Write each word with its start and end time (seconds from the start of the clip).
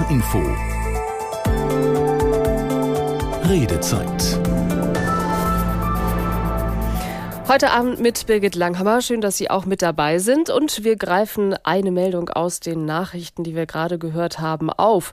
HR 0.00 0.10
Info. 0.10 0.38
Redezeit. 3.48 4.38
Heute 7.48 7.70
Abend 7.70 8.00
mit 8.00 8.26
Birgit 8.26 8.54
Langhammer. 8.54 9.02
Schön, 9.02 9.20
dass 9.20 9.36
Sie 9.36 9.50
auch 9.50 9.66
mit 9.66 9.82
dabei 9.82 10.18
sind. 10.18 10.48
Und 10.48 10.84
wir 10.84 10.96
greifen 10.96 11.54
eine 11.64 11.90
Meldung 11.90 12.30
aus 12.30 12.60
den 12.60 12.84
Nachrichten, 12.86 13.44
die 13.44 13.54
wir 13.54 13.66
gerade 13.66 13.98
gehört 13.98 14.38
haben, 14.38 14.70
auf 14.70 15.12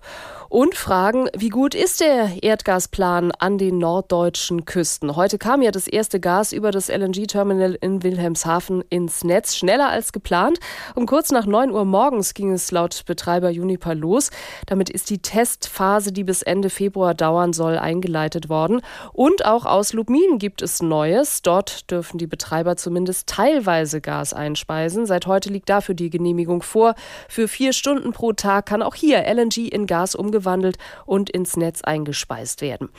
und 0.50 0.76
fragen, 0.76 1.30
wie 1.36 1.50
gut 1.50 1.76
ist 1.76 2.00
der 2.00 2.42
Erdgasplan 2.42 3.32
an 3.32 3.58
den 3.58 3.78
norddeutschen 3.80 4.66
Küsten? 4.66 5.16
Heute 5.16 5.38
kam 5.38 5.62
ja 5.62 5.72
das 5.72 5.88
erste 5.88 6.20
Gas 6.20 6.54
über 6.54 6.72
das 6.72 6.88
LNG-Terminal 6.88 7.78
in 7.82 8.04
Wilhelmshaven 8.04 8.84
ins 8.90 9.24
Netz, 9.24 9.56
schneller 9.56 9.90
als 9.90 10.14
geplant. 10.14 10.60
Um 10.96 11.06
kurz 11.06 11.32
nach 11.32 11.46
9 11.46 11.72
Uhr 11.72 11.86
morgens 11.86 12.34
ging 12.34 12.54
es 12.54 12.72
laut 12.72 13.04
Betreiber 13.06 13.50
Uniper 13.50 13.94
los. 13.94 14.30
Damit 14.66 14.90
ist 14.90 15.10
die 15.10 15.20
Testphase, 15.20 16.12
die 16.12 16.24
bis 16.24 16.42
Ende 16.42 16.70
Februar 16.70 17.14
dauern 17.14 17.52
soll, 17.52 17.78
eingeleitet 17.78 18.48
worden. 18.48 18.82
Und 19.14 19.46
auch 19.46 19.66
aus 19.66 19.94
Lubmin 19.94 20.40
gibt 20.40 20.62
es 20.62 20.82
Neues. 20.82 21.42
Dort 21.42 21.92
dürfen 21.92 22.18
die 22.18 22.28
Betreiber 22.28 22.78
zumindest 22.78 23.28
teilweise 23.28 24.00
Gas 24.00 24.34
einspeisen. 24.34 25.06
Seit 25.06 25.28
heute 25.28 25.50
liegt 25.50 25.70
dafür 25.70 25.96
die 25.96 26.10
Genehmigung 26.10 26.62
vor. 26.62 26.96
Für 27.28 27.48
vier 27.48 27.74
Stunden 27.74 28.14
pro 28.14 28.32
Tag 28.32 28.68
kann 28.68 28.82
auch 28.82 28.96
hier 28.96 29.26
LNG 29.28 29.68
in 29.68 29.88
Gas 29.88 30.16
umgewandelt 30.16 30.37
umgewandelt 30.38 30.78
und 31.06 31.30
ins 31.30 31.58
Netz 31.58 31.82
eingespeist 31.82 32.62
werden. 32.62 32.90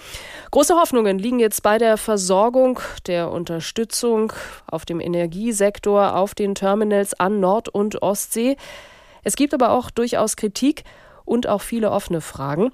Große 0.50 0.74
Hoffnungen 0.74 1.18
liegen 1.18 1.38
jetzt 1.38 1.62
bei 1.62 1.78
der 1.78 1.96
Versorgung, 1.96 2.80
der 3.06 3.30
Unterstützung 3.30 4.32
auf 4.66 4.84
dem 4.84 5.00
Energiesektor, 5.00 6.16
auf 6.16 6.34
den 6.34 6.54
Terminals 6.54 7.14
an 7.14 7.40
Nord- 7.40 7.68
und 7.68 8.02
Ostsee. 8.02 8.56
Es 9.22 9.36
gibt 9.36 9.54
aber 9.54 9.70
auch 9.70 9.90
durchaus 9.90 10.36
Kritik 10.36 10.84
und 11.24 11.46
auch 11.46 11.62
viele 11.62 11.90
offene 11.90 12.20
Fragen. 12.20 12.72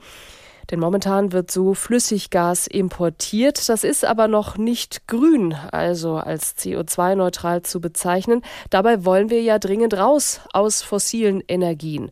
Denn 0.71 0.81
momentan 0.81 1.33
wird 1.33 1.51
so 1.51 1.75
Flüssiggas 1.75 2.67
importiert. 2.67 3.69
Das 3.69 3.85
ist 3.85 4.05
aber 4.05 4.29
noch 4.29 4.57
nicht 4.57 5.07
grün, 5.07 5.55
also 5.73 6.17
als 6.17 6.57
CO2-neutral 6.57 7.63
zu 7.63 7.81
bezeichnen. 7.81 8.43
Dabei 8.71 9.05
wollen 9.05 9.31
wir 9.31 9.43
ja 9.43 9.59
dringend 9.59 9.95
raus 9.95 10.41
aus 10.53 10.83
fossilen 10.83 11.43
Energien. 11.47 12.11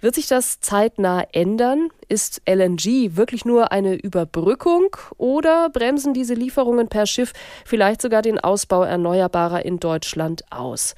Wird 0.00 0.14
sich 0.14 0.26
das 0.26 0.60
zeitnah 0.60 1.24
ändern? 1.32 1.88
Ist 2.08 2.42
LNG 2.46 3.16
wirklich 3.16 3.44
nur 3.44 3.72
eine 3.72 3.94
Überbrückung 3.94 4.96
oder 5.16 5.70
bremsen 5.70 6.12
diese 6.12 6.34
Lieferungen 6.34 6.88
per 6.88 7.06
Schiff 7.06 7.32
vielleicht 7.64 8.02
sogar 8.02 8.22
den 8.22 8.38
Ausbau 8.38 8.82
erneuerbarer 8.82 9.64
in 9.64 9.80
Deutschland 9.80 10.44
aus? 10.50 10.94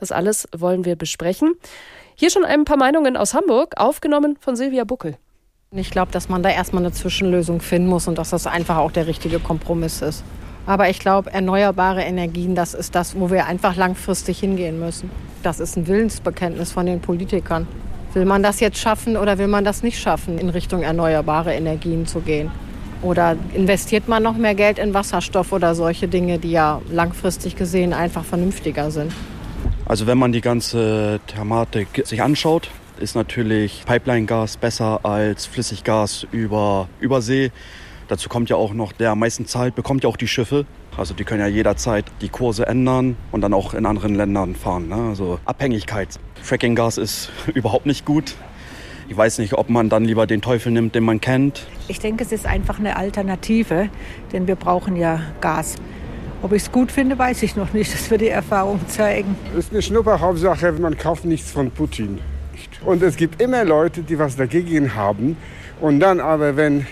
Das 0.00 0.12
alles 0.12 0.48
wollen 0.56 0.84
wir 0.84 0.96
besprechen. 0.96 1.54
Hier 2.16 2.30
schon 2.30 2.44
ein 2.44 2.64
paar 2.64 2.76
Meinungen 2.76 3.16
aus 3.16 3.34
Hamburg, 3.34 3.74
aufgenommen 3.76 4.36
von 4.40 4.56
Silvia 4.56 4.84
Buckel. 4.84 5.16
Ich 5.76 5.92
glaube, 5.92 6.10
dass 6.10 6.28
man 6.28 6.42
da 6.42 6.48
erstmal 6.48 6.82
eine 6.82 6.90
Zwischenlösung 6.90 7.60
finden 7.60 7.88
muss 7.88 8.08
und 8.08 8.18
dass 8.18 8.30
das 8.30 8.48
einfach 8.48 8.78
auch 8.78 8.90
der 8.90 9.06
richtige 9.06 9.38
Kompromiss 9.38 10.02
ist. 10.02 10.24
Aber 10.66 10.90
ich 10.90 10.98
glaube, 10.98 11.32
erneuerbare 11.32 12.02
Energien, 12.02 12.56
das 12.56 12.74
ist 12.74 12.96
das, 12.96 13.14
wo 13.14 13.30
wir 13.30 13.46
einfach 13.46 13.76
langfristig 13.76 14.40
hingehen 14.40 14.80
müssen. 14.80 15.12
Das 15.44 15.60
ist 15.60 15.76
ein 15.76 15.86
Willensbekenntnis 15.86 16.72
von 16.72 16.86
den 16.86 17.00
Politikern. 17.00 17.68
Will 18.14 18.24
man 18.24 18.42
das 18.42 18.58
jetzt 18.58 18.78
schaffen 18.78 19.16
oder 19.16 19.38
will 19.38 19.46
man 19.46 19.64
das 19.64 19.84
nicht 19.84 20.00
schaffen, 20.00 20.38
in 20.38 20.48
Richtung 20.48 20.82
erneuerbare 20.82 21.54
Energien 21.54 22.04
zu 22.04 22.18
gehen? 22.18 22.50
Oder 23.02 23.36
investiert 23.54 24.08
man 24.08 24.24
noch 24.24 24.36
mehr 24.36 24.56
Geld 24.56 24.80
in 24.80 24.92
Wasserstoff 24.92 25.52
oder 25.52 25.76
solche 25.76 26.08
Dinge, 26.08 26.40
die 26.40 26.50
ja 26.50 26.82
langfristig 26.90 27.54
gesehen 27.54 27.92
einfach 27.92 28.24
vernünftiger 28.24 28.90
sind? 28.90 29.12
Also 29.86 30.08
wenn 30.08 30.18
man 30.18 30.32
die 30.32 30.40
ganze 30.40 31.20
Thematik 31.28 32.02
sich 32.04 32.20
anschaut, 32.22 32.70
ist 33.00 33.14
natürlich 33.14 33.84
Pipeline-Gas 33.86 34.56
besser 34.58 35.04
als 35.04 35.46
Flüssiggas 35.46 36.26
über 36.32 36.88
Übersee. 37.00 37.50
Dazu 38.08 38.28
kommt 38.28 38.50
ja 38.50 38.56
auch 38.56 38.74
noch, 38.74 38.92
der 38.92 39.12
am 39.12 39.20
meisten 39.20 39.46
zahlt, 39.46 39.74
bekommt 39.74 40.02
ja 40.04 40.10
auch 40.10 40.16
die 40.16 40.28
Schiffe. 40.28 40.66
Also 40.96 41.14
die 41.14 41.24
können 41.24 41.40
ja 41.40 41.46
jederzeit 41.46 42.04
die 42.20 42.28
Kurse 42.28 42.66
ändern 42.66 43.16
und 43.32 43.40
dann 43.40 43.54
auch 43.54 43.72
in 43.72 43.86
anderen 43.86 44.14
Ländern 44.14 44.54
fahren. 44.54 44.88
Ne? 44.88 44.96
Also 45.10 45.38
Abhängigkeit. 45.44 46.08
Fracking-Gas 46.42 46.98
ist 46.98 47.30
überhaupt 47.54 47.86
nicht 47.86 48.04
gut. 48.04 48.34
Ich 49.08 49.16
weiß 49.16 49.38
nicht, 49.38 49.54
ob 49.54 49.70
man 49.70 49.88
dann 49.88 50.04
lieber 50.04 50.26
den 50.26 50.42
Teufel 50.42 50.70
nimmt, 50.70 50.94
den 50.94 51.04
man 51.04 51.20
kennt. 51.20 51.66
Ich 51.88 51.98
denke, 51.98 52.22
es 52.22 52.32
ist 52.32 52.46
einfach 52.46 52.78
eine 52.78 52.96
Alternative, 52.96 53.88
denn 54.32 54.46
wir 54.46 54.56
brauchen 54.56 54.94
ja 54.96 55.20
Gas. 55.40 55.76
Ob 56.42 56.52
ich 56.52 56.62
es 56.62 56.72
gut 56.72 56.92
finde, 56.92 57.18
weiß 57.18 57.42
ich 57.42 57.56
noch 57.56 57.72
nicht. 57.72 57.92
Das 57.92 58.10
wird 58.10 58.20
die 58.20 58.28
Erfahrung 58.28 58.80
zeigen. 58.88 59.36
Es 59.52 59.66
ist 59.66 59.72
eine 59.72 59.82
Schnupperhauptsache, 59.82 60.72
man 60.72 60.96
kauft 60.96 61.24
nichts 61.24 61.50
von 61.50 61.70
Putin. 61.70 62.18
Und 62.84 63.02
es 63.02 63.16
gibt 63.16 63.40
immer 63.42 63.64
Leute, 63.64 64.02
die 64.02 64.18
was 64.18 64.36
dagegen 64.36 64.94
haben. 64.94 65.36
Und 65.80 66.00
dann 66.00 66.20
aber, 66.20 66.56
wenn 66.56 66.86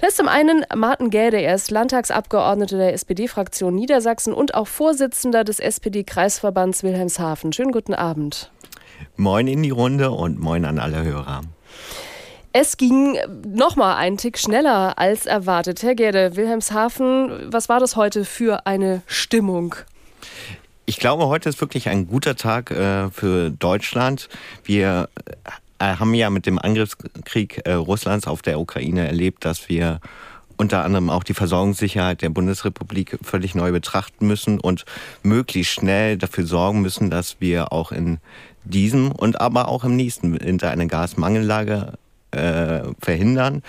Das 0.00 0.08
ist 0.10 0.16
zum 0.16 0.26
einen 0.26 0.64
Martin 0.74 1.10
Gäde. 1.10 1.40
Er 1.40 1.54
ist 1.54 1.70
Landtagsabgeordneter 1.70 2.76
der 2.76 2.92
SPD-Fraktion 2.92 3.72
Niedersachsen 3.72 4.32
und 4.32 4.56
auch 4.56 4.66
Vorsitzender 4.66 5.44
des 5.44 5.60
SPD-Kreisverbands 5.60 6.82
Wilhelmshaven. 6.82 7.52
Schönen 7.52 7.70
guten 7.70 7.94
Abend. 7.94 8.50
Moin 9.14 9.46
in 9.46 9.62
die 9.62 9.70
Runde 9.70 10.10
und 10.10 10.40
moin 10.40 10.64
an 10.64 10.80
alle 10.80 11.04
Hörer. 11.04 11.42
Es 12.52 12.78
ging 12.78 13.16
noch 13.46 13.76
mal 13.76 13.94
einen 13.94 14.16
Tick 14.16 14.38
schneller 14.38 14.98
als 14.98 15.26
erwartet. 15.26 15.84
Herr 15.84 15.94
Gerde, 15.94 16.34
Wilhelmshaven, 16.34 17.52
was 17.52 17.68
war 17.68 17.78
das 17.78 17.94
heute 17.94 18.24
für 18.24 18.66
eine 18.66 19.02
Stimmung? 19.06 19.76
Ich 20.90 20.98
glaube, 20.98 21.28
heute 21.28 21.48
ist 21.48 21.60
wirklich 21.60 21.88
ein 21.88 22.08
guter 22.08 22.34
Tag 22.34 22.72
äh, 22.72 23.10
für 23.10 23.50
Deutschland. 23.50 24.28
Wir 24.64 25.08
äh, 25.78 25.84
haben 25.84 26.12
ja 26.14 26.30
mit 26.30 26.46
dem 26.46 26.58
Angriffskrieg 26.58 27.62
äh, 27.64 27.74
Russlands 27.74 28.26
auf 28.26 28.42
der 28.42 28.58
Ukraine 28.58 29.06
erlebt, 29.06 29.44
dass 29.44 29.68
wir 29.68 30.00
unter 30.56 30.82
anderem 30.82 31.08
auch 31.08 31.22
die 31.22 31.32
Versorgungssicherheit 31.32 32.22
der 32.22 32.30
Bundesrepublik 32.30 33.20
völlig 33.22 33.54
neu 33.54 33.70
betrachten 33.70 34.26
müssen 34.26 34.58
und 34.58 34.84
möglichst 35.22 35.74
schnell 35.74 36.18
dafür 36.18 36.44
sorgen 36.44 36.80
müssen, 36.80 37.08
dass 37.08 37.36
wir 37.38 37.72
auch 37.72 37.92
in 37.92 38.18
diesem 38.64 39.12
und 39.12 39.40
aber 39.40 39.68
auch 39.68 39.84
im 39.84 39.94
nächsten 39.94 40.40
Winter 40.40 40.72
eine 40.72 40.88
Gasmangellage 40.88 41.92
äh, 42.32 42.80
verhindern 43.00 43.62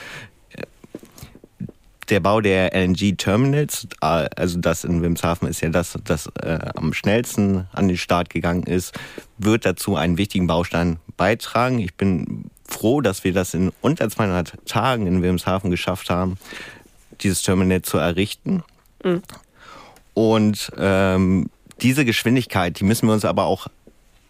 der 2.12 2.20
Bau 2.20 2.42
der 2.42 2.76
LNG-Terminals, 2.76 3.88
äh, 4.02 4.30
also 4.36 4.60
das 4.60 4.84
in 4.84 5.02
Wilmshaven 5.02 5.48
ist 5.48 5.62
ja 5.62 5.70
das, 5.70 5.98
das 6.04 6.28
äh, 6.44 6.60
am 6.76 6.94
schnellsten 6.94 7.68
an 7.72 7.88
den 7.88 7.98
Start 7.98 8.30
gegangen 8.30 8.64
ist, 8.64 8.94
wird 9.38 9.66
dazu 9.66 9.96
einen 9.96 10.18
wichtigen 10.18 10.46
Baustein 10.46 11.00
beitragen. 11.18 11.80
Ich 11.80 11.96
bin 11.96 12.46
froh, 12.68 13.02
dass 13.02 13.24
wir 13.24 13.34
das 13.34 13.54
in 13.54 13.72
unter 13.82 14.10
200 14.10 14.58
Tagen 14.66 15.08
in 15.08 15.22
Wilmshaven 15.22 15.72
geschafft 15.72 16.10
haben, 16.10 16.38
dieses 17.22 17.42
Terminal 17.42 17.82
zu 17.82 17.98
errichten. 17.98 18.64
Mhm. 19.04 19.24
Und 20.14 20.72
ähm, 20.78 21.50
diese 21.82 22.06
Geschwindigkeit, 22.06 22.80
die 22.80 22.84
müssen 22.84 23.08
wir 23.08 23.14
uns 23.14 23.26
aber 23.26 23.46
auch 23.46 23.68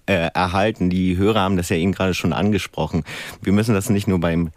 äh, 0.05 0.29
erhalten. 0.33 0.89
Die 0.89 1.17
Hörer 1.17 1.41
haben 1.41 1.57
das 1.57 1.69
ja 1.69 1.77
eben 1.77 1.91
gerade 1.91 2.13
schon 2.13 2.33
angesprochen. 2.33 3.03
Wir 3.41 3.53
müssen 3.53 3.73
das 3.73 3.89
nicht 3.89 4.07
nur 4.07 4.19
beim 4.19 4.51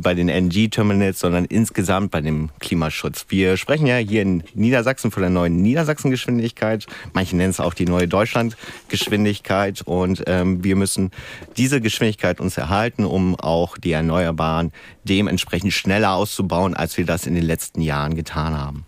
bei 0.00 0.14
den 0.14 0.28
LNG-Terminals, 0.28 1.20
sondern 1.20 1.44
insgesamt 1.44 2.10
bei 2.10 2.20
dem 2.20 2.50
Klimaschutz. 2.60 3.26
Wir 3.28 3.56
sprechen 3.56 3.86
ja 3.86 3.96
hier 3.96 4.22
in 4.22 4.42
Niedersachsen 4.54 5.10
von 5.10 5.22
der 5.22 5.30
neuen 5.30 5.62
Niedersachsen-Geschwindigkeit. 5.62 6.86
Manche 7.12 7.36
nennen 7.36 7.50
es 7.50 7.60
auch 7.60 7.74
die 7.74 7.86
neue 7.86 8.08
Deutschland-Geschwindigkeit. 8.08 9.82
Und 9.82 10.24
ähm, 10.26 10.62
wir 10.62 10.76
müssen 10.76 11.10
diese 11.56 11.80
Geschwindigkeit 11.80 12.40
uns 12.40 12.56
erhalten, 12.56 13.04
um 13.04 13.34
auch 13.36 13.78
die 13.78 13.92
Erneuerbaren 13.92 14.72
dementsprechend 15.04 15.72
schneller 15.72 16.12
auszubauen, 16.12 16.74
als 16.74 16.98
wir 16.98 17.06
das 17.06 17.26
in 17.26 17.34
den 17.34 17.44
letzten 17.44 17.80
Jahren 17.80 18.14
getan 18.14 18.56
haben. 18.56 18.87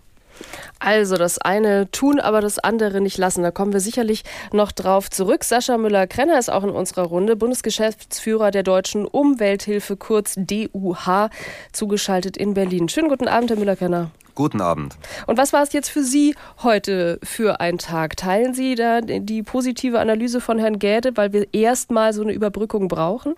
Also 0.83 1.15
das 1.15 1.37
eine 1.37 1.91
tun, 1.91 2.19
aber 2.19 2.41
das 2.41 2.57
andere 2.57 3.01
nicht 3.01 3.19
lassen. 3.19 3.43
Da 3.43 3.51
kommen 3.51 3.71
wir 3.71 3.79
sicherlich 3.79 4.23
noch 4.51 4.71
drauf 4.71 5.11
zurück. 5.11 5.43
Sascha 5.43 5.77
Müller-Krenner 5.77 6.39
ist 6.39 6.49
auch 6.49 6.63
in 6.63 6.71
unserer 6.71 7.03
Runde, 7.03 7.35
Bundesgeschäftsführer 7.35 8.49
der 8.49 8.63
Deutschen 8.63 9.05
Umwelthilfe, 9.05 9.95
kurz 9.95 10.33
DUH, 10.35 11.29
zugeschaltet 11.71 12.35
in 12.35 12.55
Berlin. 12.55 12.89
Schönen 12.89 13.09
guten 13.09 13.27
Abend, 13.27 13.51
Herr 13.51 13.57
Müller-Krenner. 13.57 14.09
Guten 14.33 14.59
Abend. 14.59 14.97
Und 15.27 15.37
was 15.37 15.53
war 15.53 15.61
es 15.61 15.71
jetzt 15.71 15.89
für 15.89 16.03
Sie 16.03 16.33
heute 16.63 17.19
für 17.21 17.59
ein 17.59 17.77
Tag? 17.77 18.17
Teilen 18.17 18.55
Sie 18.55 18.73
da 18.73 19.01
die 19.01 19.43
positive 19.43 19.99
Analyse 19.99 20.41
von 20.41 20.57
Herrn 20.57 20.79
Gäde, 20.79 21.15
weil 21.15 21.31
wir 21.31 21.53
erstmal 21.53 22.11
so 22.11 22.23
eine 22.23 22.33
Überbrückung 22.33 22.87
brauchen? 22.87 23.35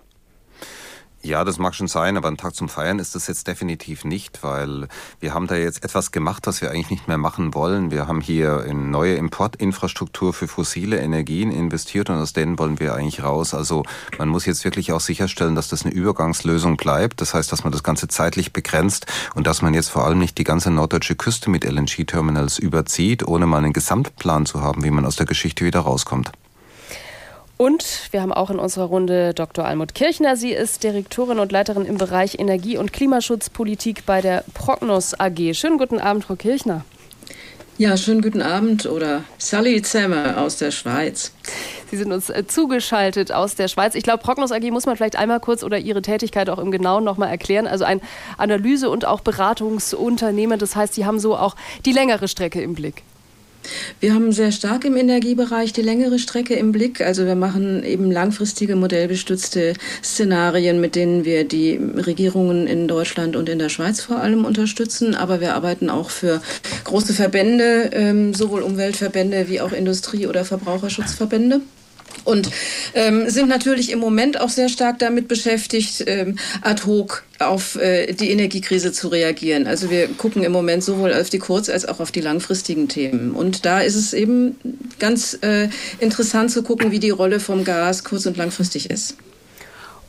Ja, 1.24 1.42
das 1.42 1.58
mag 1.58 1.74
schon 1.74 1.88
sein, 1.88 2.18
aber 2.18 2.28
ein 2.28 2.36
Tag 2.36 2.54
zum 2.54 2.68
Feiern 2.68 2.98
ist 2.98 3.14
das 3.14 3.28
jetzt 3.28 3.46
definitiv 3.46 4.04
nicht, 4.04 4.42
weil 4.42 4.88
wir 5.20 5.32
haben 5.32 5.46
da 5.46 5.54
jetzt 5.54 5.82
etwas 5.82 6.12
gemacht, 6.12 6.46
was 6.46 6.60
wir 6.60 6.70
eigentlich 6.70 6.90
nicht 6.90 7.08
mehr 7.08 7.16
machen 7.16 7.54
wollen. 7.54 7.90
Wir 7.90 8.06
haben 8.06 8.20
hier 8.20 8.66
in 8.66 8.90
neue 8.90 9.14
Importinfrastruktur 9.14 10.34
für 10.34 10.48
fossile 10.48 10.98
Energien 10.98 11.50
investiert 11.50 12.10
und 12.10 12.16
aus 12.16 12.34
denen 12.34 12.58
wollen 12.58 12.78
wir 12.78 12.94
eigentlich 12.94 13.22
raus. 13.22 13.54
Also 13.54 13.84
man 14.18 14.28
muss 14.28 14.44
jetzt 14.44 14.64
wirklich 14.64 14.92
auch 14.92 15.00
sicherstellen, 15.00 15.54
dass 15.54 15.68
das 15.68 15.86
eine 15.86 15.94
Übergangslösung 15.94 16.76
bleibt. 16.76 17.22
Das 17.22 17.32
heißt, 17.32 17.50
dass 17.50 17.64
man 17.64 17.72
das 17.72 17.82
Ganze 17.82 18.06
zeitlich 18.06 18.52
begrenzt 18.52 19.06
und 19.34 19.46
dass 19.46 19.62
man 19.62 19.72
jetzt 19.72 19.88
vor 19.88 20.04
allem 20.04 20.18
nicht 20.18 20.36
die 20.36 20.44
ganze 20.44 20.70
norddeutsche 20.70 21.16
Küste 21.16 21.48
mit 21.48 21.64
LNG-Terminals 21.64 22.58
überzieht, 22.58 23.26
ohne 23.26 23.46
mal 23.46 23.64
einen 23.64 23.72
Gesamtplan 23.72 24.44
zu 24.44 24.60
haben, 24.60 24.84
wie 24.84 24.90
man 24.90 25.06
aus 25.06 25.16
der 25.16 25.24
Geschichte 25.24 25.64
wieder 25.64 25.80
rauskommt. 25.80 26.32
Und 27.56 28.08
wir 28.10 28.20
haben 28.20 28.32
auch 28.32 28.50
in 28.50 28.58
unserer 28.58 28.86
Runde 28.86 29.32
Dr. 29.32 29.64
Almut 29.64 29.94
Kirchner. 29.94 30.36
Sie 30.36 30.50
ist 30.50 30.82
Direktorin 30.82 31.38
und 31.38 31.52
Leiterin 31.52 31.86
im 31.86 31.98
Bereich 31.98 32.38
Energie- 32.38 32.78
und 32.78 32.92
Klimaschutzpolitik 32.92 34.04
bei 34.06 34.20
der 34.20 34.44
Prognos 34.54 35.18
AG. 35.18 35.54
Schönen 35.54 35.78
guten 35.78 36.00
Abend, 36.00 36.24
Frau 36.24 36.34
Kirchner. 36.34 36.84
Ja, 37.78 37.96
schönen 37.96 38.22
guten 38.22 38.42
Abend 38.42 38.86
oder 38.86 39.24
Sally 39.38 39.82
Zemme 39.82 40.36
aus 40.36 40.58
der 40.58 40.70
Schweiz. 40.70 41.32
Sie 41.90 41.96
sind 41.96 42.12
uns 42.12 42.30
äh, 42.30 42.44
zugeschaltet 42.46 43.32
aus 43.32 43.54
der 43.54 43.68
Schweiz. 43.68 43.94
Ich 43.94 44.04
glaube, 44.04 44.22
Prognos 44.22 44.52
AG 44.52 44.68
muss 44.70 44.86
man 44.86 44.96
vielleicht 44.96 45.16
einmal 45.16 45.40
kurz 45.40 45.62
oder 45.62 45.78
Ihre 45.78 46.02
Tätigkeit 46.02 46.50
auch 46.50 46.58
im 46.58 46.70
Genauen 46.72 47.04
nochmal 47.04 47.30
erklären. 47.30 47.66
Also 47.66 47.84
ein 47.84 48.00
Analyse- 48.36 48.90
und 48.90 49.04
auch 49.04 49.20
Beratungsunternehmen. 49.20 50.58
Das 50.58 50.74
heißt, 50.74 50.94
Sie 50.94 51.04
haben 51.04 51.18
so 51.20 51.36
auch 51.36 51.54
die 51.84 51.92
längere 51.92 52.26
Strecke 52.26 52.60
im 52.60 52.74
Blick. 52.74 53.02
Wir 54.00 54.14
haben 54.14 54.32
sehr 54.32 54.52
stark 54.52 54.84
im 54.84 54.96
Energiebereich 54.96 55.72
die 55.72 55.82
längere 55.82 56.18
Strecke 56.18 56.54
im 56.54 56.72
Blick. 56.72 57.00
Also 57.00 57.26
wir 57.26 57.34
machen 57.34 57.84
eben 57.84 58.10
langfristige 58.10 58.76
modellbestützte 58.76 59.74
Szenarien, 60.02 60.80
mit 60.80 60.94
denen 60.94 61.24
wir 61.24 61.44
die 61.44 61.76
Regierungen 61.76 62.66
in 62.66 62.88
Deutschland 62.88 63.36
und 63.36 63.48
in 63.48 63.58
der 63.58 63.68
Schweiz 63.68 64.00
vor 64.00 64.18
allem 64.18 64.44
unterstützen. 64.44 65.14
Aber 65.14 65.40
wir 65.40 65.54
arbeiten 65.54 65.90
auch 65.90 66.10
für 66.10 66.40
große 66.84 67.12
Verbände, 67.12 67.90
ähm, 67.92 68.34
sowohl 68.34 68.62
Umweltverbände 68.62 69.48
wie 69.48 69.60
auch 69.60 69.72
Industrie- 69.72 70.26
oder 70.26 70.44
Verbraucherschutzverbände 70.44 71.60
und 72.24 72.50
ähm, 72.94 73.28
sind 73.28 73.48
natürlich 73.48 73.90
im 73.90 73.98
Moment 73.98 74.40
auch 74.40 74.48
sehr 74.48 74.68
stark 74.68 74.98
damit 74.98 75.28
beschäftigt, 75.28 76.04
ähm, 76.06 76.38
ad 76.62 76.84
hoc 76.86 77.24
auf 77.38 77.76
äh, 77.76 78.12
die 78.12 78.30
Energiekrise 78.30 78.92
zu 78.92 79.08
reagieren. 79.08 79.66
Also 79.66 79.90
wir 79.90 80.08
gucken 80.08 80.42
im 80.44 80.52
Moment 80.52 80.84
sowohl 80.84 81.12
auf 81.12 81.30
die 81.30 81.38
kurz- 81.38 81.68
als 81.68 81.84
auch 81.86 82.00
auf 82.00 82.12
die 82.12 82.20
langfristigen 82.20 82.88
Themen. 82.88 83.32
Und 83.32 83.64
da 83.66 83.80
ist 83.80 83.96
es 83.96 84.12
eben 84.12 84.56
ganz 84.98 85.38
äh, 85.42 85.68
interessant 85.98 86.50
zu 86.50 86.62
gucken, 86.62 86.90
wie 86.90 87.00
die 87.00 87.10
Rolle 87.10 87.40
vom 87.40 87.64
Gas 87.64 88.04
kurz- 88.04 88.26
und 88.26 88.36
langfristig 88.36 88.90
ist. 88.90 89.16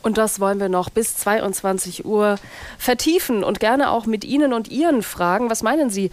Und 0.06 0.18
das 0.18 0.38
wollen 0.38 0.60
wir 0.60 0.68
noch 0.68 0.88
bis 0.88 1.16
22 1.16 2.04
Uhr 2.04 2.36
vertiefen 2.78 3.42
und 3.42 3.58
gerne 3.58 3.90
auch 3.90 4.06
mit 4.06 4.24
Ihnen 4.24 4.52
und 4.52 4.68
Ihren 4.68 5.02
fragen. 5.02 5.50
Was 5.50 5.64
meinen 5.64 5.90
Sie? 5.90 6.12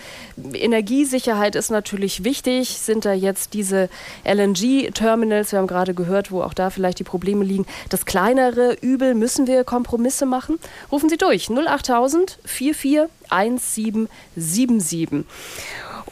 Energiesicherheit 0.52 1.54
ist 1.56 1.70
natürlich 1.70 2.24
wichtig. 2.24 2.70
Sind 2.70 3.06
da 3.06 3.14
jetzt 3.14 3.54
diese 3.54 3.90
LNG-Terminals, 4.26 5.52
wir 5.52 5.60
haben 5.60 5.68
gerade 5.68 5.94
gehört, 5.94 6.32
wo 6.32 6.42
auch 6.42 6.56
da 6.56 6.72
vielleicht 6.72 6.98
die 6.98 7.04
Probleme 7.04 7.46
liegen, 7.46 7.68
das 7.90 8.08
kleinere 8.08 8.74
Übel? 8.82 9.14
Müssen 9.14 9.46
wir 9.46 9.64
Kompromisse 9.64 10.26
machen? 10.26 10.58
Rufen 10.92 11.08
Sie 11.08 11.18
durch 11.18 11.52
08000 11.52 12.40
44 12.46 13.12
1777. 13.30 15.24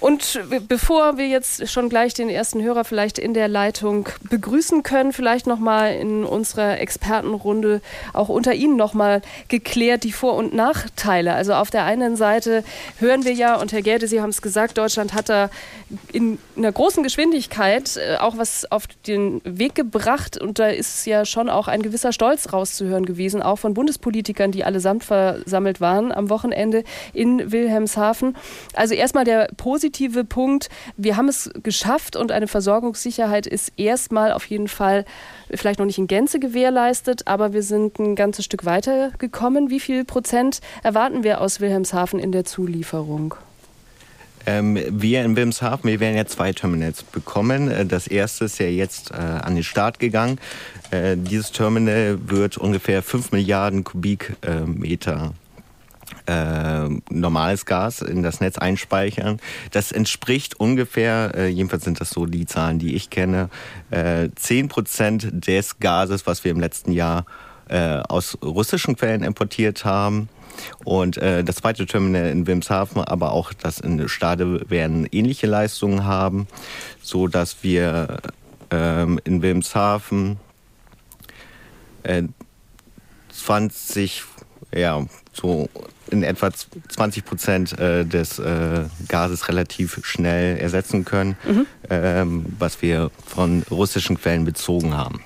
Und 0.01 0.39
bevor 0.67 1.17
wir 1.17 1.27
jetzt 1.27 1.69
schon 1.69 1.87
gleich 1.87 2.15
den 2.15 2.27
ersten 2.27 2.63
Hörer 2.63 2.85
vielleicht 2.85 3.19
in 3.19 3.35
der 3.35 3.47
Leitung 3.47 4.09
begrüßen 4.27 4.81
können, 4.81 5.13
vielleicht 5.13 5.45
nochmal 5.45 5.93
in 5.93 6.23
unserer 6.23 6.79
Expertenrunde 6.79 7.81
auch 8.11 8.27
unter 8.27 8.55
Ihnen 8.55 8.77
nochmal 8.77 9.21
geklärt 9.47 10.03
die 10.03 10.11
Vor- 10.11 10.33
und 10.33 10.55
Nachteile. 10.55 11.35
Also 11.35 11.53
auf 11.53 11.69
der 11.69 11.85
einen 11.85 12.15
Seite 12.15 12.63
hören 12.97 13.25
wir 13.25 13.33
ja, 13.33 13.55
und 13.57 13.73
Herr 13.73 13.83
Gerde, 13.83 14.07
Sie 14.07 14.21
haben 14.21 14.31
es 14.31 14.41
gesagt, 14.41 14.79
Deutschland 14.79 15.13
hat 15.13 15.29
da 15.29 15.51
in 16.11 16.39
einer 16.57 16.71
großen 16.71 17.03
Geschwindigkeit 17.03 17.97
äh, 17.97 18.15
auch 18.17 18.37
was 18.37 18.71
auf 18.71 18.87
den 19.05 19.39
Weg 19.43 19.75
gebracht 19.75 20.41
und 20.41 20.57
da 20.57 20.69
ist 20.69 21.05
ja 21.05 21.25
schon 21.25 21.47
auch 21.47 21.67
ein 21.67 21.83
gewisser 21.83 22.11
Stolz 22.11 22.51
rauszuhören 22.51 23.05
gewesen, 23.05 23.43
auch 23.43 23.57
von 23.57 23.75
Bundespolitikern, 23.75 24.51
die 24.51 24.63
allesamt 24.63 25.03
versammelt 25.03 25.79
waren 25.79 26.11
am 26.11 26.31
Wochenende 26.31 26.83
in 27.13 27.51
Wilhelmshaven. 27.51 28.35
Also 28.73 28.95
erstmal 28.95 29.25
der 29.25 29.47
positive 29.57 29.90
positive 29.91 30.23
Punkt. 30.23 30.69
Wir 30.95 31.17
haben 31.17 31.27
es 31.27 31.49
geschafft 31.63 32.15
und 32.15 32.31
eine 32.31 32.47
Versorgungssicherheit 32.47 33.45
ist 33.45 33.73
erstmal 33.77 34.31
auf 34.31 34.45
jeden 34.45 34.67
Fall 34.67 35.05
vielleicht 35.53 35.79
noch 35.79 35.85
nicht 35.85 35.97
in 35.97 36.07
Gänze 36.07 36.39
gewährleistet, 36.39 37.27
aber 37.27 37.51
wir 37.53 37.63
sind 37.63 37.99
ein 37.99 38.15
ganzes 38.15 38.45
Stück 38.45 38.65
weiter 38.65 39.11
gekommen. 39.17 39.69
Wie 39.69 39.79
viel 39.79 40.05
Prozent 40.05 40.61
erwarten 40.83 41.23
wir 41.23 41.41
aus 41.41 41.59
Wilhelmshaven 41.59 42.19
in 42.19 42.31
der 42.31 42.45
Zulieferung? 42.45 43.35
Ähm, 44.45 44.79
wir 44.89 45.23
in 45.23 45.35
Wilhelmshaven, 45.35 45.89
wir 45.89 45.99
werden 45.99 46.15
ja 46.15 46.25
zwei 46.25 46.53
Terminals 46.53 47.03
bekommen. 47.03 47.69
Äh, 47.69 47.85
das 47.85 48.07
erste 48.07 48.45
ist 48.45 48.59
ja 48.59 48.67
jetzt 48.67 49.11
äh, 49.11 49.15
an 49.15 49.55
den 49.55 49.63
Start 49.63 49.99
gegangen. 49.99 50.39
Äh, 50.89 51.17
dieses 51.17 51.51
Terminal 51.51 52.17
wird 52.25 52.57
ungefähr 52.57 53.03
5 53.03 53.33
Milliarden 53.33 53.83
Kubikmeter 53.83 55.33
äh, 56.31 56.89
normales 57.09 57.65
Gas 57.65 58.01
in 58.01 58.23
das 58.23 58.39
Netz 58.39 58.57
einspeichern. 58.57 59.39
Das 59.71 59.91
entspricht 59.91 60.59
ungefähr, 60.59 61.31
äh, 61.35 61.47
jedenfalls 61.47 61.83
sind 61.83 61.99
das 61.99 62.11
so 62.11 62.25
die 62.25 62.45
Zahlen, 62.45 62.79
die 62.79 62.95
ich 62.95 63.09
kenne, 63.09 63.49
äh, 63.89 64.29
10 64.35 64.69
Prozent 64.69 65.27
des 65.31 65.79
Gases, 65.79 66.25
was 66.25 66.43
wir 66.43 66.51
im 66.51 66.59
letzten 66.59 66.91
Jahr 66.91 67.25
äh, 67.69 67.97
aus 68.07 68.37
russischen 68.43 68.95
Quellen 68.95 69.23
importiert 69.23 69.83
haben. 69.83 70.29
Und 70.83 71.17
äh, 71.17 71.43
das 71.43 71.57
zweite 71.57 71.85
Terminal 71.85 72.29
in 72.29 72.45
Wilmshaven, 72.45 73.03
aber 73.03 73.31
auch 73.31 73.53
das 73.53 73.79
in 73.79 74.07
Stade 74.07 74.69
werden 74.69 75.07
ähnliche 75.11 75.47
Leistungen 75.47 76.05
haben, 76.05 76.47
so 77.01 77.27
dass 77.27 77.63
wir 77.63 78.19
ähm, 78.69 79.19
in 79.23 79.41
Wilmshaven 79.41 80.37
äh, 82.03 82.23
20, 83.31 84.23
ja, 84.73 85.05
so 85.33 85.69
in 86.11 86.23
etwa 86.23 86.51
20 86.51 87.25
Prozent 87.25 87.79
äh, 87.79 88.05
des 88.05 88.39
äh, 88.39 88.85
Gases 89.07 89.47
relativ 89.47 89.99
schnell 90.05 90.57
ersetzen 90.57 91.05
können, 91.05 91.35
mhm. 91.43 91.65
ähm, 91.89 92.45
was 92.59 92.81
wir 92.81 93.11
von 93.25 93.63
russischen 93.71 94.19
Quellen 94.19 94.45
bezogen 94.45 94.95
haben. 94.95 95.21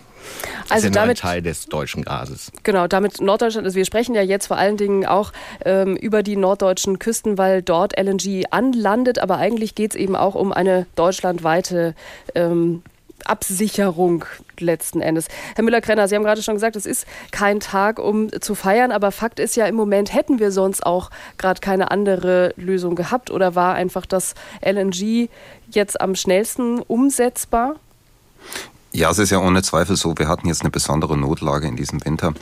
Das 0.64 0.72
also 0.72 0.88
ist 0.88 0.96
ja 0.96 1.02
damit, 1.02 1.18
ein 1.18 1.22
Teil 1.22 1.42
des 1.42 1.66
deutschen 1.68 2.04
Gases. 2.04 2.52
Genau, 2.64 2.88
damit 2.88 3.22
Norddeutschland, 3.22 3.66
also 3.66 3.76
wir 3.76 3.86
sprechen 3.86 4.16
ja 4.16 4.22
jetzt 4.22 4.48
vor 4.48 4.58
allen 4.58 4.78
Dingen 4.78 5.06
auch 5.06 5.32
ähm, 5.64 5.96
über 5.96 6.24
die 6.24 6.36
norddeutschen 6.36 7.00
Küsten, 7.00 7.38
weil 7.38 7.62
dort 7.62 7.98
LNG 8.00 8.46
anlandet, 8.50 9.20
aber 9.20 9.38
eigentlich 9.38 9.76
geht 9.76 9.92
es 9.92 9.96
eben 9.96 10.16
auch 10.16 10.36
um 10.36 10.52
eine 10.52 10.88
deutschlandweite 10.96 11.94
ähm, 12.34 12.82
Absicherung 13.24 14.26
letzten 14.60 15.02
Endes. 15.02 15.28
Herr 15.56 15.64
Müller-Krenner, 15.64 16.08
Sie 16.08 16.16
haben 16.16 16.24
gerade 16.24 16.44
schon 16.44 16.56
gesagt, 16.56 16.76
es 16.76 16.86
ist 16.86 17.08
kein 17.32 17.60
Tag, 17.60 18.00
um 18.00 18.30
zu 18.42 18.56
feiern, 18.56 18.92
aber 18.92 19.12
Fakt 19.12 19.40
ist 19.40 19.56
ja, 19.56 19.66
im 19.66 19.76
Moment 19.76 20.14
hätten 20.14 20.40
wir 20.40 20.52
sonst 20.52 20.86
auch 20.86 21.10
gerade 21.38 21.60
keine 21.62 21.92
andere 21.92 22.54
Lösung 22.58 22.96
gehabt 22.96 23.32
oder 23.32 23.56
war 23.56 23.76
einfach 23.76 24.06
das 24.06 24.36
LNG 24.62 25.30
jetzt 25.70 26.00
am 26.02 26.16
schnellsten 26.16 26.80
umsetzbar? 26.80 27.76
Ja, 28.96 29.10
es 29.10 29.20
ist 29.20 29.30
ja 29.30 29.40
ohne 29.40 29.62
Zweifel 29.62 29.98
so, 29.98 30.18
wir 30.18 30.30
hatten 30.30 30.48
jetzt 30.48 30.62
eine 30.62 30.70
besondere 30.70 31.18
Notlage 31.18 31.68
in 31.68 31.76
diesem 31.76 32.06
Winter. 32.06 32.34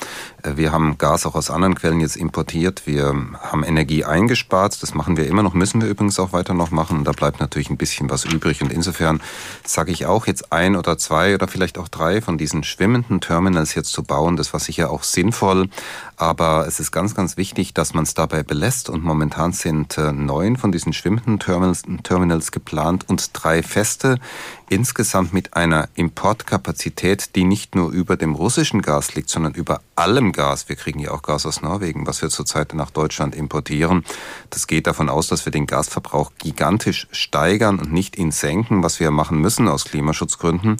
Äh, 0.43 0.55
wir 0.55 0.71
haben 0.71 0.99
Gas 0.99 1.25
auch 1.25 1.33
aus 1.33 1.49
anderen 1.49 1.73
Quellen 1.73 1.99
jetzt 1.99 2.15
importiert. 2.15 2.83
Wir 2.85 3.05
haben 3.05 3.63
Energie 3.63 4.05
eingespart. 4.05 4.83
Das 4.83 4.93
machen 4.93 5.17
wir 5.17 5.25
immer 5.25 5.41
noch, 5.41 5.55
müssen 5.55 5.81
wir 5.81 5.89
übrigens 5.89 6.19
auch 6.19 6.31
weiter 6.31 6.53
noch 6.53 6.69
machen. 6.69 6.99
Und 6.99 7.05
da 7.05 7.11
bleibt 7.11 7.39
natürlich 7.39 7.71
ein 7.71 7.77
bisschen 7.77 8.07
was 8.11 8.25
übrig. 8.25 8.61
Und 8.61 8.71
insofern 8.71 9.19
sage 9.65 9.91
ich 9.91 10.05
auch 10.05 10.27
jetzt 10.27 10.53
ein 10.53 10.75
oder 10.75 10.99
zwei 10.99 11.33
oder 11.33 11.47
vielleicht 11.47 11.79
auch 11.79 11.87
drei 11.87 12.21
von 12.21 12.37
diesen 12.37 12.63
schwimmenden 12.63 13.19
Terminals 13.19 13.73
jetzt 13.73 13.89
zu 13.89 14.03
bauen. 14.03 14.37
Das 14.37 14.53
war 14.53 14.59
sicher 14.59 14.91
auch 14.91 15.01
sinnvoll. 15.01 15.69
Aber 16.17 16.67
es 16.67 16.79
ist 16.79 16.91
ganz, 16.91 17.15
ganz 17.15 17.37
wichtig, 17.37 17.73
dass 17.73 17.93
man 17.93 18.03
es 18.03 18.13
dabei 18.13 18.43
belässt. 18.43 18.89
Und 18.89 19.03
momentan 19.03 19.53
sind 19.53 19.97
äh, 19.97 20.11
neun 20.11 20.57
von 20.57 20.71
diesen 20.71 20.93
schwimmenden 20.93 21.39
Terminals, 21.39 21.83
Terminals 22.03 22.51
geplant 22.51 23.09
und 23.09 23.29
drei 23.33 23.63
feste 23.63 24.19
insgesamt 24.73 25.33
mit 25.33 25.55
einer 25.55 25.87
Importkapazität, 25.93 27.35
die 27.35 27.43
nicht 27.43 27.75
nur 27.75 27.91
über 27.91 28.17
dem 28.17 28.33
russischen 28.33 28.81
Gas 28.81 29.13
liegt, 29.13 29.29
sondern 29.29 29.53
über 29.53 29.81
allem 29.95 30.31
Gas. 30.31 30.67
Wir 30.67 30.75
kriegen 30.75 30.99
ja 30.99 31.11
auch 31.11 31.21
Gas 31.21 31.45
aus 31.45 31.61
Norwegen, 31.61 32.07
was 32.07 32.23
wir 32.23 32.29
zurzeit 32.29 32.73
nach 32.73 32.89
Deutschland 32.89 33.35
importieren. 33.35 34.03
Das 34.49 34.65
geht 34.65 34.87
davon 34.87 35.09
aus, 35.09 35.27
dass 35.27 35.45
wir 35.45 35.51
den 35.51 35.67
Gasverbrauch 35.67 36.31
gigantisch 36.39 37.07
steigern 37.11 37.77
und 37.77 37.93
nicht 37.93 38.17
ihn 38.17 38.31
senken, 38.31 38.81
was 38.81 38.99
wir 38.99 39.11
machen 39.11 39.39
müssen 39.39 39.67
aus 39.67 39.85
Klimaschutzgründen. 39.85 40.77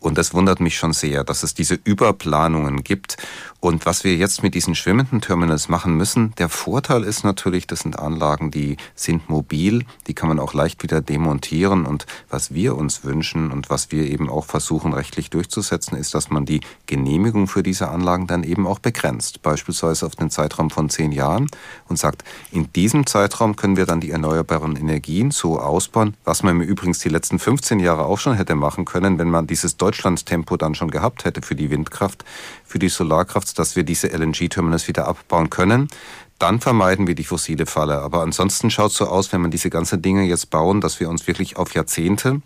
Und 0.00 0.18
das 0.18 0.34
wundert 0.34 0.58
mich 0.58 0.76
schon 0.76 0.92
sehr, 0.92 1.22
dass 1.22 1.44
es 1.44 1.54
diese 1.54 1.78
Überplanungen 1.84 2.82
gibt. 2.82 3.18
Und 3.60 3.86
was 3.86 4.04
wir 4.04 4.14
jetzt 4.14 4.44
mit 4.44 4.54
diesen 4.54 4.76
schwimmenden 4.76 5.20
Terminals 5.20 5.68
machen 5.68 5.96
müssen, 5.96 6.32
der 6.38 6.48
Vorteil 6.48 7.02
ist 7.02 7.24
natürlich, 7.24 7.66
das 7.66 7.80
sind 7.80 7.98
Anlagen, 7.98 8.52
die 8.52 8.76
sind 8.94 9.28
mobil, 9.28 9.84
die 10.06 10.14
kann 10.14 10.28
man 10.28 10.38
auch 10.38 10.54
leicht 10.54 10.84
wieder 10.84 11.00
demontieren. 11.00 11.84
Und 11.84 12.06
was 12.30 12.54
wir 12.54 12.76
uns 12.76 13.02
wünschen 13.02 13.50
und 13.50 13.68
was 13.68 13.90
wir 13.90 14.04
eben 14.04 14.30
auch 14.30 14.44
versuchen 14.44 14.92
rechtlich 14.92 15.30
durchzusetzen, 15.30 15.98
ist, 15.98 16.14
dass 16.14 16.30
man 16.30 16.44
die 16.44 16.60
Genehmigung 16.86 17.48
für 17.48 17.64
diese 17.64 17.88
Anlagen 17.88 18.28
dann 18.28 18.44
eben 18.44 18.64
auch 18.64 18.78
begrenzt, 18.78 19.42
beispielsweise 19.42 20.06
auf 20.06 20.14
den 20.14 20.30
Zeitraum 20.30 20.70
von 20.70 20.88
zehn 20.88 21.10
Jahren 21.10 21.48
und 21.88 21.98
sagt, 21.98 22.22
in 22.52 22.72
diesem 22.72 23.06
Zeitraum 23.06 23.56
können 23.56 23.76
wir 23.76 23.86
dann 23.86 24.00
die 24.00 24.12
erneuerbaren 24.12 24.76
Energien 24.76 25.32
so 25.32 25.58
ausbauen, 25.58 26.14
was 26.22 26.44
man 26.44 26.60
übrigens 26.60 27.00
die 27.00 27.08
letzten 27.08 27.40
15 27.40 27.80
Jahre 27.80 28.04
auch 28.04 28.18
schon 28.18 28.34
hätte 28.34 28.54
machen 28.54 28.84
können, 28.84 29.18
wenn 29.18 29.30
man 29.30 29.48
dieses 29.48 29.76
Deutschland-Tempo 29.76 30.56
dann 30.56 30.76
schon 30.76 30.92
gehabt 30.92 31.24
hätte 31.24 31.42
für 31.42 31.56
die 31.56 31.70
Windkraft, 31.70 32.24
für 32.64 32.78
die 32.78 32.88
Solarkraft, 32.88 33.47
dass 33.54 33.76
wir 33.76 33.84
diese 33.84 34.08
LNG-Terminals 34.08 34.88
wieder 34.88 35.06
abbauen 35.06 35.50
können. 35.50 35.88
Dann 36.38 36.60
vermeiden 36.60 37.06
wir 37.06 37.14
die 37.14 37.24
fossile 37.24 37.66
Falle. 37.66 38.00
Aber 38.00 38.22
ansonsten 38.22 38.70
schaut 38.70 38.92
es 38.92 38.96
so 38.96 39.06
aus, 39.06 39.32
wenn 39.32 39.40
man 39.40 39.50
diese 39.50 39.70
ganzen 39.70 40.02
Dinge 40.02 40.24
jetzt 40.24 40.50
bauen, 40.50 40.80
dass 40.80 41.00
wir 41.00 41.08
uns 41.08 41.26
wirklich 41.26 41.56
auf 41.56 41.74
Jahrzehnte 41.74 42.40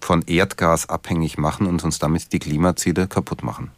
von 0.00 0.22
Erdgas 0.26 0.88
abhängig 0.88 1.38
machen 1.38 1.66
und 1.66 1.84
uns 1.84 1.98
damit 1.98 2.32
die 2.32 2.38
Klimaziele 2.38 3.08
kaputt 3.08 3.42
machen. 3.42 3.70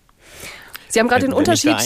Sie 0.88 1.00
haben 1.00 1.08
gerade 1.08 1.26
den 1.26 1.34
Unterschied. 1.34 1.76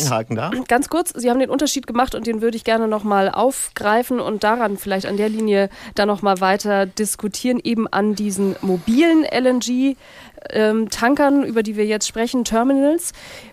Ganz 0.68 0.88
kurz, 0.88 1.10
Sie 1.10 1.28
haben 1.28 1.40
den 1.40 1.50
Unterschied 1.50 1.86
gemacht 1.86 2.14
und 2.14 2.26
den 2.26 2.40
würde 2.40 2.56
ich 2.56 2.64
gerne 2.64 2.88
nochmal 2.88 3.30
aufgreifen 3.30 4.20
und 4.20 4.42
daran 4.44 4.78
vielleicht 4.78 5.06
an 5.06 5.16
der 5.16 5.28
Linie 5.28 5.70
dann 5.94 6.08
nochmal 6.08 6.40
weiter 6.40 6.86
diskutieren, 6.86 7.60
eben 7.62 7.86
an 7.88 8.14
diesen 8.14 8.56
mobilen 8.62 9.24
LNG-Tankern, 9.24 11.42
ähm, 11.42 11.44
über 11.44 11.62
die 11.62 11.76
wir 11.76 11.84
jetzt 11.84 12.06
sprechen, 12.06 12.44
Terminals 12.44 13.12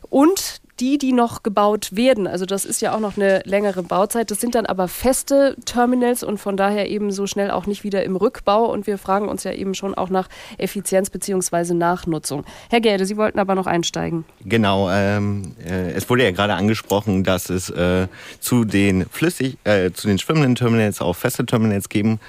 und 0.09 0.62
die, 0.79 0.98
die 0.98 1.13
noch 1.13 1.43
gebaut 1.43 1.95
werden, 1.95 2.27
also 2.27 2.45
das 2.45 2.65
ist 2.65 2.81
ja 2.81 2.95
auch 2.95 3.00
noch 3.00 3.17
eine 3.17 3.41
längere 3.45 3.83
Bauzeit, 3.83 4.31
das 4.31 4.39
sind 4.39 4.55
dann 4.55 4.65
aber 4.65 4.88
feste 4.88 5.55
Terminals 5.65 6.24
und 6.24 6.38
von 6.38 6.57
daher 6.57 6.89
eben 6.89 7.12
so 7.12 7.27
schnell 7.27 7.51
auch 7.51 7.65
nicht 7.65 7.83
wieder 7.83 8.03
im 8.03 8.15
Rückbau. 8.15 8.71
Und 8.71 8.88
wir 8.88 8.98
fragen 8.98 9.27
uns 9.27 9.43
ja 9.43 9.51
eben 9.51 9.74
schon 9.74 9.95
auch 9.95 10.09
nach 10.09 10.29
Effizienz 10.57 11.09
bzw. 11.09 11.74
Nachnutzung. 11.74 12.43
Herr 12.69 12.81
Gerde, 12.81 13.05
Sie 13.05 13.17
wollten 13.17 13.39
aber 13.39 13.55
noch 13.55 13.67
einsteigen. 13.67 14.25
Genau, 14.45 14.89
ähm, 14.89 15.55
äh, 15.65 15.91
es 15.91 16.09
wurde 16.09 16.24
ja 16.24 16.31
gerade 16.31 16.53
angesprochen, 16.53 17.24
dass 17.24 17.50
es 17.50 17.69
äh, 17.69 18.07
zu 18.39 18.65
den 18.65 19.05
flüssig, 19.05 19.57
äh, 19.63 19.91
zu 19.91 20.07
den 20.07 20.19
schwimmenden 20.19 20.55
Terminals 20.55 21.01
auch 21.01 21.15
feste 21.15 21.45
Terminals 21.45 21.89
geben 21.89 22.19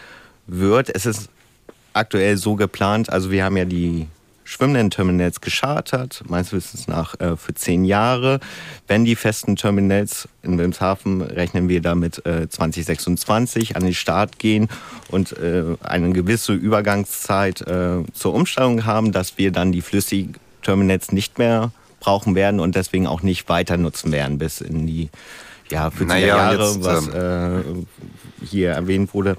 wird. 0.46 0.94
Es 0.94 1.06
ist 1.06 1.28
aktuell 1.92 2.36
so 2.36 2.54
geplant, 2.56 3.10
also 3.10 3.30
wir 3.30 3.44
haben 3.44 3.56
ja 3.56 3.64
die 3.64 4.06
schwimmenden 4.50 4.90
Terminals 4.90 5.40
geschartert, 5.40 6.24
meines 6.26 6.52
Wissens 6.52 6.88
nach 6.88 7.18
äh, 7.20 7.36
für 7.36 7.54
zehn 7.54 7.84
Jahre. 7.84 8.40
Wenn 8.88 9.04
die 9.04 9.14
festen 9.14 9.54
Terminals 9.54 10.28
in 10.42 10.58
Wilmshaven 10.58 11.22
rechnen 11.22 11.68
wir 11.68 11.80
damit 11.80 12.26
äh, 12.26 12.48
2026 12.48 13.76
an 13.76 13.84
den 13.84 13.94
Start 13.94 14.40
gehen 14.40 14.68
und 15.08 15.38
äh, 15.38 15.76
eine 15.82 16.10
gewisse 16.10 16.52
Übergangszeit 16.52 17.60
äh, 17.60 18.02
zur 18.12 18.34
Umstellung 18.34 18.84
haben, 18.86 19.12
dass 19.12 19.38
wir 19.38 19.52
dann 19.52 19.70
die 19.70 19.82
flüssigen 19.82 20.34
Terminals 20.62 21.12
nicht 21.12 21.38
mehr 21.38 21.70
brauchen 22.00 22.34
werden 22.34 22.58
und 22.58 22.74
deswegen 22.74 23.06
auch 23.06 23.22
nicht 23.22 23.48
weiter 23.48 23.76
nutzen 23.76 24.10
werden 24.10 24.38
bis 24.38 24.60
in 24.60 24.84
die 24.84 25.10
ja, 25.70 25.88
40er 25.88 26.04
naja, 26.06 26.26
Jahre, 26.26 26.64
jetzt, 26.64 26.82
was 26.82 27.08
ähm, 27.14 27.86
äh, 28.42 28.46
hier 28.46 28.70
erwähnt 28.70 29.14
wurde, 29.14 29.36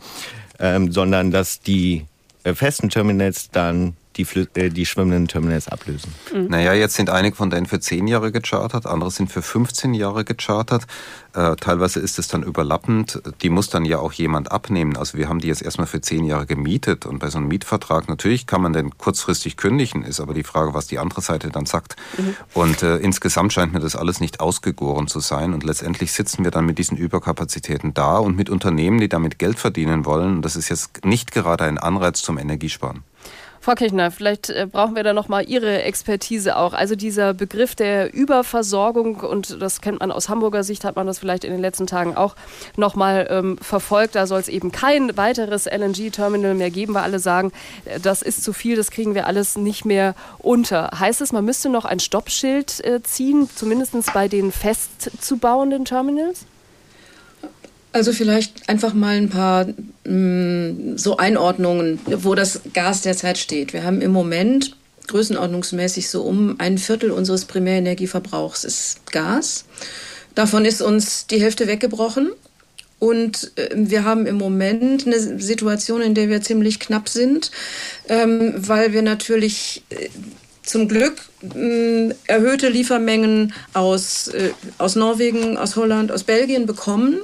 ähm, 0.58 0.90
sondern 0.94 1.32
dass 1.32 1.60
die 1.60 2.06
äh, 2.46 2.54
festen 2.54 2.90
Terminals 2.90 3.50
dann 3.52 3.98
die, 4.18 4.26
äh, 4.56 4.70
die 4.70 4.86
schwimmenden 4.86 5.28
Terminals 5.28 5.68
ablösen. 5.68 6.14
Mhm. 6.34 6.48
Naja, 6.48 6.74
jetzt 6.74 6.96
sind 6.96 7.10
einige 7.10 7.36
von 7.36 7.50
denen 7.50 7.66
für 7.66 7.80
10 7.80 8.08
Jahre 8.08 8.32
gechartert, 8.32 8.86
andere 8.86 9.12
sind 9.12 9.32
für 9.32 9.42
15 9.42 9.94
Jahre 9.94 10.26
gechartert. 10.26 10.86
Äh, 11.34 11.56
teilweise 11.56 12.00
ist 12.00 12.20
es 12.20 12.28
dann 12.28 12.44
überlappend. 12.44 13.22
Die 13.42 13.50
muss 13.50 13.70
dann 13.70 13.86
ja 13.86 14.00
auch 14.00 14.12
jemand 14.12 14.52
abnehmen. 14.52 14.98
Also 14.98 15.18
wir 15.18 15.30
haben 15.30 15.40
die 15.40 15.48
jetzt 15.48 15.62
erstmal 15.62 15.88
für 15.88 16.02
10 16.02 16.26
Jahre 16.26 16.46
gemietet 16.46 17.06
und 17.06 17.20
bei 17.20 17.30
so 17.30 17.38
einem 17.38 17.48
Mietvertrag, 17.48 18.10
natürlich 18.10 18.48
kann 18.48 18.62
man 18.62 18.74
den 18.74 18.98
kurzfristig 18.98 19.56
kündigen, 19.56 20.04
ist 20.04 20.20
aber 20.20 20.34
die 20.34 20.44
Frage, 20.44 20.74
was 20.74 20.88
die 20.88 21.00
andere 21.00 21.22
Seite 21.22 21.50
dann 21.50 21.66
sagt. 21.66 21.96
Mhm. 22.18 22.36
Und 22.54 22.84
äh, 22.84 22.98
insgesamt 22.98 23.54
scheint 23.54 23.74
mir 23.74 23.80
das 23.80 23.96
alles 23.96 24.20
nicht 24.20 24.42
ausgegoren 24.42 25.08
zu 25.08 25.20
sein 25.22 25.54
und 25.54 25.64
letztendlich 25.64 26.12
sitzen 26.12 26.44
wir 26.44 26.52
dann 26.52 26.66
mit 26.66 26.78
diesen 26.78 26.98
Überkapazitäten 26.98 27.94
da 27.94 28.18
und 28.18 28.36
mit 28.36 28.50
Unternehmen, 28.50 29.00
die 29.00 29.10
damit 29.10 29.40
Geld 29.40 29.58
verdienen 29.58 30.06
wollen. 30.06 30.42
Das 30.42 30.56
ist 30.56 30.70
jetzt 30.70 31.06
nicht 31.06 31.32
gerade 31.32 31.64
ein 31.64 31.78
Anreiz 31.78 32.22
zum 32.22 32.38
Energiesparen. 32.38 33.04
Frau 33.64 33.76
Kirchner, 33.76 34.10
vielleicht 34.10 34.50
äh, 34.50 34.66
brauchen 34.70 34.96
wir 34.96 35.04
da 35.04 35.14
nochmal 35.14 35.48
Ihre 35.48 35.84
Expertise 35.84 36.58
auch. 36.58 36.74
Also 36.74 36.96
dieser 36.96 37.36
Begriff 37.36 37.76
der 37.76 38.12
Überversorgung, 38.12 39.18
und 39.18 39.62
das 39.62 39.82
kennt 39.82 40.00
man 40.00 40.12
aus 40.12 40.30
Hamburger 40.30 40.64
Sicht, 40.64 40.84
hat 40.84 40.96
man 40.96 41.06
das 41.06 41.20
vielleicht 41.20 41.44
in 41.44 41.52
den 41.52 41.62
letzten 41.62 41.86
Tagen 41.86 42.18
auch 42.18 42.36
nochmal 42.76 43.28
ähm, 43.30 43.60
verfolgt. 43.62 44.16
Da 44.16 44.26
soll 44.26 44.40
es 44.40 44.48
eben 44.48 44.72
kein 44.72 45.16
weiteres 45.16 45.68
LNG-Terminal 45.68 46.56
mehr 46.56 46.72
geben, 46.72 46.96
weil 46.96 47.04
alle 47.04 47.20
sagen, 47.20 47.52
äh, 47.86 48.00
das 48.00 48.24
ist 48.24 48.44
zu 48.44 48.52
viel, 48.52 48.76
das 48.76 48.90
kriegen 48.90 49.14
wir 49.14 49.28
alles 49.28 49.56
nicht 49.56 49.86
mehr 49.86 50.16
unter. 50.40 50.90
Heißt 51.00 51.22
es, 51.22 51.32
man 51.32 51.46
müsste 51.46 51.70
noch 51.70 51.86
ein 51.86 52.00
Stoppschild 52.00 52.84
äh, 52.84 53.04
ziehen, 53.04 53.48
zumindest 53.56 53.94
bei 54.12 54.28
den 54.28 54.52
festzubauenden 54.52 55.86
Terminals? 55.86 56.48
Also 57.94 58.14
vielleicht 58.14 58.70
einfach 58.70 58.94
mal 58.94 59.18
ein 59.18 59.30
paar 59.30 59.68
mh, 60.06 60.12
mm, 60.14 60.98
so 60.98 61.18
Einordnungen, 61.18 62.00
wo 62.06 62.36
das 62.36 62.62
Gas 62.74 63.02
derzeit 63.02 63.38
steht. 63.38 63.74
Wir 63.74 63.84
haben 63.84 64.02
im 64.02 64.12
Moment 64.12 64.76
größenordnungsmäßig 65.08 66.10
so 66.10 66.24
um 66.24 66.56
ein 66.60 66.78
Viertel 66.78 67.12
unseres 67.12 67.46
Primärenergieverbrauchs 67.46 68.64
ist 68.64 69.12
Gas. 69.12 69.66
Davon 70.36 70.64
ist 70.64 70.82
uns 70.82 71.28
die 71.28 71.42
Hälfte 71.42 71.68
weggebrochen. 71.68 72.32
Und 73.00 73.52
äh, 73.56 73.70
wir 73.74 74.06
haben 74.06 74.28
im 74.28 74.38
Moment 74.38 75.08
eine 75.08 75.20
Situation, 75.20 76.02
in 76.02 76.14
der 76.14 76.30
wir 76.30 76.42
ziemlich 76.42 76.80
knapp 76.80 77.10
sind, 77.10 77.50
ähm, 78.08 78.54
weil 78.56 78.94
wir 78.94 79.02
natürlich 79.02 79.84
äh, 79.90 80.10
zum 80.72 80.88
Glück 80.88 81.14
mh, 81.42 81.52
mm, 81.54 82.14
erhöhte 82.28 82.70
Liefermengen 82.70 83.54
aus, 83.74 84.30
äh, 84.30 84.52
aus 84.78 84.96
Norwegen, 84.96 85.58
aus 85.58 85.76
Holland, 85.76 86.12
aus 86.12 86.24
Belgien 86.24 86.66
bekommen. 86.66 87.20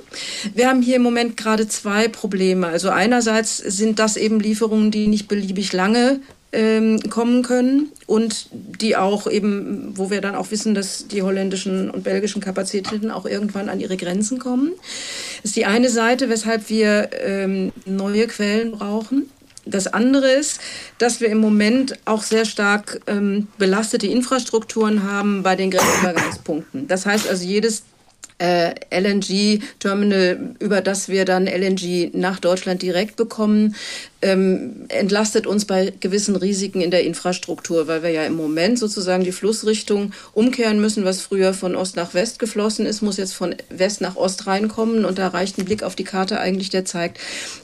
Wir 0.53 0.67
haben 0.67 0.81
hier 0.81 0.97
im 0.97 1.03
Moment 1.03 1.37
gerade 1.37 1.67
zwei 1.67 2.09
Probleme. 2.09 2.67
Also 2.67 2.89
einerseits 2.89 3.57
sind 3.57 3.99
das 3.99 4.17
eben 4.17 4.39
Lieferungen, 4.39 4.91
die 4.91 5.07
nicht 5.07 5.27
beliebig 5.29 5.71
lange 5.71 6.19
ähm, 6.51 6.99
kommen 7.09 7.43
können 7.43 7.91
und 8.05 8.49
die 8.51 8.95
auch 8.95 9.29
eben, 9.29 9.93
wo 9.95 10.09
wir 10.09 10.21
dann 10.21 10.35
auch 10.35 10.51
wissen, 10.51 10.75
dass 10.75 11.07
die 11.07 11.21
holländischen 11.21 11.89
und 11.89 12.03
belgischen 12.03 12.41
Kapazitäten 12.41 13.11
auch 13.11 13.25
irgendwann 13.25 13.69
an 13.69 13.79
ihre 13.79 13.97
Grenzen 13.97 14.39
kommen. 14.39 14.71
Das 15.41 15.51
ist 15.51 15.55
die 15.55 15.65
eine 15.65 15.89
Seite, 15.89 16.29
weshalb 16.29 16.69
wir 16.69 17.09
ähm, 17.21 17.71
neue 17.85 18.27
Quellen 18.27 18.71
brauchen. 18.71 19.29
Das 19.69 19.87
andere 19.87 20.31
ist, 20.31 20.59
dass 20.97 21.21
wir 21.21 21.29
im 21.29 21.39
Moment 21.39 21.97
auch 22.05 22.23
sehr 22.23 22.45
stark 22.45 23.01
ähm, 23.07 23.47
belastete 23.57 24.07
Infrastrukturen 24.07 25.03
haben 25.03 25.43
bei 25.43 25.55
den 25.55 25.71
Grenzübergangspunkten. 25.71 26.87
Das 26.87 27.05
heißt 27.05 27.27
also, 27.27 27.45
jedes 27.45 27.83
äh, 28.39 28.75
LNG-Terminal, 28.91 30.55
über 30.59 30.81
das 30.81 31.09
wir 31.09 31.25
dann 31.25 31.47
LNG 31.47 32.11
nach 32.13 32.39
Deutschland 32.39 32.81
direkt 32.81 33.15
bekommen, 33.15 33.75
ähm, 34.21 34.85
entlastet 34.89 35.45
uns 35.45 35.65
bei 35.65 35.93
gewissen 35.99 36.35
Risiken 36.35 36.81
in 36.81 36.89
der 36.89 37.03
Infrastruktur, 37.03 37.87
weil 37.87 38.01
wir 38.01 38.09
ja 38.09 38.23
im 38.23 38.35
Moment 38.35 38.79
sozusagen 38.79 39.23
die 39.23 39.31
Flussrichtung 39.31 40.11
umkehren 40.33 40.81
müssen, 40.81 41.05
was 41.05 41.21
früher 41.21 41.53
von 41.53 41.75
Ost 41.75 41.95
nach 41.95 42.13
West 42.13 42.39
geflossen 42.39 42.85
ist, 42.85 43.01
muss 43.01 43.17
jetzt 43.17 43.33
von 43.33 43.55
West 43.69 44.01
nach 44.01 44.15
Ost 44.15 44.47
reinkommen. 44.47 45.05
Und 45.05 45.19
da 45.19 45.27
reicht 45.27 45.57
ein 45.57 45.65
Blick 45.65 45.83
auf 45.83 45.95
die 45.95 46.03
Karte 46.03 46.39
eigentlich, 46.39 46.69
der 46.69 46.85
zeigt, 46.85 47.19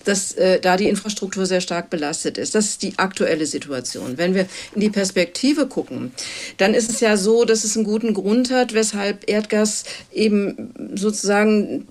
dass 0.05 0.33
äh, 0.33 0.59
da 0.59 0.77
die 0.77 0.89
Infrastruktur 0.89 1.45
sehr 1.45 1.61
stark 1.61 1.89
belastet 1.89 2.37
ist. 2.37 2.53
Das 2.53 2.65
ist 2.65 2.83
die 2.83 2.97
aktuelle 2.97 3.47
Situation. 3.47 4.17
Wenn 4.17 4.35
wir 4.35 4.45
in 4.75 4.81
die 4.81 4.89
Perspektive 4.89 5.65
gucken, 5.65 6.11
dann 6.57 6.75
ist 6.75 6.89
es 6.89 6.99
ja 6.99 7.17
so, 7.17 7.45
dass 7.45 7.63
es 7.63 7.75
einen 7.75 7.85
guten 7.85 8.13
Grund 8.13 8.51
hat, 8.51 8.73
weshalb 8.73 9.27
Erdgas 9.27 9.85
eben 10.11 10.93
sozusagen 10.93 11.87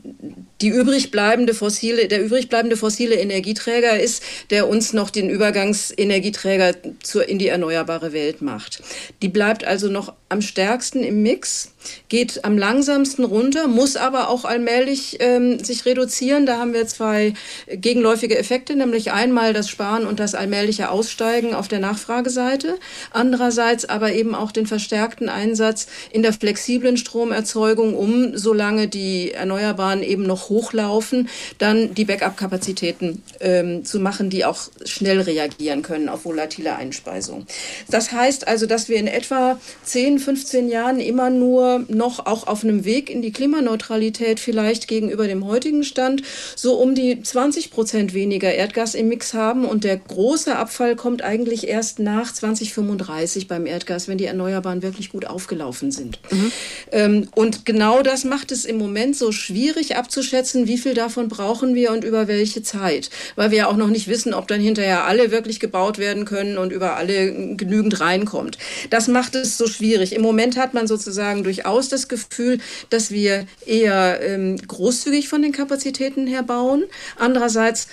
die 0.62 0.69
übrig 0.69 1.11
bleibende 1.11 1.54
fossile, 1.54 2.09
der 2.09 2.25
übrig 2.25 2.49
bleibende 2.49 2.76
fossile 2.76 3.16
Energieträger 3.16 3.99
ist, 3.99 4.23
der 4.50 4.69
uns 4.69 4.92
noch 4.92 5.11
den 5.11 5.28
Übergangsenergieträger 5.28 6.76
zur, 7.02 7.28
in 7.28 7.38
die 7.38 7.49
erneuerbare 7.49 8.12
Welt 8.12 8.40
macht. 8.40 8.83
Die 9.21 9.28
bleibt 9.28 9.64
also 9.64 9.88
noch 9.88 10.14
am 10.28 10.40
stärksten 10.40 11.02
im 11.02 11.23
Mix, 11.23 11.72
geht 12.08 12.44
am 12.44 12.58
langsamsten 12.58 13.24
runter, 13.24 13.68
muss 13.68 13.96
aber 13.96 14.28
auch 14.28 14.44
allmählich 14.44 15.16
ähm, 15.20 15.58
sich 15.62 15.86
reduzieren. 15.86 16.46
Da 16.46 16.58
haben 16.58 16.72
wir 16.72 16.86
zwei 16.86 17.34
gegenläufige 17.68 18.38
Effekte, 18.38 18.76
nämlich 18.76 19.12
einmal 19.12 19.52
das 19.52 19.68
Sparen 19.68 20.06
und 20.06 20.20
das 20.20 20.34
allmähliche 20.34 20.90
Aussteigen 20.90 21.54
auf 21.54 21.68
der 21.68 21.80
Nachfrageseite, 21.80 22.78
andererseits 23.10 23.84
aber 23.84 24.12
eben 24.12 24.34
auch 24.34 24.52
den 24.52 24.66
verstärkten 24.66 25.28
Einsatz 25.28 25.86
in 26.10 26.22
der 26.22 26.32
flexiblen 26.32 26.96
Stromerzeugung, 26.96 27.94
um 27.94 28.36
solange 28.36 28.88
die 28.88 29.32
Erneuerbaren 29.32 30.02
eben 30.02 30.24
noch 30.24 30.48
hochlaufen, 30.48 31.28
dann 31.58 31.94
die 31.94 32.04
Backup-Kapazitäten 32.04 33.22
ähm, 33.40 33.84
zu 33.84 34.00
machen, 34.00 34.30
die 34.30 34.44
auch 34.44 34.68
schnell 34.84 35.20
reagieren 35.20 35.82
können 35.82 36.08
auf 36.08 36.24
volatile 36.24 36.76
Einspeisung. 36.76 37.46
Das 37.88 38.12
heißt 38.12 38.46
also, 38.48 38.66
dass 38.66 38.88
wir 38.88 38.96
in 38.96 39.06
etwa 39.06 39.58
10, 39.84 40.18
15 40.18 40.68
Jahren 40.68 41.00
immer 41.00 41.30
nur 41.30 41.72
noch 41.88 42.26
auch 42.26 42.47
auf 42.47 42.64
einem 42.64 42.85
Weg 42.85 43.11
in 43.11 43.23
die 43.23 43.33
Klimaneutralität 43.33 44.41
vielleicht 44.41 44.88
gegenüber 44.88 45.26
dem 45.26 45.47
heutigen 45.47 45.85
Stand 45.85 46.23
so 46.57 46.75
um 46.75 46.95
die 46.95 47.23
20 47.23 47.71
Prozent 47.71 48.14
weniger 48.14 48.52
Erdgas 48.52 48.95
im 48.95 49.09
Mix 49.09 49.35
haben 49.35 49.64
und 49.64 49.85
der 49.85 49.97
große 49.97 50.57
Abfall 50.57 50.97
kommt 50.97 51.23
eigentlich 51.23 51.69
erst 51.69 51.99
nach 51.99 52.33
2035 52.33 53.49
beim 53.49 53.67
Erdgas, 53.67 54.09
wenn 54.09 54.19
die 54.19 54.26
Erneuerbaren 54.26 54.83
wirklich 54.83 55.11
gut 55.11 55.26
aufgelaufen 55.26 55.91
sind. 55.91 56.19
Mhm. 56.31 56.52
Ähm, 56.91 57.29
und 57.35 57.64
genau 57.64 58.02
das 58.02 58.25
macht 58.25 58.52
es 58.52 58.64
im 58.64 58.79
Moment 58.79 59.17
so 59.17 59.33
schwierig 59.33 59.97
abzuschätzen, 59.97 60.67
wie 60.67 60.79
viel 60.79 60.95
davon 60.95 61.29
brauchen 61.29 61.75
wir 61.75 61.93
und 61.93 62.05
über 62.05 62.29
welche 62.29 62.62
Zeit. 62.62 63.11
Weil 63.37 63.50
wir 63.50 63.59
ja 63.59 63.67
auch 63.69 63.76
noch 63.76 63.88
nicht 63.88 64.09
wissen, 64.09 64.35
ob 64.35 64.49
dann 64.49 64.61
hinterher 64.61 65.05
alle 65.05 65.31
wirklich 65.31 65.61
gebaut 65.61 65.99
werden 65.99 66.25
können 66.25 66.59
und 66.59 66.73
über 66.73 66.97
alle 66.97 67.57
genügend 67.57 68.00
reinkommt. 68.00 68.59
Das 68.91 69.09
macht 69.09 69.35
es 69.35 69.59
so 69.59 69.67
schwierig. 69.67 70.14
Im 70.14 70.23
Moment 70.23 70.57
hat 70.57 70.75
man 70.75 70.87
sozusagen 70.87 71.43
durchaus 71.62 71.88
das 71.88 72.09
Gefühl, 72.09 72.59
dass 72.90 73.11
wir 73.11 73.47
eher 73.66 74.21
ähm, 74.23 74.57
großzügig 74.57 75.28
von 75.28 75.42
den 75.42 75.52
Kapazitäten 75.52 76.26
her 76.26 76.42
bauen. 76.42 76.85
Andererseits 77.16 77.88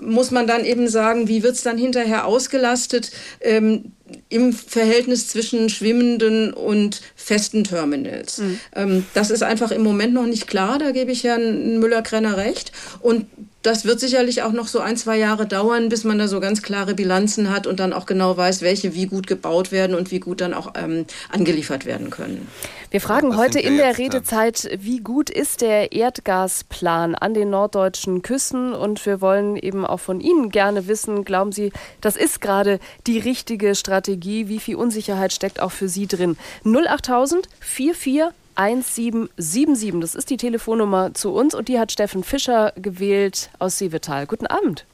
muss 0.00 0.32
man 0.32 0.48
dann 0.48 0.64
eben 0.64 0.88
sagen, 0.88 1.28
wie 1.28 1.44
wird 1.44 1.54
es 1.54 1.62
dann 1.62 1.78
hinterher 1.78 2.26
ausgelastet 2.26 3.12
ähm, 3.40 3.92
im 4.28 4.52
Verhältnis 4.52 5.28
zwischen 5.28 5.68
schwimmenden 5.68 6.52
und 6.52 7.00
festen 7.14 7.62
Terminals. 7.62 8.38
Mhm. 8.38 8.60
Ähm, 8.74 9.06
das 9.14 9.30
ist 9.30 9.42
einfach 9.42 9.70
im 9.70 9.82
Moment 9.82 10.14
noch 10.14 10.26
nicht 10.26 10.48
klar, 10.48 10.78
da 10.78 10.90
gebe 10.90 11.12
ich 11.12 11.24
Herrn 11.24 11.78
Müller-Krenner 11.78 12.36
recht. 12.36 12.72
Und 13.00 13.26
das 13.68 13.84
wird 13.84 14.00
sicherlich 14.00 14.42
auch 14.42 14.52
noch 14.52 14.66
so 14.66 14.80
ein, 14.80 14.96
zwei 14.96 15.18
Jahre 15.18 15.46
dauern, 15.46 15.90
bis 15.90 16.02
man 16.02 16.18
da 16.18 16.26
so 16.26 16.40
ganz 16.40 16.62
klare 16.62 16.94
Bilanzen 16.94 17.50
hat 17.50 17.66
und 17.66 17.78
dann 17.80 17.92
auch 17.92 18.06
genau 18.06 18.36
weiß, 18.36 18.62
welche 18.62 18.94
wie 18.94 19.06
gut 19.06 19.26
gebaut 19.26 19.70
werden 19.70 19.94
und 19.94 20.10
wie 20.10 20.20
gut 20.20 20.40
dann 20.40 20.54
auch 20.54 20.72
ähm, 20.74 21.04
angeliefert 21.30 21.84
werden 21.84 22.08
können. 22.08 22.48
Wir 22.90 23.02
fragen 23.02 23.30
Was 23.30 23.36
heute 23.36 23.60
in 23.60 23.76
der 23.76 23.98
Redezeit, 23.98 24.70
wie 24.80 25.00
gut 25.00 25.28
ist 25.28 25.60
der 25.60 25.92
Erdgasplan 25.92 27.14
an 27.14 27.34
den 27.34 27.50
norddeutschen 27.50 28.22
Küsten? 28.22 28.72
Und 28.72 29.04
wir 29.04 29.20
wollen 29.20 29.56
eben 29.56 29.84
auch 29.84 30.00
von 30.00 30.20
Ihnen 30.20 30.48
gerne 30.48 30.88
wissen, 30.88 31.24
glauben 31.24 31.52
Sie, 31.52 31.70
das 32.00 32.16
ist 32.16 32.40
gerade 32.40 32.80
die 33.06 33.18
richtige 33.18 33.74
Strategie? 33.74 34.48
Wie 34.48 34.60
viel 34.60 34.76
Unsicherheit 34.76 35.34
steckt 35.34 35.60
auch 35.60 35.72
für 35.72 35.88
Sie 35.88 36.06
drin? 36.06 36.38
08000 36.64 37.48
44 37.60 38.22
1777. 38.58 40.00
Das 40.00 40.16
ist 40.16 40.30
die 40.30 40.36
Telefonnummer 40.36 41.14
zu 41.14 41.32
uns 41.32 41.54
und 41.54 41.68
die 41.68 41.78
hat 41.78 41.92
Steffen 41.92 42.24
Fischer 42.24 42.72
gewählt 42.76 43.50
aus 43.60 43.78
Sievetal. 43.78 44.26
Guten 44.26 44.48
Abend. 44.48 44.84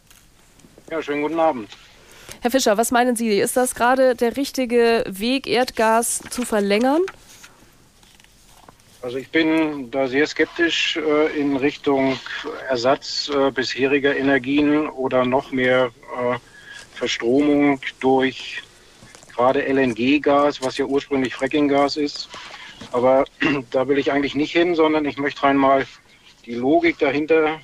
Ja, 0.90 1.00
schönen 1.02 1.22
guten 1.22 1.40
Abend. 1.40 1.70
Herr 2.42 2.50
Fischer, 2.50 2.76
was 2.76 2.90
meinen 2.90 3.16
Sie? 3.16 3.38
Ist 3.38 3.56
das 3.56 3.74
gerade 3.74 4.14
der 4.14 4.36
richtige 4.36 5.04
Weg, 5.08 5.46
Erdgas 5.46 6.20
zu 6.28 6.42
verlängern? 6.42 7.00
Also 9.00 9.16
ich 9.16 9.30
bin 9.30 9.90
da 9.90 10.08
sehr 10.08 10.26
skeptisch 10.26 10.96
äh, 10.96 11.38
in 11.38 11.56
Richtung 11.56 12.18
Ersatz 12.68 13.30
äh, 13.34 13.50
bisheriger 13.50 14.14
Energien 14.14 14.88
oder 14.88 15.24
noch 15.24 15.52
mehr 15.52 15.90
äh, 16.18 16.36
Verstromung 16.94 17.80
durch 18.00 18.62
gerade 19.34 19.60
LNG-Gas, 19.60 20.62
was 20.62 20.78
ja 20.78 20.84
ursprünglich 20.84 21.34
Fracking-Gas 21.34 21.96
ist. 21.96 22.28
Aber 22.92 23.24
da 23.70 23.88
will 23.88 23.98
ich 23.98 24.12
eigentlich 24.12 24.34
nicht 24.34 24.52
hin, 24.52 24.74
sondern 24.74 25.04
ich 25.04 25.18
möchte 25.18 25.42
rein 25.42 25.56
mal 25.56 25.86
die 26.46 26.54
Logik 26.54 26.98
dahinter 26.98 27.60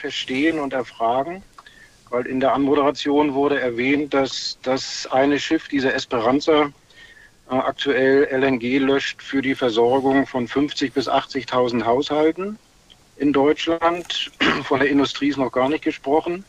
verstehen 0.00 0.58
und 0.58 0.72
erfragen. 0.72 1.42
Weil 2.10 2.26
in 2.26 2.40
der 2.40 2.52
Anmoderation 2.52 3.34
wurde 3.34 3.60
erwähnt, 3.60 4.14
dass 4.14 4.58
das 4.62 5.08
eine 5.10 5.38
Schiff, 5.38 5.68
diese 5.68 5.92
Esperanza, 5.92 6.70
äh, 7.50 7.54
aktuell 7.54 8.24
LNG 8.30 8.78
löscht 8.78 9.22
für 9.22 9.42
die 9.42 9.54
Versorgung 9.54 10.26
von 10.26 10.46
50.000 10.48 10.92
bis 10.92 11.08
80.000 11.08 11.84
Haushalten 11.84 12.58
in 13.16 13.32
Deutschland. 13.32 14.30
Von 14.64 14.80
der 14.80 14.88
Industrie 14.88 15.28
ist 15.28 15.36
noch 15.36 15.52
gar 15.52 15.68
nicht 15.68 15.84
gesprochen. 15.84 16.44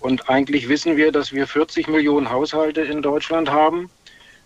Und 0.00 0.28
eigentlich 0.28 0.68
wissen 0.68 0.96
wir, 0.96 1.12
dass 1.12 1.32
wir 1.32 1.46
40 1.46 1.88
Millionen 1.88 2.30
Haushalte 2.30 2.82
in 2.82 3.00
Deutschland 3.00 3.50
haben. 3.50 3.90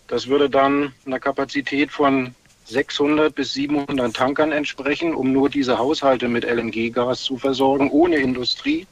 Das 0.07 0.27
würde 0.27 0.49
dann 0.49 0.93
einer 1.05 1.19
Kapazität 1.19 1.91
von 1.91 2.33
600 2.69 3.33
bis 3.33 3.53
700 3.53 4.15
Tankern 4.15 4.51
entsprechen, 4.51 5.15
um 5.15 5.31
nur 5.31 5.49
diese 5.49 5.77
Haushalte 5.77 6.27
mit 6.27 6.43
LNG-Gas 6.45 7.23
zu 7.23 7.37
versorgen, 7.37 7.89
ohne 7.89 8.17
Industrie. 8.17 8.85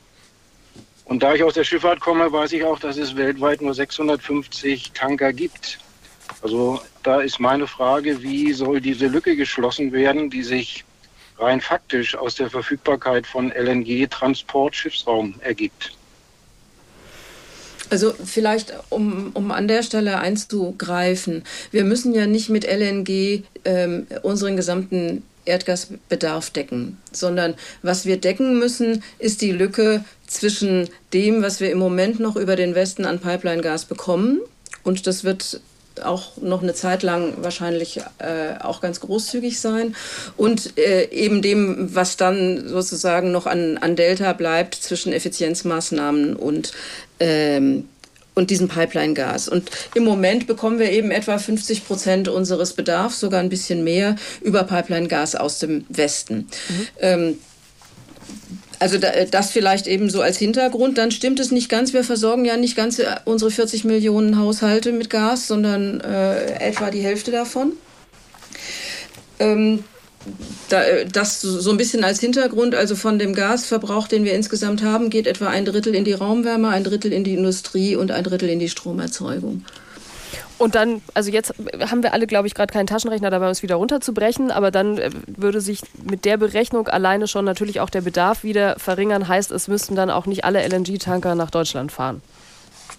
Und 1.06 1.24
da 1.24 1.34
ich 1.34 1.44
aus 1.44 1.54
der 1.54 1.64
Schifffahrt 1.64 2.00
komme, 2.00 2.32
weiß 2.32 2.52
ich 2.54 2.64
auch, 2.64 2.80
dass 2.80 2.98
es 2.98 3.16
weltweit 3.16 3.62
nur 3.62 3.74
650 3.74 4.92
Tanker 4.92 5.32
gibt. 5.32 5.80
Also 6.42 6.82
da 7.04 7.22
ist 7.22 7.40
meine 7.40 7.68
Frage, 7.68 8.22
wie 8.22 8.52
soll 8.54 8.82
diese 8.82 9.08
Lücke 9.08 9.36
geschlossen 9.36 9.92
werden, 9.92 10.30
die 10.30 10.44
sich 10.44 10.84
rein 11.40 11.62
faktisch 11.62 12.16
aus 12.16 12.36
der 12.36 12.50
Verfügbarkeit 12.50 13.26
von 13.26 13.52
LNG-Transport-Schiffsraum 13.52 15.36
ergibt. 15.42 15.97
Also 17.90 18.14
vielleicht, 18.14 18.74
um, 18.90 19.32
um 19.34 19.52
an 19.52 19.68
der 19.68 19.84
Stelle 19.84 20.20
einzugreifen, 20.20 21.44
wir 21.72 21.84
müssen 21.84 22.14
ja 22.14 22.28
nicht 22.28 22.50
mit 22.50 22.66
LNG 22.66 23.44
ähm, 23.66 24.08
unseren 24.24 24.56
gesamten 24.58 25.24
Erdgasbedarf 25.46 26.50
decken, 26.50 26.98
sondern 27.12 27.56
was 27.82 28.06
wir 28.06 28.18
decken 28.18 28.60
müssen, 28.60 29.04
ist 29.20 29.42
die 29.42 29.52
Lücke 29.52 30.04
zwischen 30.28 30.90
dem, 31.14 31.42
was 31.42 31.60
wir 31.60 31.72
im 31.72 31.80
Moment 31.80 32.20
noch 32.20 32.36
über 32.36 32.56
den 32.56 32.76
Westen 32.76 33.06
an 33.06 33.20
Pipeline-Gas 33.20 33.86
bekommen. 33.86 34.42
Und 34.84 35.08
das 35.08 35.24
wird 35.24 35.62
auch 36.04 36.38
noch 36.38 36.64
eine 36.64 36.74
Zeit 36.74 37.04
lang 37.04 37.34
wahrscheinlich 37.42 38.00
äh, 38.20 38.60
auch 38.60 38.82
ganz 38.82 39.00
großzügig 39.00 39.60
sein. 39.60 39.96
Und 40.36 40.78
äh, 40.78 41.10
eben 41.10 41.42
dem, 41.42 41.96
was 41.96 42.18
dann 42.18 42.68
sozusagen 42.68 43.32
noch 43.32 43.46
an, 43.46 43.78
an 43.78 43.96
Delta 43.96 44.34
bleibt 44.34 44.76
zwischen 44.76 45.14
Effizienzmaßnahmen 45.14 46.36
und 46.36 46.74
ähm, 47.20 47.86
und 48.38 48.52
diesem 48.52 48.68
Pipeline-Gas. 48.68 49.50
Und 49.50 49.72
im 49.96 50.04
Moment 50.04 50.46
bekommen 50.46 50.78
wir 50.78 50.92
eben 50.92 51.10
etwa 51.10 51.40
50 51.40 51.88
Prozent 51.88 52.28
unseres 52.28 52.74
Bedarfs, 52.74 53.20
sogar 53.20 53.40
ein 53.40 53.50
bisschen 53.50 53.84
mehr, 53.84 54.16
über 54.42 54.64
Pipeline-Gas 54.64 55.36
aus 55.36 55.58
dem 55.58 55.86
Westen. 55.90 56.48
Mhm. 56.70 56.88
Ähm, 57.00 57.38
also 58.80 58.98
das 58.98 59.52
vielleicht 59.52 59.88
eben 59.88 60.10
so 60.10 60.22
als 60.22 60.38
Hintergrund. 60.38 60.98
Dann 60.98 61.12
stimmt 61.12 61.40
es 61.40 61.52
nicht 61.52 61.70
ganz. 61.70 61.94
Wir 61.94 62.04
versorgen 62.04 62.46
ja 62.46 62.58
nicht 62.58 62.76
ganz 62.76 63.00
äh, 63.00 63.16
unsere 63.26 63.52
40 63.52 63.84
Millionen 63.84 64.38
Haushalte 64.38 64.92
mit 64.92 65.10
Gas, 65.10 65.48
sondern 65.48 66.02
äh, 66.02 66.60
etwa 66.60 66.92
die 66.92 67.02
Hälfte 67.02 67.32
davon. 67.32 67.74
Ähm, 69.40 69.84
äh, 70.70 71.06
das 71.06 71.42
so 71.42 71.72
ein 71.72 71.78
bisschen 71.78 72.04
als 72.04 72.20
Hintergrund, 72.20 72.76
also 72.76 72.96
von 72.96 73.20
dem 73.20 73.34
Gasverbrauch, 73.34 74.08
den 74.08 74.26
wir 74.26 74.34
insgesamt 74.34 74.84
haben, 74.84 75.10
geht 75.10 75.28
etwa 75.28 75.48
ein 75.48 75.66
Drittel 75.66 75.96
in 75.96 76.04
die 76.04 76.14
Raumwärme, 76.14 76.70
ein 76.70 76.84
Drittel 76.84 77.14
in 77.14 77.24
die 77.24 77.34
Industrie 77.34 77.96
und 77.96 78.12
ein 78.12 78.24
Drittel 78.24 78.50
in 78.50 78.60
die 78.60 78.70
Stromerzeugung. 78.70 79.64
Und 80.58 80.76
dann, 80.76 81.02
also 81.14 81.30
jetzt 81.30 81.54
haben 81.80 82.02
wir 82.02 82.14
alle, 82.14 82.26
glaube 82.26 82.48
ich, 82.48 82.56
gerade 82.56 82.74
keinen 82.74 82.88
Taschenrechner 82.88 83.30
dabei, 83.30 83.46
um 83.46 83.52
es 83.52 83.62
wieder 83.62 83.76
runterzubrechen, 83.76 84.50
aber 84.50 84.72
dann 84.72 84.98
äh, 84.98 85.12
würde 85.28 85.62
sich 85.62 85.82
mit 86.04 86.26
der 86.26 86.38
Berechnung 86.38 86.88
alleine 86.88 87.28
schon 87.28 87.46
natürlich 87.46 87.80
auch 87.80 87.90
der 87.90 88.02
Bedarf 88.02 88.44
wieder 88.44 88.78
verringern. 88.80 89.28
Heißt, 89.28 89.52
es 89.52 89.68
müssten 89.68 89.96
dann 89.96 90.10
auch 90.10 90.26
nicht 90.26 90.46
alle 90.46 90.68
LNG-Tanker 90.68 91.36
nach 91.36 91.52
Deutschland 91.52 91.92
fahren. 91.92 92.22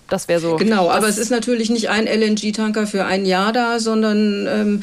Das 0.08 0.28
wäre 0.28 0.40
so. 0.40 0.56
Genau, 0.56 0.90
aber 0.90 1.08
es 1.08 1.18
ist 1.18 1.30
natürlich 1.30 1.68
nicht 1.68 1.90
ein 1.90 2.06
LNG-Tanker 2.06 2.86
für 2.86 3.04
ein 3.04 3.26
Jahr 3.26 3.52
da, 3.52 3.78
sondern 3.78 4.46
ähm, 4.46 4.82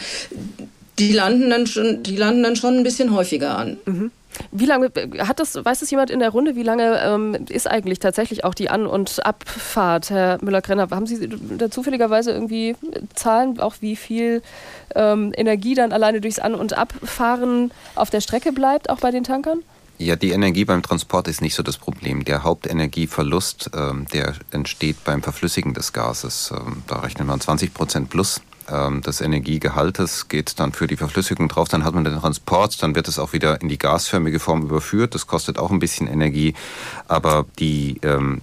die, 1.00 1.14
landen 1.14 1.50
dann 1.50 1.68
schon, 1.68 2.04
die 2.04 2.16
landen 2.16 2.44
dann 2.44 2.56
schon 2.56 2.78
ein 2.78 2.84
bisschen 2.84 3.14
häufiger 3.14 3.58
an. 3.58 3.78
Mhm. 3.86 4.12
Wie 4.52 4.66
lange 4.66 4.92
hat 5.20 5.40
das, 5.40 5.56
weiß 5.56 5.82
es 5.82 5.92
jemand 5.92 6.10
in 6.10 6.20
der 6.20 6.30
Runde, 6.30 6.56
wie 6.56 6.64
lange 6.64 7.00
ähm, 7.02 7.46
ist 7.50 7.70
eigentlich 7.70 8.00
tatsächlich 8.00 8.44
auch 8.44 8.54
die 8.54 8.70
An- 8.70 8.88
und 8.88 9.26
Abfahrt, 9.26 10.10
Herr 10.10 10.38
Müller-Krenner? 10.42 10.90
Haben 10.92 11.08
Sie 11.08 11.30
da 11.58 11.70
zufälligerweise 11.70 12.32
irgendwie 12.32 12.76
Zahlen, 13.14 13.60
auch 13.60 13.76
wie 13.82 13.96
viel 13.96 14.42
ähm, 14.96 15.32
Energie 15.36 15.76
dann 15.76 15.92
alleine 15.92 16.22
durchs 16.22 16.40
An- 16.40 16.56
und 16.56 16.78
Abfahren 16.78 17.72
auf 17.96 18.10
der 18.10 18.22
Strecke 18.22 18.52
bleibt, 18.52 18.90
auch 18.90 19.00
bei 19.00 19.12
den 19.12 19.24
Tankern? 19.24 19.60
Ja, 19.98 20.18
die 20.18 20.32
Energie 20.32 20.66
beim 20.66 20.84
Transport 20.84 21.28
ist 21.30 21.42
nicht 21.42 21.56
so 21.56 21.64
das 21.64 21.78
Problem. 21.78 22.26
Der 22.26 22.44
Hauptenergieverlust, 22.44 23.72
ähm, 23.74 24.06
der 24.12 24.34
entsteht 24.52 25.04
beim 25.06 25.24
Verflüssigen 25.24 25.74
des 25.74 25.94
Gases. 25.94 26.52
Ähm, 26.54 26.84
da 26.88 27.00
rechnet 27.00 27.28
man 27.28 27.40
20 27.40 27.74
Prozent 27.74 28.10
plus 28.10 28.42
ähm, 28.70 29.02
des 29.02 29.22
Energiegehaltes 29.22 30.28
geht 30.28 30.60
dann 30.60 30.74
für 30.74 30.88
die 30.88 30.98
Verflüssigung 30.98 31.48
drauf, 31.48 31.68
dann 31.68 31.84
hat 31.84 31.94
man 31.94 32.04
den 32.04 32.20
Transport, 32.20 32.82
dann 32.82 32.96
wird 32.96 33.08
es 33.08 33.20
auch 33.20 33.34
wieder 33.34 33.62
in 33.62 33.70
die 33.70 33.78
gasförmige 33.78 34.40
Form 34.40 34.64
überführt. 34.64 35.16
Das 35.16 35.28
kostet 35.28 35.58
auch 35.58 35.72
ein 35.72 35.80
bisschen 35.80 36.08
Energie, 36.08 36.54
aber 37.08 37.46
die 37.60 38.00
ähm, 38.04 38.42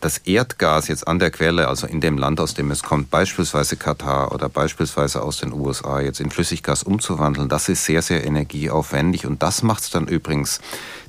das 0.00 0.18
Erdgas 0.18 0.88
jetzt 0.88 1.08
an 1.08 1.18
der 1.18 1.30
Quelle, 1.30 1.68
also 1.68 1.86
in 1.86 2.00
dem 2.00 2.18
Land, 2.18 2.38
aus 2.40 2.54
dem 2.54 2.70
es 2.70 2.82
kommt, 2.82 3.10
beispielsweise 3.10 3.76
Katar 3.76 4.32
oder 4.32 4.48
beispielsweise 4.48 5.22
aus 5.22 5.38
den 5.38 5.52
USA, 5.52 6.00
jetzt 6.00 6.20
in 6.20 6.30
Flüssiggas 6.30 6.82
umzuwandeln, 6.82 7.48
das 7.48 7.68
ist 7.68 7.84
sehr, 7.84 8.02
sehr 8.02 8.24
energieaufwendig 8.24 9.26
und 9.26 9.42
das 9.42 9.62
macht 9.62 9.82
es 9.82 9.90
dann 9.90 10.06
übrigens 10.06 10.60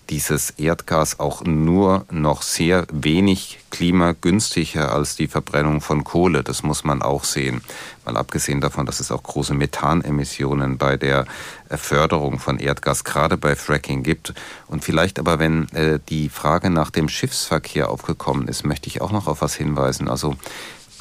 dieses 0.09 0.51
Erdgas 0.51 1.19
auch 1.19 1.43
nur 1.43 2.05
noch 2.09 2.41
sehr 2.41 2.85
wenig 2.91 3.59
klimagünstiger 3.69 4.93
als 4.93 5.15
die 5.15 5.27
Verbrennung 5.27 5.81
von 5.81 6.03
Kohle. 6.03 6.43
Das 6.43 6.63
muss 6.63 6.83
man 6.83 7.01
auch 7.01 7.23
sehen. 7.23 7.61
Mal 8.05 8.17
abgesehen 8.17 8.61
davon, 8.61 8.85
dass 8.85 8.99
es 8.99 9.11
auch 9.11 9.21
große 9.21 9.53
Methanemissionen 9.53 10.77
bei 10.77 10.97
der 10.97 11.25
Förderung 11.69 12.39
von 12.39 12.59
Erdgas, 12.59 13.03
gerade 13.03 13.37
bei 13.37 13.55
Fracking 13.55 14.03
gibt. 14.03 14.33
Und 14.67 14.83
vielleicht 14.83 15.19
aber, 15.19 15.39
wenn 15.39 15.67
äh, 15.73 15.99
die 16.07 16.29
Frage 16.29 16.69
nach 16.69 16.89
dem 16.89 17.09
Schiffsverkehr 17.09 17.89
aufgekommen 17.89 18.47
ist, 18.47 18.65
möchte 18.65 18.87
ich 18.87 19.01
auch 19.01 19.11
noch 19.11 19.27
auf 19.27 19.41
was 19.41 19.55
hinweisen. 19.55 20.07
Also 20.07 20.35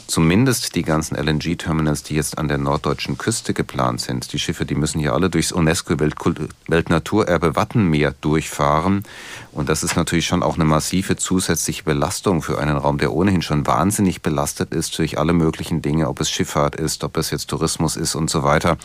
zumindest 0.07 0.75
die 0.75 0.83
ganzen 0.83 1.17
LNG-Terminals, 1.17 2.03
die 2.03 2.15
jetzt 2.15 2.39
an 2.39 2.49
der 2.49 2.59
norddeutschen 2.59 3.19
Küste 3.19 3.55
geplant 3.55 4.01
sind, 4.01 4.33
die 4.33 4.39
Schiffe, 4.39 4.65
die 4.65 4.75
müssen 4.75 5.01
hier 5.01 5.15
alle 5.15 5.31
durchs 5.31 5.53
UNESCO-Weltnaturerbe 5.53 7.57
Wattenmeer 7.57 8.15
durchfahren. 8.21 9.05
Und 9.53 9.69
das 9.69 9.83
ist 9.83 9.97
natürlich 9.97 10.27
schon 10.27 10.43
auch 10.43 10.57
eine 10.57 10.65
massive 10.65 11.17
zusätzliche 11.17 11.83
Belastung 11.83 12.43
für 12.43 12.59
einen 12.59 12.77
Raum, 12.77 12.99
der 12.99 13.13
ohnehin 13.13 13.43
schon 13.43 13.67
wahnsinnig 13.67 14.23
belastet 14.23 14.73
ist 14.73 14.99
durch 14.99 15.19
alle 15.19 15.33
möglichen 15.33 15.83
Dinge, 15.83 16.09
ob 16.09 16.21
es 16.21 16.31
Schifffahrt 16.31 16.77
ist, 16.77 17.05
ob 17.05 17.17
es 17.17 17.31
jetzt 17.31 17.49
Tourismus 17.49 17.97
ist 17.97 18.15
und 18.15 18.31
so 18.31 18.43
weiter. 18.43 18.77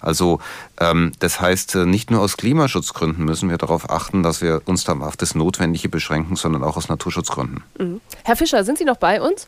Also 0.00 0.40
ähm, 0.78 1.12
das 1.18 1.40
heißt, 1.40 1.74
äh, 1.74 1.86
nicht 1.86 2.10
nur 2.10 2.20
aus 2.20 2.36
Klimaschutzgründen 2.36 3.24
müssen 3.24 3.50
wir 3.50 3.58
darauf 3.58 3.90
achten, 3.90 4.22
dass 4.22 4.42
wir 4.42 4.62
uns 4.64 4.84
dann 4.84 5.02
auf 5.02 5.16
das 5.16 5.34
Notwendige 5.34 5.88
beschränken, 5.88 6.36
sondern 6.36 6.64
auch 6.64 6.76
aus 6.76 6.88
Naturschutzgründen. 6.88 7.64
Mhm. 7.78 8.00
Herr 8.24 8.36
Fischer, 8.36 8.64
sind 8.64 8.78
Sie 8.78 8.84
noch 8.84 8.96
bei 8.96 9.20
uns? 9.20 9.46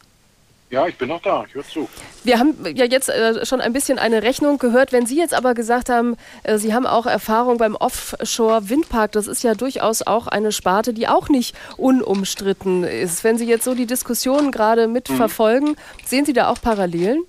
Ja, 0.75 0.89
ich 0.89 0.97
bin 0.97 1.09
noch 1.09 1.23
da, 1.23 1.45
ich 1.47 1.55
höre 1.55 1.65
zu. 1.65 1.89
Wir 2.25 2.41
haben 2.41 2.57
ja 2.75 2.85
jetzt 2.85 3.09
äh, 3.09 3.47
schon 3.47 3.61
ein 3.61 3.73
bisschen 3.73 4.01
eine 4.01 4.25
Rechnung 4.25 4.59
gehört. 4.59 4.91
Wenn 4.91 5.07
Sie 5.07 5.17
jetzt 5.17 5.33
aber 5.33 5.55
gesagt 5.55 5.89
haben, 5.89 6.17
äh, 6.43 6.59
Sie 6.59 6.75
haben 6.75 6.85
auch 6.85 7.07
Erfahrung 7.07 7.59
beim 7.59 7.77
Offshore-Windpark, 7.77 9.13
das 9.13 9.29
ist 9.29 9.45
ja 9.45 9.55
durchaus 9.55 10.03
auch 10.03 10.27
eine 10.27 10.51
Sparte, 10.51 10.93
die 10.93 11.07
auch 11.07 11.29
nicht 11.29 11.55
unumstritten 11.77 12.83
ist. 12.83 13.23
Wenn 13.23 13.39
Sie 13.39 13.47
jetzt 13.47 13.63
so 13.63 13.77
die 13.77 13.87
Diskussion 13.87 14.51
gerade 14.51 14.89
mitverfolgen, 14.89 15.69
mhm. 15.69 15.77
sehen 16.05 16.25
Sie 16.25 16.33
da 16.33 16.49
auch 16.49 16.61
Parallelen? 16.61 17.23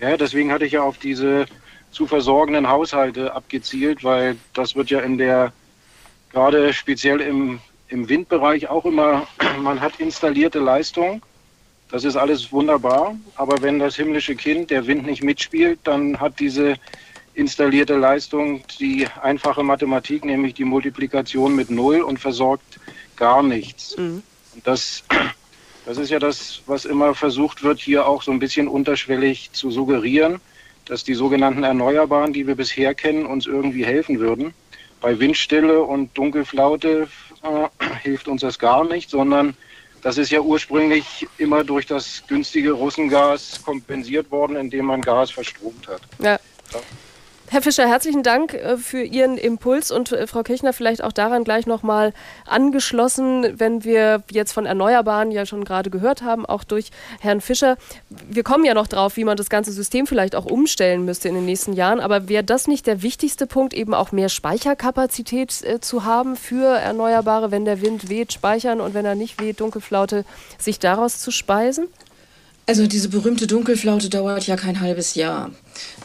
Ja, 0.00 0.16
deswegen 0.16 0.52
hatte 0.52 0.64
ich 0.64 0.72
ja 0.72 0.80
auf 0.80 0.96
diese 0.96 1.44
zu 1.90 2.06
versorgenden 2.06 2.70
Haushalte 2.70 3.34
abgezielt, 3.34 4.04
weil 4.04 4.38
das 4.54 4.74
wird 4.74 4.88
ja 4.88 5.00
in 5.00 5.18
der, 5.18 5.52
gerade 6.32 6.72
speziell 6.72 7.20
im, 7.20 7.60
im 7.88 8.08
Windbereich 8.08 8.70
auch 8.70 8.86
immer, 8.86 9.26
man 9.60 9.82
hat 9.82 10.00
installierte 10.00 10.60
Leistung 10.60 11.20
das 11.90 12.04
ist 12.04 12.16
alles 12.16 12.52
wunderbar, 12.52 13.16
aber 13.36 13.62
wenn 13.62 13.78
das 13.78 13.96
himmlische 13.96 14.34
Kind, 14.34 14.70
der 14.70 14.86
Wind 14.86 15.06
nicht 15.06 15.22
mitspielt, 15.22 15.78
dann 15.84 16.18
hat 16.18 16.40
diese 16.40 16.76
installierte 17.34 17.96
Leistung 17.96 18.64
die 18.80 19.06
einfache 19.22 19.62
Mathematik, 19.62 20.24
nämlich 20.24 20.54
die 20.54 20.64
Multiplikation 20.64 21.54
mit 21.54 21.70
Null 21.70 22.00
und 22.00 22.18
versorgt 22.18 22.80
gar 23.14 23.42
nichts. 23.42 23.96
Mhm. 23.96 24.22
Und 24.54 24.66
das, 24.66 25.04
das 25.86 25.98
ist 25.98 26.10
ja 26.10 26.18
das, 26.18 26.62
was 26.66 26.86
immer 26.86 27.14
versucht 27.14 27.62
wird, 27.62 27.78
hier 27.78 28.06
auch 28.06 28.22
so 28.22 28.32
ein 28.32 28.38
bisschen 28.38 28.68
unterschwellig 28.68 29.52
zu 29.52 29.70
suggerieren, 29.70 30.40
dass 30.86 31.04
die 31.04 31.14
sogenannten 31.14 31.62
Erneuerbaren, 31.62 32.32
die 32.32 32.46
wir 32.46 32.54
bisher 32.54 32.94
kennen, 32.94 33.26
uns 33.26 33.46
irgendwie 33.46 33.84
helfen 33.84 34.18
würden. 34.18 34.54
Bei 35.00 35.18
Windstille 35.20 35.82
und 35.82 36.16
Dunkelflaute 36.16 37.08
äh, 37.42 37.84
hilft 38.02 38.28
uns 38.28 38.40
das 38.40 38.58
gar 38.58 38.84
nicht, 38.84 39.10
sondern 39.10 39.56
das 40.06 40.18
ist 40.18 40.30
ja 40.30 40.38
ursprünglich 40.38 41.26
immer 41.36 41.64
durch 41.64 41.84
das 41.84 42.22
günstige 42.28 42.70
Russengas 42.70 43.60
kompensiert 43.64 44.30
worden, 44.30 44.54
indem 44.54 44.84
man 44.84 45.00
Gas 45.02 45.32
verstromt 45.32 45.88
hat. 45.88 46.00
Ja. 46.20 46.38
ja. 46.72 46.80
Herr 47.48 47.62
Fischer, 47.62 47.86
herzlichen 47.86 48.24
Dank 48.24 48.54
äh, 48.54 48.76
für 48.76 49.02
Ihren 49.02 49.38
Impuls 49.38 49.92
und 49.92 50.10
äh, 50.10 50.26
Frau 50.26 50.42
Kirchner 50.42 50.72
vielleicht 50.72 51.04
auch 51.04 51.12
daran 51.12 51.44
gleich 51.44 51.66
nochmal 51.66 52.12
angeschlossen, 52.44 53.60
wenn 53.60 53.84
wir 53.84 54.24
jetzt 54.32 54.52
von 54.52 54.66
Erneuerbaren 54.66 55.30
ja 55.30 55.46
schon 55.46 55.64
gerade 55.64 55.88
gehört 55.88 56.22
haben, 56.22 56.44
auch 56.44 56.64
durch 56.64 56.90
Herrn 57.20 57.40
Fischer. 57.40 57.76
Wir 58.28 58.42
kommen 58.42 58.64
ja 58.64 58.74
noch 58.74 58.88
drauf, 58.88 59.16
wie 59.16 59.22
man 59.22 59.36
das 59.36 59.48
ganze 59.48 59.70
System 59.70 60.08
vielleicht 60.08 60.34
auch 60.34 60.44
umstellen 60.44 61.04
müsste 61.04 61.28
in 61.28 61.36
den 61.36 61.44
nächsten 61.44 61.72
Jahren. 61.72 62.00
Aber 62.00 62.28
wäre 62.28 62.42
das 62.42 62.66
nicht 62.66 62.84
der 62.88 63.02
wichtigste 63.02 63.46
Punkt, 63.46 63.74
eben 63.74 63.94
auch 63.94 64.10
mehr 64.10 64.28
Speicherkapazität 64.28 65.62
äh, 65.62 65.80
zu 65.80 66.04
haben 66.04 66.34
für 66.34 66.66
Erneuerbare, 66.66 67.52
wenn 67.52 67.64
der 67.64 67.80
Wind 67.80 68.08
weht, 68.08 68.32
speichern 68.32 68.80
und 68.80 68.92
wenn 68.92 69.04
er 69.04 69.14
nicht 69.14 69.40
weht, 69.40 69.60
Dunkelflaute, 69.60 70.24
sich 70.58 70.80
daraus 70.80 71.20
zu 71.20 71.30
speisen? 71.30 71.86
Also 72.68 72.88
diese 72.88 73.08
berühmte 73.08 73.46
Dunkelflaute 73.46 74.10
dauert 74.10 74.48
ja 74.48 74.56
kein 74.56 74.80
halbes 74.80 75.14
Jahr. 75.14 75.52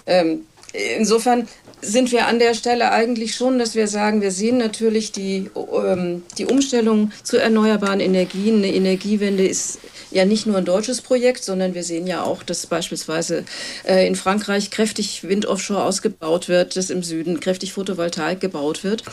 Ähm, 0.06 0.42
insofern 0.74 1.48
sind 1.82 2.12
wir 2.12 2.28
an 2.28 2.40
der 2.40 2.54
Stelle 2.54 2.92
eigentlich 2.92 3.36
schon, 3.36 3.58
dass 3.58 3.76
wir 3.76 3.88
sagen, 3.88 4.22
wir 4.22 4.32
sehen 4.32 4.58
natürlich 4.58 5.12
die, 5.12 5.50
ähm, 5.56 6.24
die 6.38 6.46
Umstellung 6.46 7.12
zu 7.24 7.38
erneuerbaren 7.38 8.00
Energien. 8.00 8.58
Eine 8.58 8.74
Energiewende 8.74 9.46
ist 9.46 9.80
ja 10.12 10.26
nicht 10.26 10.46
nur 10.46 10.58
ein 10.58 10.66
deutsches 10.66 11.02
Projekt, 11.02 11.44
sondern 11.44 11.74
wir 11.74 11.84
sehen 11.84 12.06
ja 12.06 12.24
auch, 12.24 12.44
dass 12.44 12.68
beispielsweise 12.68 13.46
äh, 13.88 14.06
in 14.06 14.16
Frankreich 14.16 14.70
kräftig 14.70 15.24
Wind 15.24 15.46
offshore 15.46 15.84
ausgebaut 15.84 16.50
wird, 16.50 16.76
dass 16.76 16.90
im 16.90 17.02
Süden 17.02 17.40
kräftig 17.40 17.74
Photovoltaik 17.74 18.40
gebaut 18.40 18.84
wird. 18.84 19.04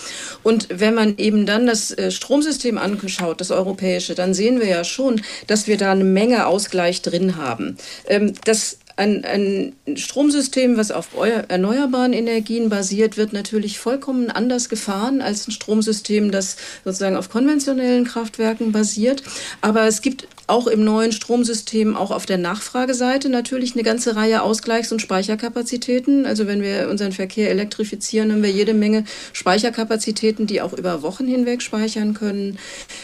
Und 0.42 0.68
wenn 0.70 0.94
man 0.94 1.16
eben 1.16 1.46
dann 1.46 1.66
das 1.66 1.90
äh, 1.92 2.10
Stromsystem 2.10 2.76
angeschaut, 2.76 3.40
das 3.40 3.50
europäische, 3.50 4.14
dann 4.14 4.34
sehen 4.34 4.60
wir 4.60 4.68
ja 4.68 4.84
schon, 4.84 5.22
dass 5.46 5.66
wir 5.66 5.78
da 5.78 5.92
eine 5.92 6.04
Menge 6.04 6.46
Ausgleich 6.46 7.00
drin 7.02 7.36
haben. 7.36 7.78
Ähm, 8.08 8.34
das 8.44 8.78
ein, 8.98 9.24
ein 9.24 9.96
Stromsystem, 9.96 10.76
was 10.76 10.90
auf 10.90 11.10
erneuerbaren 11.48 12.12
Energien 12.12 12.68
basiert, 12.68 13.16
wird 13.16 13.32
natürlich 13.32 13.78
vollkommen 13.78 14.30
anders 14.30 14.68
gefahren 14.68 15.22
als 15.22 15.46
ein 15.46 15.52
Stromsystem, 15.52 16.32
das 16.32 16.56
sozusagen 16.84 17.16
auf 17.16 17.30
konventionellen 17.30 18.04
Kraftwerken 18.04 18.72
basiert. 18.72 19.22
Aber 19.60 19.86
es 19.86 20.02
gibt 20.02 20.26
auch 20.48 20.66
im 20.66 20.82
neuen 20.82 21.12
Stromsystem, 21.12 21.96
auch 21.96 22.10
auf 22.10 22.26
der 22.26 22.38
Nachfrageseite 22.38 23.28
natürlich 23.28 23.74
eine 23.74 23.84
ganze 23.84 24.16
Reihe 24.16 24.42
Ausgleichs- 24.42 24.92
und 24.92 25.00
Speicherkapazitäten. 25.00 26.26
Also 26.26 26.48
wenn 26.48 26.62
wir 26.62 26.88
unseren 26.90 27.12
Verkehr 27.12 27.50
elektrifizieren, 27.50 28.32
haben 28.32 28.42
wir 28.42 28.50
jede 28.50 28.74
Menge 28.74 29.04
Speicherkapazitäten, 29.32 30.46
die 30.48 30.60
auch 30.60 30.72
über 30.72 31.02
Wochen 31.02 31.28
hinweg 31.28 31.62
speichern 31.62 32.14
können, 32.14 32.58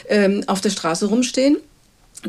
ähm, 0.08 0.42
auf 0.48 0.60
der 0.60 0.70
Straße 0.70 1.06
rumstehen. 1.06 1.58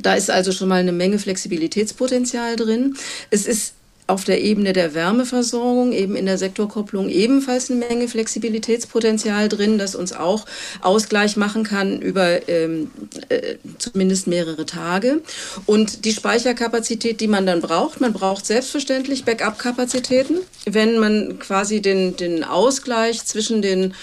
Da 0.01 0.15
ist 0.15 0.29
also 0.29 0.51
schon 0.51 0.67
mal 0.67 0.79
eine 0.79 0.91
Menge 0.91 1.19
Flexibilitätspotenzial 1.19 2.55
drin. 2.55 2.95
Es 3.29 3.45
ist 3.45 3.73
auf 4.07 4.23
der 4.23 4.41
Ebene 4.41 4.73
der 4.73 4.93
Wärmeversorgung, 4.93 5.91
eben 5.91 6.15
in 6.15 6.27
der 6.27 6.37
Sektorkopplung 6.37 7.09
ebenfalls 7.09 7.71
eine 7.71 7.79
Menge 7.79 8.07
Flexibilitätspotenzial 8.07 9.49
drin, 9.49 9.79
das 9.79 9.95
uns 9.95 10.13
auch 10.13 10.45
Ausgleich 10.81 11.37
machen 11.37 11.63
kann 11.63 12.01
über 12.01 12.47
ähm, 12.47 12.91
äh, 13.29 13.55
zumindest 13.79 14.27
mehrere 14.27 14.67
Tage. 14.67 15.21
Und 15.65 16.05
die 16.05 16.11
Speicherkapazität, 16.11 17.19
die 17.19 17.27
man 17.27 17.47
dann 17.47 17.61
braucht, 17.61 17.99
man 17.99 18.13
braucht 18.13 18.45
selbstverständlich 18.45 19.25
Backup-Kapazitäten, 19.25 20.37
wenn 20.65 20.99
man 20.99 21.39
quasi 21.39 21.81
den, 21.81 22.15
den 22.15 22.43
Ausgleich 22.43 23.25
zwischen 23.25 23.63
den 23.63 23.95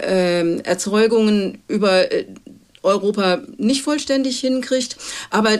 äh, 0.00 0.60
Erzeugungen 0.60 1.58
über 1.68 2.10
äh, 2.10 2.24
Europa 2.82 3.42
nicht 3.56 3.82
vollständig 3.82 4.40
hinkriegt. 4.40 4.96
Aber 5.30 5.58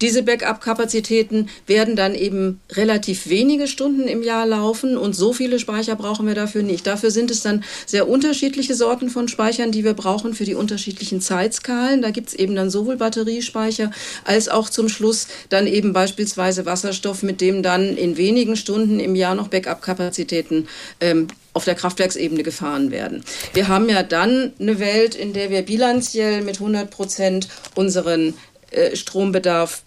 Diese 0.00 0.22
Backup-Kapazitäten 0.22 1.50
werden 1.66 1.94
dann 1.94 2.14
eben 2.14 2.60
relativ 2.72 3.28
wenige 3.28 3.66
Stunden 3.66 4.08
im 4.08 4.22
Jahr 4.22 4.46
laufen 4.46 4.96
und 4.96 5.14
so 5.14 5.34
viele 5.34 5.58
Speicher 5.58 5.94
brauchen 5.94 6.26
wir 6.26 6.34
dafür 6.34 6.62
nicht. 6.62 6.86
Dafür 6.86 7.10
sind 7.10 7.30
es 7.30 7.42
dann 7.42 7.64
sehr 7.84 8.08
unterschiedliche 8.08 8.74
Sorten 8.74 9.10
von 9.10 9.28
Speichern, 9.28 9.72
die 9.72 9.84
wir 9.84 9.92
brauchen 9.92 10.32
für 10.32 10.44
die 10.44 10.54
unterschiedlichen 10.54 11.20
Zeitskalen. 11.20 12.00
Da 12.00 12.10
gibt 12.10 12.28
es 12.28 12.34
eben 12.34 12.54
dann 12.54 12.70
sowohl 12.70 12.96
Batteriespeicher 12.96 13.90
als 14.24 14.48
auch 14.48 14.70
zum 14.70 14.88
Schluss 14.88 15.28
dann 15.50 15.66
eben 15.66 15.92
beispielsweise 15.92 16.64
Wasserstoff, 16.64 17.22
mit 17.22 17.42
dem 17.42 17.62
dann 17.62 17.96
in 17.96 18.16
wenigen 18.16 18.56
Stunden 18.56 19.00
im 19.00 19.14
Jahr 19.14 19.34
noch 19.34 19.48
Backup-Kapazitäten 19.48 20.66
ähm, 21.02 21.28
auf 21.52 21.64
der 21.64 21.74
Kraftwerksebene 21.74 22.42
gefahren 22.42 22.90
werden. 22.90 23.22
Wir 23.52 23.68
haben 23.68 23.88
ja 23.90 24.02
dann 24.02 24.52
eine 24.58 24.78
Welt, 24.78 25.14
in 25.14 25.34
der 25.34 25.50
wir 25.50 25.62
bilanziell 25.62 26.42
mit 26.42 26.56
100 26.56 26.90
Prozent 26.90 27.48
unseren 27.74 28.34
äh, 28.70 28.96
Strombedarf 28.96 29.82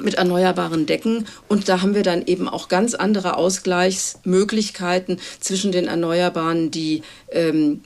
mit 0.00 0.14
Erneuerbaren 0.14 0.86
decken. 0.86 1.26
Und 1.48 1.68
da 1.68 1.82
haben 1.82 1.94
wir 1.94 2.02
dann 2.02 2.26
eben 2.26 2.48
auch 2.48 2.68
ganz 2.68 2.94
andere 2.94 3.36
Ausgleichsmöglichkeiten 3.36 5.18
zwischen 5.40 5.72
den 5.72 5.86
Erneuerbaren, 5.86 6.70
die 6.70 7.02
ähm, 7.30 7.82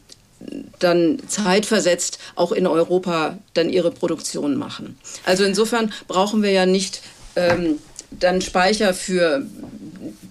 dann 0.78 1.20
zeitversetzt 1.28 2.18
auch 2.34 2.52
in 2.52 2.66
Europa 2.66 3.38
dann 3.54 3.70
ihre 3.70 3.90
Produktion 3.90 4.56
machen. 4.56 4.98
Also 5.24 5.44
insofern 5.44 5.92
brauchen 6.08 6.42
wir 6.42 6.50
ja 6.50 6.66
nicht 6.66 7.02
ähm, 7.36 7.78
dann 8.18 8.40
Speicher 8.40 8.92
für 8.94 9.46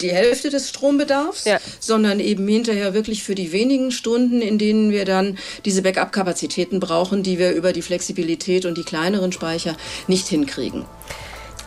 die 0.02 0.12
Hälfte 0.12 0.50
des 0.50 0.70
Strombedarfs, 0.70 1.46
ja. 1.46 1.60
sondern 1.80 2.20
eben 2.20 2.48
hinterher 2.48 2.94
wirklich 2.94 3.24
für 3.24 3.36
die 3.36 3.52
wenigen 3.52 3.92
Stunden, 3.92 4.42
in 4.42 4.58
denen 4.58 4.92
wir 4.92 5.06
dann 5.06 5.38
diese 5.66 5.82
Backup-Kapazitäten 5.82 6.80
brauchen, 6.80 7.24
die 7.24 7.40
wir 7.40 7.52
über 7.54 7.74
die 7.74 7.82
Flexibilität 7.82 8.66
und 8.66 8.78
die 8.78 8.84
kleineren 8.84 9.32
Speicher 9.32 9.76
nicht 10.08 10.28
hinkriegen. 10.28 10.86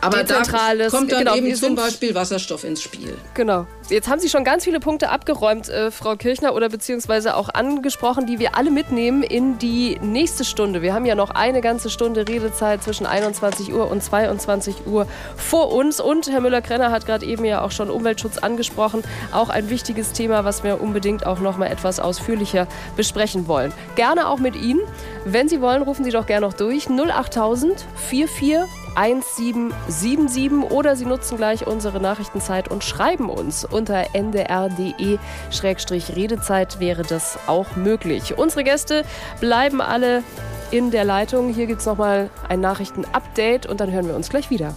Aber 0.05 0.23
da 0.23 0.41
kommt 0.89 1.11
dann 1.11 1.19
genau, 1.19 1.35
eben 1.35 1.55
zum 1.55 1.75
Beispiel 1.75 2.13
Wasserstoff 2.15 2.63
ins 2.63 2.81
Spiel. 2.81 3.17
Genau. 3.33 3.65
Jetzt 3.89 4.09
haben 4.09 4.19
Sie 4.19 4.29
schon 4.29 4.43
ganz 4.43 4.63
viele 4.63 4.79
Punkte 4.79 5.09
abgeräumt, 5.09 5.69
äh, 5.69 5.91
Frau 5.91 6.15
Kirchner, 6.15 6.55
oder 6.55 6.69
beziehungsweise 6.69 7.35
auch 7.35 7.49
angesprochen, 7.49 8.25
die 8.25 8.39
wir 8.39 8.55
alle 8.55 8.71
mitnehmen 8.71 9.21
in 9.21 9.59
die 9.59 9.99
nächste 10.01 10.43
Stunde. 10.43 10.81
Wir 10.81 10.93
haben 10.93 11.05
ja 11.05 11.13
noch 11.13 11.29
eine 11.29 11.61
ganze 11.61 11.89
Stunde 11.89 12.27
Redezeit 12.27 12.83
zwischen 12.83 13.05
21 13.05 13.73
Uhr 13.73 13.89
und 13.91 14.03
22 14.03 14.87
Uhr 14.87 15.07
vor 15.37 15.71
uns. 15.71 15.99
Und 15.99 16.31
Herr 16.31 16.41
Müller-Krenner 16.41 16.91
hat 16.91 17.05
gerade 17.05 17.25
eben 17.25 17.45
ja 17.45 17.61
auch 17.61 17.71
schon 17.71 17.89
Umweltschutz 17.89 18.39
angesprochen. 18.39 19.03
Auch 19.31 19.49
ein 19.49 19.69
wichtiges 19.69 20.13
Thema, 20.13 20.45
was 20.45 20.63
wir 20.63 20.81
unbedingt 20.81 21.25
auch 21.25 21.39
noch 21.39 21.57
mal 21.57 21.67
etwas 21.67 21.99
ausführlicher 21.99 22.67
besprechen 22.95 23.47
wollen. 23.47 23.71
Gerne 23.95 24.27
auch 24.27 24.39
mit 24.39 24.55
Ihnen. 24.55 24.81
Wenn 25.25 25.47
Sie 25.47 25.61
wollen, 25.61 25.83
rufen 25.83 26.03
Sie 26.03 26.11
doch 26.11 26.25
gerne 26.25 26.45
noch 26.45 26.53
durch. 26.53 26.87
08000 26.89 27.85
44 28.09 28.84
1777 28.95 30.71
oder 30.71 30.95
Sie 30.95 31.05
nutzen 31.05 31.37
gleich 31.37 31.67
unsere 31.67 31.99
Nachrichtenzeit 31.99 32.69
und 32.69 32.83
schreiben 32.83 33.29
uns 33.29 33.65
unter 33.65 34.05
ndr.de-redezeit 34.13 36.79
wäre 36.79 37.03
das 37.03 37.37
auch 37.47 37.75
möglich. 37.75 38.37
Unsere 38.37 38.63
Gäste 38.63 39.03
bleiben 39.39 39.81
alle 39.81 40.23
in 40.71 40.91
der 40.91 41.05
Leitung. 41.05 41.53
Hier 41.53 41.67
gibt 41.67 41.81
es 41.81 41.85
nochmal 41.85 42.29
ein 42.49 42.61
Nachrichtenupdate 42.61 43.65
und 43.65 43.79
dann 43.79 43.91
hören 43.91 44.07
wir 44.07 44.15
uns 44.15 44.29
gleich 44.29 44.49
wieder. 44.49 44.73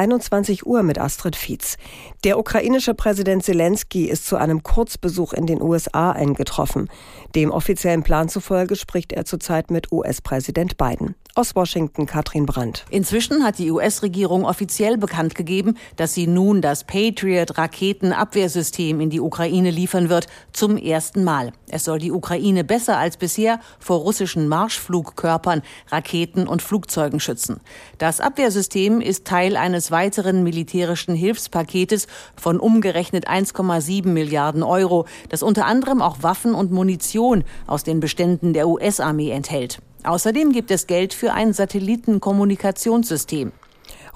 21 0.00 0.64
Uhr 0.64 0.82
mit 0.82 0.98
Astrid 0.98 1.36
Fietz. 1.36 1.76
Der 2.22 2.38
ukrainische 2.38 2.92
Präsident 2.92 3.44
Zelensky 3.44 4.04
ist 4.04 4.26
zu 4.26 4.36
einem 4.36 4.62
Kurzbesuch 4.62 5.32
in 5.32 5.46
den 5.46 5.62
USA 5.62 6.10
eingetroffen. 6.10 6.90
Dem 7.34 7.50
offiziellen 7.50 8.02
Plan 8.02 8.28
zufolge 8.28 8.76
spricht 8.76 9.14
er 9.14 9.24
zurzeit 9.24 9.70
mit 9.70 9.90
US-Präsident 9.90 10.76
Biden. 10.76 11.14
Aus 11.36 11.54
Washington 11.54 12.06
Katrin 12.06 12.44
Brandt. 12.44 12.84
Inzwischen 12.90 13.44
hat 13.44 13.58
die 13.58 13.70
US-Regierung 13.70 14.44
offiziell 14.44 14.98
bekannt 14.98 15.36
gegeben, 15.36 15.76
dass 15.96 16.12
sie 16.12 16.26
nun 16.26 16.60
das 16.60 16.84
Patriot-Raketenabwehrsystem 16.84 19.00
in 19.00 19.08
die 19.10 19.20
Ukraine 19.20 19.70
liefern 19.70 20.10
wird, 20.10 20.26
zum 20.52 20.76
ersten 20.76 21.24
Mal. 21.24 21.52
Es 21.68 21.84
soll 21.84 22.00
die 22.00 22.12
Ukraine 22.12 22.64
besser 22.64 22.98
als 22.98 23.16
bisher 23.16 23.60
vor 23.78 24.00
russischen 24.00 24.48
Marschflugkörpern, 24.48 25.62
Raketen 25.88 26.46
und 26.48 26.62
Flugzeugen 26.62 27.20
schützen. 27.20 27.60
Das 27.98 28.20
Abwehrsystem 28.20 29.00
ist 29.00 29.24
Teil 29.24 29.56
eines 29.56 29.92
weiteren 29.92 30.42
militärischen 30.42 31.14
Hilfspaketes 31.14 32.08
von 32.36 32.60
umgerechnet 32.60 33.28
1,7 33.28 34.08
Milliarden 34.08 34.62
Euro, 34.62 35.06
das 35.28 35.42
unter 35.42 35.66
anderem 35.66 36.02
auch 36.02 36.22
Waffen 36.22 36.54
und 36.54 36.72
Munition 36.72 37.44
aus 37.66 37.84
den 37.84 38.00
Beständen 38.00 38.52
der 38.52 38.68
US-Armee 38.68 39.30
enthält. 39.30 39.80
Außerdem 40.04 40.52
gibt 40.52 40.70
es 40.70 40.86
Geld 40.86 41.12
für 41.12 41.32
ein 41.32 41.52
Satellitenkommunikationssystem. 41.52 43.52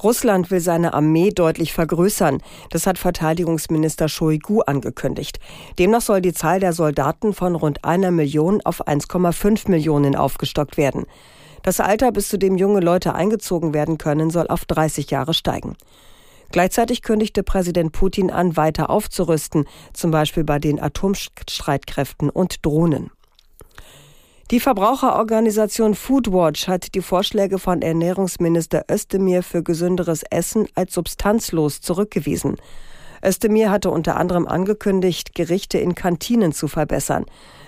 Russland 0.03 0.51
will 0.51 0.61
seine 0.61 0.95
Armee 0.95 1.31
deutlich 1.31 1.73
vergrößern. 1.73 2.43
Das 2.71 2.87
hat 2.87 2.99
Verteidigungsminister 2.99 4.09
Shoigu 4.09 4.61
angekündigt. 4.61 5.39
Demnach 5.79 6.01
soll 6.01 6.21
die 6.21 6.33
Zahl 6.33 6.61
der 6.61 6.73
Soldaten 6.73 7.33
von 7.33 7.55
rund 7.55 7.85
einer 7.85 8.11
Million 8.11 8.61
auf 8.65 8.87
1,5 8.87 9.71
Millionen 9.71 10.17
aufgestockt 10.17 10.77
werden. 10.77 11.05
Das 11.63 11.81
Alter, 11.81 12.13
bis 12.13 12.29
zu 12.29 12.39
dem 12.39 12.59
junge 12.59 12.81
Leute 12.81 13.15
eingezogen 13.15 13.73
werden 13.73 13.97
können, 13.97 14.31
soll 14.31 14.49
auf 14.49 14.67
30 14.67 15.11
Jahre 15.11 15.33
steigen. 15.33 15.77
Gleichzeitig 16.55 17.03
kündigte 17.03 17.43
Präsident 17.43 17.91
Putin 17.91 18.31
an, 18.31 18.57
weiter 18.57 18.89
aufzurüsten, 18.89 19.65
zum 19.93 20.13
Beispiel 20.13 20.45
bei 20.45 20.61
den 20.61 20.81
Atomstreitkräften 20.81 22.31
und 22.31 22.65
Drohnen. 22.65 23.11
Die 24.53 24.61
Verbraucherorganisation 24.61 25.97
Foodwatch 25.97 26.69
hat 26.69 26.95
die 26.95 27.03
Vorschläge 27.03 27.59
von 27.59 27.83
Ernährungsminister 27.83 28.85
Özdemir 28.89 29.43
für 29.43 29.65
gesünderes 29.65 30.23
Essen 30.31 30.69
als 30.77 30.95
substanzlos 30.95 31.81
zurückgewiesen. 31.81 32.55
Özdemir 33.25 33.73
hatte 33.73 33.91
unter 33.91 34.15
anderem 34.15 34.47
angekündigt, 34.47 35.35
Gerichte 35.35 35.79
in 35.79 35.97
Kantinen 35.97 36.53
zu 36.53 36.69
verbessern. 36.69 37.25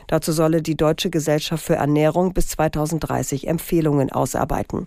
Dazu 0.07 0.31
solle 0.31 0.62
die 0.62 0.77
Deutsche 0.77 1.11
Gesellschaft 1.11 1.64
für 1.64 1.75
Ernährung 1.75 2.35
bis 2.35 2.51
2030 2.51 3.49
Empfehlungen 3.49 4.12
ausarbeiten. 4.12 4.87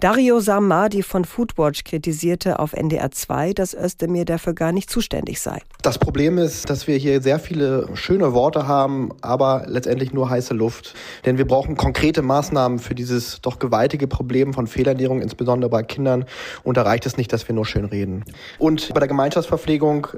Dario 0.00 0.40
Samadi 0.40 1.02
von 1.02 1.24
Foodwatch 1.24 1.84
kritisierte 1.84 2.58
auf 2.58 2.72
NDR 2.72 3.10
2, 3.10 3.52
dass 3.52 3.74
Özdemir 3.74 4.24
dafür 4.24 4.54
gar 4.54 4.72
nicht 4.72 4.90
zuständig 4.90 5.40
sei. 5.40 5.60
Das 5.82 5.98
Problem 5.98 6.38
ist, 6.38 6.68
dass 6.70 6.86
wir 6.86 6.96
hier 6.96 7.20
sehr 7.22 7.38
viele 7.38 7.88
schöne 7.94 8.32
Worte 8.32 8.66
haben, 8.66 9.10
aber 9.20 9.64
letztendlich 9.66 10.12
nur 10.12 10.30
heiße 10.30 10.54
Luft. 10.54 10.94
Denn 11.24 11.38
wir 11.38 11.46
brauchen 11.46 11.76
konkrete 11.76 12.22
Maßnahmen 12.22 12.78
für 12.78 12.94
dieses 12.94 13.40
doch 13.40 13.58
gewaltige 13.58 14.06
Problem 14.06 14.54
von 14.54 14.66
Fehlernährung, 14.66 15.20
insbesondere 15.20 15.70
bei 15.70 15.82
Kindern. 15.82 16.24
Und 16.62 16.76
da 16.76 16.82
reicht 16.82 17.06
es 17.06 17.16
nicht, 17.16 17.32
dass 17.32 17.46
wir 17.48 17.54
nur 17.54 17.66
schön 17.66 17.84
reden. 17.84 18.24
Und 18.58 18.92
bei 18.94 19.00
der 19.00 19.08
Gemeinschaftsverpflegung, 19.08 20.08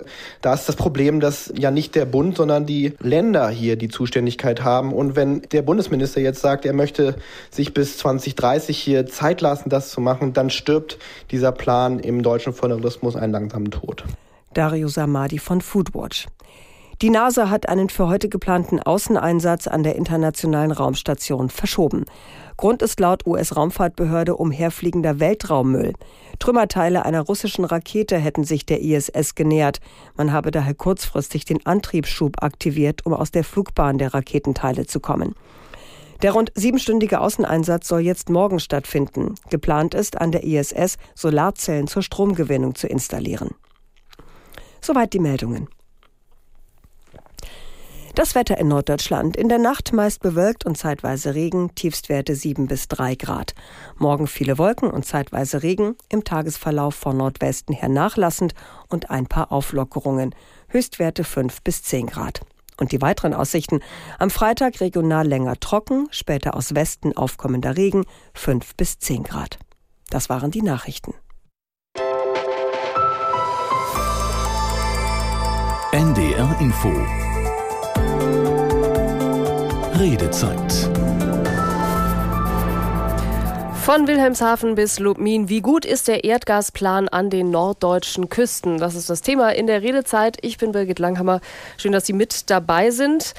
da 0.40 0.54
ist 0.54 0.68
das 0.68 0.76
Problem, 0.76 1.20
dass 1.20 1.52
ja 1.56 1.70
nicht 1.70 1.94
der 1.94 2.04
Bund, 2.04 2.36
sondern 2.36 2.66
die 2.66 2.94
Länder 3.00 3.48
hier 3.48 3.76
die 3.76 3.88
Zuständigkeit 3.88 4.64
haben. 4.64 4.92
Und 4.92 5.16
wenn 5.16 5.42
der 5.52 5.62
Bundesminister 5.62 6.20
jetzt 6.20 6.40
sagt, 6.40 6.64
er 6.64 6.72
möchte 6.72 7.16
sich 7.50 7.74
bis 7.74 7.98
2030 7.98 8.78
hier 8.78 9.06
Zeit 9.06 9.40
lassen, 9.40 9.65
lassen, 9.66 9.70
das 9.70 9.90
zu 9.90 10.00
machen, 10.00 10.33
dann 10.33 10.50
stirbt 10.50 10.98
dieser 11.31 11.52
Plan 11.52 11.98
im 11.98 12.22
deutschen 12.22 12.52
Föderalismus 12.52 13.16
einen 13.16 13.33
langsamen 13.33 13.70
Tod. 13.70 14.05
Dario 14.55 14.88
Samadi 14.88 15.38
von 15.38 15.61
Foodwatch. 15.61 16.26
Die 17.02 17.11
NASA 17.11 17.50
hat 17.50 17.68
einen 17.68 17.90
für 17.90 18.09
heute 18.09 18.31
geplanten 18.31 18.81
Außeneinsatz 18.81 19.66
an 19.66 19.83
der 19.83 19.96
Internationalen 19.96 20.70
Raumstation 20.70 21.50
verschoben. 21.50 22.07
Grund 22.57 22.81
ist 22.81 22.98
laut 23.00 23.26
US-Raumfahrtbehörde 23.26 24.35
umherfliegender 24.35 25.20
Weltraummüll. 25.20 25.92
Trümmerteile 26.38 27.05
einer 27.05 27.20
russischen 27.20 27.66
Rakete 27.66 28.16
hätten 28.16 28.44
sich 28.44 28.64
der 28.64 28.81
ISS 28.81 29.35
genähert. 29.35 29.81
Man 30.16 30.33
habe 30.33 30.50
daher 30.50 30.72
kurzfristig 30.72 31.44
den 31.44 31.66
Antriebsschub 31.66 32.42
aktiviert, 32.42 33.05
um 33.05 33.12
aus 33.12 33.31
der 33.31 33.44
Flugbahn 33.44 33.98
der 33.98 34.14
Raketenteile 34.14 34.87
zu 34.87 34.98
kommen. 34.98 35.35
Der 36.22 36.33
rund 36.33 36.50
siebenstündige 36.55 37.20
Außeneinsatz 37.20 37.88
soll 37.88 38.00
jetzt 38.00 38.31
morgen 38.31 38.59
stattfinden. 38.59 39.35
Geplant 39.50 39.94
ist, 39.94 40.20
an 40.20 40.33
der 40.33 40.44
ISS 40.44 40.96
Solarzellen 41.14 41.87
zur 41.87 42.02
Stromgewinnung 42.02 42.74
zu 42.74 42.87
installieren. 42.87 43.50
Soweit 44.81 45.12
die 45.12 45.18
Meldungen. 45.18 45.68
Das 48.16 48.35
Wetter 48.35 48.57
in 48.57 48.68
Norddeutschland. 48.68 49.37
In 49.37 49.50
der 49.50 49.59
Nacht 49.59 49.92
meist 49.92 50.20
bewölkt 50.20 50.64
und 50.64 50.79
zeitweise 50.79 51.35
Regen, 51.35 51.74
Tiefstwerte 51.74 52.35
7 52.35 52.66
bis 52.66 52.88
3 52.88 53.14
Grad. 53.14 53.55
Morgen 53.98 54.26
viele 54.26 54.57
Wolken 54.57 54.90
und 54.90 55.05
zeitweise 55.05 55.62
Regen, 55.62 55.96
im 56.09 56.24
Tagesverlauf 56.24 56.94
von 56.94 57.18
Nordwesten 57.18 57.74
her 57.74 57.90
nachlassend 57.90 58.55
und 58.88 59.11
ein 59.11 59.26
paar 59.26 59.52
Auflockerungen. 59.52 60.35
Höchstwerte 60.68 61.24
5 61.24 61.61
bis 61.61 61.83
10 61.83 62.07
Grad. 62.07 62.40
Und 62.78 62.92
die 62.92 63.00
weiteren 63.00 63.34
Aussichten. 63.34 63.80
Am 64.18 64.30
Freitag 64.30 64.80
regional 64.80 65.26
länger 65.26 65.58
trocken, 65.58 66.08
später 66.10 66.54
aus 66.54 66.74
Westen 66.74 67.16
aufkommender 67.16 67.76
Regen, 67.76 68.04
5 68.34 68.76
bis 68.76 68.98
10 68.98 69.22
Grad. 69.22 69.58
Das 70.10 70.28
waren 70.28 70.50
die 70.50 70.62
Nachrichten. 70.62 71.14
NDR 75.92 76.56
Info 76.60 76.92
Redezeit. 79.98 81.15
Von 83.87 84.09
Wilhelmshaven 84.09 84.75
bis 84.75 84.99
Lubmin. 84.99 85.49
Wie 85.49 85.61
gut 85.61 85.85
ist 85.85 86.09
der 86.09 86.25
Erdgasplan 86.25 87.09
an 87.09 87.31
den 87.31 87.51
norddeutschen 87.51 88.29
Küsten? 88.29 88.79
Das 88.79 88.96
ist 88.96 89.09
das 89.09 89.22
Thema 89.22 89.51
in 89.51 89.68
der 89.68 89.81
Redezeit. 89.81 90.38
Ich 90.40 90.59
bin 90.59 90.72
Birgit 90.72 90.99
Langhammer. 90.99 91.40
Schön, 91.77 91.92
dass 91.92 92.05
Sie 92.05 92.12
mit 92.12 92.51
dabei 92.51 92.90
sind. 92.90 93.35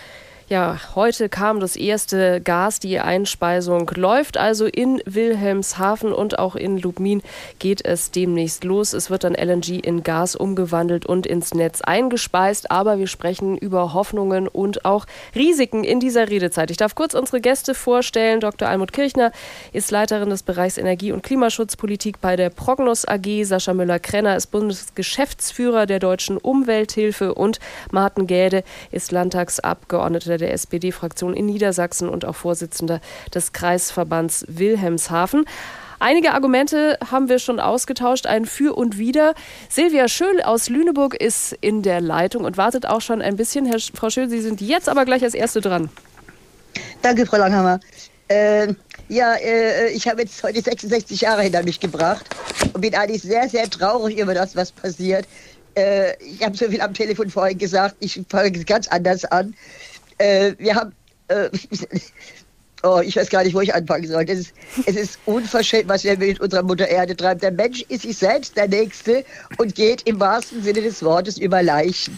Ja, 0.49 0.79
heute 0.95 1.27
kam 1.27 1.59
das 1.59 1.75
erste 1.75 2.39
Gas, 2.39 2.79
die 2.79 3.01
Einspeisung 3.01 3.91
läuft 3.93 4.37
also 4.37 4.65
in 4.65 5.01
Wilhelmshaven 5.05 6.13
und 6.13 6.39
auch 6.39 6.55
in 6.55 6.77
Lubmin 6.77 7.21
geht 7.59 7.83
es 7.83 8.11
demnächst 8.11 8.63
los. 8.63 8.93
Es 8.93 9.09
wird 9.09 9.25
dann 9.25 9.35
LNG 9.35 9.85
in 9.85 10.03
Gas 10.03 10.37
umgewandelt 10.37 11.05
und 11.05 11.25
ins 11.25 11.53
Netz 11.53 11.81
eingespeist, 11.81 12.71
aber 12.71 12.97
wir 12.97 13.07
sprechen 13.07 13.57
über 13.57 13.93
Hoffnungen 13.93 14.47
und 14.47 14.85
auch 14.85 15.05
Risiken 15.35 15.83
in 15.83 15.99
dieser 15.99 16.29
Redezeit. 16.29 16.71
Ich 16.71 16.77
darf 16.77 16.95
kurz 16.95 17.13
unsere 17.13 17.41
Gäste 17.41 17.75
vorstellen. 17.75 18.39
Dr. 18.39 18.69
Almut 18.69 18.93
Kirchner 18.93 19.33
ist 19.73 19.91
Leiterin 19.91 20.29
des 20.29 20.43
Bereichs 20.43 20.77
Energie- 20.77 21.11
und 21.11 21.23
Klimaschutzpolitik 21.23 22.21
bei 22.21 22.37
der 22.37 22.51
Prognos 22.51 23.05
AG. 23.05 23.43
Sascha 23.43 23.73
Müller-Krenner 23.73 24.37
ist 24.37 24.47
Bundesgeschäftsführer 24.47 25.85
der 25.85 25.99
Deutschen 25.99 26.37
Umwelthilfe 26.37 27.33
und 27.33 27.59
Martin 27.91 28.27
Gäde 28.27 28.63
ist 28.91 29.11
Landtagsabgeordneter 29.11 30.36
der 30.37 30.53
SPD-Fraktion 30.53 31.33
in 31.33 31.45
Niedersachsen 31.45 32.09
und 32.09 32.25
auch 32.25 32.35
Vorsitzender 32.35 33.01
des 33.33 33.53
Kreisverbands 33.53 34.45
Wilhelmshaven. 34.47 35.45
Einige 35.99 36.33
Argumente 36.33 36.99
haben 37.09 37.27
wir 37.27 37.39
schon 37.39 37.59
ausgetauscht, 37.59 38.27
ein 38.27 38.45
Für 38.45 38.77
und 38.77 38.99
Wider. 38.99 39.33
Silvia 39.67 40.07
Schöll 40.07 40.41
aus 40.41 40.69
Lüneburg 40.69 41.15
ist 41.15 41.57
in 41.61 41.81
der 41.81 42.01
Leitung 42.01 42.43
und 42.43 42.57
wartet 42.57 42.85
auch 42.85 43.01
schon 43.01 43.21
ein 43.21 43.35
bisschen. 43.35 43.65
Herr, 43.65 43.79
Frau 43.79 44.09
Schöll, 44.09 44.29
Sie 44.29 44.41
sind 44.41 44.61
jetzt 44.61 44.89
aber 44.89 45.05
gleich 45.05 45.23
als 45.23 45.33
Erste 45.33 45.59
dran. 45.59 45.89
Danke, 47.01 47.25
Frau 47.25 47.37
Langhammer. 47.37 47.79
Äh, 48.27 48.73
ja, 49.09 49.35
äh, 49.35 49.89
ich 49.89 50.07
habe 50.07 50.21
jetzt 50.21 50.43
heute 50.43 50.61
66 50.61 51.21
Jahre 51.21 51.41
hinter 51.41 51.63
mich 51.63 51.79
gebracht 51.79 52.25
und 52.73 52.81
bin 52.81 52.93
eigentlich 52.93 53.23
sehr, 53.23 53.47
sehr 53.49 53.69
traurig 53.69 54.19
über 54.19 54.33
das, 54.33 54.55
was 54.55 54.71
passiert. 54.71 55.25
Äh, 55.75 56.13
ich 56.23 56.43
habe 56.43 56.57
so 56.57 56.67
viel 56.67 56.81
am 56.81 56.93
Telefon 56.93 57.29
vorhin 57.29 57.57
gesagt, 57.57 57.95
ich 57.99 58.21
fange 58.29 58.51
ganz 58.51 58.87
anders 58.87 59.25
an. 59.25 59.55
Äh, 60.17 60.53
wir 60.57 60.75
haben. 60.75 60.93
Äh, 61.27 61.49
oh, 62.83 62.99
ich 63.03 63.15
weiß 63.15 63.29
gar 63.29 63.43
nicht, 63.43 63.53
wo 63.53 63.61
ich 63.61 63.73
anfangen 63.73 64.07
soll. 64.07 64.25
Es 64.27 64.39
ist, 64.39 64.53
es 64.85 64.95
ist 64.95 65.19
unverschämt, 65.25 65.89
was 65.89 66.03
wir 66.03 66.17
mit 66.17 66.39
unserer 66.39 66.63
Mutter 66.63 66.87
Erde 66.87 67.15
treiben. 67.15 67.39
Der 67.41 67.51
Mensch 67.51 67.81
ist 67.89 68.03
sich 68.03 68.17
selbst 68.17 68.55
der 68.55 68.67
Nächste 68.67 69.25
und 69.57 69.75
geht 69.75 70.03
im 70.03 70.19
wahrsten 70.19 70.63
Sinne 70.63 70.81
des 70.81 71.03
Wortes 71.03 71.37
über 71.37 71.61
Leichen. 71.61 72.17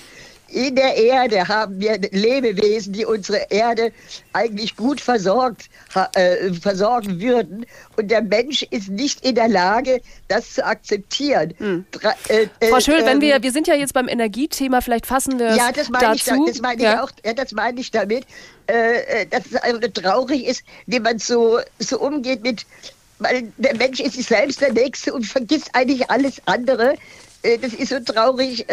In 0.51 0.75
der 0.75 0.95
Erde 0.95 1.47
haben 1.47 1.79
wir 1.79 1.99
Lebewesen, 2.11 2.93
die 2.93 3.05
unsere 3.05 3.47
Erde 3.49 3.91
eigentlich 4.33 4.75
gut 4.75 5.01
versorgt, 5.01 5.69
äh, 6.13 6.53
versorgen 6.53 7.19
würden. 7.19 7.65
Und 7.97 8.09
der 8.09 8.21
Mensch 8.21 8.63
ist 8.63 8.89
nicht 8.89 9.25
in 9.25 9.35
der 9.35 9.47
Lage, 9.47 10.01
das 10.27 10.53
zu 10.53 10.65
akzeptieren. 10.65 11.53
Hm. 11.57 11.85
Äh, 12.27 12.47
äh, 12.59 12.69
Frau 12.69 12.79
Schöll, 12.79 13.05
wenn 13.05 13.17
ähm, 13.17 13.21
wir, 13.21 13.43
wir 13.43 13.51
sind 13.51 13.67
ja 13.67 13.75
jetzt 13.75 13.93
beim 13.93 14.07
Energiethema, 14.07 14.81
vielleicht 14.81 15.05
fassen 15.05 15.39
wir 15.39 15.55
ja, 15.55 15.71
das 15.71 15.89
meine 15.89 16.15
dazu. 16.15 16.45
Ich, 16.45 16.53
das 16.53 16.61
meine 16.61 16.81
ja. 16.81 16.93
ich 16.93 16.99
auch, 16.99 17.11
ja, 17.25 17.33
das 17.33 17.51
meine 17.51 17.79
ich 17.79 17.91
damit, 17.91 18.25
äh, 18.67 19.21
äh, 19.21 19.25
dass 19.25 19.45
es 19.47 19.55
also 19.55 19.79
traurig 19.79 20.45
ist, 20.45 20.63
wie 20.85 20.99
man 20.99 21.19
so, 21.19 21.59
so 21.79 21.99
umgeht 21.99 22.43
mit, 22.43 22.65
weil 23.19 23.51
der 23.57 23.75
Mensch 23.75 23.99
ist 23.99 24.13
sich 24.13 24.27
selbst 24.27 24.61
der 24.61 24.73
Nächste 24.73 25.13
und 25.13 25.25
vergisst 25.25 25.69
eigentlich 25.73 26.09
alles 26.09 26.41
andere. 26.45 26.95
Äh, 27.41 27.57
das 27.57 27.73
ist 27.73 27.89
so 27.89 27.99
traurig, 27.99 28.65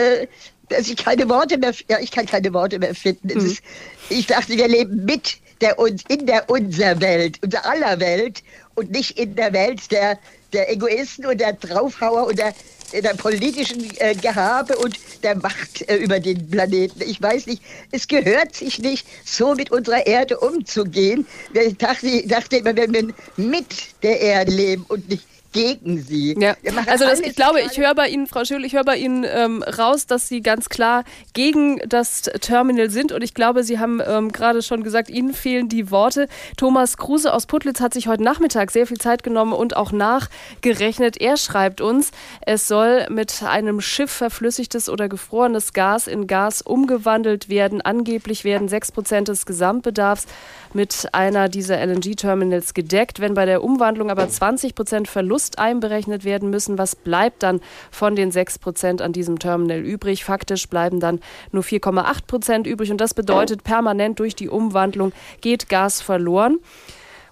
dass 0.69 0.89
ich 0.89 0.97
keine 0.97 1.29
Worte 1.29 1.59
mehr, 1.59 1.73
ja, 1.89 1.99
ich 2.01 2.11
kann 2.11 2.27
keine 2.27 2.53
Worte 2.53 2.79
mehr 2.79 2.95
finden. 2.95 3.29
Mhm. 3.29 3.47
Ist, 3.47 3.63
ich 4.09 4.27
dachte, 4.27 4.57
wir 4.57 4.69
leben 4.69 5.05
mit 5.05 5.39
der 5.61 5.79
uns 5.79 6.03
in 6.09 6.27
der 6.27 6.49
unserer 6.51 7.01
Welt, 7.01 7.39
unser 7.43 7.65
aller 7.65 7.99
Welt 8.01 8.43
und 8.75 8.91
nicht 8.91 9.19
in 9.19 9.37
der 9.37 9.53
Welt 9.53 9.91
der, 9.91 10.19
der 10.53 10.71
Egoisten 10.71 11.27
und 11.27 11.41
der 11.41 11.55
Draufhauer 11.55 12.27
und 12.27 12.39
der, 12.39 12.55
der 12.93 13.15
politischen 13.15 13.91
äh, 13.99 14.15
Gehabe 14.15 14.77
und 14.77 14.99
der 15.23 15.37
Macht 15.37 15.89
äh, 15.89 15.97
über 15.97 16.21
den 16.21 16.51
Planeten. 16.51 17.01
Ich 17.03 17.21
weiß 17.21 17.47
nicht, 17.47 17.63
es 17.91 18.07
gehört 18.07 18.55
sich 18.55 18.79
nicht, 18.79 19.07
so 19.25 19.55
mit 19.55 19.71
unserer 19.71 20.07
Erde 20.07 20.39
umzugehen. 20.39 21.27
Ich 21.55 21.79
dachte, 21.79 22.07
ich 22.07 22.29
dachte 22.29 22.59
immer, 22.59 22.77
wenn 22.77 22.93
wir 22.93 23.15
mit 23.37 23.67
der 24.03 24.21
Erde 24.21 24.53
leben 24.53 24.85
und 24.89 25.09
nicht 25.09 25.25
gegen 25.57 26.03
sie. 26.03 26.37
Ja. 26.39 26.55
Also 26.87 27.05
das, 27.05 27.21
ich 27.21 27.35
glaube, 27.35 27.61
ich 27.61 27.79
höre 27.79 27.95
bei 27.95 28.09
Ihnen, 28.09 28.27
Frau 28.27 28.45
Schül, 28.45 28.65
ich 28.65 28.75
höre 28.75 28.85
bei 28.85 28.97
Ihnen 28.97 29.25
ähm, 29.27 29.63
raus, 29.63 30.07
dass 30.07 30.29
Sie 30.29 30.43
ganz 30.43 30.69
klar 30.69 31.05
gegen 31.33 31.79
das 31.89 32.23
Terminal 32.23 32.91
sind 32.91 33.13
und 33.13 33.23
ich 33.23 33.33
glaube, 33.33 33.65
Sie 33.65 33.79
haben 33.79 34.03
ähm, 34.07 34.33
gerade 34.33 34.63
schon 34.63 34.83
gesagt, 34.83 35.09
Ihnen 35.09 35.33
fehlen 35.33 35.69
die 35.69 35.91
Worte. 35.91 36.29
Thomas 36.57 36.99
Kruse 36.99 37.33
aus 37.33 37.47
Putlitz 37.47 37.81
hat 37.81 37.95
sich 37.95 38.07
heute 38.07 38.23
Nachmittag 38.23 38.71
sehr 38.71 38.87
viel 38.87 38.99
Zeit 38.99 39.23
genommen 39.23 39.55
und 39.55 39.77
auch 39.77 39.93
nachgerechnet. 39.93 41.21
Er 41.21 41.37
schreibt 41.39 41.81
uns, 41.81 42.11
es 42.43 42.69
soll 42.69 43.07
mit 43.09 43.43
einem 43.43 43.81
Schiff 43.81 44.11
verflüssigtes 44.11 44.89
oder 44.91 45.09
gefrorenes 45.09 45.73
Gas 45.73 46.07
in 46.07 46.27
Gas 46.27 46.61
umgewandelt 46.61 47.49
werden. 47.49 47.81
Angeblich 47.81 48.45
werden 48.45 48.69
6 48.69 48.93
Prozent 48.93 49.29
des 49.29 49.47
Gesamtbedarfs 49.47 50.27
mit 50.75 51.09
einer 51.13 51.49
dieser 51.49 51.85
LNG-Terminals 51.85 52.75
gedeckt. 52.75 53.21
Wenn 53.21 53.35
bei 53.35 53.47
der 53.47 53.65
Umwandlung 53.65 54.11
aber 54.11 54.29
20 54.29 54.75
Prozent 54.75 55.09
Verlust 55.47 55.59
einberechnet 55.59 56.25
werden 56.25 56.51
müssen, 56.51 56.79
was 56.79 56.97
bleibt 56.97 57.43
dann 57.43 57.61
von 57.91 58.17
den 58.17 58.31
6 58.33 58.59
Prozent 58.59 59.03
an 59.03 59.13
diesem 59.13 59.39
Terminal 59.39 59.79
übrig? 59.79 60.25
Faktisch 60.25 60.69
bleiben 60.69 60.99
dann 60.99 61.21
nur 61.53 61.63
4,8 61.63 62.27
Prozent 62.27 62.67
übrig 62.67 62.91
und 62.91 63.01
das 63.01 63.15
bedeutet, 63.15 63.63
permanent 63.63 64.19
durch 64.19 64.35
die 64.35 64.49
Umwandlung 64.49 65.13
geht 65.41 65.69
Gas 65.69 66.01
verloren. 66.03 66.59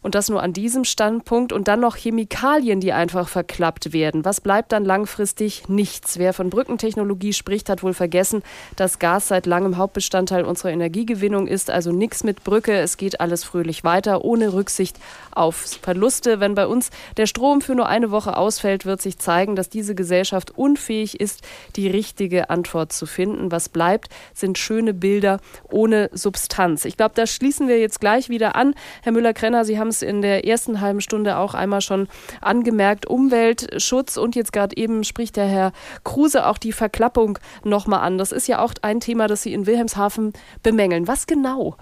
Und 0.05 0.15
das 0.15 0.29
nur 0.29 0.43
an 0.43 0.53
diesem 0.53 0.85
Standpunkt 0.85 1.51
und 1.51 1.67
dann 1.67 1.81
noch 1.81 1.97
Chemikalien, 1.97 2.79
die 2.79 2.93
einfach 2.93 3.27
verklappt 3.27 3.95
werden. 3.95 4.23
Was 4.23 4.43
bleibt 4.43 4.73
dann 4.73 4.85
langfristig? 4.85 5.67
Nichts. 5.71 6.19
Wer 6.19 6.35
von 6.35 6.51
Brückentechnologie 6.51 7.33
spricht, 7.33 7.71
hat 7.71 7.83
wohl 7.83 7.95
vergessen, 7.95 8.43
dass 8.77 8.99
Gas 8.99 9.29
seit 9.29 9.47
langem 9.47 9.79
Hauptbestandteil 9.79 10.45
unserer 10.45 10.73
Energiegewinnung 10.73 11.47
ist. 11.47 11.71
Also 11.71 11.91
nichts 11.91 12.23
mit 12.23 12.45
Brücke. 12.45 12.75
Es 12.75 12.99
geht 12.99 13.19
alles 13.21 13.45
fröhlich 13.45 13.83
weiter, 13.83 14.27
ohne 14.27 14.53
Rücksicht 14.53 14.99
auf 15.31 15.57
Verluste. 15.81 16.39
Wenn 16.39 16.55
bei 16.55 16.67
uns 16.67 16.91
der 17.17 17.25
Strom 17.25 17.63
für 17.63 17.75
nur 17.75 17.89
eine 17.89 18.11
Woche 18.11 18.37
ausfällt, 18.37 18.85
wird 18.85 19.01
sich 19.01 19.19
zeigen, 19.19 19.57
dass 19.57 19.71
diese 19.71 19.95
Gesellschaft 19.95 20.51
unfähig 20.51 21.19
ist, 21.19 21.41
die 21.77 21.89
richtige 21.89 22.51
Antwort 22.51 22.93
zu 22.93 23.07
finden. 23.07 23.51
Was 23.51 23.71
bleibt, 23.71 24.11
sind 24.35 24.59
schöne 24.59 24.93
Bilder 24.93 25.41
ohne 25.71 26.11
Substanz. 26.13 26.85
Ich 26.85 26.99
glaube, 26.99 27.15
da 27.15 27.27
schließen 27.27 27.69
wir 27.69 27.81
jetzt 27.81 28.01
gleich 28.01 28.29
wieder 28.29 28.55
an. 28.55 28.75
Herr 29.03 29.13
Müller-Krenner, 29.13 29.65
Sie 29.65 29.79
haben 29.79 29.94
es 29.95 30.03
in 30.03 30.23
der 30.23 30.47
ersten 30.47 30.81
halben 30.81 31.01
Stunde 31.01 31.37
auch 31.37 31.55
einmal 31.55 31.81
schon 31.81 32.09
angemerkt. 32.41 33.07
Umweltschutz 33.07 34.17
und 34.17 34.37
jetzt 34.37 34.53
gerade 34.53 34.77
eben 34.77 35.05
spricht 35.05 35.37
der 35.37 35.47
Herr 35.47 35.73
Kruse 36.05 36.47
auch 36.47 36.59
die 36.59 36.73
Verklappung 36.73 37.39
nochmal 37.65 38.01
an. 38.01 38.19
Das 38.19 38.33
ist 38.33 38.49
ja 38.49 38.61
auch 38.61 38.75
ein 38.83 39.01
Thema, 39.01 39.27
das 39.27 39.43
Sie 39.43 39.53
in 39.53 39.67
Wilhelmshaven 39.67 40.33
bemängeln. 40.63 41.07
Was 41.07 41.27
genau? 41.27 41.77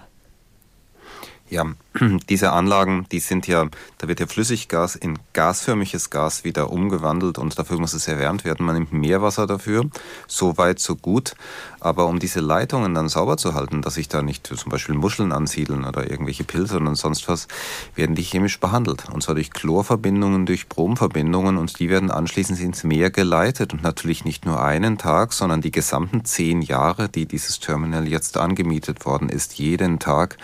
Ja, 1.49 1.65
diese 2.29 2.51
Anlagen, 2.51 3.05
die 3.11 3.19
sind 3.19 3.47
ja, 3.47 3.67
da 3.99 4.07
wird 4.07 4.19
ja 4.19 4.27
Flüssiggas 4.27 4.95
in 4.95 5.19
gasförmiges 5.33 6.09
Gas 6.09 6.43
wieder 6.43 6.71
umgewandelt 6.71 7.37
und 7.37 7.57
dafür 7.57 7.79
muss 7.79 7.93
es 7.93 8.07
erwärmt 8.07 8.45
werden. 8.45 8.65
Man 8.65 8.75
nimmt 8.75 8.93
Meerwasser 8.93 9.45
dafür, 9.45 9.85
so 10.27 10.57
weit, 10.57 10.79
so 10.79 10.95
gut. 10.95 11.35
Aber 11.79 12.07
um 12.07 12.19
diese 12.19 12.39
Leitungen 12.39 12.93
dann 12.93 13.09
sauber 13.09 13.37
zu 13.37 13.53
halten, 13.53 13.81
dass 13.81 13.95
sich 13.95 14.07
da 14.07 14.21
nicht 14.21 14.47
zum 14.47 14.71
Beispiel 14.71 14.95
Muscheln 14.95 15.31
ansiedeln 15.33 15.83
oder 15.83 16.09
irgendwelche 16.09 16.45
Pilze 16.45 16.77
und 16.77 16.95
sonst 16.95 17.27
was, 17.27 17.47
werden 17.95 18.15
die 18.15 18.23
chemisch 18.23 18.59
behandelt. 18.59 19.09
Und 19.09 19.21
zwar 19.21 19.35
durch 19.35 19.51
Chlorverbindungen, 19.51 20.45
durch 20.45 20.69
Bromverbindungen 20.69 21.57
und 21.57 21.77
die 21.79 21.89
werden 21.89 22.09
anschließend 22.09 22.59
ins 22.61 22.83
Meer 22.83 23.11
geleitet. 23.11 23.73
Und 23.73 23.83
natürlich 23.83 24.23
nicht 24.23 24.45
nur 24.45 24.63
einen 24.63 24.97
Tag, 24.97 25.33
sondern 25.33 25.61
die 25.61 25.71
gesamten 25.71 26.23
zehn 26.23 26.61
Jahre, 26.61 27.09
die 27.09 27.25
dieses 27.25 27.59
Terminal 27.59 28.07
jetzt 28.07 28.37
angemietet 28.37 29.05
worden 29.05 29.27
ist, 29.29 29.55
jeden 29.55 29.99
Tag, 29.99 30.37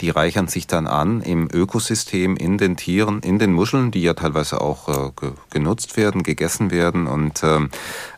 die 0.00 0.10
reichern 0.10 0.46
sich 0.46 0.68
dann 0.68 0.86
an 0.94 1.20
im 1.20 1.48
Ökosystem, 1.52 2.36
in 2.36 2.58
den 2.58 2.76
Tieren, 2.76 3.20
in 3.20 3.38
den 3.38 3.52
Muscheln, 3.52 3.90
die 3.90 4.02
ja 4.02 4.14
teilweise 4.14 4.60
auch 4.60 4.88
äh, 4.88 5.10
ge 5.20 5.32
genutzt 5.50 5.96
werden, 5.96 6.22
gegessen 6.22 6.70
werden. 6.70 7.06
Und 7.06 7.42
ähm, 7.42 7.70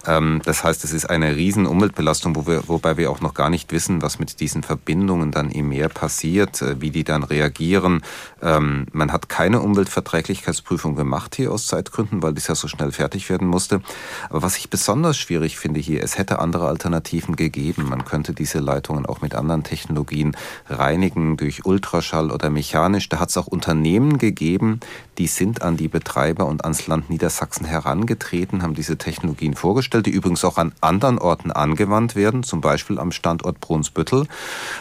ähm, 0.06 0.40
das 0.44 0.64
heißt, 0.64 0.84
es 0.84 0.92
ist 0.92 1.10
eine 1.10 1.36
riesen 1.36 1.66
Umweltbelastung, 1.66 2.36
wo 2.36 2.46
wir, 2.46 2.68
wobei 2.68 2.96
wir 2.96 3.10
auch 3.10 3.20
noch 3.20 3.34
gar 3.34 3.50
nicht 3.50 3.72
wissen, 3.72 4.02
was 4.02 4.18
mit 4.18 4.40
diesen 4.40 4.62
Verbindungen 4.62 5.32
dann 5.32 5.50
im 5.50 5.68
Meer 5.68 5.88
passiert, 5.88 6.62
äh, 6.62 6.80
wie 6.80 6.90
die 6.90 7.04
dann 7.04 7.22
reagieren. 7.22 8.02
Ähm, 8.42 8.86
man 8.92 9.12
hat 9.12 9.28
keine 9.28 9.60
Umweltverträglichkeitsprüfung 9.60 10.94
gemacht 10.94 11.36
hier 11.36 11.52
aus 11.52 11.66
Zeitgründen, 11.66 12.22
weil 12.22 12.34
das 12.34 12.46
ja 12.46 12.54
so 12.54 12.68
schnell 12.68 12.92
fertig 12.92 13.28
werden 13.28 13.48
musste. 13.48 13.80
Aber 14.30 14.42
was 14.42 14.56
ich 14.56 14.70
besonders 14.70 15.16
schwierig 15.16 15.58
finde 15.58 15.80
hier, 15.80 16.02
es 16.02 16.18
hätte 16.18 16.38
andere 16.38 16.68
Alternativen 16.68 17.36
gegeben. 17.36 17.88
Man 17.88 18.04
könnte 18.04 18.32
diese 18.32 18.58
Leitungen 18.58 19.06
auch 19.06 19.20
mit 19.22 19.34
anderen 19.34 19.62
Technologien 19.62 20.36
reinigen, 20.68 21.36
durch 21.36 21.64
Ultraschall 21.64 22.30
oder 22.30 22.50
mechanisch. 22.66 23.08
Da 23.08 23.20
hat 23.20 23.30
es 23.30 23.36
auch 23.36 23.46
Unternehmen 23.46 24.18
gegeben, 24.18 24.80
die 25.18 25.26
sind 25.26 25.62
an 25.62 25.76
die 25.76 25.88
Betreiber 25.88 26.46
und 26.46 26.64
ans 26.64 26.86
Land 26.86 27.10
Niedersachsen 27.10 27.64
herangetreten, 27.64 28.62
haben 28.62 28.74
diese 28.74 28.98
Technologien 28.98 29.54
vorgestellt, 29.54 30.06
die 30.06 30.10
übrigens 30.10 30.44
auch 30.44 30.58
an 30.58 30.72
anderen 30.80 31.18
Orten 31.18 31.50
angewandt 31.50 32.16
werden, 32.16 32.42
zum 32.42 32.60
Beispiel 32.60 32.98
am 32.98 33.12
Standort 33.12 33.60
Brunsbüttel. 33.60 34.26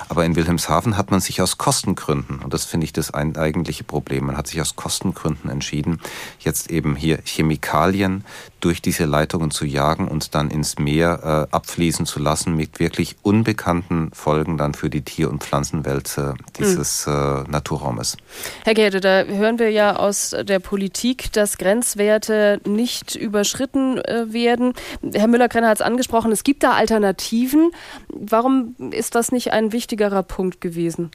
Aber 0.10 0.26
in 0.26 0.36
Wilhelmshaven 0.36 0.98
hat 0.98 1.12
man 1.12 1.20
sich 1.20 1.42
aus 1.42 1.58
Kostengründen, 1.58 2.40
und 2.40 2.54
das 2.54 2.66
finde 2.66 2.86
ich 2.86 2.94
das 2.94 3.14
eigentliche 3.14 3.84
Problem, 3.84 4.26
man 4.26 4.38
hat 4.38 4.48
sich 4.48 4.60
aus 4.62 4.76
Kostengründen 4.76 5.50
entschieden, 5.50 6.00
jetzt 6.40 6.70
eben 6.70 6.96
hier 6.96 7.20
Chemikalien 7.24 8.26
durch 8.60 8.82
diese 8.82 9.06
Leitungen 9.06 9.52
zu 9.52 9.64
jagen 9.64 10.08
und 10.08 10.34
dann 10.34 10.50
ins 10.50 10.80
Meer 10.80 11.48
äh, 11.52 11.56
abfließen 11.56 12.06
zu 12.06 12.20
lassen 12.20 12.56
mit 12.56 12.80
wirklich 12.80 13.16
unbekannten 13.22 14.10
Folgen 14.12 14.58
dann 14.58 14.74
für 14.74 14.90
die 14.90 15.04
Tier- 15.04 15.30
und 15.30 15.44
Pflanzenwelt 15.44 16.18
äh, 16.18 16.34
dieses 16.58 17.06
äh, 17.06 17.12
Naturraumes. 17.12 18.18
Herr 18.64 18.74
Gerde, 18.74 19.02
da 19.02 19.24
hören 19.24 19.60
wir 19.60 19.70
ja 19.70 19.96
aus 19.96 20.25
der 20.32 20.60
Politik, 20.60 21.32
dass 21.34 21.58
Grenzwerte 21.58 22.60
nicht 22.66 23.16
überschritten 23.16 23.98
äh, 24.00 24.32
werden. 24.32 24.74
Herr 25.14 25.28
Müller-Krenner 25.28 25.70
hat 25.70 25.78
es 25.78 25.82
angesprochen, 25.82 26.32
es 26.32 26.44
gibt 26.44 26.64
da 26.64 26.74
Alternativen. 26.74 27.72
Warum 28.10 28.76
ist 28.92 29.16
das 29.16 29.32
nicht 29.32 29.54
ein 29.54 29.72
wichtigerer 29.72 30.24
Punkt 30.24 30.62
gewesen? 30.62 31.12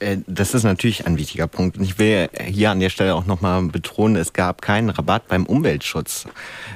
Äh, 0.00 0.18
das 0.26 0.54
ist 0.54 0.64
natürlich 0.64 1.06
ein 1.06 1.18
wichtiger 1.18 1.46
Punkt. 1.46 1.78
Und 1.78 1.84
ich 1.84 1.98
will 1.98 2.28
hier 2.44 2.70
an 2.70 2.80
der 2.80 2.90
Stelle 2.90 3.14
auch 3.14 3.26
nochmal 3.26 3.62
betonen, 3.62 4.16
es 4.16 4.32
gab 4.32 4.62
keinen 4.62 4.90
Rabatt 4.90 5.28
beim 5.28 5.46
Umweltschutz. 5.46 6.26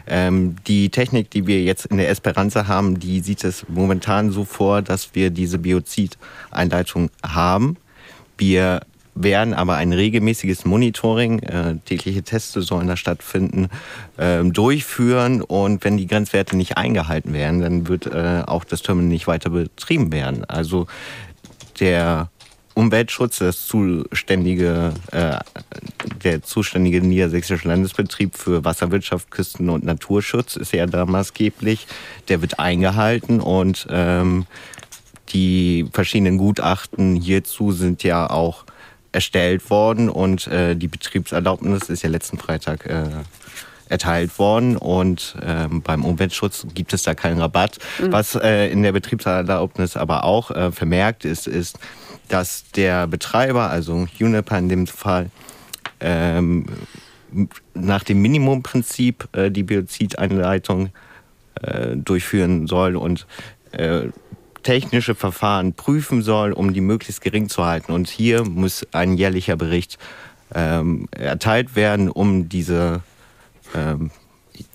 Ähm, 0.06 0.56
die 0.66 0.90
Technik, 0.90 1.30
die 1.30 1.46
wir 1.46 1.62
jetzt 1.62 1.86
in 1.86 1.96
der 1.96 2.08
Esperanza 2.08 2.66
haben, 2.66 2.98
die 2.98 3.20
sieht 3.20 3.44
es 3.44 3.64
momentan 3.68 4.30
so 4.30 4.44
vor, 4.44 4.82
dass 4.82 5.14
wir 5.14 5.30
diese 5.30 5.58
Biozideinleitung 5.58 7.10
haben. 7.22 7.76
Wir 8.38 8.80
werden 9.14 9.54
aber 9.54 9.76
ein 9.76 9.92
regelmäßiges 9.92 10.64
Monitoring, 10.64 11.40
äh, 11.40 11.76
tägliche 11.84 12.22
Teste 12.22 12.62
sollen 12.62 12.88
da 12.88 12.96
stattfinden, 12.96 13.68
äh, 14.16 14.42
durchführen 14.42 15.42
und 15.42 15.84
wenn 15.84 15.96
die 15.96 16.06
Grenzwerte 16.06 16.56
nicht 16.56 16.76
eingehalten 16.76 17.32
werden, 17.32 17.60
dann 17.60 17.88
wird 17.88 18.06
äh, 18.06 18.42
auch 18.46 18.64
das 18.64 18.82
Terminal 18.82 19.08
nicht 19.08 19.26
weiter 19.26 19.50
betrieben 19.50 20.12
werden. 20.12 20.44
Also 20.46 20.86
der 21.78 22.30
Umweltschutz, 22.74 23.38
das 23.38 23.66
zuständige, 23.66 24.94
äh, 25.10 25.38
der 26.24 26.42
zuständige 26.42 27.02
niedersächsische 27.02 27.68
Landesbetrieb 27.68 28.34
für 28.34 28.64
Wasserwirtschaft, 28.64 29.30
Küsten- 29.30 29.68
und 29.68 29.84
Naturschutz 29.84 30.56
ist 30.56 30.72
ja 30.72 30.86
da 30.86 31.04
maßgeblich. 31.04 31.86
Der 32.28 32.40
wird 32.40 32.58
eingehalten 32.58 33.40
und 33.40 33.86
ähm, 33.90 34.46
die 35.30 35.86
verschiedenen 35.92 36.38
Gutachten 36.38 37.16
hierzu 37.16 37.72
sind 37.72 38.02
ja 38.04 38.30
auch 38.30 38.64
erstellt 39.12 39.68
worden 39.70 40.08
und 40.08 40.46
äh, 40.46 40.74
die 40.74 40.88
Betriebserlaubnis 40.88 41.88
ist 41.88 42.02
ja 42.02 42.08
letzten 42.08 42.38
Freitag 42.38 42.86
äh, 42.86 43.04
erteilt 43.88 44.38
worden 44.38 44.76
und 44.78 45.36
ähm, 45.42 45.82
beim 45.82 46.04
Umweltschutz 46.04 46.66
gibt 46.72 46.94
es 46.94 47.02
da 47.02 47.14
keinen 47.14 47.40
Rabatt. 47.40 47.78
Mhm. 48.00 48.12
Was 48.12 48.34
äh, 48.34 48.68
in 48.68 48.82
der 48.82 48.92
Betriebserlaubnis 48.92 49.96
aber 49.96 50.24
auch 50.24 50.50
äh, 50.50 50.72
vermerkt 50.72 51.26
ist, 51.26 51.46
ist, 51.46 51.78
dass 52.28 52.64
der 52.74 53.06
Betreiber, 53.06 53.68
also 53.68 54.08
Uniper 54.18 54.58
in 54.58 54.70
dem 54.70 54.86
Fall, 54.86 55.30
ähm, 56.00 56.66
nach 57.74 58.02
dem 58.04 58.22
Minimumprinzip 58.22 59.28
äh, 59.32 59.50
die 59.50 59.62
Biozideinleitung 59.62 60.90
äh, 61.60 61.96
durchführen 61.96 62.66
soll 62.66 62.96
und 62.96 63.26
äh, 63.72 64.08
technische 64.62 65.14
Verfahren 65.14 65.74
prüfen 65.74 66.22
soll, 66.22 66.52
um 66.52 66.72
die 66.72 66.80
möglichst 66.80 67.20
gering 67.20 67.48
zu 67.48 67.64
halten. 67.64 67.92
Und 67.92 68.08
hier 68.08 68.44
muss 68.44 68.86
ein 68.92 69.14
jährlicher 69.14 69.56
Bericht 69.56 69.98
ähm, 70.54 71.08
erteilt 71.10 71.76
werden, 71.76 72.08
um 72.08 72.48
diese 72.48 73.02
ähm, 73.74 74.10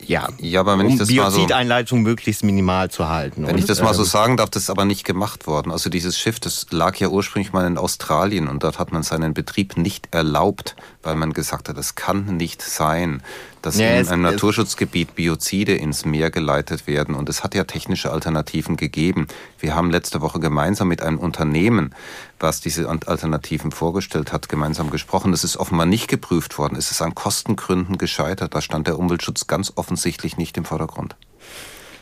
ja, 0.08 0.30
ja, 0.40 0.62
aber 0.62 0.80
wenn 0.80 0.88
um 0.88 0.94
ich 0.94 1.00
das 1.00 1.10
Biozideinleitung 1.10 2.00
so, 2.00 2.04
möglichst 2.04 2.44
minimal 2.44 2.90
zu 2.90 3.10
halten. 3.10 3.46
Wenn 3.46 3.56
und, 3.56 3.60
ich 3.60 3.66
das 3.66 3.82
mal 3.82 3.94
so 3.94 4.04
ähm, 4.04 4.08
sagen 4.08 4.38
darf, 4.38 4.50
das 4.50 4.64
ist 4.64 4.70
aber 4.70 4.86
nicht 4.86 5.04
gemacht 5.04 5.48
worden. 5.48 5.72
Also 5.72 5.90
dieses 5.90 6.18
Schiff, 6.18 6.40
das 6.40 6.68
lag 6.72 6.96
ja 6.98 7.10
ursprünglich 7.10 7.54
mal 7.54 7.68
in 7.68 7.78
Australien 7.78 8.48
und 8.48 8.64
dort 8.64 8.80
hat 8.80 8.92
man 8.92 9.04
seinen 9.04 9.34
Betrieb 9.34 9.78
nicht 9.78 10.08
erlaubt, 10.12 10.76
weil 11.04 11.16
man 11.16 11.34
gesagt 11.34 11.70
hat, 11.70 11.78
das 11.78 11.96
kann 11.96 12.38
nicht 12.38 12.62
sein, 12.62 13.22
dass 13.62 13.78
ja, 13.78 14.00
in 14.00 14.08
einem 14.08 14.22
Naturschutzgebiet 14.22 15.16
Biozide 15.16 15.76
ins 15.76 16.06
Meer 16.06 16.32
geleitet 16.32 16.88
werden. 16.88 17.16
Und 17.16 17.28
es 17.28 17.44
hat 17.44 17.54
ja 17.54 17.66
technische 17.66 18.12
Alternativen 18.12 18.78
gegeben. 18.78 19.28
Wir 19.60 19.76
haben 19.76 19.92
letzte 19.92 20.22
Woche 20.22 20.40
gemeinsam 20.40 20.88
mit 20.88 21.02
einem 21.02 21.18
Unternehmen, 21.18 21.94
was 22.40 22.62
diese 22.62 22.88
Alternativen 22.88 23.72
vorgestellt 23.72 24.32
hat, 24.32 24.48
gemeinsam 24.48 24.90
gesprochen. 24.90 25.32
Das 25.32 25.44
ist 25.44 25.58
offenbar 25.58 25.86
nicht 25.86 26.08
geprüft 26.08 26.58
worden. 26.58 26.78
Es 26.78 26.92
ist 26.92 27.02
an 27.02 27.16
Kostengründen 27.16 27.98
gescheitert. 27.98 28.56
Da 28.56 28.62
stand 28.62 28.88
der 28.88 28.98
Umweltschutz 28.98 29.48
ganz 29.48 29.74
offensichtlich 29.98 30.38
nicht 30.38 30.56
im 30.58 30.66
Vordergrund. 30.66 31.16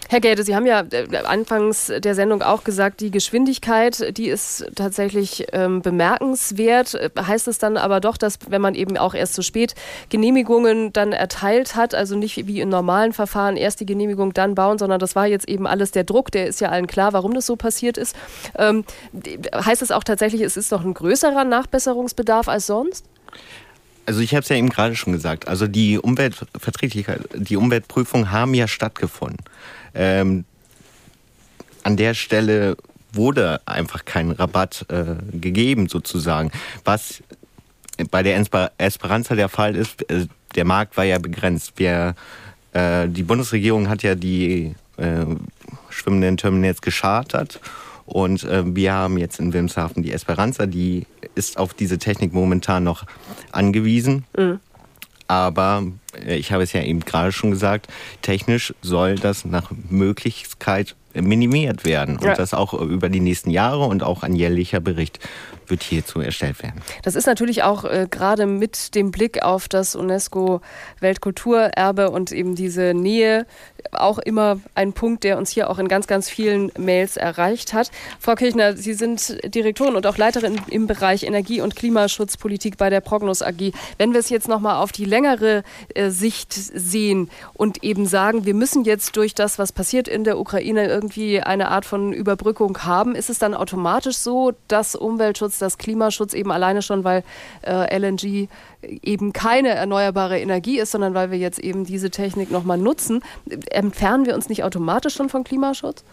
Herr 0.07 0.19
Gelde, 0.19 0.43
Sie 0.43 0.55
haben 0.55 0.67
ja 0.67 0.83
äh, 0.91 1.07
anfangs 1.25 1.91
der 1.97 2.13
Sendung 2.13 2.43
auch 2.43 2.63
gesagt, 2.63 3.01
die 3.01 3.09
Geschwindigkeit, 3.09 4.15
die 4.17 4.27
ist 4.27 4.63
tatsächlich 4.75 5.47
ähm, 5.51 5.81
bemerkenswert. 5.81 6.95
Heißt 7.19 7.47
es 7.47 7.57
dann 7.57 7.75
aber 7.75 8.01
doch, 8.01 8.17
dass 8.17 8.37
wenn 8.49 8.61
man 8.61 8.75
eben 8.75 8.97
auch 8.97 9.15
erst 9.15 9.33
zu 9.33 9.41
spät 9.41 9.73
Genehmigungen 10.09 10.93
dann 10.93 11.11
erteilt 11.11 11.75
hat, 11.75 11.95
also 11.95 12.15
nicht 12.15 12.45
wie 12.45 12.61
in 12.61 12.69
normalen 12.69 13.13
Verfahren 13.13 13.57
erst 13.57 13.79
die 13.79 13.87
Genehmigung 13.87 14.33
dann 14.33 14.53
bauen, 14.53 14.77
sondern 14.77 14.99
das 14.99 15.15
war 15.15 15.25
jetzt 15.25 15.47
eben 15.47 15.65
alles 15.65 15.89
der 15.89 16.03
Druck, 16.03 16.29
der 16.31 16.45
ist 16.47 16.61
ja 16.61 16.69
allen 16.69 16.85
klar, 16.85 17.13
warum 17.13 17.33
das 17.33 17.47
so 17.47 17.55
passiert 17.55 17.97
ist. 17.97 18.15
Ähm, 18.59 18.83
heißt 19.55 19.81
es 19.81 19.91
auch 19.91 20.03
tatsächlich, 20.03 20.41
es 20.41 20.57
ist 20.57 20.71
noch 20.71 20.83
ein 20.83 20.93
größerer 20.93 21.45
Nachbesserungsbedarf 21.45 22.47
als 22.47 22.67
sonst? 22.67 23.05
Also 24.06 24.22
ich 24.22 24.34
habe 24.34 24.41
es 24.41 24.49
ja 24.49 24.56
eben 24.56 24.70
gerade 24.70 24.95
schon 24.95 25.14
gesagt. 25.14 25.47
Also 25.47 25.68
die 25.68 25.97
Umweltverträglichkeit, 25.97 27.22
die 27.34 27.56
Umweltprüfungen 27.56 28.32
haben 28.32 28.53
ja 28.53 28.68
stattgefunden. 28.68 29.43
Ähm, 29.93 30.45
an 31.84 31.97
der 31.97 32.14
Stelle 32.14 32.78
wurde 33.14 33.62
einfach 33.66 34.06
kein 34.06 34.32
Rabatt 34.32 34.86
äh, 34.89 35.16
gegeben 35.38 35.88
sozusagen. 35.88 36.51
Was 36.84 37.24
bei 38.12 38.24
der 38.24 38.43
Esperanza 38.78 39.36
der 39.36 39.49
Fall 39.49 39.76
ist, 39.76 40.10
äh, 40.10 40.28
der 40.56 40.66
Markt 40.66 40.97
war 40.97 41.06
ja 41.06 41.18
begrenzt. 41.20 41.74
Wir, 41.78 42.16
äh, 42.74 43.08
die 43.08 43.24
Bundesregierung 43.24 43.89
hat 43.89 44.03
ja 44.03 44.16
die 44.16 44.76
äh, 44.97 45.26
schwimmenden 45.89 46.38
Terminals 46.38 46.82
geschartert 46.82 47.60
und 48.06 48.43
äh, 48.43 48.64
wir 48.76 48.93
haben 48.93 49.18
jetzt 49.18 49.39
in 49.39 49.53
Wilmshaven 49.53 50.03
die 50.03 50.12
Esperanza, 50.12 50.66
die 50.66 51.06
ist 51.34 51.58
auf 51.58 51.74
diese 51.74 51.97
Technik 51.97 52.34
momentan 52.34 52.84
noch 52.84 53.06
angewiesen. 53.51 54.26
Mhm. 54.38 54.60
Aber 55.28 55.84
äh, 56.26 56.36
ich 56.36 56.51
habe 56.51 56.64
es 56.64 56.74
ja 56.74 56.84
eben 56.84 56.99
gerade 56.99 57.32
schon 57.32 57.51
gesagt, 57.51 57.88
technisch 58.22 58.74
soll 58.82 59.16
das 59.16 59.45
nach 59.45 59.72
Möglichkeit 59.89 60.95
minimiert 61.14 61.86
werden. 61.86 62.18
Und 62.18 62.26
ja. 62.26 62.36
das 62.36 62.53
auch 62.53 62.74
über 62.74 63.08
die 63.10 63.22
nächsten 63.22 63.49
Jahre 63.49 63.86
und 63.86 64.03
auch 64.03 64.24
ein 64.24 64.36
jährlicher 64.36 64.82
Bericht 64.82 65.20
wird 65.68 65.82
hierzu 65.82 66.20
erstellt 66.20 66.62
werden. 66.62 66.82
Das 67.03 67.16
ist 67.16 67.26
natürlich 67.26 67.64
auch 67.64 67.86
äh, 67.86 68.06
gerade 68.10 68.45
mit 68.45 68.93
dem 68.93 69.10
Blick 69.12 69.41
auf 69.41 69.68
das 69.68 69.95
UNESCO-Weltkulturerbe 69.95 72.12
und 72.12 72.32
eben 72.32 72.53
diese 72.56 72.93
Nähe 72.93 73.47
auch 73.91 74.19
immer 74.19 74.59
ein 74.73 74.93
Punkt, 74.93 75.23
der 75.23 75.38
uns 75.38 75.49
hier 75.49 75.69
auch 75.69 75.79
in 75.79 75.88
ganz, 75.88 76.07
ganz 76.07 76.29
vielen 76.29 76.71
Mails 76.77 77.17
erreicht 77.17 77.73
hat. 77.73 77.91
Frau 78.19 78.36
Kirchner, 78.36 78.75
Sie 78.77 78.93
sind 78.93 79.38
Direktorin 79.43 79.95
und 79.95 80.07
auch 80.07 80.17
Leiterin 80.17 80.59
im 80.67 80.88
Bereich 80.88 81.23
Energie- 81.23 81.61
und 81.61 81.75
Klimaschutzpolitik 81.75 82.77
bei 82.77 82.89
der 82.89 83.01
Prognos 83.01 83.41
AG. 83.41 83.71
Wenn 83.97 84.13
wir 84.13 84.19
es 84.19 84.29
jetzt 84.29 84.47
nochmal 84.47 84.81
auf 84.81 84.91
die 84.91 85.05
längere 85.05 85.63
äh, 85.93 86.09
Sicht 86.09 86.53
sehen 86.53 87.29
und 87.53 87.83
eben 87.83 88.05
sagen, 88.05 88.45
wir 88.45 88.53
müssen 88.53 88.83
jetzt 88.83 89.15
durch 89.17 89.33
das, 89.33 89.59
was 89.59 89.71
passiert 89.71 90.07
in 90.07 90.23
der 90.23 90.39
Ukraine, 90.39 90.88
irgendwie 90.88 91.41
eine 91.41 91.69
Art 91.69 91.86
von 91.86 92.13
Überbrückung 92.13 92.77
haben, 92.83 93.15
ist 93.15 93.29
es 93.29 93.39
dann 93.39 93.53
automatisch 93.53 94.17
so, 94.17 94.53
dass 94.67 94.95
Umweltschutz, 94.95 95.59
dass 95.59 95.77
Klimaschutz 95.77 96.33
eben 96.33 96.51
alleine 96.51 96.81
schon, 96.81 97.03
weil 97.03 97.23
äh, 97.61 97.97
LNG 97.97 98.47
eben 99.01 99.33
keine 99.33 99.69
erneuerbare 99.69 100.39
Energie 100.39 100.79
ist, 100.79 100.91
sondern 100.91 101.13
weil 101.13 101.31
wir 101.31 101.38
jetzt 101.38 101.59
eben 101.59 101.86
diese 101.86 102.09
Technik 102.09 102.51
nochmal 102.51 102.77
nutzen, 102.77 103.23
entfernen 103.69 104.25
wir 104.25 104.36
uns 104.36 104.49
nicht 104.49 104.63
automatisch 104.63 105.15
schon 105.15 105.29
von 105.29 105.43
Klimaschutz? 105.43 106.03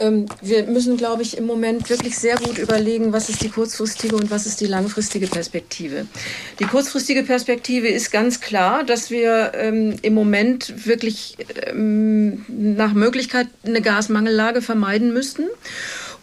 Ähm, 0.00 0.26
wir 0.42 0.64
müssen, 0.64 0.96
glaube 0.96 1.22
ich, 1.22 1.36
im 1.36 1.46
Moment 1.46 1.88
wirklich 1.88 2.18
sehr 2.18 2.36
gut 2.36 2.58
überlegen, 2.58 3.12
was 3.12 3.28
ist 3.28 3.42
die 3.42 3.48
kurzfristige 3.48 4.16
und 4.16 4.30
was 4.30 4.44
ist 4.44 4.60
die 4.60 4.66
langfristige 4.66 5.28
Perspektive. 5.28 6.06
Die 6.58 6.64
kurzfristige 6.64 7.22
Perspektive 7.22 7.86
ist 7.86 8.10
ganz 8.10 8.40
klar, 8.40 8.82
dass 8.82 9.10
wir 9.10 9.52
ähm, 9.54 9.94
im 10.02 10.14
Moment 10.14 10.86
wirklich 10.86 11.36
ähm, 11.66 12.44
nach 12.48 12.92
Möglichkeit 12.92 13.46
eine 13.64 13.80
Gasmangellage 13.80 14.62
vermeiden 14.62 15.12
müssten. 15.12 15.44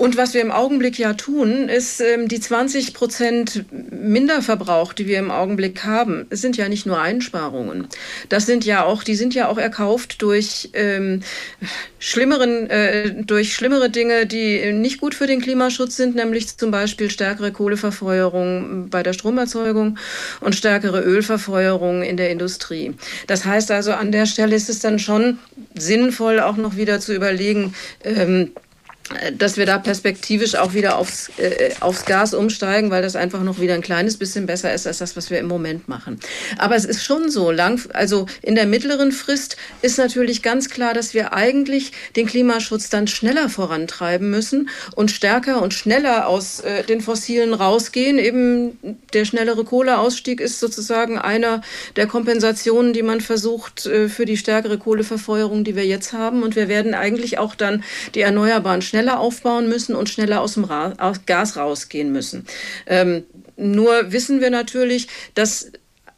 Und 0.02 0.18
was 0.18 0.34
wir 0.34 0.42
im 0.42 0.50
Augenblick 0.50 0.98
ja 0.98 1.14
tun, 1.14 1.70
ist 1.70 2.02
ähm, 2.02 2.28
die 2.28 2.40
20 2.40 2.96
Prozent 2.96 3.66
Minderverbrauch, 3.92 4.94
die 4.94 5.06
wir 5.06 5.20
im 5.20 5.30
Augenblick 5.30 5.84
haben, 5.84 6.26
sind 6.32 6.58
ja 6.58 6.68
nicht 6.70 6.88
nur 6.88 7.00
Einsparungen. 7.00 7.88
Das 8.28 8.48
sind 8.48 8.66
ja 8.66 8.84
auch, 8.84 9.04
die 9.04 9.14
sind 9.14 9.36
ja 9.36 9.48
auch 9.48 9.60
erkauft 9.60 10.24
durch 10.24 10.72
ähm, 10.74 11.22
schlimmeren, 12.00 12.68
äh, 12.72 13.14
durch 13.24 13.54
schlimmere 13.54 13.92
Dinge, 13.92 14.26
die 14.26 14.74
nicht 14.74 15.00
gut 15.00 15.14
für 15.14 15.28
den 15.28 15.40
Klimaschutz 15.40 15.98
sind, 15.98 16.16
nämlich 16.16 16.58
zum 16.58 16.72
Beispiel 16.72 17.12
stärkere 17.12 17.52
Kohleverfeuerung 17.52 18.90
bei 18.90 19.04
der 19.04 19.14
Stromerzeugung 19.14 20.00
und 20.40 20.56
stärkere 20.56 21.02
Ölverfeuerung 21.02 22.02
in 22.02 22.18
der 22.18 22.32
Industrie. 22.32 22.96
Das 23.28 23.46
heißt 23.46 23.70
also, 23.70 23.92
an 23.92 24.12
der 24.12 24.26
Stelle 24.26 24.56
ist 24.56 24.68
es 24.68 24.80
dann 24.80 24.98
schon 24.98 25.38
sinnvoll, 25.76 26.40
auch 26.40 26.58
noch 26.58 26.76
wieder 26.76 27.00
zu 27.00 27.14
überlegen, 27.14 27.76
ähm, 28.04 28.50
dass 29.38 29.58
wir 29.58 29.66
da 29.66 29.78
perspektivisch 29.78 30.56
auch 30.56 30.74
wieder 30.74 30.98
aufs, 30.98 31.30
äh, 31.38 31.72
aufs 31.80 32.06
Gas 32.06 32.34
umsteigen, 32.34 32.92
weil 32.92 33.02
das 33.02 33.16
einfach 33.16 33.44
noch 33.44 33.60
wieder 33.60 33.74
ein 33.74 33.82
kleines 33.82 34.18
bisschen 34.18 34.46
besser 34.46 34.74
ist 34.74 34.88
als 34.88 35.00
das, 35.00 35.16
was 35.16 35.30
wir 35.30 35.40
im 35.40 35.48
Moment 35.48 35.88
machen. 35.88 36.20
Aber 36.58 36.76
es 36.76 36.86
ist 36.86 37.04
schon 37.04 37.30
so, 37.30 37.52
lang, 37.52 37.82
also 37.94 38.26
in 38.42 38.56
der 38.56 38.66
mittleren 38.66 39.12
Frist 39.12 39.58
ist 39.82 39.98
natürlich 39.98 40.42
ganz 40.42 40.70
klar, 40.70 40.94
dass 40.94 41.14
wir 41.14 41.34
eigentlich 41.34 41.92
den 42.16 42.26
Klimaschutz 42.26 42.90
dann 42.90 43.08
schneller 43.08 43.50
vorantreiben 43.50 44.30
müssen 44.30 44.70
und 44.96 45.12
stärker 45.12 45.62
und 45.62 45.74
schneller 45.74 46.28
aus 46.28 46.62
äh, 46.62 46.84
den 46.84 47.02
Fossilen 47.02 47.54
rausgehen. 47.54 48.18
Eben 48.18 48.78
der 49.14 49.26
schnellere 49.26 49.64
Kohleausstieg 49.64 50.40
ist 50.42 50.60
sozusagen 50.60 51.18
einer 51.18 51.62
der 51.96 52.08
Kompensationen, 52.08 52.94
die 52.94 53.04
man 53.04 53.22
versucht 53.22 53.86
äh, 53.86 54.10
für 54.10 54.26
die 54.26 54.38
stärkere 54.38 54.78
Kohleverfeuerung, 54.78 55.64
die 55.64 55.76
wir 55.76 55.86
jetzt 55.86 56.14
haben. 56.14 56.44
Und 56.44 56.56
wir 56.56 56.68
werden 56.68 56.94
eigentlich 56.94 57.38
auch 57.38 57.56
dann 57.56 57.84
die 58.16 58.22
Erneuerbaren 58.22 58.82
schneller 58.82 59.01
schneller 59.02 59.20
aufbauen 59.20 59.68
müssen 59.68 59.96
und 59.96 60.10
schneller 60.10 60.42
aus 60.42 60.54
dem 60.54 60.64
Ra 60.64 60.94
aus 61.00 61.26
Gas 61.26 61.58
rausgehen 61.58 62.12
müssen. 62.12 62.46
Ähm, 62.86 63.24
nur 63.58 64.12
wissen 64.12 64.42
wir 64.42 64.52
natürlich, 64.52 65.08
dass 65.34 65.72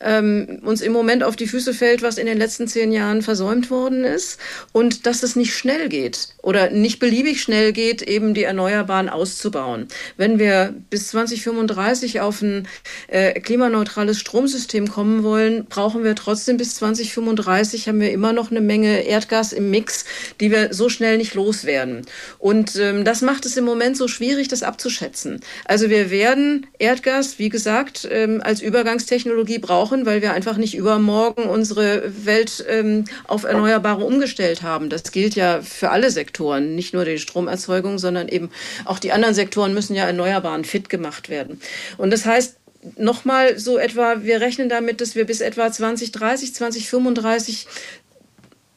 ähm, 0.04 0.60
uns 0.64 0.82
im 0.82 0.91
Moment 0.91 1.24
auf 1.24 1.36
die 1.36 1.47
Füße 1.47 1.74
fällt, 1.74 2.01
was 2.01 2.18
in 2.18 2.26
den 2.26 2.38
letzten 2.38 2.68
zehn 2.68 2.91
Jahren 2.91 3.22
versäumt 3.22 3.70
worden 3.70 4.04
ist 4.04 4.39
und 4.72 5.06
dass 5.06 5.24
es 5.24 5.36
nicht 5.36 5.56
schnell 5.56 5.89
geht 5.89 6.30
oder 6.41 6.70
nicht 6.70 6.99
beliebig 6.99 7.41
schnell 7.41 7.74
geht, 7.74 8.01
eben 8.01 8.34
die 8.34 8.43
Erneuerbaren 8.43 9.10
auszubauen. 9.10 9.88
Wenn 10.18 10.39
wir 10.39 10.74
bis 10.89 11.08
2035 11.10 12.22
auf 12.22 12.41
ein 12.41 12.68
äh, 13.08 13.39
klimaneutrales 13.39 14.20
Stromsystem 14.20 14.89
kommen 14.89 15.24
wollen, 15.24 15.66
brauchen 15.66 16.04
wir 16.04 16.16
trotzdem 16.16 16.58
bis 16.58 16.76
2035 16.76 17.88
haben 17.88 17.99
wir 17.99 18.12
immer 18.12 18.34
noch 18.34 18.51
eine 18.51 18.62
Menge 18.62 19.06
Erdgas 19.06 19.54
im 19.54 19.70
Mix, 19.70 20.06
die 20.39 20.51
wir 20.51 20.74
so 20.74 20.89
schnell 20.89 21.18
nicht 21.18 21.34
loswerden. 21.34 22.06
Und 22.39 22.76
ähm, 22.76 23.06
das 23.06 23.22
macht 23.22 23.45
es 23.45 23.58
im 23.58 23.66
Moment 23.66 23.97
so 23.97 24.08
schwierig, 24.08 24.47
das 24.47 24.64
abzuschätzen. 24.64 25.39
Also 25.66 25.89
wir 25.89 26.10
werden 26.10 26.68
Erdgas, 26.80 27.39
wie 27.39 27.49
gesagt, 27.49 28.08
ähm, 28.12 28.41
als 28.43 28.62
Übergangstechnologie 28.62 29.60
brauchen 29.60 29.93
brauchen, 29.94 30.06
weil 30.06 30.22
wir 30.22 30.34
einfach 30.34 30.58
nicht 30.58 30.76
übermorgen 30.76 31.44
unsere 31.44 32.04
Welt 32.26 32.66
ähm, 32.68 33.06
auf 33.28 33.44
Erneuerbare 33.44 34.04
umgestellt 34.04 34.62
haben. 34.62 34.89
Das 34.89 35.12
gilt 35.12 35.36
ja 35.36 35.62
für 35.62 35.89
alle 35.91 36.12
Sektoren, 36.12 36.76
nicht 36.76 36.94
nur 36.94 37.06
die 37.06 37.18
Stromerzeugung, 37.18 38.00
sondern 38.00 38.28
eben 38.28 38.50
auch 38.86 39.00
die 39.00 39.12
anderen 39.12 39.36
Sektoren 39.36 39.74
müssen 39.74 39.96
ja 39.96 40.06
Erneuerbaren 40.06 40.66
fit 40.66 40.89
gemacht 40.89 41.30
werden. 41.30 41.60
Und 41.98 42.12
das 42.12 42.26
heißt, 42.26 42.58
nochmal 42.98 43.58
so 43.58 43.78
etwa, 43.78 44.24
wir 44.24 44.41
rechnen 44.41 44.68
damit, 44.68 45.00
dass 45.00 45.16
wir 45.16 45.26
bis 45.26 45.41
etwa 45.41 45.72
2030, 45.72 46.54
2035 46.54 47.68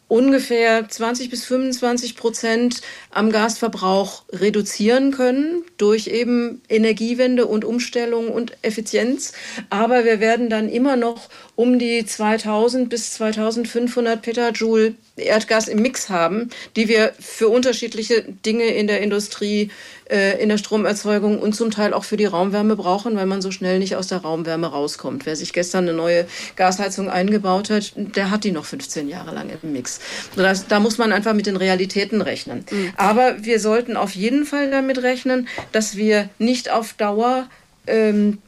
ungefähr 0.09 0.89
20 0.89 1.31
bis 1.31 1.45
25 1.45 2.17
Prozent 2.17 2.81
am 3.11 3.31
Gasverbrauch 3.31 4.25
reduzieren 4.31 5.11
können 5.11 5.65
durch 5.79 6.07
eben 6.07 6.63
Energiewende 6.69 7.47
und 7.47 7.65
Umstellung 7.65 8.29
und 8.29 8.57
Effizienz. 8.63 9.33
Aber 9.69 10.05
wir 10.05 10.21
werden 10.21 10.49
dann 10.49 10.69
immer 10.69 10.97
noch 10.97 11.29
um 11.57 11.79
die 11.79 12.05
2000 12.05 12.89
bis 12.91 13.15
2500 13.15 14.21
Petajoule 14.21 14.95
Erdgas 15.17 15.69
im 15.69 15.81
Mix 15.81 16.11
haben, 16.11 16.51
die 16.77 16.89
wir 16.89 17.15
für 17.19 17.49
unterschiedliche 17.49 18.23
Dinge 18.23 18.67
in 18.67 18.87
der 18.87 19.01
Industrie, 19.01 19.71
äh, 20.11 20.41
in 20.41 20.51
der 20.51 20.59
Stromerzeugung 20.59 21.39
und 21.39 21.55
zum 21.55 21.71
Teil 21.71 21.95
auch 21.95 22.05
für 22.05 22.19
die 22.19 22.27
Raumwärme 22.27 22.77
brauchen, 22.77 23.17
weil 23.17 23.25
man 23.25 23.41
so 23.41 23.51
schnell 23.51 23.79
nicht 23.79 23.97
aus 23.97 24.09
der 24.09 24.19
Raumwärme 24.19 24.67
rauskommt. 24.67 25.25
Wer 25.25 25.35
sich 25.35 25.55
gestern 25.55 25.85
eine 25.85 25.97
neue 25.97 26.27
Gasheizung 26.57 27.09
eingebaut 27.09 27.71
hat, 27.71 27.93
der 27.97 28.31
hat 28.31 28.45
die 28.45 28.53
noch 28.53 28.67
15 28.67 29.09
Jahre 29.09 29.35
lang 29.35 29.51
im 29.63 29.73
Mix. 29.73 30.01
Das, 30.37 30.67
da 30.67 30.79
muss 30.79 30.99
man 30.99 31.11
einfach 31.11 31.33
mit 31.33 31.47
den 31.47 31.57
Realitäten 31.57 32.21
rechnen. 32.21 32.67
Mhm. 32.71 32.93
Aber 32.99 33.43
wir 33.43 33.61
sollten 33.61 33.97
auf 33.97 34.15
jeden 34.15 34.45
Fall 34.45 34.71
damit 34.71 35.03
rechnen, 35.03 35.49
dass 35.73 35.97
wir 35.97 36.29
nicht 36.39 36.71
auf 36.71 36.93
Dauer 36.93 37.49
ähm, 37.87 38.39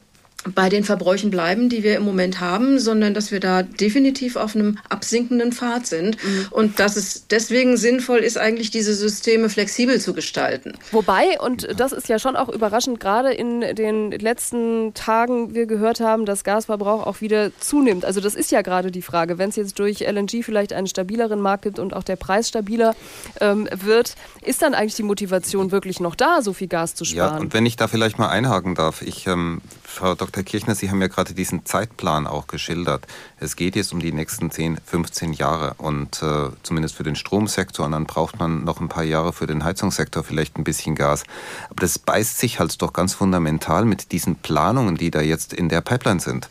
bei 0.55 0.69
den 0.69 0.83
Verbräuchen 0.83 1.31
bleiben, 1.31 1.67
die 1.67 1.83
wir 1.83 1.97
im 1.97 2.03
Moment 2.03 2.39
haben, 2.39 2.79
sondern 2.79 3.13
dass 3.13 3.31
wir 3.31 3.41
da 3.41 3.61
definitiv 3.61 4.37
auf 4.37 4.55
einem 4.55 4.77
absinkenden 4.87 5.51
Pfad 5.51 5.85
sind 5.85 6.23
mhm. 6.23 6.47
und 6.51 6.79
dass 6.79 6.95
es 6.95 7.27
deswegen 7.27 7.75
sinnvoll 7.75 8.19
ist, 8.19 8.37
eigentlich 8.37 8.71
diese 8.71 8.93
Systeme 8.93 9.49
flexibel 9.49 9.99
zu 9.99 10.13
gestalten. 10.13 10.73
Wobei, 10.91 11.39
und 11.41 11.67
das 11.75 11.91
ist 11.91 12.07
ja 12.07 12.19
schon 12.19 12.37
auch 12.37 12.47
überraschend, 12.47 13.01
gerade 13.01 13.33
in 13.33 13.61
den 13.61 14.11
letzten 14.11 14.93
Tagen 14.93 15.53
wir 15.53 15.65
gehört 15.65 15.99
haben, 15.99 16.25
dass 16.25 16.45
Gasverbrauch 16.45 17.05
auch 17.05 17.19
wieder 17.19 17.51
zunimmt. 17.59 18.05
Also 18.05 18.21
das 18.21 18.35
ist 18.35 18.51
ja 18.51 18.61
gerade 18.61 18.91
die 18.91 19.01
Frage, 19.01 19.37
wenn 19.37 19.49
es 19.49 19.57
jetzt 19.57 19.77
durch 19.77 19.99
LNG 19.99 20.43
vielleicht 20.43 20.71
einen 20.71 20.87
stabileren 20.87 21.41
Markt 21.41 21.63
gibt 21.63 21.79
und 21.79 21.93
auch 21.93 22.03
der 22.03 22.15
Preis 22.15 22.47
stabiler 22.47 22.95
ähm, 23.41 23.67
wird, 23.75 24.15
ist 24.41 24.61
dann 24.61 24.73
eigentlich 24.73 24.95
die 24.95 25.03
Motivation 25.03 25.71
wirklich 25.71 25.99
noch 25.99 26.15
da, 26.15 26.41
so 26.41 26.53
viel 26.53 26.67
Gas 26.67 26.95
zu 26.95 27.03
sparen? 27.03 27.35
Ja, 27.35 27.39
und 27.39 27.53
wenn 27.53 27.65
ich 27.65 27.75
da 27.75 27.89
vielleicht 27.89 28.17
mal 28.17 28.29
einhaken 28.29 28.75
darf, 28.75 29.01
ich 29.01 29.27
ähm, 29.27 29.61
Frau 29.83 30.15
Dr. 30.15 30.28
Kirchner, 30.31 30.75
Sie 30.75 30.89
haben 30.89 31.01
ja 31.01 31.07
gerade 31.07 31.33
diesen 31.33 31.65
Zeitplan 31.65 32.27
auch 32.27 32.47
geschildert. 32.47 33.07
Es 33.39 33.55
geht 33.55 33.75
jetzt 33.75 33.93
um 33.93 33.99
die 33.99 34.11
nächsten 34.11 34.51
10, 34.51 34.79
15 34.85 35.33
Jahre 35.33 35.75
und 35.77 36.21
äh, 36.21 36.49
zumindest 36.63 36.95
für 36.95 37.03
den 37.03 37.15
Stromsektor 37.15 37.85
und 37.85 37.93
dann 37.93 38.05
braucht 38.05 38.39
man 38.39 38.63
noch 38.63 38.79
ein 38.79 38.89
paar 38.89 39.03
Jahre 39.03 39.33
für 39.33 39.47
den 39.47 39.63
Heizungssektor 39.63 40.23
vielleicht 40.23 40.57
ein 40.57 40.63
bisschen 40.63 40.95
Gas. 40.95 41.23
Aber 41.69 41.81
das 41.81 41.99
beißt 41.99 42.37
sich 42.39 42.59
halt 42.59 42.81
doch 42.81 42.93
ganz 42.93 43.13
fundamental 43.13 43.85
mit 43.85 44.11
diesen 44.11 44.35
Planungen, 44.35 44.95
die 44.95 45.11
da 45.11 45.21
jetzt 45.21 45.53
in 45.53 45.69
der 45.69 45.81
Pipeline 45.81 46.19
sind. 46.19 46.49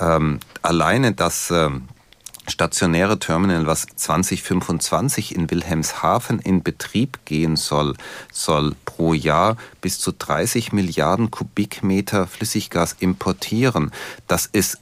Ähm, 0.00 0.40
alleine 0.62 1.12
das 1.12 1.50
ähm, 1.50 1.88
stationäre 2.48 3.18
Terminal, 3.18 3.66
was 3.66 3.86
2025 3.94 5.34
in 5.34 5.50
Wilhelmshaven 5.50 6.38
in 6.38 6.62
Betrieb 6.62 7.18
gehen 7.24 7.56
soll, 7.56 7.94
soll 8.32 8.74
pro 8.84 9.14
Jahr 9.14 9.56
bis 9.80 9.98
zu 9.98 10.12
30 10.12 10.72
Milliarden 10.72 11.30
Kubikmeter 11.30 12.26
Flüssiggas 12.26 12.96
importieren. 12.98 13.92
Das 14.26 14.46
ist 14.46 14.78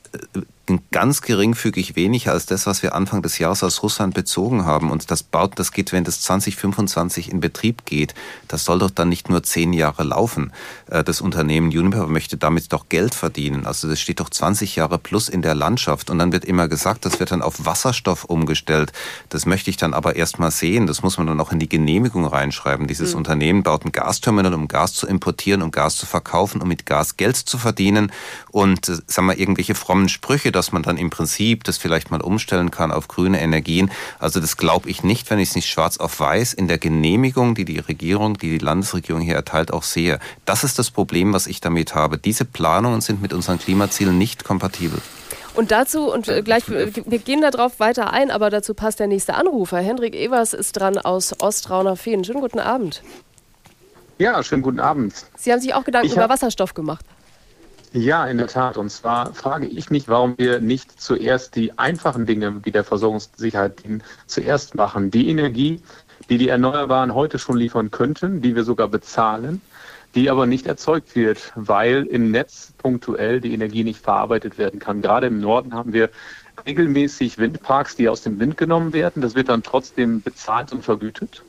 äh, 0.78 0.80
ganz 0.90 1.22
geringfügig 1.22 1.96
weniger 1.96 2.32
als 2.32 2.46
das, 2.46 2.66
was 2.66 2.82
wir 2.82 2.94
Anfang 2.94 3.22
des 3.22 3.38
Jahres 3.38 3.62
aus 3.62 3.82
Russland 3.82 4.14
bezogen 4.14 4.64
haben. 4.64 4.90
Und 4.90 5.10
das 5.10 5.22
baut, 5.22 5.58
das 5.58 5.72
geht, 5.72 5.92
wenn 5.92 6.04
das 6.04 6.20
2025 6.22 7.30
in 7.30 7.40
Betrieb 7.40 7.84
geht. 7.84 8.14
Das 8.48 8.64
soll 8.64 8.78
doch 8.78 8.90
dann 8.90 9.08
nicht 9.08 9.28
nur 9.28 9.42
zehn 9.42 9.72
Jahre 9.72 10.02
laufen. 10.02 10.52
Äh, 10.90 11.04
das 11.04 11.20
Unternehmen 11.20 11.68
Uniper 11.68 12.06
möchte 12.06 12.36
damit 12.36 12.72
doch 12.72 12.88
Geld 12.88 13.14
verdienen. 13.14 13.66
Also 13.66 13.88
das 13.88 14.00
steht 14.00 14.20
doch 14.20 14.30
20 14.30 14.76
Jahre 14.76 14.98
plus 14.98 15.28
in 15.28 15.42
der 15.42 15.54
Landschaft. 15.54 16.10
Und 16.10 16.18
dann 16.18 16.32
wird 16.32 16.44
immer 16.44 16.68
gesagt, 16.68 17.04
das 17.04 17.20
wird 17.20 17.32
dann 17.32 17.42
auf 17.42 17.64
Wasserstoff 17.66 18.24
umgestellt. 18.24 18.92
Das 19.28 19.46
möchte 19.46 19.70
ich 19.70 19.76
dann 19.76 19.94
aber 19.94 20.16
erst 20.16 20.38
mal 20.38 20.50
sehen. 20.50 20.86
Das 20.86 21.02
muss 21.02 21.18
man 21.18 21.26
dann 21.26 21.40
auch 21.40 21.52
in 21.52 21.58
die 21.58 21.68
Genehmigung 21.68 22.26
reinschreiben. 22.26 22.86
Dieses 22.86 23.12
mhm. 23.12 23.18
Unternehmen 23.18 23.62
baut 23.62 23.84
ein 23.84 23.92
Gasterminal, 23.92 24.54
um 24.54 24.68
Gas 24.68 24.94
zu 24.94 25.06
importieren, 25.06 25.62
um 25.62 25.70
Gas 25.70 25.96
zu 25.96 26.06
verkaufen, 26.06 26.60
um 26.60 26.68
mit 26.68 26.86
Gas 26.86 27.16
Geld 27.16 27.36
zu 27.36 27.58
verdienen. 27.58 28.12
Und 28.50 28.88
äh, 28.88 28.98
sagen 29.06 29.28
wir, 29.28 29.38
irgendwelche 29.38 29.74
frommen 29.74 30.08
Sprüche, 30.08 30.52
dass 30.60 30.72
man 30.72 30.82
dann 30.82 30.98
im 30.98 31.08
Prinzip 31.08 31.64
das 31.64 31.78
vielleicht 31.78 32.10
mal 32.10 32.20
umstellen 32.20 32.70
kann 32.70 32.92
auf 32.92 33.08
grüne 33.08 33.40
Energien. 33.40 33.90
Also 34.18 34.40
das 34.40 34.58
glaube 34.58 34.90
ich 34.90 35.02
nicht, 35.02 35.30
wenn 35.30 35.38
ich 35.38 35.48
es 35.48 35.54
nicht 35.54 35.70
schwarz 35.70 35.96
auf 35.96 36.20
weiß 36.20 36.52
in 36.52 36.68
der 36.68 36.76
Genehmigung, 36.76 37.54
die 37.54 37.64
die 37.64 37.78
Regierung, 37.78 38.36
die 38.36 38.58
die 38.58 38.62
Landesregierung 38.62 39.22
hier 39.22 39.36
erteilt, 39.36 39.72
auch 39.72 39.84
sehe. 39.84 40.18
Das 40.44 40.62
ist 40.62 40.78
das 40.78 40.90
Problem, 40.90 41.32
was 41.32 41.46
ich 41.46 41.62
damit 41.62 41.94
habe. 41.94 42.18
Diese 42.18 42.44
Planungen 42.44 43.00
sind 43.00 43.22
mit 43.22 43.32
unseren 43.32 43.58
Klimazielen 43.58 44.18
nicht 44.18 44.44
kompatibel. 44.44 45.00
Und 45.54 45.70
dazu, 45.70 46.12
und 46.12 46.26
gleich, 46.44 46.68
wir 46.68 47.18
gehen 47.18 47.40
darauf 47.40 47.80
weiter 47.80 48.12
ein, 48.12 48.30
aber 48.30 48.50
dazu 48.50 48.74
passt 48.74 49.00
der 49.00 49.06
nächste 49.06 49.36
Anrufer. 49.36 49.78
Hendrik 49.78 50.14
Evers 50.14 50.52
ist 50.52 50.72
dran 50.72 50.98
aus 50.98 51.34
Ostrauner 51.40 51.96
Feen. 51.96 52.22
Schönen 52.22 52.42
guten 52.42 52.60
Abend. 52.60 53.02
Ja, 54.18 54.42
schönen 54.42 54.60
guten 54.60 54.80
Abend. 54.80 55.14
Sie 55.38 55.50
haben 55.50 55.60
sich 55.60 55.72
auch 55.72 55.84
Gedanken 55.84 56.12
über 56.12 56.28
Wasserstoff 56.28 56.74
gemacht. 56.74 57.06
Ja, 57.92 58.24
in 58.26 58.38
der 58.38 58.46
Tat. 58.46 58.76
Und 58.76 58.90
zwar 58.90 59.34
frage 59.34 59.66
ich 59.66 59.90
mich, 59.90 60.06
warum 60.06 60.38
wir 60.38 60.60
nicht 60.60 61.00
zuerst 61.00 61.56
die 61.56 61.76
einfachen 61.76 62.24
Dinge, 62.24 62.64
wie 62.64 62.70
der 62.70 62.84
Versorgungssicherheit 62.84 63.82
zuerst 64.26 64.76
machen. 64.76 65.10
Die 65.10 65.28
Energie, 65.28 65.82
die 66.28 66.38
die 66.38 66.48
Erneuerbaren 66.48 67.14
heute 67.14 67.40
schon 67.40 67.56
liefern 67.56 67.90
könnten, 67.90 68.42
die 68.42 68.54
wir 68.54 68.62
sogar 68.62 68.86
bezahlen, 68.86 69.60
die 70.14 70.30
aber 70.30 70.46
nicht 70.46 70.66
erzeugt 70.66 71.16
wird, 71.16 71.52
weil 71.56 72.04
im 72.04 72.30
Netz 72.30 72.72
punktuell 72.78 73.40
die 73.40 73.52
Energie 73.52 73.82
nicht 73.82 74.00
verarbeitet 74.00 74.56
werden 74.56 74.78
kann. 74.78 75.02
Gerade 75.02 75.26
im 75.26 75.40
Norden 75.40 75.74
haben 75.74 75.92
wir 75.92 76.10
regelmäßig 76.66 77.38
Windparks, 77.38 77.96
die 77.96 78.08
aus 78.08 78.22
dem 78.22 78.38
Wind 78.38 78.56
genommen 78.56 78.92
werden. 78.92 79.20
Das 79.20 79.34
wird 79.34 79.48
dann 79.48 79.64
trotzdem 79.64 80.22
bezahlt 80.22 80.72
und 80.72 80.84
vergütet. 80.84 81.42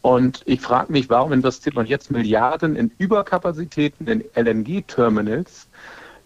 Und 0.00 0.42
ich 0.46 0.60
frage 0.60 0.92
mich, 0.92 1.08
warum 1.10 1.32
investiert 1.32 1.74
man 1.74 1.86
jetzt 1.86 2.10
Milliarden 2.10 2.76
in 2.76 2.90
Überkapazitäten 2.98 4.06
in 4.06 4.24
LNG-Terminals, 4.34 5.67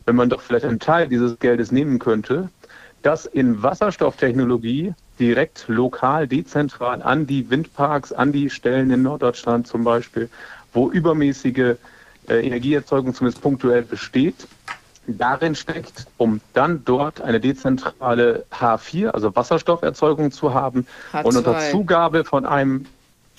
wenn 0.06 0.16
man 0.16 0.28
doch 0.28 0.40
vielleicht 0.40 0.64
einen 0.64 0.80
Teil 0.80 1.08
dieses 1.08 1.38
Geldes 1.38 1.72
nehmen 1.72 1.98
könnte, 1.98 2.48
das 3.02 3.26
in 3.26 3.62
Wasserstofftechnologie 3.62 4.94
direkt 5.18 5.64
lokal, 5.68 6.26
dezentral 6.26 7.02
an 7.02 7.26
die 7.26 7.50
Windparks, 7.50 8.12
an 8.12 8.32
die 8.32 8.50
Stellen 8.50 8.90
in 8.90 9.02
Norddeutschland 9.02 9.66
zum 9.66 9.84
Beispiel, 9.84 10.28
wo 10.72 10.90
übermäßige 10.90 11.76
äh, 12.28 12.46
Energieerzeugung 12.46 13.14
zumindest 13.14 13.42
punktuell 13.42 13.82
besteht, 13.82 14.46
darin 15.06 15.54
steckt, 15.54 16.06
um 16.16 16.40
dann 16.52 16.84
dort 16.84 17.20
eine 17.20 17.40
dezentrale 17.40 18.44
H4, 18.52 19.08
also 19.08 19.34
Wasserstofferzeugung 19.34 20.30
zu 20.30 20.54
haben 20.54 20.86
H2. 21.12 21.24
und 21.24 21.36
unter 21.36 21.58
Zugabe 21.70 22.24
von 22.24 22.46
einem 22.46 22.86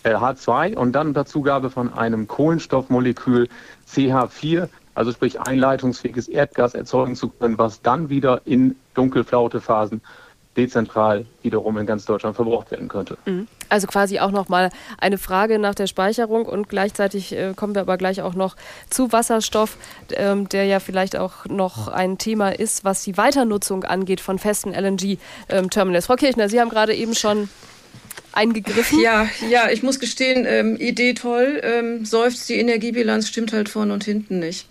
äh, 0.04 0.14
H2 0.14 0.76
und 0.76 0.92
dann 0.92 1.08
unter 1.08 1.26
Zugabe 1.26 1.70
von 1.70 1.94
einem 1.94 2.28
Kohlenstoffmolekül 2.28 3.48
CH4, 3.90 4.68
also 4.96 5.12
sprich 5.12 5.40
einleitungsfähiges 5.40 6.28
Erdgas 6.28 6.74
erzeugen 6.74 7.16
zu 7.16 7.30
können, 7.30 7.58
was 7.58 7.82
dann 7.82 8.10
wieder 8.10 8.42
in 8.46 8.76
dunkelflaute 8.94 9.62
Phasen 9.62 10.02
dezentral 10.56 11.26
wiederum 11.42 11.78
in 11.78 11.86
ganz 11.86 12.06
Deutschland 12.06 12.36
verbraucht 12.36 12.72
werden 12.72 12.88
könnte. 12.88 13.18
Mhm. 13.26 13.48
Also 13.70 13.88
quasi 13.88 14.20
auch 14.20 14.32
nochmal 14.32 14.70
eine 15.00 15.18
Frage 15.18 15.58
nach 15.58 15.74
der 15.74 15.88
Speicherung 15.88 16.46
und 16.46 16.70
gleichzeitig 16.70 17.36
äh, 17.36 17.54
kommen 17.56 17.74
wir 17.74 17.82
aber 17.82 17.98
gleich 17.98 18.22
auch 18.22 18.36
noch 18.36 18.56
zu 18.90 19.12
Wasserstoff, 19.12 19.78
ähm, 20.12 20.48
der 20.50 20.66
ja 20.66 20.80
vielleicht 20.80 21.16
auch 21.16 21.46
noch 21.46 21.88
ein 21.88 22.18
Thema 22.20 22.50
ist, 22.50 22.84
was 22.84 23.04
die 23.04 23.18
Weiternutzung 23.18 23.84
angeht 23.84 24.22
von 24.22 24.38
festen 24.38 24.74
LNG-Terminals. 24.74 26.06
Ähm, 26.06 26.08
Frau 26.08 26.16
Kirchner, 26.16 26.50
Sie 26.50 26.62
haben 26.62 26.70
gerade 26.70 26.94
eben 26.94 27.16
schon 27.16 27.50
eingegriffen? 28.34 29.00
Ja, 29.00 29.28
ja, 29.50 29.70
ich 29.70 29.84
muss 29.84 30.00
gestehen, 30.00 30.46
ähm, 30.48 30.76
Idee 30.78 31.14
toll, 31.14 31.62
ähm, 31.64 32.06
seufzt 32.06 32.50
die 32.50 32.56
Energiebilanz 32.56 33.28
stimmt 33.28 33.54
halt 33.54 33.70
vorne 33.70 33.94
und 33.94 34.04
hinten 34.04 34.40
nicht. 34.40 34.68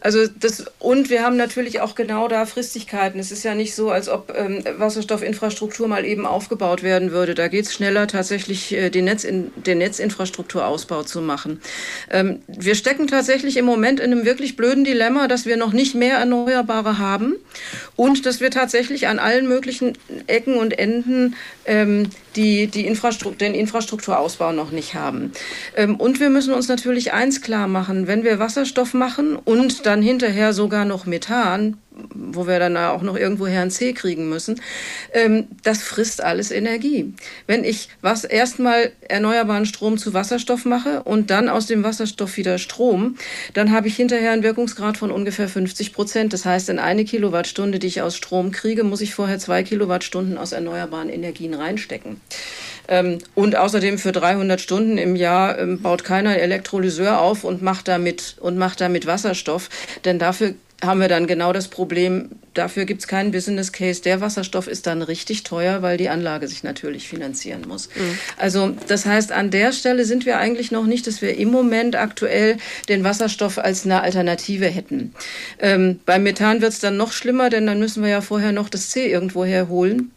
Also 0.00 0.26
das 0.38 0.64
und 0.78 1.10
wir 1.10 1.22
haben 1.22 1.36
natürlich 1.36 1.80
auch 1.80 1.94
genau 1.94 2.28
da 2.28 2.46
Fristigkeiten. 2.46 3.18
Es 3.18 3.32
ist 3.32 3.42
ja 3.42 3.54
nicht 3.54 3.74
so, 3.74 3.90
als 3.90 4.08
ob 4.08 4.32
ähm, 4.36 4.64
Wasserstoffinfrastruktur 4.78 5.88
mal 5.88 6.04
eben 6.04 6.26
aufgebaut 6.26 6.82
werden 6.82 7.10
würde. 7.10 7.34
Da 7.34 7.48
geht 7.48 7.66
es 7.66 7.74
schneller, 7.74 8.06
tatsächlich 8.06 8.72
äh, 8.72 8.90
den, 8.90 9.04
Netz 9.04 9.24
in, 9.24 9.50
den 9.56 9.78
Netzinfrastrukturausbau 9.78 11.02
zu 11.02 11.20
machen. 11.20 11.60
Ähm, 12.10 12.40
wir 12.46 12.74
stecken 12.74 13.08
tatsächlich 13.08 13.56
im 13.56 13.64
Moment 13.64 14.00
in 14.00 14.12
einem 14.12 14.24
wirklich 14.24 14.56
blöden 14.56 14.84
Dilemma, 14.84 15.28
dass 15.28 15.46
wir 15.46 15.56
noch 15.56 15.72
nicht 15.72 15.94
mehr 15.94 16.18
Erneuerbare 16.18 16.98
haben 16.98 17.34
und 17.96 18.24
dass 18.24 18.40
wir 18.40 18.50
tatsächlich 18.50 19.08
an 19.08 19.18
allen 19.18 19.48
möglichen 19.48 19.98
Ecken 20.26 20.56
und 20.56 20.78
Enden 20.78 21.34
ähm, 21.66 22.10
die, 22.36 22.68
die 22.68 22.86
Infrastruktur, 22.86 22.99
den 23.40 23.54
Infrastrukturausbau 23.54 24.52
noch 24.52 24.70
nicht 24.70 24.94
haben. 24.94 25.32
Ähm, 25.76 25.96
und 25.96 26.20
wir 26.20 26.30
müssen 26.30 26.54
uns 26.54 26.68
natürlich 26.68 27.12
eins 27.12 27.40
klar 27.40 27.68
machen, 27.68 28.06
wenn 28.06 28.24
wir 28.24 28.38
Wasserstoff 28.38 28.94
machen 28.94 29.36
und 29.36 29.86
dann 29.86 30.02
hinterher 30.02 30.52
sogar 30.52 30.84
noch 30.84 31.06
Methan, 31.06 31.76
wo 32.14 32.46
wir 32.46 32.58
dann 32.58 32.76
auch 32.76 33.02
noch 33.02 33.16
irgendwo 33.16 33.46
Herrn 33.46 33.70
C 33.70 33.92
kriegen 33.92 34.28
müssen, 34.28 34.60
ähm, 35.12 35.48
das 35.62 35.82
frisst 35.82 36.22
alles 36.22 36.50
Energie. 36.50 37.14
Wenn 37.46 37.64
ich 37.64 37.88
was 38.00 38.24
erstmal 38.24 38.92
erneuerbaren 39.08 39.66
Strom 39.66 39.98
zu 39.98 40.14
Wasserstoff 40.14 40.64
mache 40.64 41.02
und 41.02 41.30
dann 41.30 41.48
aus 41.48 41.66
dem 41.66 41.82
Wasserstoff 41.82 42.36
wieder 42.36 42.58
Strom, 42.58 43.16
dann 43.54 43.72
habe 43.72 43.88
ich 43.88 43.96
hinterher 43.96 44.32
einen 44.32 44.42
Wirkungsgrad 44.42 44.96
von 44.96 45.10
ungefähr 45.10 45.48
50 45.48 45.92
Prozent. 45.92 46.32
Das 46.32 46.44
heißt, 46.44 46.68
in 46.68 46.78
eine 46.78 47.04
Kilowattstunde, 47.04 47.78
die 47.78 47.88
ich 47.88 48.02
aus 48.02 48.16
Strom 48.16 48.52
kriege, 48.52 48.84
muss 48.84 49.00
ich 49.00 49.14
vorher 49.14 49.38
zwei 49.38 49.62
Kilowattstunden 49.62 50.38
aus 50.38 50.52
erneuerbaren 50.52 51.08
Energien 51.08 51.54
reinstecken. 51.54 52.20
Ähm, 52.90 53.18
und 53.34 53.56
außerdem 53.56 53.96
für 53.98 54.12
300 54.12 54.60
Stunden 54.60 54.98
im 54.98 55.16
Jahr 55.16 55.58
ähm, 55.58 55.80
baut 55.80 56.04
keiner 56.04 56.36
Elektrolyseur 56.36 57.20
auf 57.20 57.44
und 57.44 57.62
macht 57.62 57.88
damit, 57.88 58.36
und 58.40 58.58
macht 58.58 58.80
damit 58.82 59.06
Wasserstoff. 59.06 59.70
Denn 60.04 60.18
dafür 60.18 60.54
haben 60.82 61.00
wir 61.00 61.08
dann 61.08 61.26
genau 61.26 61.52
das 61.52 61.68
Problem, 61.68 62.30
dafür 62.54 62.84
gibt 62.84 63.02
es 63.02 63.08
keinen 63.08 63.32
Business 63.32 63.72
Case. 63.72 64.02
Der 64.02 64.20
Wasserstoff 64.20 64.66
ist 64.66 64.86
dann 64.86 65.02
richtig 65.02 65.42
teuer, 65.42 65.82
weil 65.82 65.96
die 65.96 66.08
Anlage 66.08 66.48
sich 66.48 66.62
natürlich 66.62 67.06
finanzieren 67.06 67.64
muss. 67.68 67.88
Mhm. 67.94 68.18
Also 68.38 68.76
das 68.88 69.04
heißt, 69.06 69.32
an 69.32 69.50
der 69.50 69.72
Stelle 69.72 70.04
sind 70.04 70.26
wir 70.26 70.38
eigentlich 70.38 70.70
noch 70.70 70.86
nicht, 70.86 71.06
dass 71.06 71.22
wir 71.22 71.36
im 71.36 71.50
Moment 71.50 71.96
aktuell 71.96 72.56
den 72.88 73.04
Wasserstoff 73.04 73.58
als 73.58 73.84
eine 73.84 74.00
Alternative 74.00 74.66
hätten. 74.66 75.14
Ähm, 75.58 76.00
beim 76.06 76.22
Methan 76.22 76.62
wird 76.62 76.72
es 76.72 76.80
dann 76.80 76.96
noch 76.96 77.12
schlimmer, 77.12 77.50
denn 77.50 77.66
dann 77.66 77.78
müssen 77.78 78.02
wir 78.02 78.10
ja 78.10 78.20
vorher 78.20 78.52
noch 78.52 78.68
das 78.68 78.88
C 78.90 79.10
irgendwo 79.10 79.44
herholen. 79.44 80.12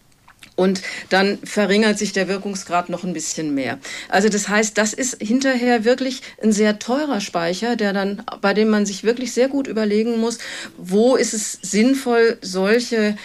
Und 0.56 0.82
dann 1.10 1.40
verringert 1.44 1.98
sich 1.98 2.14
der 2.14 2.28
Wirkungsgrad 2.28 2.90
noch 2.90 3.04
ein 3.04 3.14
bisschen 3.14 3.56
mehr. 3.56 3.80
Also 4.10 4.30
das 4.30 4.50
heißt, 4.50 4.78
das 4.78 4.94
ist 4.94 5.18
hinterher 5.22 5.84
wirklich 5.84 6.22
ein 6.42 6.52
sehr 6.52 6.78
teurer 6.80 7.22
Speicher, 7.22 7.76
der 7.76 7.94
dann, 7.94 8.24
bei 8.42 8.54
dem 8.54 8.70
man 8.70 8.86
sich 8.86 9.04
wirklich 9.04 9.32
sehr 9.32 9.48
gut 9.48 9.68
überlegen 9.68 10.20
muss, 10.20 10.38
wo 10.78 11.16
ist 11.16 11.34
es 11.34 11.54
sinnvoll, 11.62 12.38
solche 12.42 13.18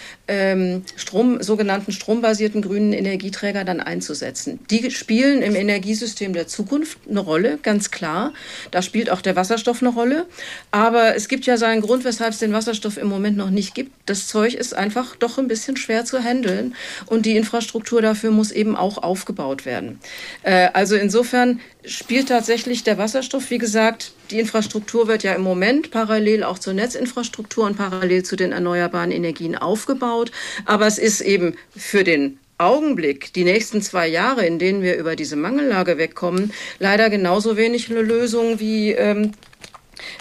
Strom, 0.95 1.41
sogenannten 1.41 1.91
strombasierten 1.91 2.61
grünen 2.61 2.93
Energieträger 2.93 3.63
dann 3.63 3.79
einzusetzen. 3.79 4.59
Die 4.69 4.91
spielen 4.91 5.41
im 5.41 5.55
Energiesystem 5.55 6.33
der 6.33 6.47
Zukunft 6.47 6.99
eine 7.09 7.19
Rolle, 7.19 7.57
ganz 7.61 7.89
klar. 7.89 8.33
Da 8.71 8.81
spielt 8.81 9.09
auch 9.09 9.21
der 9.21 9.35
Wasserstoff 9.35 9.81
eine 9.81 9.91
Rolle. 9.91 10.25
Aber 10.71 11.15
es 11.15 11.27
gibt 11.27 11.45
ja 11.45 11.57
seinen 11.57 11.81
Grund, 11.81 12.03
weshalb 12.05 12.33
es 12.33 12.39
den 12.39 12.53
Wasserstoff 12.53 12.97
im 12.97 13.07
Moment 13.07 13.37
noch 13.37 13.49
nicht 13.49 13.73
gibt. 13.73 13.91
Das 14.05 14.27
Zeug 14.27 14.53
ist 14.53 14.73
einfach 14.73 15.15
doch 15.15 15.37
ein 15.37 15.47
bisschen 15.47 15.77
schwer 15.77 16.05
zu 16.05 16.23
handeln 16.23 16.75
und 17.07 17.25
die 17.25 17.35
Infrastruktur 17.35 18.01
dafür 18.01 18.31
muss 18.31 18.51
eben 18.51 18.75
auch 18.75 18.97
aufgebaut 18.97 19.65
werden. 19.65 19.99
Äh, 20.43 20.69
also 20.73 20.95
insofern 20.95 21.59
spielt 21.85 22.29
tatsächlich 22.29 22.83
der 22.83 22.97
Wasserstoff, 22.97 23.49
wie 23.49 23.57
gesagt, 23.57 24.13
die 24.31 24.39
Infrastruktur 24.39 25.07
wird 25.07 25.23
ja 25.23 25.33
im 25.33 25.41
Moment 25.41 25.91
parallel 25.91 26.43
auch 26.43 26.59
zur 26.59 26.73
Netzinfrastruktur 26.73 27.65
und 27.65 27.77
parallel 27.77 28.23
zu 28.23 28.35
den 28.35 28.51
erneuerbaren 28.51 29.11
Energien 29.11 29.55
aufgebaut. 29.55 30.31
Aber 30.65 30.87
es 30.87 30.97
ist 30.97 31.21
eben 31.21 31.55
für 31.75 32.03
den 32.03 32.39
Augenblick, 32.57 33.33
die 33.33 33.45
nächsten 33.45 33.81
zwei 33.81 34.07
Jahre, 34.07 34.45
in 34.45 34.59
denen 34.59 34.81
wir 34.81 34.97
über 34.97 35.15
diese 35.15 35.35
Mangellage 35.35 35.97
wegkommen, 35.97 36.51
leider 36.77 37.09
genauso 37.09 37.55
wenig 37.55 37.89
eine 37.89 38.01
Lösung 38.01 38.59
wie 38.59 38.91
ähm, 38.91 39.31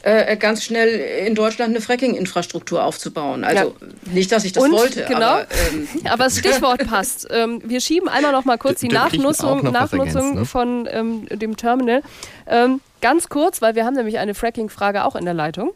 äh, 0.02 0.36
ganz 0.36 0.64
schnell 0.64 0.88
in 1.26 1.34
Deutschland 1.34 1.70
eine 1.70 1.80
Fracking-Infrastruktur 1.80 2.84
aufzubauen. 2.84 3.44
Also 3.44 3.74
ja. 3.80 4.12
nicht, 4.12 4.30
dass 4.30 4.44
ich 4.44 4.52
das 4.52 4.62
Und, 4.62 4.72
wollte. 4.72 5.04
Genau, 5.06 5.20
aber, 5.20 5.46
ähm, 5.72 5.88
aber 6.04 6.24
das 6.24 6.38
Stichwort 6.38 6.86
passt. 6.86 7.26
Ähm, 7.30 7.60
wir 7.64 7.80
schieben 7.80 8.08
einmal 8.08 8.32
noch 8.32 8.44
mal 8.44 8.58
kurz 8.58 8.80
die 8.80 8.88
Nachnutzung, 8.88 9.70
Nachnutzung 9.70 10.34
ne? 10.36 10.44
von 10.44 10.88
ähm, 10.90 11.26
dem 11.30 11.56
Terminal. 11.56 12.02
Ähm, 12.46 12.80
ganz 13.00 13.28
kurz, 13.28 13.62
weil 13.62 13.74
wir 13.74 13.84
haben 13.84 13.94
nämlich 13.94 14.18
eine 14.18 14.34
Fracking-Frage 14.34 15.04
auch 15.04 15.16
in 15.16 15.24
der 15.24 15.34
Leitung. 15.34 15.72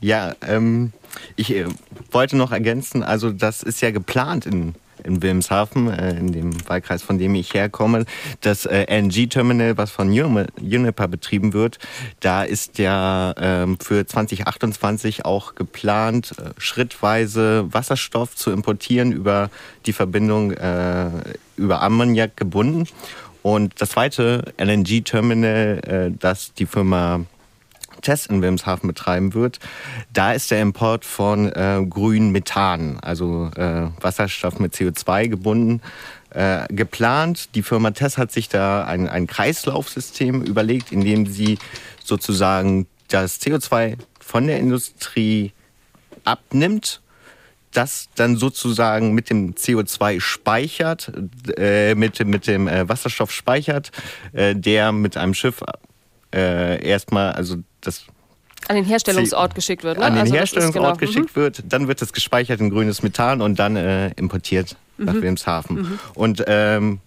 Ja, 0.00 0.34
ähm, 0.46 0.92
ich 1.36 1.54
äh, 1.54 1.66
wollte 2.10 2.36
noch 2.36 2.52
ergänzen, 2.52 3.02
also 3.02 3.30
das 3.30 3.62
ist 3.62 3.80
ja 3.80 3.90
geplant 3.90 4.46
in 4.46 4.74
in 5.02 5.22
Wilhelmshaven, 5.22 5.88
äh, 5.88 6.16
in 6.16 6.32
dem 6.32 6.68
Wahlkreis, 6.68 7.02
von 7.02 7.18
dem 7.18 7.34
ich 7.34 7.52
herkomme, 7.54 8.04
das 8.40 8.66
äh, 8.66 8.86
LNG-Terminal, 8.88 9.76
was 9.76 9.90
von 9.90 10.08
Uniper 10.08 11.08
betrieben 11.08 11.52
wird, 11.52 11.78
da 12.20 12.42
ist 12.42 12.78
ja 12.78 13.34
ähm, 13.38 13.78
für 13.80 14.06
2028 14.06 15.24
auch 15.24 15.54
geplant, 15.54 16.34
äh, 16.38 16.50
schrittweise 16.58 17.66
Wasserstoff 17.72 18.34
zu 18.34 18.50
importieren 18.50 19.12
über 19.12 19.50
die 19.86 19.92
Verbindung 19.92 20.52
über 21.56 21.82
Ammoniak 21.82 22.36
gebunden. 22.36 22.88
Und 23.44 23.78
das 23.82 23.90
zweite 23.90 24.54
LNG-Terminal, 24.56 26.14
das 26.18 26.54
die 26.54 26.64
Firma 26.64 27.26
Test 28.00 28.28
in 28.28 28.40
Wilhelmshaven 28.40 28.86
betreiben 28.86 29.34
wird, 29.34 29.58
da 30.14 30.32
ist 30.32 30.50
der 30.50 30.62
Import 30.62 31.04
von 31.04 31.52
äh, 31.52 31.84
grünem 31.88 32.32
Methan, 32.32 32.98
also 33.00 33.50
äh, 33.56 33.88
Wasserstoff 34.00 34.58
mit 34.60 34.74
CO2 34.74 35.28
gebunden, 35.28 35.82
äh, 36.30 36.66
geplant. 36.68 37.54
Die 37.54 37.62
Firma 37.62 37.90
Tess 37.90 38.16
hat 38.16 38.32
sich 38.32 38.48
da 38.48 38.84
ein, 38.84 39.08
ein 39.08 39.26
Kreislaufsystem 39.26 40.42
überlegt, 40.42 40.90
in 40.90 41.02
dem 41.02 41.26
sie 41.26 41.58
sozusagen 42.02 42.86
das 43.08 43.42
CO2 43.42 43.98
von 44.20 44.46
der 44.46 44.58
Industrie 44.58 45.52
abnimmt 46.24 47.02
das 47.74 48.08
dann 48.14 48.36
sozusagen 48.36 49.12
mit 49.12 49.30
dem 49.30 49.54
CO2 49.54 50.20
speichert, 50.20 51.12
äh, 51.56 51.94
mit, 51.94 52.24
mit 52.26 52.46
dem 52.46 52.68
äh, 52.68 52.88
Wasserstoff 52.88 53.30
speichert, 53.30 53.90
äh, 54.32 54.54
der 54.54 54.92
mit 54.92 55.16
einem 55.16 55.34
Schiff 55.34 55.62
äh, 56.34 56.82
erstmal, 56.86 57.32
also 57.32 57.56
das 57.80 58.06
an 58.66 58.76
den 58.76 58.84
Herstellungsort 58.84 59.54
geschickt 59.54 59.84
wird, 59.84 59.98
ne? 59.98 60.04
An 60.04 60.14
den 60.14 60.22
also 60.22 60.34
Herstellungsort 60.34 60.98
genau. 60.98 61.12
geschickt 61.12 61.36
mhm. 61.36 61.40
wird, 61.40 61.62
dann 61.68 61.86
wird 61.86 62.00
es 62.00 62.14
gespeichert 62.14 62.60
in 62.60 62.70
grünes 62.70 63.02
Methan 63.02 63.42
und 63.42 63.58
dann 63.58 63.76
äh, 63.76 64.08
importiert 64.12 64.76
mhm. 64.96 65.04
nach 65.04 65.14
Wilhelmshaven. 65.14 65.76
Mhm. 65.76 65.98
Und 66.14 66.44
ähm, 66.46 67.00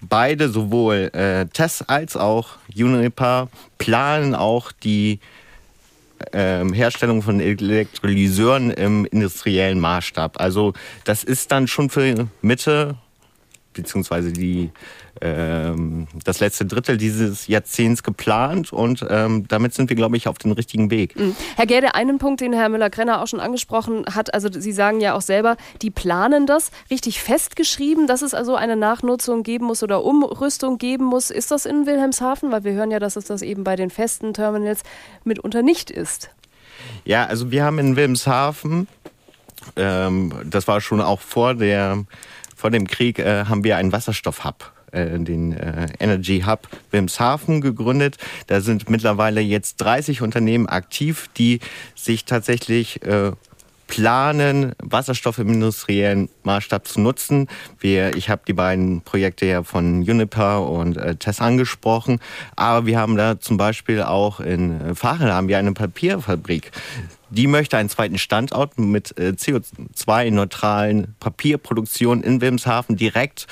beide, 0.00 0.48
sowohl 0.48 1.10
äh, 1.12 1.46
Tess 1.46 1.82
als 1.82 2.16
auch 2.16 2.56
Uniper, 2.74 3.48
planen 3.76 4.34
auch 4.34 4.72
die 4.72 5.20
ähm, 6.32 6.72
Herstellung 6.72 7.22
von 7.22 7.40
Elektrolyseuren 7.40 8.70
im 8.70 9.04
industriellen 9.06 9.80
Maßstab. 9.80 10.40
Also 10.40 10.72
das 11.04 11.24
ist 11.24 11.52
dann 11.52 11.68
schon 11.68 11.90
für 11.90 12.28
Mitte 12.40 12.96
beziehungsweise 13.72 14.32
die 14.32 14.70
ähm, 15.20 16.06
das 16.24 16.40
letzte 16.40 16.64
Drittel 16.64 16.96
dieses 16.96 17.46
Jahrzehnts 17.46 18.02
geplant 18.02 18.72
und 18.72 19.04
ähm, 19.08 19.46
damit 19.48 19.74
sind 19.74 19.90
wir, 19.90 19.96
glaube 19.96 20.16
ich, 20.16 20.26
auf 20.28 20.38
dem 20.38 20.52
richtigen 20.52 20.90
Weg. 20.90 21.18
Mhm. 21.18 21.36
Herr 21.56 21.66
Gerde, 21.66 21.94
einen 21.94 22.18
Punkt, 22.18 22.40
den 22.40 22.52
Herr 22.52 22.68
Müller-Krenner 22.68 23.20
auch 23.20 23.26
schon 23.26 23.40
angesprochen 23.40 24.04
hat, 24.14 24.32
also 24.34 24.48
Sie 24.50 24.72
sagen 24.72 25.00
ja 25.00 25.14
auch 25.14 25.20
selber, 25.20 25.56
die 25.82 25.90
planen 25.90 26.46
das 26.46 26.70
richtig 26.90 27.20
festgeschrieben, 27.20 28.06
dass 28.06 28.22
es 28.22 28.34
also 28.34 28.56
eine 28.56 28.76
Nachnutzung 28.76 29.42
geben 29.42 29.66
muss 29.66 29.82
oder 29.82 30.04
Umrüstung 30.04 30.78
geben 30.78 31.04
muss. 31.04 31.30
Ist 31.30 31.50
das 31.50 31.66
in 31.66 31.86
Wilhelmshaven? 31.86 32.50
Weil 32.50 32.64
wir 32.64 32.72
hören 32.72 32.90
ja, 32.90 32.98
dass 32.98 33.16
es 33.16 33.24
das 33.24 33.42
eben 33.42 33.64
bei 33.64 33.76
den 33.76 33.90
festen 33.90 34.34
Terminals 34.34 34.82
mitunter 35.24 35.62
nicht 35.62 35.90
ist. 35.90 36.30
Ja, 37.04 37.26
also 37.26 37.50
wir 37.50 37.64
haben 37.64 37.78
in 37.78 37.96
Wilhelmshaven, 37.96 38.88
ähm, 39.76 40.32
das 40.44 40.66
war 40.66 40.80
schon 40.80 41.00
auch 41.00 41.20
vor 41.20 41.54
der 41.54 42.04
vor 42.56 42.70
dem 42.70 42.86
Krieg 42.86 43.18
äh, 43.18 43.46
haben 43.46 43.64
wir 43.64 43.76
einen 43.76 43.90
Wasserstoff-Hub 43.90 44.71
äh, 44.92 45.18
den 45.18 45.52
äh, 45.52 45.88
Energy 45.98 46.44
Hub 46.46 46.68
Wilmshaven 46.90 47.60
gegründet. 47.60 48.16
Da 48.46 48.60
sind 48.60 48.88
mittlerweile 48.88 49.40
jetzt 49.40 49.76
30 49.76 50.22
Unternehmen 50.22 50.66
aktiv, 50.66 51.28
die 51.36 51.60
sich 51.94 52.24
tatsächlich 52.24 53.02
äh, 53.02 53.32
planen, 53.92 54.72
Wasserstoff 54.82 55.38
im 55.38 55.50
industriellen 55.50 56.30
Maßstab 56.44 56.88
zu 56.88 56.98
nutzen. 56.98 57.48
Wir, 57.78 58.16
ich 58.16 58.30
habe 58.30 58.40
die 58.48 58.54
beiden 58.54 59.02
Projekte 59.02 59.44
ja 59.44 59.64
von 59.64 60.00
Uniper 60.00 60.66
und 60.66 60.96
äh, 60.96 61.16
Tess 61.16 61.42
angesprochen, 61.42 62.18
aber 62.56 62.86
wir 62.86 62.98
haben 62.98 63.16
da 63.16 63.38
zum 63.38 63.58
Beispiel 63.58 64.00
auch 64.00 64.40
in 64.40 64.94
Fahren 64.94 65.30
haben 65.30 65.48
wir 65.48 65.58
eine 65.58 65.74
Papierfabrik. 65.74 66.72
Die 67.28 67.46
möchte 67.46 67.76
einen 67.76 67.90
zweiten 67.90 68.16
Standort 68.16 68.78
mit 68.78 69.18
äh, 69.18 69.34
CO2-neutralen 69.36 71.14
Papierproduktion 71.20 72.22
in 72.22 72.40
Wilmshaven 72.40 72.96
direkt 72.96 73.46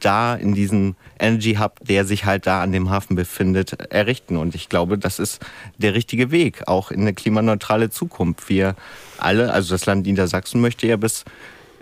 da 0.00 0.34
in 0.34 0.54
diesem 0.54 0.94
Energy 1.18 1.54
Hub, 1.54 1.80
der 1.82 2.04
sich 2.04 2.24
halt 2.24 2.46
da 2.46 2.62
an 2.62 2.72
dem 2.72 2.90
Hafen 2.90 3.16
befindet, 3.16 3.72
errichten. 3.90 4.36
Und 4.36 4.54
ich 4.54 4.68
glaube, 4.68 4.98
das 4.98 5.18
ist 5.18 5.40
der 5.78 5.94
richtige 5.94 6.30
Weg, 6.30 6.68
auch 6.68 6.90
in 6.90 7.00
eine 7.00 7.14
klimaneutrale 7.14 7.90
Zukunft. 7.90 8.48
Wir 8.48 8.74
alle, 9.18 9.52
also 9.52 9.74
das 9.74 9.86
Land 9.86 10.06
Niedersachsen 10.06 10.60
möchte 10.60 10.86
ja 10.86 10.96
bis 10.96 11.24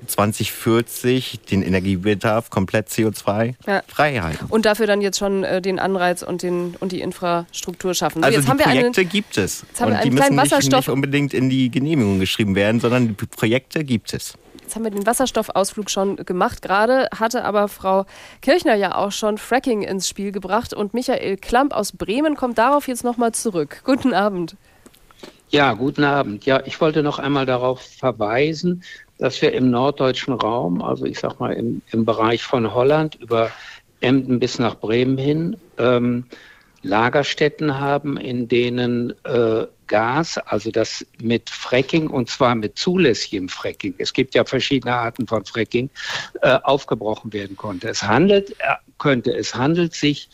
2040 0.06 1.40
den 1.50 1.62
Energiebedarf 1.62 2.50
komplett 2.50 2.88
CO2-frei 2.88 3.56
ja. 3.66 3.82
halten. 4.22 4.44
Und 4.48 4.66
dafür 4.66 4.86
dann 4.86 5.00
jetzt 5.00 5.18
schon 5.18 5.44
äh, 5.44 5.62
den 5.62 5.78
Anreiz 5.78 6.22
und, 6.22 6.42
den, 6.42 6.76
und 6.80 6.92
die 6.92 7.00
Infrastruktur 7.00 7.94
schaffen. 7.94 8.22
So, 8.22 8.26
also 8.26 8.40
die 8.40 8.46
Projekte 8.46 9.00
einen, 9.00 9.10
gibt 9.10 9.38
es. 9.38 9.64
und 9.80 10.04
die 10.04 10.10
müssen 10.10 10.36
nicht, 10.36 10.72
nicht 10.72 10.88
unbedingt 10.88 11.34
in 11.34 11.48
die 11.48 11.70
Genehmigung 11.70 12.20
geschrieben 12.20 12.54
werden, 12.54 12.80
sondern 12.80 13.08
die 13.08 13.14
Projekte 13.14 13.84
gibt 13.84 14.12
es. 14.12 14.34
Jetzt 14.64 14.76
haben 14.76 14.84
wir 14.84 14.90
den 14.90 15.06
Wasserstoffausflug 15.06 15.90
schon 15.90 16.16
gemacht. 16.16 16.62
Gerade 16.62 17.08
hatte 17.14 17.44
aber 17.44 17.68
Frau 17.68 18.06
Kirchner 18.40 18.74
ja 18.74 18.94
auch 18.94 19.12
schon 19.12 19.36
Fracking 19.36 19.82
ins 19.82 20.08
Spiel 20.08 20.32
gebracht 20.32 20.72
und 20.72 20.94
Michael 20.94 21.36
Klamp 21.36 21.74
aus 21.74 21.92
Bremen 21.92 22.34
kommt 22.34 22.56
darauf 22.56 22.88
jetzt 22.88 23.04
nochmal 23.04 23.32
zurück. 23.32 23.82
Guten 23.84 24.14
Abend. 24.14 24.56
Ja, 25.50 25.74
guten 25.74 26.02
Abend. 26.02 26.46
Ja, 26.46 26.62
ich 26.64 26.80
wollte 26.80 27.02
noch 27.02 27.18
einmal 27.18 27.44
darauf 27.44 27.82
verweisen, 27.82 28.82
dass 29.18 29.42
wir 29.42 29.52
im 29.52 29.70
norddeutschen 29.70 30.32
Raum, 30.32 30.80
also 30.80 31.04
ich 31.04 31.18
sag 31.18 31.38
mal 31.40 31.52
im, 31.52 31.82
im 31.92 32.06
Bereich 32.06 32.42
von 32.42 32.72
Holland 32.72 33.16
über 33.16 33.50
Emden 34.00 34.40
bis 34.40 34.58
nach 34.58 34.76
Bremen 34.76 35.18
hin, 35.18 35.58
ähm, 35.76 36.24
Lagerstätten 36.82 37.78
haben, 37.78 38.16
in 38.16 38.48
denen 38.48 39.12
äh, 39.24 39.66
Gas, 39.86 40.38
also 40.38 40.70
das 40.70 41.06
mit 41.20 41.50
Fracking 41.50 42.08
und 42.08 42.28
zwar 42.30 42.54
mit 42.54 42.78
zulässigem 42.78 43.48
Fracking, 43.48 43.94
es 43.98 44.12
gibt 44.12 44.34
ja 44.34 44.44
verschiedene 44.44 44.94
Arten 44.94 45.26
von 45.26 45.44
Fracking, 45.44 45.90
äh, 46.42 46.58
aufgebrochen 46.62 47.32
werden 47.32 47.56
konnte. 47.56 47.88
Es 47.88 48.02
handelt, 48.02 48.50
äh, 48.60 48.74
könnte, 48.98 49.36
es 49.36 49.54
handelt 49.54 49.94
sich 49.94 50.28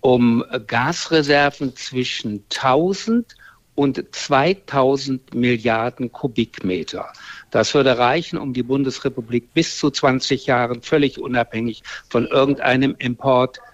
um 0.00 0.44
Gasreserven 0.66 1.76
zwischen 1.76 2.44
1000 2.48 3.36
und 3.74 4.04
2000 4.14 5.34
Milliarden 5.34 6.12
Kubikmeter. 6.12 7.12
Das 7.50 7.74
würde 7.74 7.96
reichen, 7.96 8.38
um 8.38 8.52
die 8.52 8.62
Bundesrepublik 8.62 9.54
bis 9.54 9.78
zu 9.78 9.90
20 9.90 10.46
Jahren 10.46 10.82
völlig 10.82 11.18
unabhängig 11.18 11.82
von 12.08 12.26
irgendeinem 12.26 12.94
Import 12.98 13.58
äh, 13.58 13.71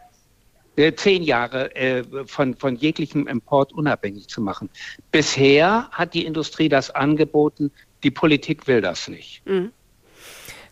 zehn 0.96 1.22
Jahre 1.22 1.74
äh, 1.74 2.04
von, 2.26 2.54
von 2.54 2.76
jeglichem 2.76 3.26
Import 3.26 3.72
unabhängig 3.72 4.28
zu 4.28 4.40
machen. 4.40 4.70
Bisher 5.10 5.88
hat 5.90 6.14
die 6.14 6.24
Industrie 6.24 6.68
das 6.68 6.90
angeboten, 6.90 7.70
die 8.02 8.10
Politik 8.10 8.66
will 8.66 8.80
das 8.80 9.08
nicht. 9.08 9.42
Mhm. 9.46 9.72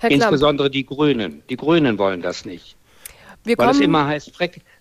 Insbesondere 0.02 0.70
die 0.70 0.84
Grünen. 0.84 1.42
Die 1.48 1.56
Grünen 1.56 1.98
wollen 1.98 2.22
das 2.22 2.44
nicht. 2.44 2.76
Wir 3.44 3.56
weil 3.58 3.70
es 3.70 3.80
immer 3.80 4.06
heißt, 4.06 4.32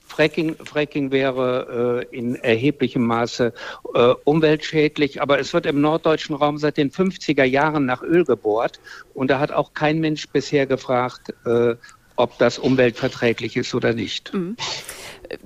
Fracking, 0.08 0.56
Fracking 0.64 1.12
wäre 1.12 2.06
äh, 2.12 2.16
in 2.16 2.36
erheblichem 2.36 3.06
Maße 3.06 3.54
äh, 3.94 4.00
umweltschädlich, 4.24 5.22
aber 5.22 5.40
es 5.40 5.54
wird 5.54 5.66
im 5.66 5.82
norddeutschen 5.82 6.36
Raum 6.36 6.58
seit 6.58 6.78
den 6.78 6.92
50er 6.92 7.44
Jahren 7.44 7.86
nach 7.86 8.02
Öl 8.02 8.26
gebohrt 8.26 8.80
und 9.14 9.30
da 9.30 9.40
hat 9.40 9.52
auch 9.52 9.74
kein 9.74 10.00
Mensch 10.00 10.28
bisher 10.30 10.66
gefragt, 10.66 11.34
äh, 11.46 11.76
ob 12.16 12.38
das 12.38 12.58
umweltverträglich 12.58 13.56
ist 13.58 13.74
oder 13.76 13.94
nicht. 13.94 14.34
Mhm. 14.34 14.56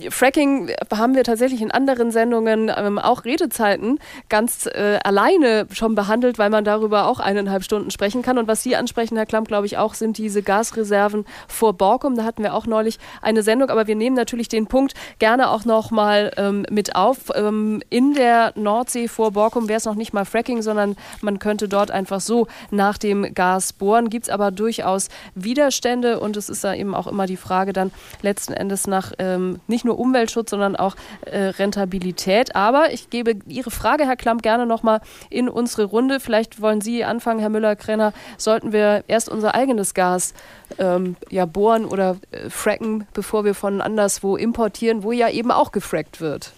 Fracking 0.10 0.72
haben 0.94 1.16
wir 1.16 1.24
tatsächlich 1.24 1.62
in 1.62 1.72
anderen 1.72 2.12
Sendungen 2.12 2.72
ähm, 2.76 3.00
auch 3.00 3.26
Redezeiten 3.26 4.00
ganz 4.30 4.66
äh, 4.66 5.00
alleine 5.04 5.68
schon 5.72 5.96
behandelt, 5.96 6.38
weil 6.38 6.50
man 6.50 6.64
darüber 6.64 7.08
auch 7.08 7.20
eineinhalb 7.20 7.64
Stunden 7.64 7.92
sprechen 7.92 8.22
kann. 8.22 8.38
Und 8.38 8.48
was 8.48 8.64
Sie 8.64 8.76
ansprechen, 8.76 9.18
Herr 9.18 9.26
Klamm, 9.26 9.46
glaube 9.46 9.66
ich 9.66 9.78
auch, 9.78 9.94
sind 9.94 10.18
diese 10.18 10.42
Gasreserven 10.42 11.26
vor 11.48 11.74
Borkum. 11.74 12.16
Da 12.16 12.24
hatten 12.24 12.44
wir 12.44 12.54
auch 12.54 12.66
neulich 12.66 13.00
eine 13.22 13.44
Sendung, 13.44 13.70
aber 13.70 13.88
wir 13.88 13.96
nehmen 13.96 14.16
natürlich 14.16 14.48
den 14.48 14.68
Punkt 14.68 14.94
gerne 15.20 15.50
auch 15.50 15.66
noch 15.66 15.92
mal 15.92 16.32
ähm, 16.38 16.66
mit 16.70 16.96
auf. 16.96 17.18
Ähm, 17.36 17.82
in 17.90 18.14
der 18.14 18.54
Nordsee 18.56 19.08
vor 19.08 19.32
Borkum 19.32 19.68
wäre 19.68 19.78
es 19.78 19.86
noch 19.86 19.96
nicht 19.96 20.14
mal 20.14 20.26
Fracking, 20.26 20.62
sondern 20.62 20.96
man 21.22 21.40
könnte 21.40 21.68
dort 21.68 21.92
einfach 21.92 22.22
so 22.22 22.48
nach 22.72 22.98
dem 22.98 23.34
Gas 23.34 23.74
bohren. 23.74 24.10
Gibt 24.10 24.26
es 24.26 24.30
aber 24.30 24.52
durchaus 24.52 25.10
Widerstände 25.36 26.20
und 26.20 26.38
es 26.38 26.50
ist 26.50 26.64
da 26.64 26.74
eben 26.74 26.96
auch 26.96 27.08
immer 27.08 27.26
die 27.26 27.38
Frage 27.38 27.74
dann 27.74 27.92
letzten 28.22 28.54
Endes 28.54 28.88
nach 28.88 29.14
ähm, 29.20 29.60
nicht 29.70 29.86
nur 29.86 30.00
Umweltschutz, 30.00 30.50
sondern 30.50 30.76
auch 30.76 30.96
äh, 31.22 31.46
Rentabilität. 31.46 32.56
Aber 32.56 32.92
ich 32.92 33.10
gebe 33.10 33.36
Ihre 33.48 33.72
Frage, 33.72 34.06
Herr 34.06 34.16
Klamp, 34.16 34.42
gerne 34.42 34.66
nochmal 34.66 35.02
in 35.30 35.50
unsere 35.50 35.86
Runde. 35.86 36.20
Vielleicht 36.20 36.62
wollen 36.62 36.82
Sie 36.82 37.04
anfangen, 37.04 37.40
Herr 37.40 37.50
Müller-Krenner. 37.50 38.14
Sollten 38.38 38.72
wir 38.72 39.04
erst 39.08 39.30
unser 39.30 39.56
eigenes 39.56 39.94
Gas 39.94 40.34
ähm, 40.78 41.16
ja, 41.30 41.46
bohren 41.46 41.86
oder 41.86 42.18
äh, 42.32 42.50
fracken, 42.50 43.08
bevor 43.14 43.46
wir 43.46 43.56
von 43.56 43.82
anderswo 43.82 44.36
importieren, 44.36 45.04
wo 45.04 45.12
ja 45.12 45.30
eben 45.30 45.52
auch 45.52 45.72
gefrackt 45.72 46.22
wird? 46.22 46.54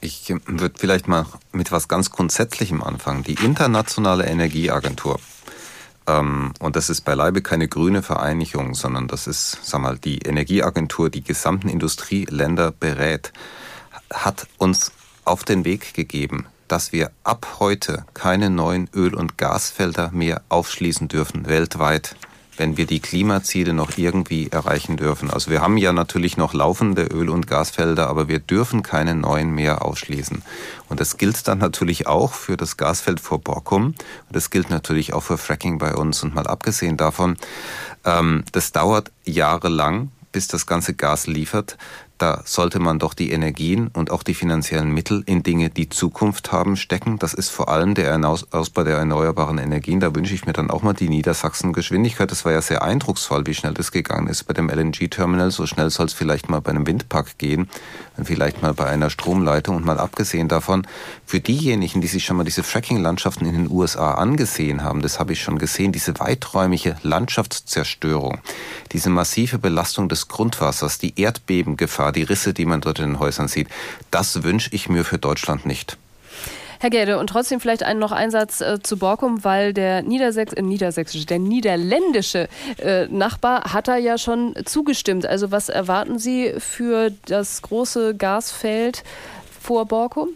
Ich 0.00 0.28
würde 0.46 0.74
vielleicht 0.78 1.08
mal 1.08 1.24
mit 1.52 1.72
was 1.72 1.88
ganz 1.88 2.10
Grundsätzlichem 2.10 2.82
anfangen. 2.82 3.22
Die 3.22 3.42
Internationale 3.42 4.26
Energieagentur 4.26 5.14
ähm, 5.14 5.33
und 6.06 6.76
das 6.76 6.90
ist 6.90 7.02
beileibe 7.02 7.40
keine 7.40 7.66
grüne 7.66 8.02
Vereinigung, 8.02 8.74
sondern 8.74 9.08
das 9.08 9.26
ist, 9.26 9.58
sag 9.62 9.80
mal, 9.80 9.98
die 9.98 10.18
Energieagentur, 10.18 11.08
die 11.08 11.24
gesamten 11.24 11.68
Industrieländer 11.68 12.72
berät, 12.72 13.32
hat 14.12 14.46
uns 14.58 14.92
auf 15.24 15.44
den 15.44 15.64
Weg 15.64 15.94
gegeben, 15.94 16.46
dass 16.68 16.92
wir 16.92 17.10
ab 17.22 17.56
heute 17.58 18.04
keine 18.12 18.50
neuen 18.50 18.88
Öl- 18.94 19.14
und 19.14 19.38
Gasfelder 19.38 20.10
mehr 20.12 20.42
aufschließen 20.50 21.08
dürfen 21.08 21.46
weltweit 21.46 22.16
wenn 22.56 22.76
wir 22.76 22.86
die 22.86 23.00
Klimaziele 23.00 23.72
noch 23.72 23.96
irgendwie 23.96 24.48
erreichen 24.50 24.96
dürfen. 24.96 25.30
Also 25.30 25.50
wir 25.50 25.60
haben 25.60 25.76
ja 25.76 25.92
natürlich 25.92 26.36
noch 26.36 26.54
laufende 26.54 27.04
Öl- 27.04 27.30
und 27.30 27.46
Gasfelder, 27.46 28.08
aber 28.08 28.28
wir 28.28 28.38
dürfen 28.38 28.82
keine 28.82 29.14
neuen 29.14 29.54
mehr 29.54 29.84
ausschließen. 29.84 30.42
Und 30.88 31.00
das 31.00 31.16
gilt 31.16 31.46
dann 31.48 31.58
natürlich 31.58 32.06
auch 32.06 32.32
für 32.32 32.56
das 32.56 32.76
Gasfeld 32.76 33.20
vor 33.20 33.40
Borkum. 33.40 33.86
Und 33.86 33.96
das 34.30 34.50
gilt 34.50 34.70
natürlich 34.70 35.12
auch 35.12 35.22
für 35.22 35.38
Fracking 35.38 35.78
bei 35.78 35.94
uns. 35.94 36.22
Und 36.22 36.34
mal 36.34 36.46
abgesehen 36.46 36.96
davon, 36.96 37.36
ähm, 38.04 38.44
das 38.52 38.72
dauert 38.72 39.10
jahrelang, 39.24 40.10
bis 40.32 40.48
das 40.48 40.66
ganze 40.66 40.94
Gas 40.94 41.26
liefert 41.26 41.76
da 42.24 42.40
sollte 42.46 42.78
man 42.78 42.98
doch 42.98 43.12
die 43.12 43.32
Energien 43.32 43.88
und 43.88 44.10
auch 44.10 44.22
die 44.22 44.32
finanziellen 44.32 44.90
Mittel 44.90 45.22
in 45.26 45.42
Dinge, 45.42 45.68
die 45.68 45.90
Zukunft 45.90 46.52
haben, 46.52 46.78
stecken. 46.78 47.18
Das 47.18 47.34
ist 47.34 47.50
vor 47.50 47.68
allem 47.68 47.94
der 47.94 48.18
Ausbau 48.26 48.82
der 48.82 48.96
erneuerbaren 48.96 49.58
Energien. 49.58 50.00
Da 50.00 50.14
wünsche 50.14 50.32
ich 50.32 50.46
mir 50.46 50.54
dann 50.54 50.70
auch 50.70 50.80
mal 50.80 50.94
die 50.94 51.10
Niedersachsen-Geschwindigkeit. 51.10 52.30
Das 52.30 52.46
war 52.46 52.52
ja 52.52 52.62
sehr 52.62 52.80
eindrucksvoll, 52.82 53.46
wie 53.46 53.52
schnell 53.52 53.74
das 53.74 53.92
gegangen 53.92 54.28
ist 54.28 54.44
bei 54.44 54.54
dem 54.54 54.70
LNG-Terminal. 54.70 55.50
So 55.50 55.66
schnell 55.66 55.90
soll 55.90 56.06
es 56.06 56.14
vielleicht 56.14 56.48
mal 56.48 56.62
bei 56.62 56.70
einem 56.70 56.86
Windpark 56.86 57.36
gehen, 57.36 57.68
vielleicht 58.22 58.62
mal 58.62 58.72
bei 58.72 58.86
einer 58.86 59.10
Stromleitung. 59.10 59.76
Und 59.76 59.84
mal 59.84 59.98
abgesehen 60.00 60.48
davon, 60.48 60.86
für 61.26 61.40
diejenigen, 61.40 62.00
die 62.00 62.06
sich 62.06 62.24
schon 62.24 62.38
mal 62.38 62.44
diese 62.44 62.62
Fracking-Landschaften 62.62 63.44
in 63.44 63.52
den 63.52 63.70
USA 63.70 64.14
angesehen 64.14 64.82
haben, 64.82 65.02
das 65.02 65.20
habe 65.20 65.34
ich 65.34 65.42
schon 65.42 65.58
gesehen, 65.58 65.92
diese 65.92 66.18
weiträumige 66.18 66.96
Landschaftszerstörung, 67.02 68.38
diese 68.92 69.10
massive 69.10 69.58
Belastung 69.58 70.08
des 70.08 70.28
Grundwassers, 70.28 70.98
die 70.98 71.20
Erdbebengefahr, 71.20 72.13
die 72.14 72.22
Risse, 72.22 72.54
die 72.54 72.64
man 72.64 72.80
dort 72.80 72.98
in 72.98 73.06
den 73.06 73.18
Häusern 73.18 73.48
sieht, 73.48 73.68
das 74.10 74.42
wünsche 74.42 74.70
ich 74.72 74.88
mir 74.88 75.04
für 75.04 75.18
Deutschland 75.18 75.66
nicht. 75.66 75.98
Herr 76.80 76.90
Gerde, 76.90 77.18
und 77.18 77.28
trotzdem 77.28 77.60
vielleicht 77.60 77.82
einen 77.82 77.98
noch 77.98 78.12
Einsatz 78.12 78.60
äh, 78.60 78.78
zu 78.82 78.98
Borkum, 78.98 79.42
weil 79.42 79.72
der 79.72 80.02
Niedersächs 80.02 80.52
äh, 80.52 80.60
niedersächsische, 80.60 81.24
der 81.24 81.38
niederländische 81.38 82.48
äh, 82.78 83.06
Nachbar 83.06 83.72
hat 83.72 83.88
da 83.88 83.96
ja 83.96 84.18
schon 84.18 84.54
zugestimmt. 84.66 85.24
Also 85.24 85.50
was 85.50 85.70
erwarten 85.70 86.18
Sie 86.18 86.52
für 86.58 87.10
das 87.24 87.62
große 87.62 88.14
Gasfeld 88.16 89.02
vor 89.62 89.86
Borkum? 89.86 90.30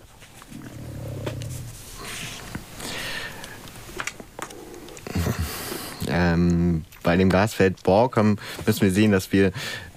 Ähm, 6.10 6.84
bei 7.08 7.16
dem 7.16 7.30
Gasfeld 7.30 7.82
Borkum 7.84 8.36
müssen 8.66 8.82
wir 8.82 8.90
sehen, 8.90 9.12
dass 9.12 9.32
wir 9.32 9.50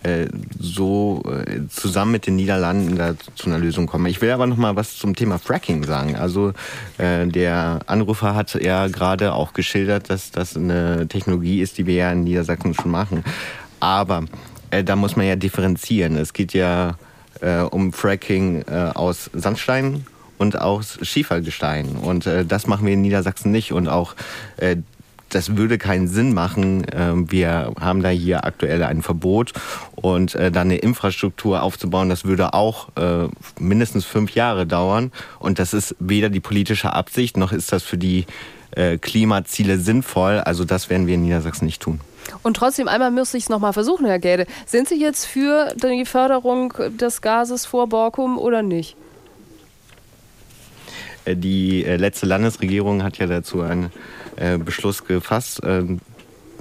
äh, 0.03 0.27
so 0.57 1.21
äh, 1.25 1.67
zusammen 1.67 2.13
mit 2.13 2.25
den 2.25 2.37
Niederlanden 2.37 2.95
da 2.95 3.15
zu 3.35 3.47
einer 3.47 3.59
Lösung 3.59 3.85
kommen. 3.85 4.05
Ich 4.05 4.21
will 4.21 4.31
aber 4.31 4.47
noch 4.47 4.55
mal 4.55 4.77
was 4.77 4.97
zum 4.97 5.13
Thema 5.13 5.37
Fracking 5.37 5.83
sagen. 5.83 6.15
Also 6.15 6.53
äh, 6.99 7.27
der 7.27 7.81
Anrufer 7.87 8.33
hat 8.33 8.53
ja 8.63 8.87
gerade 8.87 9.33
auch 9.33 9.51
geschildert, 9.51 10.09
dass 10.09 10.31
das 10.31 10.55
eine 10.55 11.05
Technologie 11.09 11.59
ist, 11.59 11.77
die 11.77 11.85
wir 11.85 11.95
ja 11.95 12.11
in 12.13 12.23
Niedersachsen 12.23 12.73
schon 12.73 12.91
machen. 12.91 13.25
Aber 13.81 14.23
da 14.69 14.95
muss 14.95 15.17
man 15.17 15.25
ja 15.25 15.35
differenzieren. 15.35 16.15
Es 16.15 16.31
geht 16.31 16.53
ja 16.53 16.95
um 17.71 17.91
Fracking 17.91 18.63
aus 18.69 19.31
Sandstein 19.33 20.05
und 20.41 20.59
aus 20.59 20.97
Schiefergestein. 21.03 21.95
Und 21.97 22.25
äh, 22.25 22.45
das 22.45 22.65
machen 22.65 22.85
wir 22.87 22.93
in 22.93 23.01
Niedersachsen 23.01 23.51
nicht. 23.51 23.73
Und 23.73 23.87
auch 23.87 24.15
äh, 24.57 24.77
das 25.31 25.57
würde 25.57 25.77
keinen 25.77 26.07
Sinn 26.07 26.33
machen. 26.33 26.85
Ähm, 26.93 27.31
wir 27.31 27.73
haben 27.79 28.03
da 28.03 28.09
hier 28.09 28.45
aktuell 28.45 28.83
ein 28.83 29.01
Verbot 29.01 29.53
und 29.95 30.35
äh, 30.35 30.51
dann 30.51 30.67
eine 30.67 30.77
Infrastruktur 30.77 31.63
aufzubauen, 31.63 32.09
das 32.09 32.25
würde 32.25 32.53
auch 32.53 32.89
äh, 32.97 33.27
mindestens 33.59 34.05
fünf 34.05 34.35
Jahre 34.35 34.67
dauern. 34.67 35.11
Und 35.39 35.59
das 35.59 35.73
ist 35.73 35.95
weder 35.99 36.29
die 36.29 36.39
politische 36.39 36.93
Absicht, 36.93 37.37
noch 37.37 37.51
ist 37.51 37.71
das 37.71 37.83
für 37.83 37.97
die 37.97 38.25
äh, 38.71 38.97
Klimaziele 38.97 39.79
sinnvoll. 39.79 40.39
Also 40.39 40.65
das 40.65 40.89
werden 40.89 41.07
wir 41.07 41.15
in 41.15 41.23
Niedersachsen 41.23 41.65
nicht 41.65 41.81
tun. 41.81 41.99
Und 42.43 42.55
trotzdem, 42.55 42.87
einmal 42.87 43.11
müsste 43.11 43.37
ich 43.37 43.43
es 43.43 43.49
nochmal 43.49 43.73
versuchen, 43.73 44.05
Herr 44.05 44.19
Gäde. 44.19 44.45
Sind 44.65 44.87
Sie 44.87 44.99
jetzt 44.99 45.25
für 45.25 45.73
die 45.75 46.05
Förderung 46.05 46.73
des 46.99 47.21
Gases 47.21 47.65
vor 47.65 47.87
Borkum 47.87 48.37
oder 48.37 48.61
nicht? 48.61 48.95
Die 51.25 51.83
letzte 51.83 52.25
Landesregierung 52.25 53.03
hat 53.03 53.17
ja 53.17 53.27
dazu 53.27 53.61
ein 53.61 53.91
äh, 54.41 54.57
Beschluss 54.57 55.03
gefasst. 55.05 55.61
Ähm, 55.63 55.99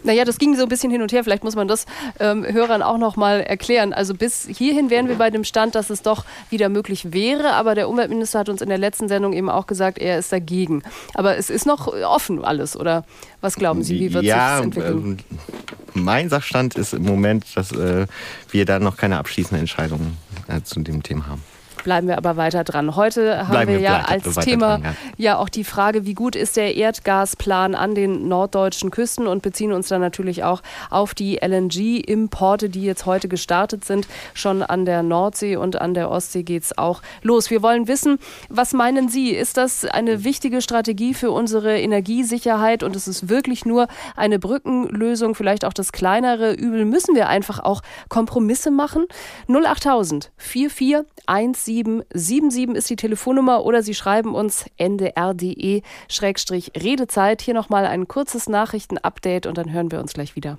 naja, 0.02 0.24
das 0.24 0.38
ging 0.38 0.56
so 0.56 0.62
ein 0.62 0.68
bisschen 0.68 0.90
hin 0.90 1.02
und 1.02 1.12
her. 1.12 1.24
Vielleicht 1.24 1.44
muss 1.44 1.56
man 1.56 1.68
das 1.68 1.86
ähm, 2.18 2.44
Hörern 2.44 2.82
auch 2.82 2.98
noch 2.98 3.16
mal 3.16 3.40
erklären. 3.40 3.92
Also 3.92 4.14
bis 4.14 4.46
hierhin 4.46 4.90
wären 4.90 5.08
wir 5.08 5.16
bei 5.16 5.30
dem 5.30 5.44
Stand, 5.44 5.74
dass 5.74 5.90
es 5.90 6.02
doch 6.02 6.24
wieder 6.48 6.68
möglich 6.68 7.12
wäre. 7.12 7.52
Aber 7.52 7.74
der 7.74 7.88
Umweltminister 7.88 8.38
hat 8.38 8.48
uns 8.48 8.62
in 8.62 8.68
der 8.68 8.78
letzten 8.78 9.08
Sendung 9.08 9.32
eben 9.32 9.50
auch 9.50 9.66
gesagt, 9.66 9.98
er 9.98 10.18
ist 10.18 10.32
dagegen. 10.32 10.82
Aber 11.14 11.36
es 11.36 11.50
ist 11.50 11.66
noch 11.66 11.86
offen 11.86 12.44
alles, 12.44 12.76
oder 12.76 13.04
was 13.40 13.56
glauben 13.56 13.82
Sie, 13.82 14.00
wie 14.00 14.14
wird 14.14 14.24
ja, 14.24 14.62
sich 14.62 14.72
das 14.72 14.84
entwickeln? 14.84 15.18
Äh, 15.18 15.98
mein 15.98 16.28
Sachstand 16.28 16.76
ist 16.76 16.94
im 16.94 17.02
Moment, 17.02 17.44
dass 17.54 17.72
äh, 17.72 18.06
wir 18.50 18.64
da 18.64 18.78
noch 18.78 18.96
keine 18.96 19.18
abschließende 19.18 19.60
Entscheidung 19.60 20.16
äh, 20.48 20.62
zu 20.62 20.80
dem 20.80 21.02
Thema 21.02 21.26
haben 21.26 21.42
bleiben 21.82 22.08
wir 22.08 22.16
aber 22.16 22.36
weiter 22.36 22.64
dran. 22.64 22.96
Heute 22.96 23.38
haben 23.38 23.50
Bleiben 23.50 23.72
wir 23.72 23.80
ja 23.80 24.02
als 24.02 24.34
Thema 24.36 24.78
dran, 24.78 24.82
ja. 25.16 25.32
ja. 25.32 25.38
auch 25.38 25.48
die 25.48 25.64
Frage, 25.64 26.06
wie 26.06 26.14
gut 26.14 26.36
ist 26.36 26.56
der 26.56 26.76
Erdgasplan 26.76 27.74
an 27.74 27.94
den 27.94 28.28
norddeutschen 28.28 28.90
Küsten 28.90 29.26
und 29.26 29.42
beziehen 29.42 29.72
uns 29.72 29.88
dann 29.88 30.00
natürlich 30.00 30.44
auch 30.44 30.62
auf 30.90 31.14
die 31.14 31.36
LNG-Importe, 31.36 32.68
die 32.68 32.82
jetzt 32.82 33.06
heute 33.06 33.28
gestartet 33.28 33.84
sind. 33.84 34.06
Schon 34.34 34.62
an 34.62 34.84
der 34.84 35.02
Nordsee 35.02 35.56
und 35.56 35.80
an 35.80 35.94
der 35.94 36.10
Ostsee 36.10 36.42
geht 36.42 36.62
es 36.64 36.78
auch 36.78 37.02
los. 37.22 37.50
Wir 37.50 37.62
wollen 37.62 37.88
wissen, 37.88 38.18
was 38.48 38.72
meinen 38.72 39.08
Sie? 39.08 39.30
Ist 39.30 39.56
das 39.56 39.84
eine 39.84 40.24
wichtige 40.24 40.62
Strategie 40.62 41.14
für 41.14 41.30
unsere 41.30 41.78
Energiesicherheit 41.78 42.82
und 42.82 42.96
ist 42.96 43.06
es 43.06 43.28
wirklich 43.28 43.64
nur 43.64 43.88
eine 44.16 44.38
Brückenlösung, 44.38 45.34
vielleicht 45.34 45.64
auch 45.64 45.72
das 45.72 45.92
kleinere 45.92 46.52
Übel? 46.52 46.84
Müssen 46.84 47.14
wir 47.14 47.28
einfach 47.28 47.58
auch 47.60 47.82
Kompromisse 48.08 48.70
machen? 48.70 49.06
08000 49.48 50.30
4417 50.36 51.69
7777 51.70 52.76
ist 52.76 52.90
die 52.90 52.96
Telefonnummer 52.96 53.64
oder 53.64 53.82
Sie 53.82 53.94
schreiben 53.94 54.34
uns 54.34 54.66
ndr.de-redezeit. 54.76 57.40
Hier 57.42 57.54
nochmal 57.54 57.86
ein 57.86 58.08
kurzes 58.08 58.48
Nachrichtenupdate 58.48 59.46
und 59.46 59.56
dann 59.56 59.72
hören 59.72 59.92
wir 59.92 60.00
uns 60.00 60.12
gleich 60.12 60.36
wieder. 60.36 60.58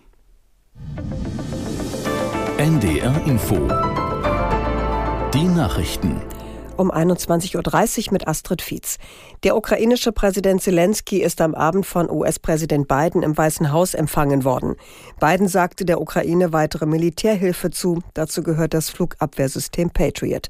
NDR 2.57 3.23
Info. 3.25 3.55
Die 5.33 5.43
Nachrichten 5.43 6.21
um 6.77 6.89
21.30 6.91 8.07
Uhr 8.07 8.13
mit 8.13 8.27
Astrid 8.27 8.61
Fietz. 8.61 8.97
Der 9.43 9.55
ukrainische 9.55 10.11
Präsident 10.11 10.63
Zelensky 10.63 11.21
ist 11.21 11.39
am 11.39 11.53
Abend 11.53 11.85
von 11.85 12.09
US-Präsident 12.09 12.87
Biden 12.87 13.21
im 13.21 13.37
Weißen 13.37 13.71
Haus 13.71 13.93
empfangen 13.93 14.43
worden. 14.43 14.75
Biden 15.19 15.47
sagte 15.47 15.85
der 15.85 16.01
Ukraine 16.01 16.53
weitere 16.53 16.87
Militärhilfe 16.87 17.69
zu. 17.69 18.01
Dazu 18.15 18.41
gehört 18.41 18.73
das 18.73 18.89
Flugabwehrsystem 18.89 19.91
Patriot. 19.91 20.49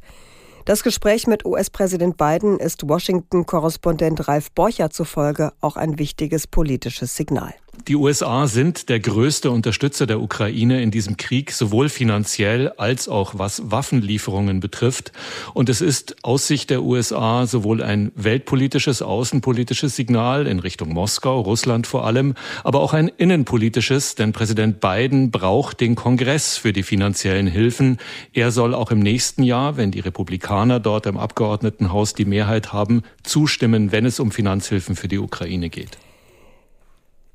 Das 0.66 0.84
Gespräch 0.84 1.26
mit 1.26 1.44
US-Präsident 1.44 2.18
Biden 2.18 2.60
ist 2.60 2.88
Washington-Korrespondent 2.88 4.28
Ralf 4.28 4.52
Borcher 4.52 4.92
zufolge 4.92 5.54
auch 5.60 5.76
ein 5.76 5.98
wichtiges 5.98 6.46
politisches 6.46 7.16
Signal. 7.16 7.54
Die 7.88 7.96
USA 7.96 8.48
sind 8.48 8.90
der 8.90 9.00
größte 9.00 9.50
Unterstützer 9.50 10.06
der 10.06 10.22
Ukraine 10.22 10.84
in 10.84 10.92
diesem 10.92 11.16
Krieg, 11.16 11.52
sowohl 11.52 11.88
finanziell 11.88 12.70
als 12.78 13.08
auch 13.08 13.34
was 13.38 13.72
Waffenlieferungen 13.72 14.60
betrifft. 14.60 15.14
Und 15.54 15.68
es 15.68 15.80
ist 15.80 16.18
aus 16.24 16.48
Sicht 16.48 16.70
der 16.70 16.84
USA 16.84 17.48
sowohl 17.48 17.82
ein 17.82 18.12
weltpolitisches, 18.16 19.02
außenpolitisches 19.02 19.96
Signal 19.96 20.48
in 20.48 20.60
Richtung 20.60 20.94
Moskau, 20.94 21.40
Russland 21.40 21.88
vor 21.88 22.06
allem, 22.06 22.36
aber 22.66 22.82
auch 22.82 22.94
ein 22.94 23.08
innenpolitisches, 23.08 24.16
denn 24.16 24.34
Präsident 24.34 24.80
Biden 24.82 25.32
braucht 25.32 25.80
den 25.80 25.96
Kongress 25.96 26.58
für 26.58 26.74
die 26.74 26.84
finanziellen 26.84 27.48
Hilfen. 27.48 27.98
Er 28.34 28.52
soll 28.52 28.76
auch 28.76 28.92
im 28.92 29.00
nächsten 29.00 29.44
Jahr, 29.44 29.78
wenn 29.78 29.92
die 29.92 30.02
Republikaner 30.02 30.82
dort 30.82 31.06
im 31.08 31.18
Abgeordnetenhaus 31.18 32.14
die 32.14 32.26
Mehrheit 32.26 32.74
haben, 32.74 33.04
zustimmen, 33.24 33.92
wenn 33.94 34.06
es 34.06 34.20
um 34.20 34.32
Finanzhilfen 34.32 34.98
für 34.98 35.08
die 35.08 35.20
Ukraine 35.20 35.70
geht. 35.70 35.98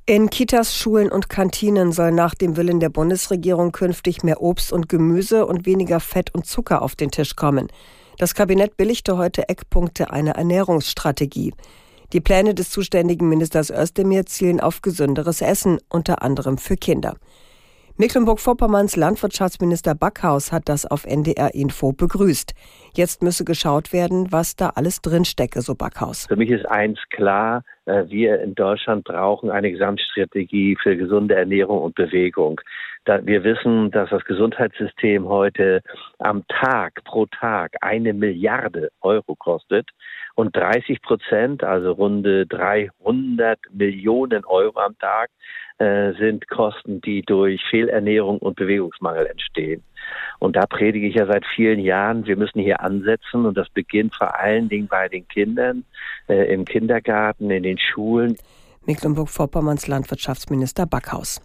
In 0.09 0.31
Kitas, 0.31 0.77
Schulen 0.77 1.11
und 1.11 1.29
Kantinen 1.29 1.91
soll 1.91 2.13
nach 2.13 2.37
dem 2.37 2.57
Willen 2.57 2.79
der 2.79 2.91
Bundesregierung 2.91 3.73
künftig 3.73 4.23
mehr 4.23 4.41
Obst 4.41 4.73
und 4.73 4.89
Gemüse 4.89 5.45
und 5.47 5.67
weniger 5.67 5.99
Fett 5.99 6.33
und 6.33 6.47
Zucker 6.47 6.83
auf 6.83 6.95
den 6.95 7.11
Tisch 7.11 7.35
kommen. 7.35 7.67
Das 8.17 8.37
Kabinett 8.37 8.77
billigte 8.77 9.17
heute 9.17 9.49
Eckpunkte 9.49 10.13
einer 10.13 10.37
Ernährungsstrategie. 10.37 11.55
Die 12.13 12.21
Pläne 12.21 12.55
des 12.55 12.71
zuständigen 12.71 13.29
Ministers 13.29 13.73
Özdemir 13.73 14.27
zielen 14.27 14.61
auf 14.61 14.81
gesünderes 14.81 15.41
Essen, 15.41 15.81
unter 15.89 16.23
anderem 16.23 16.57
für 16.57 16.77
Kinder. 16.77 17.17
Mecklenburg-Vorpommerns 17.99 18.95
Landwirtschaftsminister 18.97 19.95
Backhaus 19.95 20.53
hat 20.53 20.69
das 20.69 20.85
auf 20.85 21.07
NDR 21.07 21.55
Info 21.55 21.93
begrüßt. 21.93 22.53
Jetzt 22.95 23.23
müsse 23.23 23.47
geschaut 23.47 23.95
werden, 23.95 24.31
was 24.31 24.55
da 24.55 24.73
alles 24.75 25.01
drinstecke, 25.01 25.63
so 25.63 25.75
Backhaus. 25.75 26.27
Für 26.27 26.37
mich 26.37 26.51
ist 26.51 26.67
eins 26.67 26.99
klar, 27.09 27.65
äh, 27.87 28.05
wir 28.09 28.43
in 28.43 28.55
Deutschland 28.55 29.05
brauchen 29.05 29.51
eine 29.51 29.71
Gesamtstrategie 29.73 30.77
für 30.83 30.95
gesunde 30.95 31.37
Ernährung 31.37 31.81
und 31.81 31.95
Bewegung. 31.95 32.61
Wir 33.23 33.45
wissen, 33.45 33.93
dass 33.93 34.11
das 34.11 34.25
Gesundheitssystem 34.25 35.29
heute 35.29 35.81
am 36.19 36.45
Tag, 36.49 37.05
pro 37.05 37.27
Tag, 37.27 37.77
eine 37.81 38.13
Milliarde 38.13 38.91
Euro 39.01 39.37
kostet 39.37 39.89
und 40.35 40.57
30 40.57 41.01
Prozent, 41.03 41.63
also 41.63 41.93
runde 41.93 42.47
300 42.47 43.61
Millionen 43.73 44.45
Euro 44.45 44.81
am 44.81 44.99
Tag, 44.99 45.31
äh, 45.79 46.13
sind 46.15 46.49
Kosten, 46.49 47.01
die 47.01 47.23
durch 47.23 47.63
Fehlernährung 47.71 48.39
und 48.39 48.57
Bewegungsmangel 48.57 49.27
entstehen. 49.27 49.83
Und 50.39 50.57
da 50.57 50.67
predige 50.67 51.07
ich 51.07 51.15
ja 51.15 51.27
seit 51.27 51.45
vielen 51.55 51.81
Jahren, 51.81 52.27
wir 52.27 52.37
müssen 52.37 52.61
hier 52.61 52.81
ansetzen 52.81 53.47
und 53.47 53.57
das 53.57 53.69
beginnt 53.71 54.15
vor 54.15 54.39
allen 54.39 54.69
Dingen 54.69 54.89
bei 54.89 55.09
den 55.09 55.27
Kindern, 55.29 55.85
äh, 56.29 56.53
im 56.53 56.65
Kindergarten, 56.65 57.51
in 57.51 57.63
den 57.63 57.79
Schulen. 57.79 58.37
Mecklenburg-Vorpommerns 58.87 59.87
Landwirtschaftsminister 59.87 60.87
Backhaus. 60.87 61.41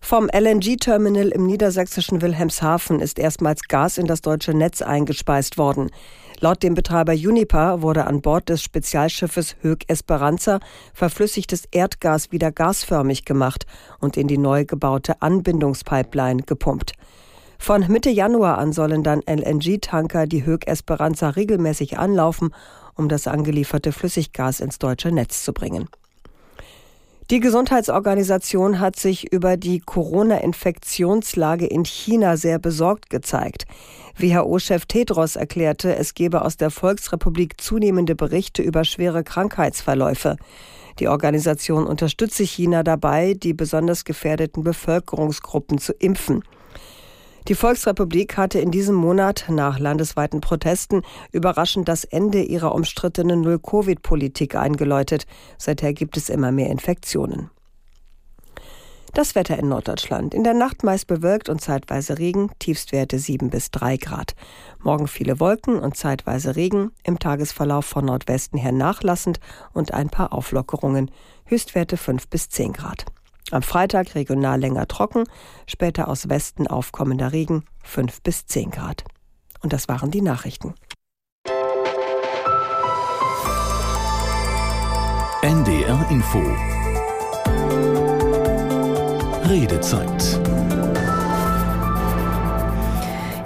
Vom 0.00 0.28
LNG-Terminal 0.28 1.28
im 1.28 1.46
niedersächsischen 1.46 2.22
Wilhelmshaven 2.22 3.00
ist 3.00 3.18
erstmals 3.18 3.62
Gas 3.68 3.98
in 3.98 4.06
das 4.06 4.20
deutsche 4.20 4.52
Netz 4.52 4.82
eingespeist 4.82 5.58
worden. 5.58 5.90
Laut 6.40 6.62
dem 6.62 6.74
Betreiber 6.74 7.12
Uniper 7.12 7.82
wurde 7.82 8.06
an 8.06 8.20
Bord 8.20 8.48
des 8.48 8.62
Spezialschiffes 8.62 9.56
Höck 9.62 9.84
Esperanza 9.88 10.60
verflüssigtes 10.92 11.64
Erdgas 11.70 12.32
wieder 12.32 12.50
gasförmig 12.50 13.24
gemacht 13.24 13.66
und 14.00 14.16
in 14.16 14.28
die 14.28 14.38
neu 14.38 14.64
gebaute 14.64 15.22
Anbindungspipeline 15.22 16.42
gepumpt. 16.42 16.92
Von 17.58 17.86
Mitte 17.86 18.10
Januar 18.10 18.58
an 18.58 18.72
sollen 18.72 19.04
dann 19.04 19.22
LNG-Tanker 19.24 20.26
die 20.26 20.44
Höck 20.44 20.66
Esperanza 20.66 21.30
regelmäßig 21.30 21.96
anlaufen, 21.96 22.52
um 22.96 23.08
das 23.08 23.28
angelieferte 23.28 23.92
Flüssiggas 23.92 24.58
ins 24.58 24.80
deutsche 24.80 25.12
Netz 25.12 25.44
zu 25.44 25.52
bringen. 25.52 25.88
Die 27.30 27.40
Gesundheitsorganisation 27.40 28.80
hat 28.80 28.96
sich 28.96 29.32
über 29.32 29.56
die 29.56 29.80
Corona-Infektionslage 29.80 31.66
in 31.66 31.84
China 31.84 32.36
sehr 32.36 32.58
besorgt 32.58 33.10
gezeigt. 33.10 33.64
WHO-Chef 34.18 34.84
Tedros 34.86 35.36
erklärte, 35.36 35.94
es 35.96 36.14
gebe 36.14 36.42
aus 36.42 36.56
der 36.56 36.70
Volksrepublik 36.70 37.60
zunehmende 37.60 38.14
Berichte 38.14 38.62
über 38.62 38.84
schwere 38.84 39.24
Krankheitsverläufe. 39.24 40.36
Die 40.98 41.08
Organisation 41.08 41.86
unterstütze 41.86 42.42
China 42.42 42.82
dabei, 42.82 43.34
die 43.34 43.54
besonders 43.54 44.04
gefährdeten 44.04 44.62
Bevölkerungsgruppen 44.62 45.78
zu 45.78 45.92
impfen. 45.92 46.42
Die 47.48 47.56
Volksrepublik 47.56 48.36
hatte 48.36 48.60
in 48.60 48.70
diesem 48.70 48.94
Monat 48.94 49.46
nach 49.48 49.80
landesweiten 49.80 50.40
Protesten 50.40 51.02
überraschend 51.32 51.88
das 51.88 52.04
Ende 52.04 52.42
ihrer 52.42 52.72
umstrittenen 52.72 53.40
Null-Covid-Politik 53.40 54.54
eingeläutet. 54.54 55.26
Seither 55.58 55.92
gibt 55.92 56.16
es 56.16 56.28
immer 56.28 56.52
mehr 56.52 56.70
Infektionen. 56.70 57.50
Das 59.12 59.34
Wetter 59.34 59.58
in 59.58 59.68
Norddeutschland. 59.68 60.32
In 60.32 60.44
der 60.44 60.54
Nacht 60.54 60.84
meist 60.84 61.06
bewölkt 61.06 61.50
und 61.50 61.60
zeitweise 61.60 62.18
Regen, 62.18 62.50
Tiefstwerte 62.60 63.18
7 63.18 63.50
bis 63.50 63.70
3 63.70 63.98
Grad. 63.98 64.34
Morgen 64.78 65.06
viele 65.06 65.38
Wolken 65.38 65.78
und 65.80 65.96
zeitweise 65.96 66.56
Regen, 66.56 66.92
im 67.02 67.18
Tagesverlauf 67.18 67.84
von 67.84 68.06
Nordwesten 68.06 68.58
her 68.58 68.72
nachlassend 68.72 69.38
und 69.74 69.92
ein 69.92 70.08
paar 70.08 70.32
Auflockerungen. 70.32 71.10
Höchstwerte 71.44 71.98
5 71.98 72.28
bis 72.28 72.48
10 72.48 72.72
Grad. 72.72 73.04
Am 73.50 73.62
Freitag 73.62 74.14
regional 74.14 74.60
länger 74.60 74.86
trocken, 74.88 75.24
später 75.66 76.08
aus 76.08 76.28
Westen 76.28 76.66
aufkommender 76.66 77.32
Regen 77.32 77.64
5 77.82 78.22
bis 78.22 78.46
10 78.46 78.70
Grad. 78.70 79.04
Und 79.60 79.72
das 79.72 79.88
waren 79.88 80.10
die 80.10 80.22
Nachrichten. 80.22 80.74
NDR 85.42 86.06
Info 86.08 86.40
Redezeit 89.48 90.40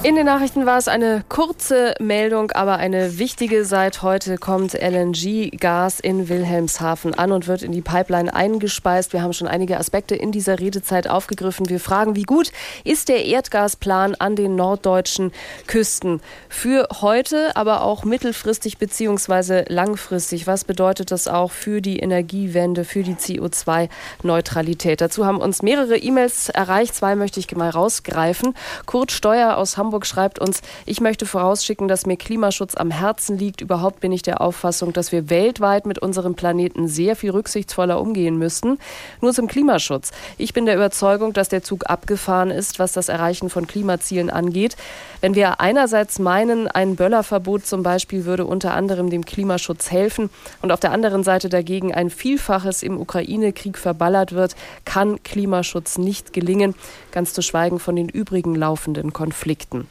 In 0.06 0.14
den 0.14 0.26
Nachrichten 0.26 0.66
war 0.66 0.78
es 0.78 0.86
eine 0.86 1.24
kurze 1.28 1.94
Meldung, 1.98 2.52
aber 2.52 2.76
eine 2.76 3.18
wichtige. 3.18 3.64
Seit 3.64 4.02
heute 4.02 4.38
kommt 4.38 4.74
LNG-Gas 4.74 5.98
in 5.98 6.28
Wilhelmshaven 6.28 7.12
an 7.14 7.32
und 7.32 7.48
wird 7.48 7.64
in 7.64 7.72
die 7.72 7.80
Pipeline 7.80 8.32
eingespeist. 8.32 9.12
Wir 9.12 9.22
haben 9.22 9.32
schon 9.32 9.48
einige 9.48 9.78
Aspekte 9.78 10.14
in 10.14 10.30
dieser 10.30 10.60
Redezeit 10.60 11.10
aufgegriffen. 11.10 11.68
Wir 11.68 11.80
fragen, 11.80 12.14
wie 12.14 12.22
gut 12.22 12.52
ist 12.84 13.08
der 13.08 13.24
Erdgasplan 13.24 14.14
an 14.14 14.36
den 14.36 14.54
norddeutschen 14.54 15.32
Küsten 15.66 16.20
für 16.48 16.86
heute, 17.00 17.56
aber 17.56 17.82
auch 17.82 18.04
mittelfristig 18.04 18.78
bzw. 18.78 19.64
langfristig? 19.66 20.46
Was 20.46 20.62
bedeutet 20.62 21.10
das 21.10 21.26
auch 21.26 21.50
für 21.50 21.82
die 21.82 21.98
Energiewende, 21.98 22.84
für 22.84 23.02
die 23.02 23.16
CO2-Neutralität? 23.16 25.00
Dazu 25.00 25.26
haben 25.26 25.38
uns 25.38 25.62
mehrere 25.62 25.96
E-Mails 25.96 26.48
erreicht. 26.48 26.94
Zwei 26.94 27.16
möchte 27.16 27.40
ich 27.40 27.50
mal 27.56 27.70
rausgreifen. 27.70 28.54
Kurt 28.86 29.10
Steuer 29.10 29.56
aus 29.56 29.76
Hamburg 29.76 29.95
Hamburg 29.96 30.06
schreibt 30.06 30.38
uns, 30.38 30.60
ich 30.84 31.00
möchte 31.00 31.24
vorausschicken, 31.24 31.88
dass 31.88 32.04
mir 32.04 32.18
Klimaschutz 32.18 32.74
am 32.74 32.90
Herzen 32.90 33.38
liegt. 33.38 33.62
Überhaupt 33.62 34.00
bin 34.00 34.12
ich 34.12 34.20
der 34.20 34.42
Auffassung, 34.42 34.92
dass 34.92 35.10
wir 35.10 35.30
weltweit 35.30 35.86
mit 35.86 35.98
unserem 35.98 36.34
Planeten 36.34 36.86
sehr 36.86 37.16
viel 37.16 37.30
rücksichtsvoller 37.30 37.98
umgehen 37.98 38.36
müssten. 38.36 38.76
Nur 39.22 39.32
zum 39.32 39.46
Klimaschutz. 39.46 40.10
Ich 40.36 40.52
bin 40.52 40.66
der 40.66 40.74
Überzeugung, 40.74 41.32
dass 41.32 41.48
der 41.48 41.62
Zug 41.62 41.88
abgefahren 41.88 42.50
ist, 42.50 42.78
was 42.78 42.92
das 42.92 43.08
Erreichen 43.08 43.48
von 43.48 43.66
Klimazielen 43.66 44.28
angeht. 44.28 44.76
Wenn 45.22 45.34
wir 45.34 45.62
einerseits 45.62 46.18
meinen, 46.18 46.68
ein 46.68 46.94
Böllerverbot 46.96 47.64
zum 47.64 47.82
Beispiel 47.82 48.26
würde 48.26 48.44
unter 48.44 48.74
anderem 48.74 49.08
dem 49.08 49.24
Klimaschutz 49.24 49.90
helfen 49.90 50.28
und 50.60 50.72
auf 50.72 50.80
der 50.80 50.92
anderen 50.92 51.24
Seite 51.24 51.48
dagegen 51.48 51.94
ein 51.94 52.10
Vielfaches 52.10 52.82
im 52.82 53.00
Ukraine-Krieg 53.00 53.78
verballert 53.78 54.32
wird, 54.32 54.56
kann 54.84 55.22
Klimaschutz 55.22 55.96
nicht 55.96 56.34
gelingen, 56.34 56.74
ganz 57.16 57.32
zu 57.32 57.40
schweigen 57.40 57.78
von 57.78 57.96
den 57.96 58.10
übrigen 58.10 58.54
laufenden 58.54 59.14
Konflikten. 59.14 59.88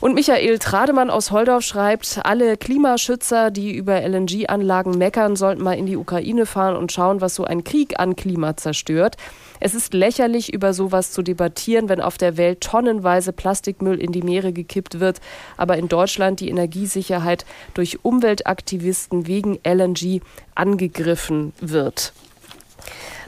Und 0.00 0.14
Michael 0.14 0.58
Trademann 0.58 1.10
aus 1.10 1.30
Holdorf 1.30 1.62
schreibt, 1.62 2.20
alle 2.24 2.56
Klimaschützer, 2.56 3.52
die 3.52 3.72
über 3.76 4.00
LNG-Anlagen 4.00 4.98
meckern, 4.98 5.36
sollten 5.36 5.62
mal 5.62 5.78
in 5.78 5.86
die 5.86 5.96
Ukraine 5.96 6.46
fahren 6.46 6.76
und 6.76 6.90
schauen, 6.90 7.20
was 7.20 7.36
so 7.36 7.44
ein 7.44 7.62
Krieg 7.62 8.00
an 8.00 8.16
Klima 8.16 8.56
zerstört. 8.56 9.16
Es 9.60 9.74
ist 9.74 9.94
lächerlich, 9.94 10.52
über 10.52 10.72
sowas 10.72 11.12
zu 11.12 11.22
debattieren, 11.22 11.88
wenn 11.88 12.00
auf 12.00 12.18
der 12.18 12.36
Welt 12.36 12.62
tonnenweise 12.62 13.32
Plastikmüll 13.32 14.00
in 14.00 14.10
die 14.10 14.22
Meere 14.22 14.52
gekippt 14.52 14.98
wird, 14.98 15.20
aber 15.56 15.76
in 15.76 15.88
Deutschland 15.88 16.40
die 16.40 16.48
Energiesicherheit 16.48 17.44
durch 17.74 18.02
Umweltaktivisten 18.02 19.28
wegen 19.28 19.60
LNG 19.64 20.20
angegriffen 20.56 21.52
wird. 21.60 22.12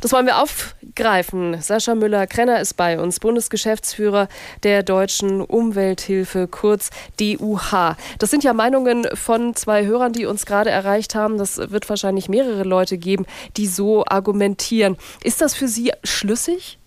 Das 0.03 0.13
wollen 0.13 0.27
wir 0.27 0.43
aufgreifen. 0.43 1.63
Sascha 1.63 1.95
Müller-Krenner 1.95 2.61
ist 2.61 2.75
bei 2.75 2.99
uns, 2.99 3.21
Bundesgeschäftsführer 3.21 4.27
der 4.65 4.83
Deutschen 4.83 5.41
Umwelthilfe, 5.41 6.49
kurz 6.49 6.91
DUH. 7.21 7.97
Das 8.19 8.29
sind 8.29 8.43
ja 8.43 8.53
Meinungen 8.53 9.07
von 9.15 9.55
zwei 9.55 9.87
Hörern, 9.87 10.13
die 10.13 10.27
uns 10.27 10.45
gerade 10.45 10.71
erreicht 10.71 11.15
haben. 11.15 11.39
Das 11.39 11.57
wird 11.57 11.89
wahrscheinlich 11.89 12.29
mehrere 12.29 12.65
Leute 12.65 12.99
geben, 12.99 13.27
die 13.57 13.69
so 13.69 14.05
argumentieren. 14.05 14.97
Ist 15.23 15.41
das 15.41 15.55
für 15.55 15.69
Sie 15.69 15.93
schlüssig? 16.03 16.81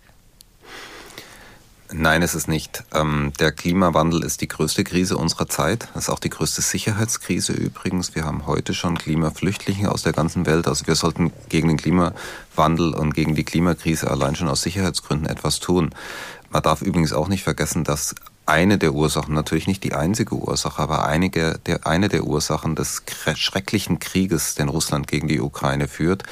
Nein, 1.93 2.23
ist 2.23 2.33
es 2.33 2.47
nicht. 2.47 2.83
Ähm, 2.93 3.31
der 3.39 3.51
Klimawandel 3.51 4.23
ist 4.23 4.41
die 4.41 4.47
größte 4.47 4.83
Krise 4.83 5.17
unserer 5.17 5.47
Zeit. 5.47 5.87
Das 5.93 6.05
ist 6.05 6.09
auch 6.09 6.19
die 6.19 6.31
größte 6.31 6.63
Sicherheitskrise 6.63 7.53
übrigens. 7.53 8.15
Wir 8.15 8.25
haben 8.25 8.47
heute 8.47 8.73
schon 8.73 8.97
Klimaflüchtlinge 8.97 9.91
aus 9.91 10.01
der 10.01 10.13
ganzen 10.13 10.47
Welt. 10.47 10.67
Also 10.67 10.87
wir 10.87 10.95
sollten 10.95 11.31
gegen 11.47 11.67
den 11.67 11.77
Klimawandel 11.77 12.95
und 12.95 13.13
gegen 13.13 13.35
die 13.35 13.43
Klimakrise 13.43 14.09
allein 14.09 14.35
schon 14.35 14.49
aus 14.49 14.63
Sicherheitsgründen 14.63 15.29
etwas 15.29 15.59
tun. 15.59 15.93
Man 16.49 16.63
darf 16.63 16.81
übrigens 16.81 17.13
auch 17.13 17.27
nicht 17.27 17.43
vergessen, 17.43 17.83
dass 17.83 18.15
eine 18.47 18.77
der 18.77 18.93
Ursachen, 18.93 19.33
natürlich 19.33 19.67
nicht 19.67 19.83
die 19.83 19.93
einzige 19.93 20.35
Ursache, 20.35 20.81
aber 20.81 21.05
einige 21.05 21.59
der, 21.65 21.87
eine 21.87 22.09
der 22.09 22.25
Ursachen 22.25 22.75
des 22.75 23.03
schrecklichen 23.35 23.99
Krieges, 23.99 24.55
den 24.55 24.69
Russland 24.69 25.07
gegen 25.07 25.27
die 25.27 25.41
Ukraine 25.41 25.87
führt, 25.87 26.23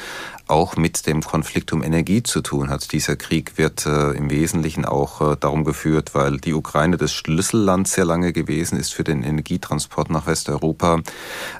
auch 0.47 0.75
mit 0.75 1.07
dem 1.07 1.21
Konflikt 1.21 1.71
um 1.73 1.83
Energie 1.83 2.21
zu 2.21 2.41
tun 2.41 2.69
hat. 2.69 2.91
Dieser 2.91 3.15
Krieg 3.15 3.57
wird 3.57 3.85
äh, 3.85 4.11
im 4.11 4.29
Wesentlichen 4.29 4.85
auch 4.85 5.21
äh, 5.21 5.37
darum 5.39 5.63
geführt, 5.63 6.13
weil 6.13 6.37
die 6.37 6.53
Ukraine 6.53 6.97
das 6.97 7.13
Schlüsselland 7.13 7.87
sehr 7.87 8.05
lange 8.05 8.33
gewesen 8.33 8.77
ist 8.77 8.93
für 8.93 9.03
den 9.03 9.23
Energietransport 9.23 10.09
nach 10.09 10.27
Westeuropa. 10.27 11.01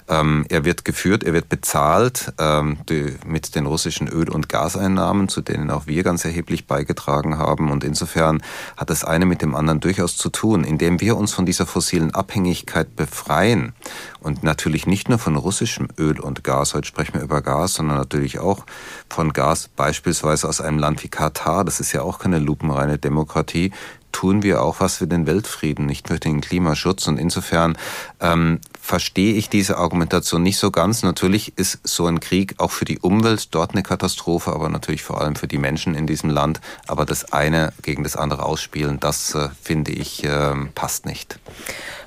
Ähm, 0.08 0.44
er 0.48 0.64
wird 0.64 0.84
geführt, 0.84 1.24
er 1.24 1.32
wird 1.32 1.48
bezahlt 1.48 2.32
ähm, 2.38 2.78
die, 2.88 3.16
mit 3.26 3.54
den 3.54 3.66
russischen 3.66 4.08
Öl- 4.08 4.30
und 4.30 4.48
Gaseinnahmen, 4.48 5.28
zu 5.28 5.40
denen 5.40 5.70
auch 5.70 5.86
wir 5.86 6.02
ganz 6.02 6.24
erheblich 6.24 6.66
beigetragen 6.66 7.38
haben. 7.38 7.70
Und 7.70 7.84
insofern 7.84 8.42
hat 8.76 8.90
das 8.90 9.04
eine 9.04 9.24
mit 9.24 9.40
dem 9.40 9.54
anderen 9.54 9.80
durchaus 9.80 10.16
zu 10.16 10.28
tun, 10.28 10.62
indem 10.62 11.00
wir 11.00 11.16
uns 11.16 11.32
von 11.32 11.46
dieser 11.46 11.66
fossilen 11.66 12.14
Abhängigkeit 12.14 12.94
befreien 12.96 13.72
und 14.20 14.42
natürlich 14.42 14.86
nicht 14.86 15.08
nur 15.08 15.18
von 15.18 15.36
russischem 15.36 15.88
Öl 15.98 16.18
und 16.18 16.44
Gas, 16.44 16.74
heute 16.74 16.88
sprechen 16.88 17.14
wir 17.14 17.22
über 17.22 17.42
Gas, 17.42 17.74
sondern 17.74 17.98
natürlich 17.98 18.38
auch 18.38 18.64
von 19.08 19.32
Gas, 19.32 19.68
beispielsweise 19.68 20.48
aus 20.48 20.60
einem 20.60 20.78
Land 20.78 21.04
wie 21.04 21.08
Katar, 21.08 21.64
das 21.64 21.80
ist 21.80 21.92
ja 21.92 22.02
auch 22.02 22.18
keine 22.18 22.38
lupenreine 22.38 22.98
Demokratie, 22.98 23.72
tun 24.14 24.44
wir 24.44 24.62
auch 24.62 24.78
was 24.78 24.96
für 24.96 25.08
den 25.08 25.26
Weltfrieden, 25.26 25.86
nicht 25.86 26.08
nur 26.08 26.18
den 26.18 26.40
Klimaschutz. 26.40 27.08
Und 27.08 27.18
insofern 27.18 27.76
ähm, 28.20 28.60
verstehe 28.80 29.34
ich 29.34 29.48
diese 29.48 29.76
Argumentation 29.76 30.42
nicht 30.42 30.58
so 30.58 30.70
ganz. 30.70 31.02
Natürlich 31.02 31.58
ist 31.58 31.80
so 31.82 32.06
ein 32.06 32.20
Krieg 32.20 32.54
auch 32.58 32.70
für 32.70 32.84
die 32.84 33.00
Umwelt 33.00 33.52
dort 33.54 33.72
eine 33.72 33.82
Katastrophe, 33.82 34.52
aber 34.52 34.68
natürlich 34.68 35.02
vor 35.02 35.20
allem 35.20 35.34
für 35.34 35.48
die 35.48 35.58
Menschen 35.58 35.96
in 35.96 36.06
diesem 36.06 36.30
Land. 36.30 36.60
Aber 36.86 37.04
das 37.04 37.32
eine 37.32 37.72
gegen 37.82 38.04
das 38.04 38.16
andere 38.16 38.44
ausspielen, 38.44 39.00
das 39.00 39.34
äh, 39.34 39.48
finde 39.60 39.90
ich 39.90 40.22
äh, 40.22 40.54
passt 40.74 41.06
nicht. 41.06 41.40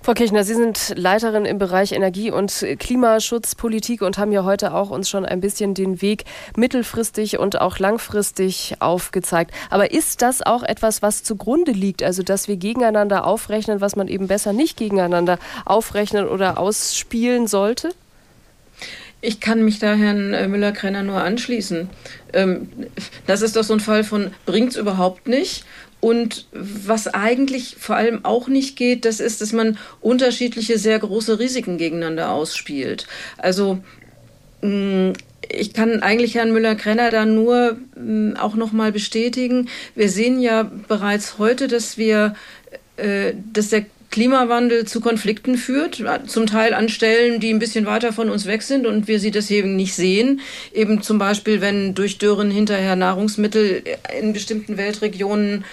Frau 0.07 0.13
Kirchner, 0.13 0.45
Sie 0.45 0.53
sind 0.53 0.93
Leiterin 0.95 1.43
im 1.43 1.57
Bereich 1.57 1.91
Energie- 1.91 2.31
und 2.31 2.65
Klimaschutzpolitik 2.79 4.01
und 4.01 4.17
haben 4.17 4.31
ja 4.31 4.45
heute 4.45 4.73
auch 4.73 4.89
uns 4.89 5.09
schon 5.09 5.25
ein 5.25 5.41
bisschen 5.41 5.73
den 5.73 6.01
Weg 6.01 6.23
mittelfristig 6.55 7.39
und 7.39 7.59
auch 7.59 7.77
langfristig 7.77 8.75
aufgezeigt. 8.79 9.51
Aber 9.69 9.91
ist 9.91 10.21
das 10.21 10.41
auch 10.41 10.63
etwas, 10.63 11.01
was 11.01 11.23
zugrunde 11.23 11.73
liegt? 11.73 12.03
Also, 12.03 12.23
dass 12.23 12.47
wir 12.47 12.55
gegeneinander 12.55 13.25
aufrechnen, 13.25 13.81
was 13.81 13.97
man 13.97 14.07
eben 14.07 14.27
besser 14.27 14.53
nicht 14.53 14.77
gegeneinander 14.77 15.39
aufrechnen 15.65 16.25
oder 16.25 16.57
ausspielen 16.57 17.47
sollte? 17.47 17.89
Ich 19.19 19.41
kann 19.41 19.65
mich 19.65 19.79
da 19.79 19.93
Herrn 19.93 20.29
Müller-Krenner 20.49 21.03
nur 21.03 21.21
anschließen. 21.21 21.89
Ähm, 22.31 22.69
das 23.25 23.41
ist 23.41 23.57
doch 23.57 23.63
so 23.63 23.73
ein 23.73 23.81
Fall 23.81 24.05
von 24.05 24.31
bringt 24.45 24.69
es 24.69 24.77
überhaupt 24.77 25.27
nicht. 25.27 25.65
Und 25.99 26.45
was 26.51 27.07
eigentlich 27.07 27.75
vor 27.79 27.95
allem 27.95 28.23
auch 28.23 28.47
nicht 28.47 28.75
geht, 28.75 29.05
das 29.05 29.19
ist, 29.19 29.41
dass 29.41 29.51
man 29.51 29.77
unterschiedliche 29.99 30.77
sehr 30.77 30.99
große 30.99 31.39
Risiken 31.39 31.77
gegeneinander 31.77 32.31
ausspielt. 32.31 33.07
Also 33.37 33.79
mm, 34.61 35.13
ich 35.49 35.73
kann 35.73 36.03
eigentlich 36.03 36.35
Herrn 36.35 36.51
Müller-Krenner 36.51 37.09
da 37.09 37.25
nur 37.25 37.77
mm, 37.95 38.33
auch 38.37 38.55
noch 38.55 38.71
mal 38.71 38.91
bestätigen. 38.91 39.69
Wir 39.95 40.09
sehen 40.09 40.39
ja 40.39 40.69
bereits 40.87 41.39
heute, 41.39 41.67
dass 41.67 41.97
wir, 41.97 42.35
äh, 42.97 43.33
dass 43.53 43.69
der 43.69 43.85
Klimawandel 44.09 44.85
zu 44.85 45.01
Konflikten 45.01 45.57
führt, 45.57 46.03
zum 46.27 46.47
Teil 46.47 46.73
an 46.73 46.89
Stellen, 46.89 47.39
die 47.39 47.53
ein 47.53 47.59
bisschen 47.59 47.85
weiter 47.85 48.13
von 48.13 48.29
uns 48.29 48.45
weg 48.45 48.61
sind 48.61 48.87
und 48.87 49.07
wir 49.07 49.19
sie 49.19 49.31
deswegen 49.31 49.75
nicht 49.75 49.93
sehen. 49.95 50.41
Eben 50.73 51.01
zum 51.01 51.17
Beispiel, 51.17 51.61
wenn 51.61 51.93
durch 51.93 52.17
Dürren 52.17 52.49
hinterher 52.49 52.95
Nahrungsmittel 52.95 53.83
in 54.19 54.33
bestimmten 54.33 54.77
Weltregionen 54.77 55.65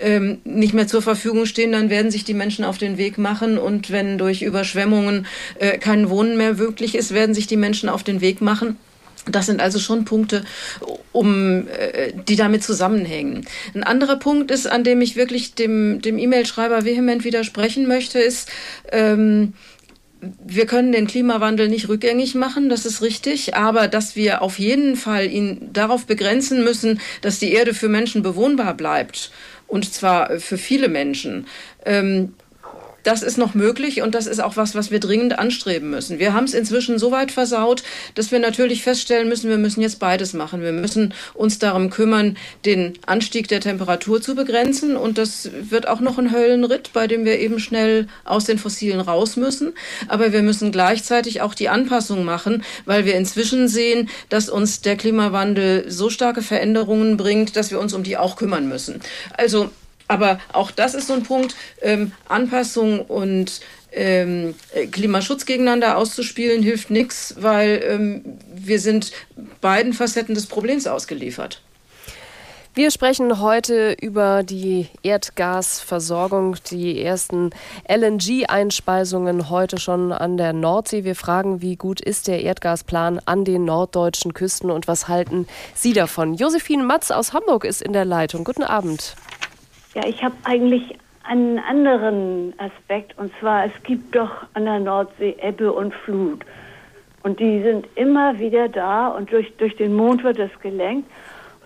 ähm, 0.00 0.40
nicht 0.44 0.74
mehr 0.74 0.86
zur 0.86 1.02
Verfügung 1.02 1.46
stehen, 1.46 1.72
dann 1.72 1.90
werden 1.90 2.10
sich 2.10 2.24
die 2.24 2.34
Menschen 2.34 2.64
auf 2.64 2.78
den 2.78 2.98
Weg 2.98 3.18
machen 3.18 3.58
und 3.58 3.90
wenn 3.90 4.18
durch 4.18 4.42
Überschwemmungen 4.42 5.26
äh, 5.58 5.78
kein 5.78 6.08
Wohnen 6.08 6.36
mehr 6.36 6.54
möglich 6.54 6.94
ist, 6.94 7.14
werden 7.14 7.34
sich 7.34 7.46
die 7.46 7.56
Menschen 7.56 7.88
auf 7.88 8.02
den 8.02 8.20
Weg 8.20 8.40
machen. 8.40 8.78
Das 9.30 9.46
sind 9.46 9.60
also 9.60 9.78
schon 9.78 10.04
Punkte, 10.04 10.44
um, 11.12 11.68
äh, 11.68 12.12
die 12.26 12.34
damit 12.36 12.64
zusammenhängen. 12.64 13.46
Ein 13.74 13.84
anderer 13.84 14.16
Punkt 14.16 14.50
ist, 14.50 14.66
an 14.66 14.82
dem 14.82 15.00
ich 15.00 15.14
wirklich 15.14 15.54
dem, 15.54 16.02
dem 16.02 16.18
E-Mail-Schreiber 16.18 16.84
vehement 16.84 17.24
widersprechen 17.24 17.86
möchte, 17.86 18.18
ist, 18.18 18.48
ähm, 18.90 19.52
wir 20.44 20.66
können 20.66 20.92
den 20.92 21.06
Klimawandel 21.06 21.68
nicht 21.68 21.88
rückgängig 21.88 22.34
machen, 22.34 22.68
das 22.68 22.86
ist 22.86 23.02
richtig, 23.02 23.56
aber 23.56 23.88
dass 23.88 24.14
wir 24.14 24.42
auf 24.42 24.58
jeden 24.58 24.94
Fall 24.96 25.26
ihn 25.30 25.70
darauf 25.72 26.06
begrenzen 26.06 26.62
müssen, 26.62 27.00
dass 27.22 27.40
die 27.40 27.52
Erde 27.52 27.74
für 27.74 27.88
Menschen 27.88 28.22
bewohnbar 28.22 28.74
bleibt, 28.74 29.32
und 29.66 29.92
zwar 29.92 30.38
für 30.38 30.58
viele 30.58 30.88
Menschen. 30.88 31.46
Ähm, 31.84 32.34
das 33.02 33.22
ist 33.22 33.38
noch 33.38 33.54
möglich 33.54 34.02
und 34.02 34.14
das 34.14 34.26
ist 34.26 34.40
auch 34.40 34.56
was, 34.56 34.74
was 34.74 34.90
wir 34.90 35.00
dringend 35.00 35.38
anstreben 35.38 35.90
müssen. 35.90 36.18
Wir 36.18 36.32
haben 36.32 36.44
es 36.44 36.54
inzwischen 36.54 36.98
so 36.98 37.10
weit 37.10 37.32
versaut, 37.32 37.82
dass 38.14 38.30
wir 38.30 38.38
natürlich 38.38 38.82
feststellen 38.82 39.28
müssen, 39.28 39.50
wir 39.50 39.58
müssen 39.58 39.80
jetzt 39.80 39.98
beides 39.98 40.32
machen. 40.32 40.62
Wir 40.62 40.72
müssen 40.72 41.14
uns 41.34 41.58
darum 41.58 41.90
kümmern, 41.90 42.36
den 42.64 42.94
Anstieg 43.06 43.48
der 43.48 43.60
Temperatur 43.60 44.20
zu 44.20 44.34
begrenzen 44.34 44.96
und 44.96 45.18
das 45.18 45.50
wird 45.52 45.88
auch 45.88 46.00
noch 46.00 46.18
ein 46.18 46.32
Höllenritt, 46.32 46.92
bei 46.92 47.06
dem 47.06 47.24
wir 47.24 47.38
eben 47.38 47.58
schnell 47.58 48.06
aus 48.24 48.44
den 48.44 48.58
Fossilen 48.58 49.00
raus 49.00 49.36
müssen. 49.36 49.72
Aber 50.08 50.32
wir 50.32 50.42
müssen 50.42 50.72
gleichzeitig 50.72 51.40
auch 51.40 51.54
die 51.54 51.68
Anpassung 51.68 52.24
machen, 52.24 52.62
weil 52.84 53.04
wir 53.04 53.14
inzwischen 53.14 53.68
sehen, 53.68 54.08
dass 54.28 54.48
uns 54.48 54.80
der 54.80 54.96
Klimawandel 54.96 55.90
so 55.90 56.10
starke 56.10 56.42
Veränderungen 56.42 57.16
bringt, 57.16 57.56
dass 57.56 57.70
wir 57.70 57.80
uns 57.80 57.94
um 57.94 58.02
die 58.02 58.16
auch 58.16 58.36
kümmern 58.36 58.68
müssen. 58.68 59.00
Also 59.36 59.70
aber 60.08 60.40
auch 60.52 60.70
das 60.70 60.94
ist 60.94 61.06
so 61.06 61.14
ein 61.14 61.22
Punkt, 61.22 61.54
ähm, 61.80 62.12
Anpassung 62.28 63.00
und 63.00 63.60
ähm, 63.92 64.54
Klimaschutz 64.90 65.44
gegeneinander 65.44 65.98
auszuspielen, 65.98 66.62
hilft 66.62 66.90
nichts, 66.90 67.34
weil 67.38 67.82
ähm, 67.86 68.38
wir 68.54 68.80
sind 68.80 69.12
beiden 69.60 69.92
Facetten 69.92 70.34
des 70.34 70.46
Problems 70.46 70.86
ausgeliefert. 70.86 71.60
Wir 72.74 72.90
sprechen 72.90 73.38
heute 73.38 73.94
über 74.00 74.42
die 74.42 74.88
Erdgasversorgung, 75.02 76.56
die 76.70 77.02
ersten 77.02 77.50
LNG-Einspeisungen 77.86 79.50
heute 79.50 79.78
schon 79.78 80.10
an 80.10 80.38
der 80.38 80.54
Nordsee. 80.54 81.04
Wir 81.04 81.14
fragen, 81.14 81.60
wie 81.60 81.76
gut 81.76 82.00
ist 82.00 82.28
der 82.28 82.40
Erdgasplan 82.40 83.20
an 83.26 83.44
den 83.44 83.66
norddeutschen 83.66 84.32
Küsten 84.32 84.70
und 84.70 84.88
was 84.88 85.06
halten 85.06 85.46
Sie 85.74 85.92
davon? 85.92 86.32
Josephine 86.32 86.82
Matz 86.82 87.10
aus 87.10 87.34
Hamburg 87.34 87.66
ist 87.66 87.82
in 87.82 87.92
der 87.92 88.06
Leitung. 88.06 88.42
Guten 88.42 88.64
Abend. 88.64 89.16
Ja, 89.94 90.06
ich 90.06 90.22
habe 90.22 90.34
eigentlich 90.44 90.98
einen 91.24 91.58
anderen 91.58 92.54
Aspekt 92.58 93.16
und 93.18 93.32
zwar 93.38 93.66
es 93.66 93.72
gibt 93.84 94.14
doch 94.14 94.30
an 94.54 94.64
der 94.64 94.80
Nordsee 94.80 95.36
Ebbe 95.40 95.72
und 95.72 95.94
Flut 95.94 96.44
und 97.22 97.38
die 97.38 97.62
sind 97.62 97.86
immer 97.94 98.38
wieder 98.38 98.68
da 98.68 99.08
und 99.08 99.30
durch, 99.32 99.52
durch 99.56 99.76
den 99.76 99.94
Mond 99.94 100.24
wird 100.24 100.38
das 100.38 100.50
gelenkt. 100.60 101.08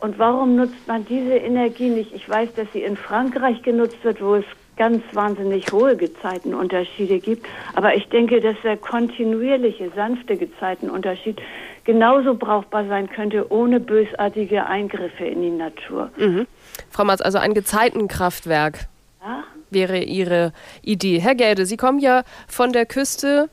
Und 0.00 0.18
warum 0.18 0.56
nutzt 0.56 0.86
man 0.86 1.06
diese 1.06 1.36
Energie 1.36 1.88
nicht? 1.88 2.14
Ich 2.14 2.28
weiß, 2.28 2.52
dass 2.54 2.70
sie 2.72 2.82
in 2.82 2.96
Frankreich 2.96 3.62
genutzt 3.62 3.96
wird, 4.02 4.22
wo 4.22 4.34
es 4.34 4.44
ganz 4.76 5.02
wahnsinnig 5.12 5.72
hohe 5.72 5.96
Gezeitenunterschiede 5.96 7.18
gibt. 7.18 7.46
Aber 7.74 7.94
ich 7.94 8.06
denke, 8.10 8.42
dass 8.42 8.56
der 8.62 8.76
kontinuierliche, 8.76 9.90
sanfte 9.96 10.36
Gezeitenunterschied 10.36 11.40
genauso 11.87 12.34
brauchbar 12.34 12.87
sein 12.89 13.09
könnte, 13.09 13.51
ohne 13.51 13.80
bösartige 13.80 14.66
Eingriffe 14.66 15.24
in 15.24 15.41
die 15.41 15.51
Natur. 15.51 16.11
Mhm. 16.18 16.47
Frau 16.91 17.05
Matz, 17.05 17.20
also 17.22 17.39
ein 17.39 17.55
Gezeitenkraftwerk 17.55 18.89
ja? 19.22 19.45
wäre 19.70 20.01
Ihre 20.01 20.53
Idee. 20.82 21.20
Herr 21.20 21.34
Gelde, 21.34 21.64
Sie 21.64 21.76
kommen 21.76 22.01
ja 22.01 22.24
von 22.49 22.72
der 22.72 22.84
Küste. 22.84 23.49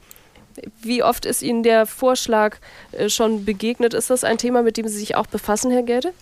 Wie 0.81 1.01
oft 1.01 1.25
ist 1.25 1.41
Ihnen 1.41 1.63
der 1.63 1.85
Vorschlag 1.85 2.57
äh, 2.91 3.07
schon 3.09 3.45
begegnet? 3.45 3.93
Ist 3.93 4.09
das 4.09 4.23
ein 4.23 4.37
Thema, 4.37 4.63
mit 4.63 4.77
dem 4.77 4.87
Sie 4.87 4.97
sich 4.97 5.15
auch 5.15 5.27
befassen, 5.27 5.71
Herr 5.71 5.83
Gelde? 5.83 6.13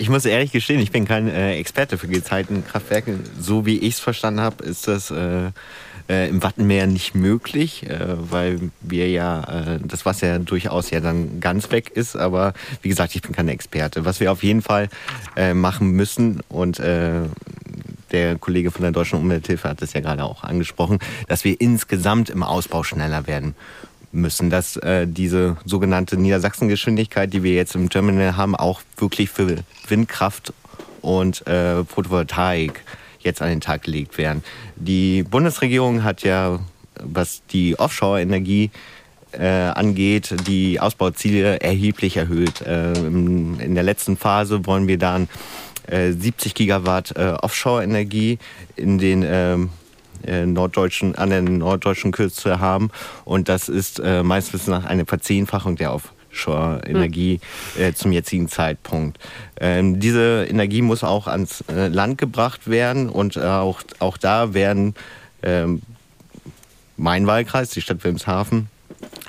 Ich 0.00 0.08
muss 0.08 0.24
ehrlich 0.24 0.52
gestehen, 0.52 0.80
ich 0.80 0.92
bin 0.92 1.06
kein 1.06 1.28
äh, 1.28 1.56
Experte 1.56 1.98
für 1.98 2.06
Gezeitenkraftwerke. 2.06 3.18
So 3.38 3.66
wie 3.66 3.78
ich 3.78 3.94
es 3.94 4.00
verstanden 4.00 4.40
habe, 4.40 4.62
ist 4.64 4.86
das 4.86 5.10
äh, 5.10 5.50
äh, 6.08 6.28
im 6.28 6.42
Wattenmeer 6.42 6.86
nicht 6.86 7.14
möglich, 7.14 7.88
äh, 7.88 7.98
weil 8.30 8.70
wir 8.80 9.08
ja 9.10 9.42
äh, 9.42 9.78
das 9.82 10.06
Wasser 10.06 10.38
durchaus 10.38 10.90
ja 10.90 11.00
dann 11.00 11.40
ganz 11.40 11.70
weg 11.70 11.90
ist. 11.90 12.16
Aber 12.16 12.54
wie 12.82 12.88
gesagt, 12.88 13.14
ich 13.14 13.22
bin 13.22 13.32
kein 13.32 13.48
Experte. 13.48 14.04
Was 14.04 14.20
wir 14.20 14.32
auf 14.32 14.42
jeden 14.42 14.62
Fall 14.62 14.88
äh, 15.36 15.54
machen 15.54 15.90
müssen 15.90 16.40
und 16.48 16.78
äh, 16.80 17.22
der 18.10 18.38
Kollege 18.38 18.70
von 18.70 18.82
der 18.82 18.92
Deutschen 18.92 19.18
Umwelthilfe 19.18 19.68
hat 19.68 19.82
es 19.82 19.92
ja 19.92 20.00
gerade 20.00 20.24
auch 20.24 20.42
angesprochen, 20.42 20.98
dass 21.26 21.44
wir 21.44 21.60
insgesamt 21.60 22.30
im 22.30 22.42
Ausbau 22.42 22.82
schneller 22.82 23.26
werden 23.26 23.54
müssen, 24.12 24.48
dass 24.48 24.76
äh, 24.78 25.06
diese 25.06 25.58
sogenannte 25.66 26.16
Niedersachsengeschwindigkeit, 26.16 27.32
die 27.32 27.42
wir 27.42 27.52
jetzt 27.52 27.74
im 27.74 27.90
Terminal 27.90 28.36
haben, 28.36 28.56
auch 28.56 28.80
wirklich 28.96 29.28
für 29.28 29.58
Windkraft 29.86 30.52
und 31.02 31.46
äh, 31.46 31.84
Photovoltaik 31.84 32.82
jetzt 33.28 33.42
an 33.42 33.48
den 33.48 33.60
Tag 33.60 33.82
gelegt 33.82 34.18
werden. 34.18 34.42
Die 34.76 35.22
Bundesregierung 35.22 36.02
hat 36.04 36.22
ja, 36.22 36.58
was 37.00 37.42
die 37.50 37.78
Offshore-Energie 37.78 38.70
äh, 39.32 39.46
angeht, 39.46 40.34
die 40.46 40.80
Ausbauziele 40.80 41.60
erheblich 41.60 42.16
erhöht. 42.16 42.60
Äh, 42.62 42.92
in 42.94 43.74
der 43.74 43.84
letzten 43.84 44.16
Phase 44.16 44.66
wollen 44.66 44.88
wir 44.88 44.98
dann 44.98 45.28
äh, 45.86 46.12
70 46.12 46.54
Gigawatt 46.54 47.16
äh, 47.16 47.34
Offshore-Energie 47.40 48.38
in 48.76 48.98
den 48.98 49.24
ähm, 49.26 49.70
äh, 50.26 50.46
norddeutschen, 50.46 51.14
an 51.14 51.30
der 51.30 51.42
norddeutschen 51.42 52.12
Küste 52.12 52.60
haben. 52.60 52.90
Und 53.24 53.48
das 53.48 53.68
ist 53.68 54.00
äh, 54.00 54.22
meistens 54.22 54.66
nach 54.66 54.84
einer 54.84 55.06
Verzehnfachung 55.06 55.76
der 55.76 55.92
auf 55.92 56.12
Offshore-Energie 56.38 57.40
hm. 57.74 57.82
äh, 57.82 57.94
zum 57.94 58.12
jetzigen 58.12 58.48
Zeitpunkt. 58.48 59.18
Ähm, 59.60 60.00
diese 60.00 60.46
Energie 60.48 60.82
muss 60.82 61.02
auch 61.04 61.26
ans 61.26 61.64
äh, 61.68 61.88
Land 61.88 62.18
gebracht 62.18 62.68
werden 62.68 63.08
und 63.08 63.36
äh, 63.36 63.40
auch, 63.40 63.82
auch 63.98 64.16
da 64.16 64.54
werden 64.54 64.94
ähm, 65.42 65.82
mein 66.96 67.26
Wahlkreis, 67.26 67.70
die 67.70 67.80
Stadt 67.80 68.02
Wilmshaven, 68.04 68.68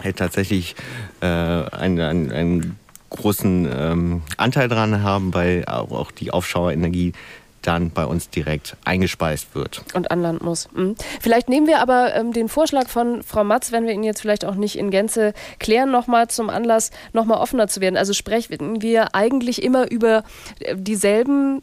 hält 0.01 0.17
tatsächlich 0.17 0.75
äh, 1.21 1.25
einen, 1.25 1.99
einen, 1.99 2.31
einen 2.31 2.79
großen 3.09 3.67
ähm, 3.71 4.21
Anteil 4.37 4.67
daran 4.67 5.01
haben, 5.01 5.33
weil 5.33 5.65
auch, 5.65 5.91
auch 5.91 6.11
die 6.11 6.31
Offshore-Energie 6.31 7.13
dann 7.61 7.91
bei 7.91 8.05
uns 8.05 8.29
direkt 8.29 8.77
eingespeist 8.85 9.53
wird. 9.53 9.83
Und 9.93 10.11
an 10.11 10.21
Land 10.21 10.41
muss. 10.41 10.69
Mhm. 10.73 10.95
Vielleicht 11.21 11.49
nehmen 11.49 11.67
wir 11.67 11.81
aber 11.81 12.15
ähm, 12.15 12.31
den 12.33 12.49
Vorschlag 12.49 12.87
von 12.87 13.23
Frau 13.23 13.43
Matz, 13.43 13.71
wenn 13.71 13.85
wir 13.85 13.93
ihn 13.93 14.03
jetzt 14.03 14.21
vielleicht 14.21 14.45
auch 14.45 14.55
nicht 14.55 14.77
in 14.77 14.91
Gänze 14.91 15.33
klären, 15.59 15.91
nochmal 15.91 16.29
zum 16.29 16.49
Anlass, 16.49 16.91
nochmal 17.13 17.39
offener 17.39 17.67
zu 17.67 17.81
werden. 17.81 17.97
Also 17.97 18.13
sprechen 18.13 18.81
wir 18.81 19.15
eigentlich 19.15 19.61
immer 19.61 19.91
über 19.91 20.23
äh, 20.59 20.75
dieselben 20.75 21.61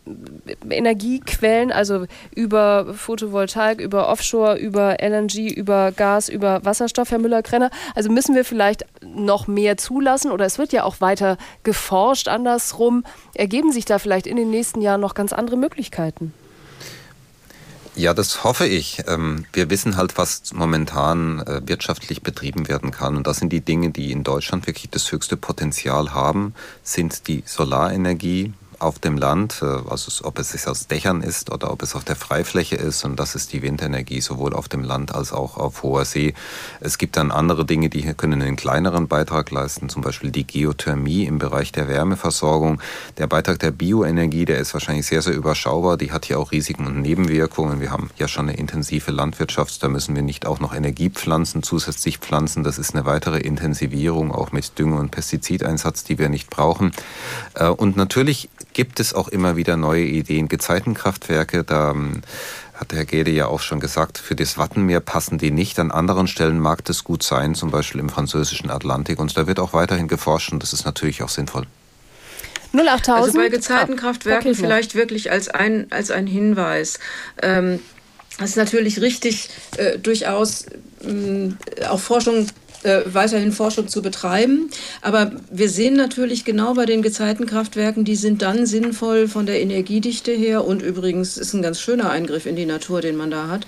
Energiequellen, 0.68 1.72
also 1.72 2.07
über 2.34 2.92
Photovoltaik, 2.94 3.80
über 3.80 4.09
Offshore, 4.09 4.57
über 4.57 4.99
LNG, 5.01 5.51
über 5.55 5.92
Gas, 5.92 6.28
über 6.28 6.64
Wasserstoff, 6.64 7.11
Herr 7.11 7.18
Müller-Krenner. 7.18 7.70
Also 7.94 8.11
müssen 8.11 8.34
wir 8.34 8.44
vielleicht 8.44 8.84
noch 9.03 9.47
mehr 9.47 9.76
zulassen 9.76 10.30
oder 10.30 10.44
es 10.44 10.59
wird 10.59 10.72
ja 10.72 10.84
auch 10.84 11.01
weiter 11.01 11.38
geforscht 11.62 12.28
andersrum. 12.28 13.05
Ergeben 13.34 13.72
sich 13.72 13.84
da 13.84 13.99
vielleicht 13.99 14.26
in 14.26 14.36
den 14.36 14.51
nächsten 14.51 14.80
Jahren 14.80 15.01
noch 15.01 15.14
ganz 15.14 15.32
andere 15.32 15.57
Möglichkeiten? 15.57 15.86
Ja, 17.97 18.12
das 18.12 18.45
hoffe 18.45 18.66
ich. 18.66 19.05
Ähm, 19.07 19.47
wir 19.55 19.70
wissen 19.70 19.97
halt, 19.97 20.18
was 20.18 20.53
momentan 20.53 21.41
äh, 21.41 21.62
wirtschaftlich 21.64 22.22
betrieben 22.22 22.68
werden 22.68 22.91
kann. 22.91 23.16
Und 23.16 23.26
das 23.26 23.39
sind 23.39 23.55
die 23.55 23.62
Dinge, 23.62 23.91
die 23.91 24.12
in 24.12 24.22
Deutschland 24.22 24.66
wirklich 24.66 24.91
das 24.91 25.11
höchste 25.12 25.39
Potenzial 25.39 26.12
haben, 26.12 26.55
sind 26.82 27.26
die 27.26 27.43
Solarenergie, 27.47 28.53
auf 28.79 28.99
dem 28.99 29.16
Land, 29.16 29.62
äh, 29.62 29.66
also 29.89 30.24
ob 30.24 30.39
es 30.39 30.66
aus 30.66 30.87
Dächern 30.87 31.22
ist 31.22 31.53
oder 31.53 31.72
ob 31.72 31.83
es 31.83 31.95
auf 31.95 32.05
der 32.05 32.16
Freifläche 32.16 32.77
ist. 32.77 33.05
Und 33.05 33.18
das 33.18 33.35
ist 33.35 33.53
die 33.53 33.62
Windenergie, 33.62 34.20
sowohl 34.20 34.55
auf 34.55 34.68
dem 34.68 34.83
Land 34.83 35.14
als 35.14 35.33
auch 35.33 35.57
auf 35.57 35.83
hoher 35.83 36.05
See. 36.05 36.35
Es 36.81 36.99
gibt 36.99 37.16
dann 37.16 37.31
andere 37.31 37.64
Dinge, 37.64 37.89
die 37.89 38.03
können 38.14 38.43
einen 38.43 38.57
kleineren 38.57 39.09
Beitrag 39.09 39.51
leisten, 39.51 39.89
zum 39.89 40.03
Beispiel 40.03 40.31
die 40.31 40.47
Geothermie 40.47 41.24
im 41.24 41.39
Bereich 41.39 41.73
der 41.73 41.89
Wärmeversorgung. 41.89 42.81
Der 43.19 43.27
Beitrag 43.27 43.59
der 43.59 43.70
Bioenergie, 43.70 44.44
der 44.44 44.59
ist 44.59 44.74
wahrscheinlich 44.74 45.07
sehr, 45.07 45.23
sehr 45.23 45.35
überschaubar. 45.35 45.97
Die 45.97 46.12
hat 46.12 46.27
hier 46.27 46.39
auch 46.39 46.53
Risiken 46.53 46.86
und 46.86 47.01
Nebenwirkungen. 47.01 47.81
Wir 47.81 47.90
haben 47.90 48.11
ja 48.19 48.28
schon 48.28 48.48
eine 48.48 48.57
intensive 48.57 49.11
Landwirtschaft, 49.11 49.82
da 49.82 49.89
müssen 49.89 50.15
wir 50.15 50.23
nicht 50.23 50.47
auch 50.47 50.61
noch 50.61 50.74
Energiepflanzen 50.74 51.62
zusätzlich 51.62 52.19
pflanzen. 52.19 52.65
Das 52.65 52.78
ist 52.78 52.94
eine 52.94 53.05
weitere 53.05 53.39
Intensivierung, 53.39 54.32
auch 54.32 54.53
mit 54.53 54.78
Dünger- 54.78 55.01
und 55.01 55.11
Pestizideinsatz, 55.11 56.05
die 56.05 56.19
wir 56.19 56.28
nicht 56.28 56.51
brauchen. 56.51 56.93
Äh, 57.55 57.69
und 57.69 57.97
natürlich 57.97 58.48
gibt 58.77 59.01
es 59.01 59.15
auch 59.15 59.28
immer 59.28 59.57
wieder 59.57 59.78
neue 59.78 60.05
Ideen. 60.05 60.48
Gezeitenkraftwerke, 60.48 61.65
da 61.65 61.93
ähm, 61.93 62.20
hat 62.74 62.93
Herr 62.93 63.07
Gede 63.07 63.31
ja 63.31 63.47
auch 63.47 63.61
schon 63.61 63.81
gesagt, 63.81 64.19
für 64.19 64.36
das 64.36 64.59
Wattenmeer 64.59 65.01
passen 65.01 65.39
die 65.39 65.51
nicht. 65.51 65.78
An 65.78 65.90
anderen 65.90 66.27
Stellen 66.27 66.61
mag 66.61 66.85
das 66.85 67.03
gut 67.03 67.23
sein, 67.23 67.55
zum 67.55 67.70
Beispiel 67.70 68.03
im 68.03 68.11
französischen 68.11 68.69
Atlantik. 68.69 69.19
Und 69.19 69.35
da 69.35 69.47
wird 69.47 69.61
auch 69.61 69.73
weiterhin 69.73 70.09
geforscht 70.09 70.53
und 70.53 70.62
das 70.62 70.74
ist 70.74 70.85
natürlich 70.85 71.23
auch 71.23 71.31
sinnvoll. 71.31 71.65
08000. 72.74 73.09
Also 73.09 73.39
bei 73.39 73.48
Gezeitenkraftwerken 73.48 74.55
vielleicht 74.55 74.94
wirklich 74.94 75.31
als 75.31 75.48
ein, 75.48 75.86
als 75.89 76.11
ein 76.11 76.27
Hinweis. 76.27 76.98
Ähm, 77.43 77.81
es 78.39 78.51
ist 78.51 78.57
natürlich 78.57 79.01
richtig, 79.01 79.48
äh, 79.78 79.98
durchaus 79.98 80.66
äh, 81.03 81.86
auch 81.89 82.01
Forschung 82.01 82.48
äh, 82.82 83.03
weiterhin 83.07 83.53
Forschung 83.53 83.89
zu 83.89 84.03
betreiben. 84.03 84.70
Aber 85.03 85.32
wir 85.51 85.69
sehen 85.69 85.94
natürlich 85.94 86.44
genau 86.44 86.74
bei 86.74 86.86
den 86.86 87.03
Gezeitenkraftwerken, 87.03 88.05
die 88.05 88.16
sind 88.16 88.43
dann 88.43 88.66
sinnvoll 88.66 89.28
von 89.28 89.47
der 89.47 89.61
Energiedichte 89.61 90.32
her 90.32 90.65
und 90.65 90.82
übrigens 90.82 91.36
ist 91.36 91.55
ein 91.55 91.62
ganz 91.62 91.81
schöner 91.81 92.11
Eingriff 92.11 92.47
in 92.47 92.57
die 92.57 92.66
Natur, 92.66 93.01
den 93.01 93.16
man 93.16 93.31
da 93.31 93.48
hat, 93.48 93.66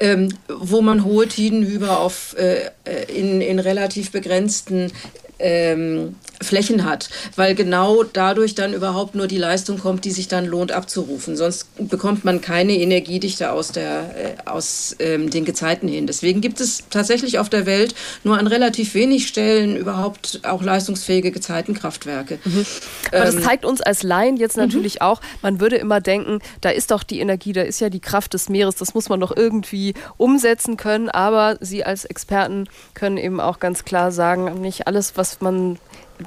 ähm, 0.00 0.28
wo 0.48 0.80
man 0.80 1.04
hohe 1.04 1.26
Tidenhüber 1.26 2.00
auf, 2.00 2.36
äh, 2.38 2.70
äh 2.84 3.10
in, 3.10 3.40
in 3.40 3.58
relativ 3.58 4.10
begrenzten 4.10 4.92
ähm, 5.40 6.14
Flächen 6.42 6.84
hat, 6.84 7.10
weil 7.36 7.54
genau 7.54 8.02
dadurch 8.02 8.54
dann 8.54 8.72
überhaupt 8.72 9.14
nur 9.14 9.26
die 9.26 9.36
Leistung 9.36 9.78
kommt, 9.78 10.06
die 10.06 10.10
sich 10.10 10.26
dann 10.26 10.46
lohnt 10.46 10.72
abzurufen. 10.72 11.36
Sonst 11.36 11.66
bekommt 11.76 12.24
man 12.24 12.40
keine 12.40 12.72
Energiedichte 12.78 13.52
aus, 13.52 13.72
der, 13.72 14.36
äh, 14.46 14.48
aus 14.48 14.96
ähm, 15.00 15.28
den 15.28 15.44
Gezeiten 15.44 15.86
hin. 15.86 16.06
Deswegen 16.06 16.40
gibt 16.40 16.60
es 16.60 16.84
tatsächlich 16.88 17.38
auf 17.38 17.50
der 17.50 17.66
Welt 17.66 17.94
nur 18.24 18.38
an 18.38 18.46
relativ 18.46 18.94
wenig 18.94 19.26
Stellen 19.28 19.76
überhaupt 19.76 20.40
auch 20.44 20.62
leistungsfähige 20.62 21.30
Gezeitenkraftwerke. 21.30 22.38
Mhm. 22.42 22.66
Aber 23.08 23.26
ähm, 23.26 23.36
das 23.36 23.44
zeigt 23.44 23.66
uns 23.66 23.82
als 23.82 24.02
Laien 24.02 24.38
jetzt 24.38 24.56
mhm. 24.56 24.62
natürlich 24.62 24.94
mhm. 24.94 25.02
auch, 25.02 25.20
man 25.42 25.60
würde 25.60 25.76
immer 25.76 26.00
denken, 26.00 26.38
da 26.62 26.70
ist 26.70 26.90
doch 26.90 27.02
die 27.02 27.20
Energie, 27.20 27.52
da 27.52 27.62
ist 27.62 27.80
ja 27.80 27.90
die 27.90 28.00
Kraft 28.00 28.32
des 28.32 28.48
Meeres, 28.48 28.76
das 28.76 28.94
muss 28.94 29.10
man 29.10 29.20
doch 29.20 29.36
irgendwie 29.36 29.92
umsetzen 30.16 30.78
können. 30.78 31.10
Aber 31.10 31.58
Sie 31.60 31.84
als 31.84 32.06
Experten 32.06 32.66
können 32.94 33.18
eben 33.18 33.40
auch 33.40 33.60
ganz 33.60 33.84
klar 33.84 34.10
sagen, 34.10 34.60
nicht 34.62 34.86
alles, 34.86 35.16
was 35.16 35.29
man 35.40 35.78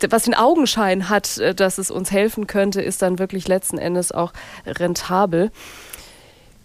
was 0.10 0.24
den 0.24 0.34
Augenschein 0.34 1.10
hat, 1.10 1.38
äh, 1.38 1.54
dass 1.54 1.78
es 1.78 1.92
uns 1.92 2.12
helfen 2.12 2.48
könnte, 2.48 2.82
ist 2.82 3.02
dann 3.02 3.20
wirklich 3.20 3.48
letzten 3.48 3.78
Endes 3.78 4.12
auch 4.12 4.34
rentabel. 4.66 5.52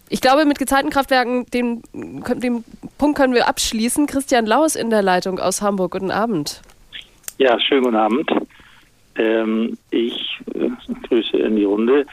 Ich 0.09 0.21
glaube, 0.21 0.45
mit 0.45 0.57
Gezeitenkraftwerken, 0.57 1.45
den, 1.47 1.83
den 1.93 2.63
Punkt 2.97 3.17
können 3.17 3.35
wir 3.35 3.47
abschließen. 3.47 4.07
Christian 4.07 4.47
Laus 4.47 4.75
in 4.75 4.89
der 4.89 5.03
Leitung 5.03 5.39
aus 5.39 5.61
Hamburg. 5.61 5.91
Guten 5.91 6.09
Abend. 6.09 6.61
Ja, 7.37 7.59
schönen 7.59 7.83
guten 7.83 7.95
Abend. 7.95 8.31
Ähm, 9.15 9.77
ich 9.91 10.39
äh, 10.55 10.69
grüße 11.07 11.37
in 11.37 11.57
die 11.57 11.63
Runde. 11.63 12.07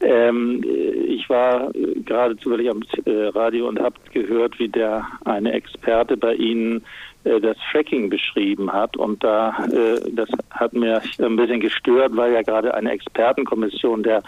Ähm, 0.00 0.62
ich 1.08 1.28
war 1.30 1.74
äh, 1.74 1.94
gerade 2.04 2.36
zufällig 2.36 2.70
am 2.70 2.82
äh, 3.06 3.28
Radio 3.28 3.66
und 3.66 3.80
habe 3.80 3.96
gehört, 4.12 4.58
wie 4.58 4.68
der 4.68 5.06
eine 5.24 5.52
Experte 5.52 6.18
bei 6.18 6.34
Ihnen 6.34 6.76
äh, 6.76 6.80
das 7.24 7.56
Fracking 7.70 8.08
beschrieben 8.10 8.72
hat. 8.72 8.96
Und 8.96 9.22
da, 9.22 9.50
äh, 9.66 10.00
das 10.12 10.28
hat 10.50 10.72
mir 10.72 11.02
ein 11.18 11.36
bisschen 11.36 11.60
gestört, 11.60 12.16
weil 12.16 12.32
ja 12.32 12.42
gerade 12.42 12.74
eine 12.74 12.92
Expertenkommission 12.92 14.02
der 14.02 14.22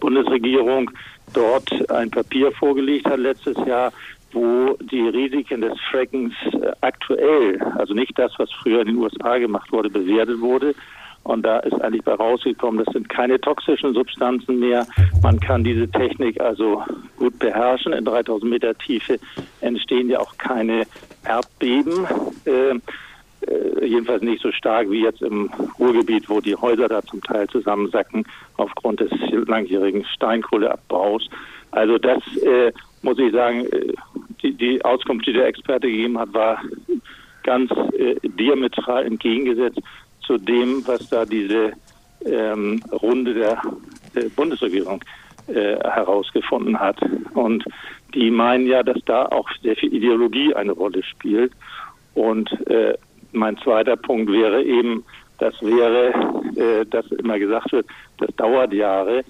Bundesregierung 0.00 0.90
dort 1.32 1.90
ein 1.90 2.10
Papier 2.10 2.52
vorgelegt 2.52 3.06
hat 3.06 3.18
letztes 3.18 3.56
Jahr, 3.66 3.92
wo 4.32 4.76
die 4.80 5.08
Risiken 5.08 5.60
des 5.60 5.78
Frackings 5.90 6.34
äh, 6.52 6.72
aktuell, 6.80 7.60
also 7.76 7.94
nicht 7.94 8.18
das, 8.18 8.32
was 8.38 8.52
früher 8.52 8.80
in 8.80 8.88
den 8.88 8.96
USA 8.96 9.38
gemacht 9.38 9.70
wurde, 9.72 9.90
bewertet 9.90 10.40
wurde. 10.40 10.74
Und 11.24 11.42
da 11.42 11.58
ist 11.60 11.80
eigentlich 11.80 12.04
bei 12.04 12.14
rausgekommen, 12.14 12.84
das 12.84 12.92
sind 12.92 13.08
keine 13.08 13.40
toxischen 13.40 13.94
Substanzen 13.94 14.60
mehr. 14.60 14.86
Man 15.22 15.40
kann 15.40 15.64
diese 15.64 15.90
Technik 15.90 16.40
also 16.40 16.82
gut 17.16 17.38
beherrschen. 17.38 17.92
In 17.92 18.04
3000 18.04 18.50
Meter 18.50 18.76
Tiefe 18.76 19.18
entstehen 19.60 20.10
ja 20.10 20.20
auch 20.20 20.36
keine 20.36 20.84
Erdbeben. 21.24 22.06
Äh, 22.44 22.78
äh, 23.46 23.86
jedenfalls 23.86 24.22
nicht 24.22 24.42
so 24.42 24.52
stark 24.52 24.90
wie 24.90 25.02
jetzt 25.02 25.22
im 25.22 25.50
Ruhrgebiet, 25.78 26.28
wo 26.28 26.40
die 26.40 26.56
Häuser 26.56 26.88
da 26.88 27.02
zum 27.02 27.22
Teil 27.22 27.48
zusammensacken 27.48 28.26
aufgrund 28.56 29.00
des 29.00 29.10
langjährigen 29.46 30.04
Steinkohleabbaus. 30.04 31.28
Also 31.70 31.98
das 31.98 32.22
äh, 32.36 32.72
muss 33.02 33.18
ich 33.18 33.32
sagen, 33.32 33.66
äh, 33.66 33.94
die, 34.42 34.52
die, 34.52 34.84
Auskunft, 34.84 35.26
die 35.26 35.32
der 35.32 35.46
Experte 35.46 35.88
gegeben 35.88 36.18
hat, 36.18 36.32
war 36.32 36.60
ganz 37.42 37.70
äh, 37.98 38.16
diametral 38.22 39.06
entgegengesetzt 39.06 39.80
zu 40.26 40.38
dem, 40.38 40.86
was 40.86 41.08
da 41.08 41.24
diese 41.24 41.72
ähm, 42.24 42.82
Runde 42.90 43.34
der, 43.34 43.60
der 44.14 44.28
Bundesregierung 44.30 45.02
äh, 45.48 45.76
herausgefunden 45.78 46.78
hat. 46.78 46.98
Und 47.34 47.64
die 48.14 48.30
meinen 48.30 48.66
ja, 48.66 48.82
dass 48.82 48.98
da 49.04 49.26
auch 49.26 49.48
sehr 49.62 49.76
viel 49.76 49.92
Ideologie 49.92 50.54
eine 50.54 50.72
Rolle 50.72 51.02
spielt. 51.02 51.52
Und 52.14 52.50
äh, 52.68 52.94
mein 53.32 53.58
zweiter 53.58 53.96
Punkt 53.96 54.30
wäre 54.30 54.62
eben, 54.62 55.04
das 55.38 55.60
wäre, 55.60 56.14
äh, 56.56 56.86
dass 56.86 57.06
immer 57.12 57.38
gesagt 57.38 57.72
wird, 57.72 57.86
das 58.18 58.34
dauert 58.36 58.72
Jahre. 58.72 59.24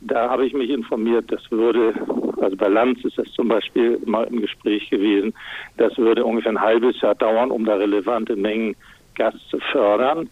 Da 0.00 0.28
habe 0.28 0.46
ich 0.46 0.52
mich 0.52 0.70
informiert, 0.70 1.32
das 1.32 1.50
würde, 1.50 1.94
also 2.40 2.56
bei 2.56 2.68
Lanz 2.68 3.02
ist 3.04 3.16
das 3.16 3.30
zum 3.32 3.48
Beispiel 3.48 3.98
mal 4.04 4.24
im 4.24 4.40
Gespräch 4.40 4.90
gewesen, 4.90 5.32
das 5.78 5.96
würde 5.96 6.24
ungefähr 6.24 6.52
ein 6.52 6.60
halbes 6.60 7.00
Jahr 7.00 7.14
dauern, 7.14 7.50
um 7.50 7.64
da 7.64 7.76
relevante 7.76 8.36
Mengen 8.36 8.76
Gas 9.16 9.34
zu 9.50 9.58
fördern. 9.72 10.28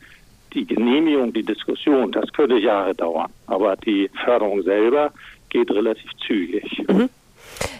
Die 0.52 0.64
Genehmigung, 0.64 1.32
die 1.32 1.42
Diskussion, 1.42 2.12
das 2.12 2.32
könnte 2.32 2.58
Jahre 2.58 2.94
dauern. 2.94 3.30
Aber 3.46 3.76
die 3.76 4.08
Förderung 4.24 4.62
selber 4.62 5.10
geht 5.50 5.70
relativ 5.70 6.10
zügig. 6.26 6.84
Mhm. 6.88 7.08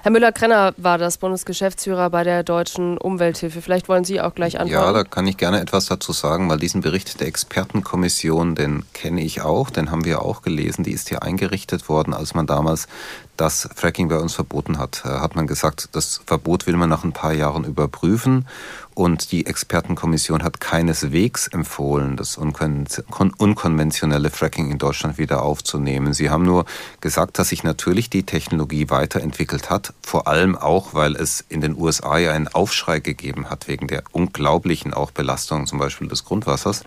Herr 0.02 0.12
Müller-Krenner 0.12 0.74
war 0.76 0.98
das 0.98 1.18
Bundesgeschäftsführer 1.18 2.10
bei 2.10 2.24
der 2.24 2.42
Deutschen 2.42 2.98
Umwelthilfe. 2.98 3.62
Vielleicht 3.62 3.88
wollen 3.88 4.04
Sie 4.04 4.20
auch 4.20 4.34
gleich 4.34 4.60
antworten. 4.60 4.84
Ja, 4.84 4.92
da 4.92 5.04
kann 5.04 5.26
ich 5.26 5.36
gerne 5.36 5.60
etwas 5.60 5.86
dazu 5.86 6.12
sagen, 6.12 6.48
weil 6.50 6.58
diesen 6.58 6.82
Bericht 6.82 7.20
der 7.20 7.26
Expertenkommission, 7.26 8.54
den 8.54 8.84
kenne 8.92 9.22
ich 9.22 9.40
auch, 9.40 9.70
den 9.70 9.90
haben 9.90 10.04
wir 10.04 10.22
auch 10.22 10.42
gelesen. 10.42 10.84
Die 10.84 10.92
ist 10.92 11.08
hier 11.08 11.22
eingerichtet 11.22 11.88
worden, 11.88 12.12
als 12.12 12.34
man 12.34 12.46
damals 12.46 12.86
das 13.36 13.68
Fracking 13.74 14.08
bei 14.08 14.18
uns 14.18 14.34
verboten 14.34 14.78
hat. 14.78 15.02
Äh, 15.04 15.08
hat 15.08 15.36
man 15.36 15.46
gesagt, 15.46 15.88
das 15.92 16.20
Verbot 16.26 16.66
will 16.66 16.76
man 16.76 16.88
nach 16.88 17.04
ein 17.04 17.12
paar 17.12 17.32
Jahren 17.32 17.64
überprüfen 17.64 18.46
und 18.94 19.32
die 19.32 19.46
Expertenkommission 19.46 20.44
hat 20.44 20.60
keineswegs 20.60 21.48
empfohlen, 21.48 22.16
das 22.16 22.36
unkonventionelle 22.38 24.30
Fracking 24.30 24.70
in 24.70 24.78
Deutschland 24.78 25.18
wieder 25.18 25.42
aufzunehmen. 25.42 26.12
Sie 26.14 26.30
haben 26.30 26.44
nur 26.44 26.64
gesagt, 27.00 27.38
dass 27.38 27.48
sich 27.48 27.64
natürlich 27.64 28.08
die 28.08 28.22
Technologie 28.22 28.90
weiterentwickelt 28.90 29.68
hat, 29.68 29.94
vor 30.00 30.28
allem 30.28 30.56
auch, 30.56 30.94
weil 30.94 31.16
es 31.16 31.44
in 31.48 31.60
den 31.60 31.76
USA 31.76 32.18
ja 32.18 32.32
einen 32.32 32.46
Aufschrei 32.46 33.00
gegeben 33.00 33.50
hat 33.50 33.66
wegen 33.66 33.88
der 33.88 34.04
unglaublichen 34.12 34.94
auch 34.94 35.10
Belastung 35.10 35.66
zum 35.66 35.80
Beispiel 35.80 36.06
des 36.06 36.24
Grundwassers. 36.24 36.84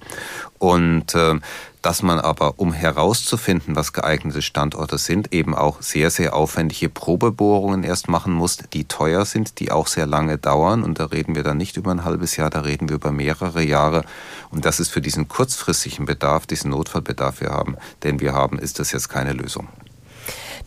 Und 0.60 1.14
äh, 1.14 1.40
dass 1.82 2.02
man 2.04 2.20
aber, 2.20 2.56
um 2.58 2.74
herauszufinden, 2.74 3.76
was 3.76 3.94
geeignete 3.94 4.42
Standorte 4.42 4.98
sind, 4.98 5.34
eben 5.34 5.56
auch 5.56 5.82
sehr, 5.82 6.10
sehr 6.10 6.36
aufwendige 6.36 6.90
Probebohrungen 6.90 7.84
erst 7.84 8.08
machen 8.08 8.34
muss, 8.34 8.58
die 8.74 8.86
teuer 8.86 9.26
sind, 9.26 9.60
die 9.60 9.72
auch 9.72 9.88
sehr 9.88 10.06
lange 10.06 10.38
dauern. 10.38 10.84
Und 10.84 11.00
da 11.00 11.06
reden 11.06 11.36
wir 11.36 11.44
dann 11.44 11.58
nicht 11.58 11.78
über 11.78 11.92
ein 11.92 12.04
halbes 12.04 12.36
Jahr, 12.36 12.50
da 12.50 12.62
reden 12.62 12.90
wir 12.90 12.96
über 12.96 13.12
mehrere 13.12 13.64
Jahre. 13.64 14.04
Und 14.50 14.66
das 14.66 14.80
ist 14.80 14.90
für 14.90 15.02
diesen 15.02 15.28
kurzfristigen 15.28 16.06
Bedarf, 16.06 16.46
diesen 16.46 16.72
Notfallbedarf 16.72 17.42
wir 17.42 17.50
haben, 17.50 17.78
den 18.04 18.20
wir 18.20 18.34
haben, 18.34 18.60
ist 18.60 18.80
das 18.80 18.92
jetzt 18.92 19.10
keine 19.10 19.34
Lösung. 19.34 19.68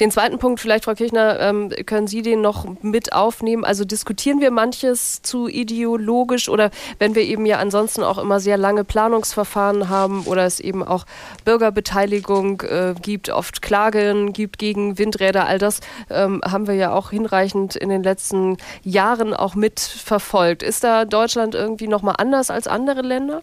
Den 0.00 0.10
zweiten 0.10 0.38
Punkt, 0.38 0.60
vielleicht, 0.60 0.84
Frau 0.84 0.94
Kirchner, 0.94 1.38
ähm, 1.40 1.68
können 1.84 2.06
Sie 2.06 2.22
den 2.22 2.40
noch 2.40 2.66
mit 2.80 3.12
aufnehmen? 3.12 3.66
Also 3.66 3.84
diskutieren 3.84 4.40
wir 4.40 4.50
manches 4.50 5.20
zu 5.20 5.46
ideologisch 5.46 6.48
oder 6.48 6.70
wenn 6.98 7.14
wir 7.14 7.22
eben 7.22 7.44
ja 7.44 7.58
ansonsten 7.58 8.02
auch 8.02 8.16
immer 8.16 8.40
sehr 8.40 8.56
lange 8.56 8.82
Planungsverfahren 8.82 9.90
haben 9.90 10.24
oder 10.24 10.46
es 10.46 10.58
eben 10.58 10.82
auch 10.82 11.04
Bürgerbeteiligung 11.44 12.62
äh, 12.62 12.94
gibt, 13.02 13.28
oft 13.28 13.60
Klagen 13.60 14.32
gibt 14.32 14.58
gegen 14.58 14.96
Windräder, 14.96 15.46
all 15.46 15.58
das 15.58 15.80
ähm, 16.08 16.40
haben 16.44 16.66
wir 16.66 16.74
ja 16.74 16.92
auch 16.94 17.10
hinreichend 17.10 17.76
in 17.76 17.90
den 17.90 18.02
letzten 18.02 18.56
Jahren 18.82 19.34
auch 19.34 19.54
mitverfolgt. 19.54 20.62
Ist 20.62 20.82
da 20.82 21.04
Deutschland 21.04 21.54
irgendwie 21.54 21.88
nochmal 21.88 22.14
anders 22.16 22.50
als 22.50 22.66
andere 22.66 23.02
Länder? 23.02 23.42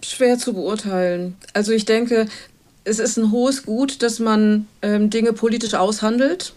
Schwer 0.00 0.38
zu 0.38 0.52
beurteilen. 0.52 1.36
Also 1.54 1.72
ich 1.72 1.86
denke, 1.86 2.28
es 2.84 2.98
ist 2.98 3.16
ein 3.16 3.30
hohes 3.30 3.64
Gut, 3.64 4.02
dass 4.02 4.18
man 4.18 4.66
ähm, 4.82 5.10
Dinge 5.10 5.32
politisch 5.32 5.74
aushandelt. 5.74 6.52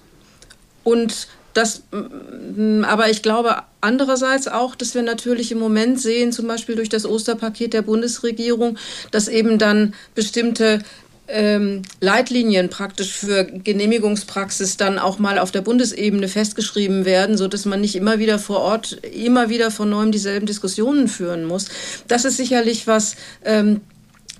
Und 0.84 1.28
das, 1.54 1.84
mm, 1.92 2.84
aber 2.84 3.10
ich 3.10 3.22
glaube 3.22 3.64
andererseits 3.82 4.48
auch, 4.48 4.76
dass 4.76 4.94
wir 4.94 5.02
natürlich 5.02 5.52
im 5.52 5.60
Moment 5.60 6.00
sehen, 6.00 6.32
zum 6.32 6.48
Beispiel 6.48 6.76
durch 6.76 6.90
das 6.90 7.06
Osterpaket 7.06 7.74
der 7.74 7.82
Bundesregierung, 7.82 8.78
dass 9.12 9.28
eben 9.28 9.58
dann 9.58 9.94
bestimmte 10.14 10.82
ähm, 11.30 11.82
Leitlinien 12.00 12.70
praktisch 12.70 13.12
für 13.12 13.44
Genehmigungspraxis 13.44 14.78
dann 14.78 14.98
auch 15.00 15.20
mal 15.20 15.40
auf 15.40 15.52
der 15.52 15.62
Bundesebene 15.62 16.28
festgeschrieben 16.28 17.06
werden, 17.06 17.38
so 17.38 17.48
dass 17.48 17.66
man 17.66 17.82
nicht 17.82 17.96
immer 17.96 18.20
wieder 18.20 18.40
vor 18.40 18.60
Ort 18.60 18.94
immer 19.04 19.50
wieder 19.50 19.72
von 19.72 19.90
neuem 19.90 20.12
dieselben 20.12 20.46
Diskussionen 20.46 21.08
führen 21.08 21.44
muss. 21.44 21.66
Das 22.08 22.24
ist 22.24 22.38
sicherlich 22.38 22.88
was, 22.88 23.16
ähm, 23.44 23.82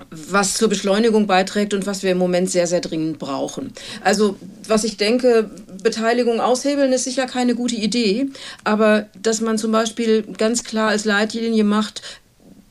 was 0.10 0.56
zur 0.56 0.70
Beschleunigung 0.70 1.28
beiträgt 1.28 1.74
und 1.74 1.86
was 1.86 2.04
wir 2.04 2.12
im 2.12 2.18
Moment 2.18 2.50
sehr, 2.50 2.68
sehr 2.68 2.82
dringend 2.82 3.20
brauchen. 3.20 3.74
Also 4.04 4.38
was 4.68 4.84
ich 4.84 4.98
denke, 4.98 5.50
Beteiligung 5.84 6.40
aushebeln 6.40 6.94
ist 6.94 7.04
sicher 7.04 7.26
keine 7.26 7.56
gute 7.56 7.76
Idee, 7.76 8.28
aber 8.64 9.08
dass 9.22 9.42
man 9.42 9.58
zum 9.58 9.72
Beispiel 9.72 10.24
ganz 10.38 10.64
klar 10.64 10.90
als 10.90 11.06
Leitlinie 11.06 11.64
macht, 11.64 12.02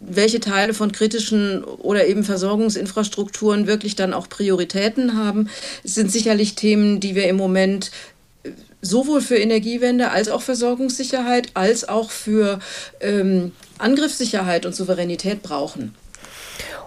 welche 0.01 0.41
Teile 0.41 0.75
von 0.75 0.93
kritischen 0.93 1.65
oder 1.65 2.07
eben 2.07 2.25
Versorgungsinfrastrukturen 2.25 3.67
wirklich 3.67 3.97
dann 3.97 4.15
auch 4.15 4.29
Prioritäten 4.29 5.17
haben, 5.17 5.49
sind 5.85 6.13
sicherlich 6.13 6.55
Themen, 6.55 7.01
die 7.01 7.15
wir 7.15 7.29
im 7.29 7.37
Moment 7.37 7.91
äh, 8.45 8.51
sowohl 8.83 9.21
für 9.21 9.37
Energiewende 9.37 10.11
als 10.11 10.29
auch 10.29 10.43
Versorgungssicherheit 10.43 11.49
als 11.55 11.89
auch 11.89 12.11
für 12.11 12.61
ähm, 13.01 13.53
Angriffssicherheit 13.79 14.67
und 14.67 14.75
Souveränität 14.75 15.43
brauchen. 15.43 15.95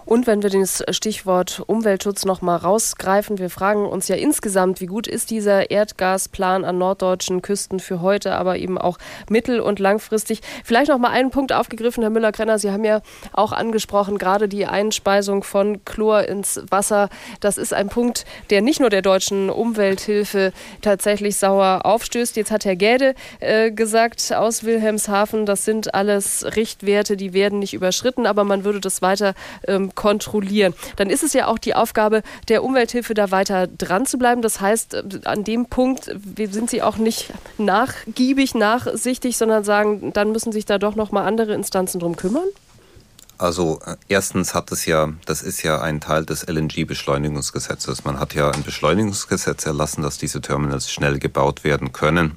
Und 0.04 0.26
wenn 0.26 0.42
wir 0.42 0.50
das 0.50 0.82
Stichwort 0.90 1.62
Umweltschutz 1.66 2.24
noch 2.24 2.42
mal 2.42 2.56
rausgreifen, 2.56 3.38
wir 3.38 3.50
fragen 3.50 3.86
uns 3.86 4.08
ja 4.08 4.16
insgesamt, 4.16 4.80
wie 4.80 4.86
gut 4.86 5.06
ist 5.06 5.30
dieser 5.30 5.70
Erdgasplan 5.70 6.64
an 6.64 6.78
norddeutschen 6.78 7.42
Küsten 7.42 7.80
für 7.80 8.00
heute, 8.00 8.34
aber 8.34 8.56
eben 8.56 8.78
auch 8.78 8.98
mittel- 9.28 9.60
und 9.60 9.78
langfristig. 9.78 10.40
Vielleicht 10.64 10.90
noch 10.90 10.98
mal 10.98 11.10
einen 11.10 11.30
Punkt 11.30 11.52
aufgegriffen, 11.52 12.02
Herr 12.02 12.10
Müller-Krenner. 12.10 12.58
Sie 12.58 12.70
haben 12.70 12.84
ja 12.84 13.02
auch 13.32 13.52
angesprochen, 13.52 14.18
gerade 14.18 14.48
die 14.48 14.66
Einspeisung 14.66 15.42
von 15.42 15.84
Chlor 15.84 16.24
ins 16.24 16.60
Wasser. 16.70 17.08
Das 17.40 17.58
ist 17.58 17.74
ein 17.74 17.88
Punkt, 17.88 18.24
der 18.50 18.62
nicht 18.62 18.80
nur 18.80 18.90
der 18.90 19.02
deutschen 19.02 19.50
Umwelthilfe 19.50 20.52
tatsächlich 20.82 21.36
sauer 21.36 21.80
aufstößt. 21.84 22.36
Jetzt 22.36 22.50
hat 22.50 22.64
Herr 22.64 22.76
Gäde 22.76 23.14
äh, 23.40 23.70
gesagt 23.70 24.32
aus 24.34 24.64
Wilhelmshaven, 24.64 25.46
das 25.46 25.64
sind 25.64 25.94
alles 25.94 26.44
Richtwerte, 26.56 27.16
die 27.16 27.32
werden 27.32 27.58
nicht 27.58 27.74
überschritten, 27.74 28.26
aber 28.26 28.44
man 28.44 28.64
würde 28.64 28.80
das 28.80 29.02
weiter 29.02 29.34
ähm, 29.66 29.89
kontrollieren. 29.94 30.74
Dann 30.96 31.10
ist 31.10 31.22
es 31.22 31.32
ja 31.32 31.46
auch 31.46 31.58
die 31.58 31.74
Aufgabe 31.74 32.22
der 32.48 32.62
Umwelthilfe, 32.62 33.14
da 33.14 33.30
weiter 33.30 33.66
dran 33.66 34.06
zu 34.06 34.18
bleiben. 34.18 34.42
Das 34.42 34.60
heißt, 34.60 34.94
äh, 34.94 35.02
an 35.24 35.44
dem 35.44 35.66
Punkt 35.66 36.10
sind 36.36 36.70
Sie 36.70 36.82
auch 36.82 36.96
nicht 36.96 37.32
nachgiebig, 37.58 38.54
nachsichtig, 38.54 39.36
sondern 39.36 39.64
sagen, 39.64 40.12
dann 40.12 40.32
müssen 40.32 40.52
sich 40.52 40.64
da 40.64 40.78
doch 40.78 40.94
noch 40.94 41.12
mal 41.12 41.24
andere 41.24 41.54
Instanzen 41.54 42.00
drum 42.00 42.16
kümmern? 42.16 42.46
Also 43.40 43.80
äh, 43.86 43.96
erstens 44.08 44.52
hat 44.54 44.70
es 44.70 44.84
ja, 44.84 45.08
das 45.24 45.40
ist 45.40 45.62
ja 45.62 45.80
ein 45.80 46.00
Teil 46.00 46.26
des 46.26 46.46
LNG-Beschleunigungsgesetzes. 46.46 48.04
Man 48.04 48.20
hat 48.20 48.34
ja 48.34 48.50
ein 48.50 48.62
Beschleunigungsgesetz 48.62 49.64
erlassen, 49.64 50.02
dass 50.02 50.18
diese 50.18 50.42
Terminals 50.42 50.92
schnell 50.92 51.18
gebaut 51.18 51.64
werden 51.64 51.92
können. 51.92 52.36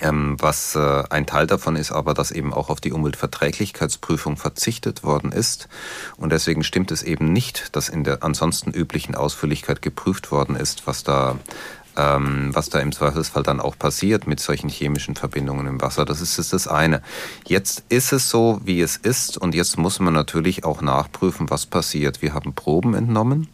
Ähm, 0.00 0.36
was 0.38 0.76
äh, 0.76 1.02
ein 1.10 1.26
Teil 1.26 1.46
davon 1.46 1.76
ist 1.76 1.90
aber, 1.90 2.14
dass 2.14 2.30
eben 2.30 2.54
auch 2.54 2.70
auf 2.70 2.80
die 2.80 2.92
Umweltverträglichkeitsprüfung 2.92 4.36
verzichtet 4.36 5.02
worden 5.02 5.32
ist. 5.32 5.68
Und 6.16 6.30
deswegen 6.30 6.62
stimmt 6.62 6.90
es 6.92 7.02
eben 7.02 7.32
nicht, 7.32 7.74
dass 7.74 7.88
in 7.88 8.04
der 8.04 8.22
ansonsten 8.22 8.70
üblichen 8.70 9.14
Ausführlichkeit 9.14 9.82
geprüft 9.82 10.30
worden 10.30 10.54
ist, 10.56 10.86
was 10.86 11.02
da 11.02 11.36
ähm, 11.96 12.50
was 12.52 12.70
da 12.70 12.78
im 12.78 12.92
Zweifelsfall 12.92 13.42
dann 13.42 13.60
auch 13.60 13.76
passiert 13.76 14.26
mit 14.26 14.40
solchen 14.40 14.68
chemischen 14.68 15.16
Verbindungen 15.16 15.66
im 15.66 15.80
Wasser. 15.80 16.04
Das 16.04 16.20
ist, 16.20 16.38
ist 16.38 16.52
das 16.52 16.68
eine. 16.68 17.02
Jetzt 17.46 17.84
ist 17.88 18.12
es 18.12 18.30
so, 18.30 18.60
wie 18.64 18.80
es 18.80 18.96
ist 18.96 19.36
und 19.36 19.54
jetzt 19.54 19.76
muss 19.76 19.98
man 19.98 20.14
natürlich 20.14 20.64
auch 20.64 20.82
nachprüfen, 20.82 21.50
was 21.50 21.66
passiert. 21.66 22.22
Wir 22.22 22.32
haben 22.32 22.54
Proben 22.54 22.94
entnommen 22.94 23.48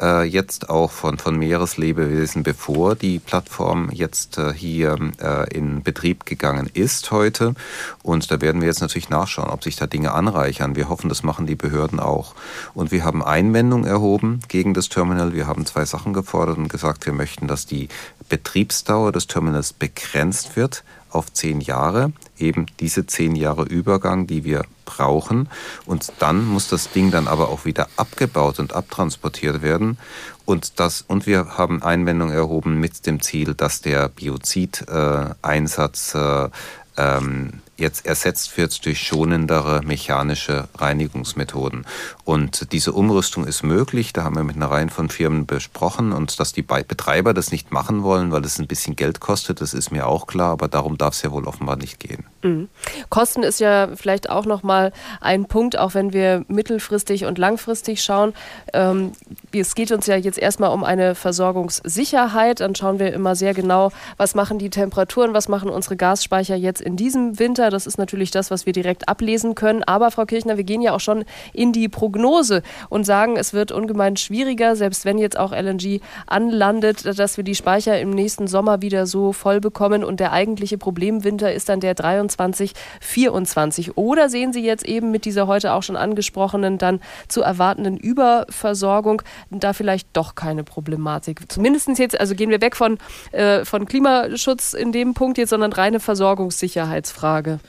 äh, 0.00 0.24
jetzt 0.24 0.70
auch 0.70 0.90
von, 0.90 1.18
von 1.18 1.38
Meereslebewesen, 1.38 2.42
bevor 2.42 2.94
die 2.94 3.18
Plattform 3.18 3.90
jetzt 3.92 4.38
äh, 4.38 4.52
hier 4.52 4.98
äh, 5.20 5.48
in 5.54 5.82
Betrieb 5.82 6.26
gegangen 6.26 6.70
ist 6.72 7.10
heute. 7.10 7.54
Und 8.02 8.30
da 8.30 8.40
werden 8.40 8.60
wir 8.60 8.68
jetzt 8.68 8.80
natürlich 8.80 9.10
nachschauen, 9.10 9.50
ob 9.50 9.64
sich 9.64 9.76
da 9.76 9.86
Dinge 9.86 10.12
anreichern. 10.12 10.76
Wir 10.76 10.88
hoffen, 10.88 11.08
das 11.08 11.22
machen 11.22 11.46
die 11.46 11.56
Behörden 11.56 12.00
auch. 12.00 12.34
Und 12.74 12.92
wir 12.92 13.04
haben 13.04 13.22
Einwendung 13.22 13.84
erhoben 13.84 14.40
gegen 14.48 14.74
das 14.74 14.88
Terminal. 14.88 15.32
Wir 15.32 15.46
haben 15.46 15.66
zwei 15.66 15.84
Sachen 15.84 16.12
gefordert 16.12 16.58
und 16.58 16.68
gesagt, 16.68 17.06
wir 17.06 17.12
möchten, 17.12 17.48
dass 17.48 17.66
die 17.66 17.88
Betriebsdauer 18.28 19.12
des 19.12 19.26
Terminals 19.26 19.72
begrenzt 19.72 20.56
wird 20.56 20.84
auf 21.10 21.32
zehn 21.32 21.60
Jahre, 21.60 22.12
eben 22.38 22.66
diese 22.80 23.06
zehn 23.06 23.36
Jahre 23.36 23.64
Übergang, 23.64 24.26
die 24.26 24.44
wir 24.44 24.64
brauchen. 24.84 25.48
Und 25.84 26.12
dann 26.18 26.46
muss 26.46 26.68
das 26.68 26.90
Ding 26.90 27.10
dann 27.10 27.28
aber 27.28 27.48
auch 27.48 27.64
wieder 27.64 27.88
abgebaut 27.96 28.58
und 28.58 28.72
abtransportiert 28.72 29.62
werden. 29.62 29.98
Und, 30.44 30.78
das, 30.78 31.04
und 31.06 31.26
wir 31.26 31.58
haben 31.58 31.82
Einwendungen 31.82 32.34
erhoben 32.34 32.78
mit 32.78 33.06
dem 33.06 33.20
Ziel, 33.20 33.54
dass 33.54 33.80
der 33.80 34.08
Biozideinsatz 34.08 36.14
äh, 36.14 36.48
ähm, 36.96 37.52
jetzt 37.76 38.06
ersetzt 38.06 38.56
wird 38.56 38.84
durch 38.84 39.00
schonendere 39.00 39.82
mechanische 39.84 40.68
Reinigungsmethoden. 40.76 41.86
Und 42.24 42.72
diese 42.72 42.92
Umrüstung 42.92 43.46
ist 43.46 43.62
möglich. 43.62 44.12
Da 44.12 44.24
haben 44.24 44.36
wir 44.36 44.44
mit 44.44 44.56
einer 44.56 44.70
Reihe 44.70 44.88
von 44.88 45.08
Firmen 45.08 45.46
besprochen 45.46 46.12
und 46.12 46.38
dass 46.40 46.52
die 46.52 46.62
Betreiber 46.62 47.34
das 47.34 47.52
nicht 47.52 47.72
machen 47.72 48.02
wollen, 48.02 48.32
weil 48.32 48.44
es 48.44 48.58
ein 48.58 48.66
bisschen 48.66 48.96
Geld 48.96 49.20
kostet, 49.20 49.60
das 49.60 49.74
ist 49.74 49.90
mir 49.90 50.06
auch 50.06 50.26
klar. 50.26 50.52
Aber 50.52 50.68
darum 50.68 50.98
darf 50.98 51.14
es 51.14 51.22
ja 51.22 51.32
wohl 51.32 51.44
offenbar 51.44 51.76
nicht 51.76 52.00
gehen. 52.00 52.24
Mhm. 52.42 52.68
Kosten 53.10 53.42
ist 53.42 53.60
ja 53.60 53.88
vielleicht 53.94 54.30
auch 54.30 54.46
noch 54.46 54.62
mal 54.62 54.92
ein 55.20 55.46
Punkt, 55.46 55.78
auch 55.78 55.94
wenn 55.94 56.12
wir 56.12 56.44
mittelfristig 56.48 57.24
und 57.24 57.38
langfristig 57.38 58.02
schauen. 58.02 58.32
Ähm, 58.72 59.12
es 59.52 59.74
geht 59.74 59.92
uns 59.92 60.06
ja 60.06 60.16
jetzt 60.16 60.38
erstmal 60.38 60.70
um 60.70 60.84
eine 60.84 61.14
Versorgungssicherheit. 61.14 62.60
Dann 62.60 62.74
schauen 62.74 62.98
wir 62.98 63.12
immer 63.12 63.34
sehr 63.34 63.54
genau, 63.54 63.90
was 64.16 64.34
machen 64.34 64.58
die 64.58 64.70
Temperaturen, 64.70 65.34
was 65.34 65.48
machen 65.48 65.70
unsere 65.70 65.96
Gasspeicher 65.96 66.56
jetzt 66.56 66.80
in 66.80 66.96
diesem 66.96 67.38
Winter. 67.38 67.70
Das 67.70 67.86
ist 67.86 67.98
natürlich 67.98 68.30
das, 68.30 68.50
was 68.50 68.66
wir 68.66 68.72
direkt 68.72 69.08
ablesen 69.08 69.54
können. 69.54 69.82
Aber 69.82 70.10
Frau 70.10 70.24
Kirchner, 70.24 70.56
wir 70.56 70.64
gehen 70.64 70.82
ja 70.82 70.94
auch 70.94 71.00
schon 71.00 71.24
in 71.52 71.72
die 71.72 71.88
Prognose 71.88 72.62
und 72.88 73.04
sagen, 73.04 73.36
es 73.36 73.52
wird 73.52 73.72
ungemein 73.72 74.16
schwieriger, 74.16 74.76
selbst 74.76 75.04
wenn 75.04 75.18
jetzt 75.18 75.38
auch 75.38 75.52
LNG 75.52 76.00
anlandet, 76.26 77.18
dass 77.18 77.36
wir 77.36 77.44
die 77.44 77.54
Speicher 77.54 77.98
im 78.00 78.10
nächsten 78.10 78.46
Sommer 78.46 78.82
wieder 78.82 79.06
so 79.06 79.32
voll 79.32 79.60
bekommen. 79.60 80.04
Und 80.04 80.20
der 80.20 80.32
eigentliche 80.32 80.78
Problemwinter 80.78 81.52
ist 81.52 81.68
dann 81.68 81.80
der 81.80 81.94
23, 81.94 82.72
24. 83.00 83.96
Oder 83.96 84.28
sehen 84.28 84.52
Sie 84.52 84.64
jetzt 84.64 84.86
eben 84.86 85.10
mit 85.10 85.24
dieser 85.24 85.46
heute 85.46 85.72
auch 85.72 85.82
schon 85.82 85.96
angesprochenen, 85.96 86.78
dann 86.78 87.00
zu 87.28 87.42
erwartenden 87.42 87.96
Überversorgung 87.96 89.22
da 89.50 89.72
vielleicht 89.72 90.08
doch 90.12 90.34
keine 90.34 90.64
Problematik? 90.64 91.50
Zumindest 91.50 91.88
jetzt, 91.98 92.18
also 92.18 92.34
gehen 92.34 92.50
wir 92.50 92.60
weg 92.60 92.76
von, 92.76 92.98
äh, 93.32 93.64
von 93.64 93.86
Klimaschutz 93.86 94.72
in 94.72 94.92
dem 94.92 95.14
Punkt 95.14 95.38
jetzt, 95.38 95.50
sondern 95.50 95.72
reine 95.72 96.00
Versorgungssicherheitsfrage. 96.00 97.60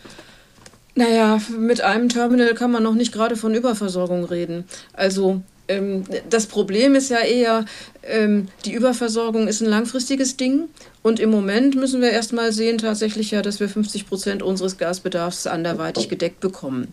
Naja, 0.95 1.39
mit 1.55 1.81
einem 1.81 2.09
Terminal 2.09 2.55
kann 2.55 2.71
man 2.71 2.81
noch 2.81 2.95
nicht 2.95 3.11
gerade 3.11 3.35
von 3.35 3.53
Überversorgung 3.53 4.25
reden. 4.25 4.65
Also 4.93 5.41
ähm, 5.67 6.03
das 6.29 6.47
Problem 6.47 6.95
ist 6.95 7.09
ja 7.09 7.19
eher, 7.19 7.65
ähm, 8.03 8.47
die 8.65 8.73
Überversorgung 8.73 9.47
ist 9.47 9.61
ein 9.61 9.69
langfristiges 9.69 10.37
Ding. 10.37 10.69
Und 11.03 11.19
im 11.19 11.29
Moment 11.29 11.75
müssen 11.75 12.01
wir 12.01 12.09
erst 12.09 12.33
mal 12.33 12.51
sehen, 12.51 12.77
tatsächlich 12.77 13.31
ja, 13.31 13.41
dass 13.41 13.59
wir 13.59 13.69
50 13.69 14.07
Prozent 14.07 14.43
unseres 14.43 14.77
Gasbedarfs 14.77 15.47
anderweitig 15.47 16.09
gedeckt 16.09 16.39
bekommen. 16.39 16.87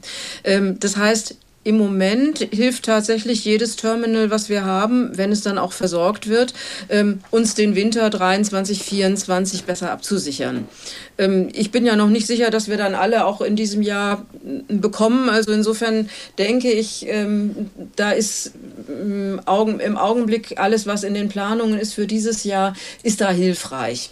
Ähm, 0.45 0.79
das 0.81 0.97
heißt, 0.97 1.37
im 1.65 1.78
Moment 1.78 2.47
hilft 2.53 2.85
tatsächlich 2.85 3.45
jedes 3.45 3.77
Terminal, 3.77 4.31
was 4.31 4.49
wir 4.49 4.65
haben, 4.65 5.16
wenn 5.16 5.32
es 5.32 5.41
dann 5.41 5.59
auch 5.59 5.73
versorgt 5.73 6.28
wird, 6.28 6.55
ähm, 6.91 7.20
uns 7.31 7.55
den 7.55 7.74
Winter 7.74 8.11
23, 8.11 8.82
24 8.82 9.65
besser 9.65 9.91
abzusichern. 9.91 10.69
Ähm, 11.16 11.49
ich 11.53 11.70
bin 11.70 11.86
ja 11.86 11.97
noch 11.97 12.11
nicht 12.11 12.27
sicher, 12.27 12.51
dass 12.51 12.69
wir 12.69 12.77
dann 12.77 12.95
alle 12.95 13.24
auch 13.24 13.41
in 13.41 13.57
diesem 13.57 13.82
Jahr 13.82 14.27
bekommen. 14.69 15.28
Also 15.31 15.53
insofern 15.53 16.11
denke 16.39 16.70
ich, 16.70 17.07
ähm, 17.09 17.70
da 17.97 18.11
ist 18.11 18.53
im 18.89 19.41
Augenblick 19.47 20.59
alles, 20.59 20.86
was 20.86 21.03
in 21.03 21.15
den 21.15 21.28
Planungen 21.28 21.78
ist 21.78 21.95
für 21.95 22.07
dieses 22.07 22.45
Jahr, 22.45 22.74
ist 23.03 23.20
da 23.20 23.31
hilfreich 23.31 24.11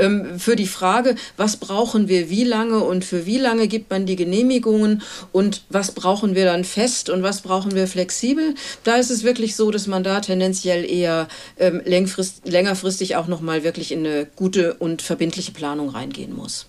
ähm, 0.00 0.38
für 0.38 0.56
die 0.56 0.66
Frage, 0.66 1.14
was 1.36 1.56
brauchen 1.56 2.08
wir 2.08 2.30
wie 2.30 2.44
lange 2.44 2.80
und 2.80 3.04
für 3.04 3.26
wie 3.26 3.38
lange 3.38 3.68
gibt 3.68 3.90
man 3.90 4.06
die 4.06 4.16
Genehmigungen 4.16 5.02
und 5.32 5.62
was 5.68 5.92
brauchen 5.92 6.34
wir 6.34 6.44
dann 6.44 6.64
fest 6.64 7.10
und 7.10 7.22
was 7.22 7.42
brauchen 7.42 7.74
wir 7.74 7.86
flexibel, 7.86 8.54
da 8.84 8.96
ist 8.96 9.10
es 9.10 9.22
wirklich 9.22 9.56
so, 9.56 9.70
dass 9.70 9.86
man 9.86 10.02
da 10.02 10.20
tendenziell 10.20 10.90
eher 10.90 11.28
ähm, 11.58 11.82
längerfristig 11.84 13.16
auch 13.16 13.26
nochmal 13.26 13.64
wirklich 13.64 13.92
in 13.92 14.06
eine 14.06 14.26
gute 14.36 14.74
und 14.74 15.02
verbindliche 15.02 15.52
Planung 15.52 15.90
reingehen 15.90 16.34
muss. 16.34 16.66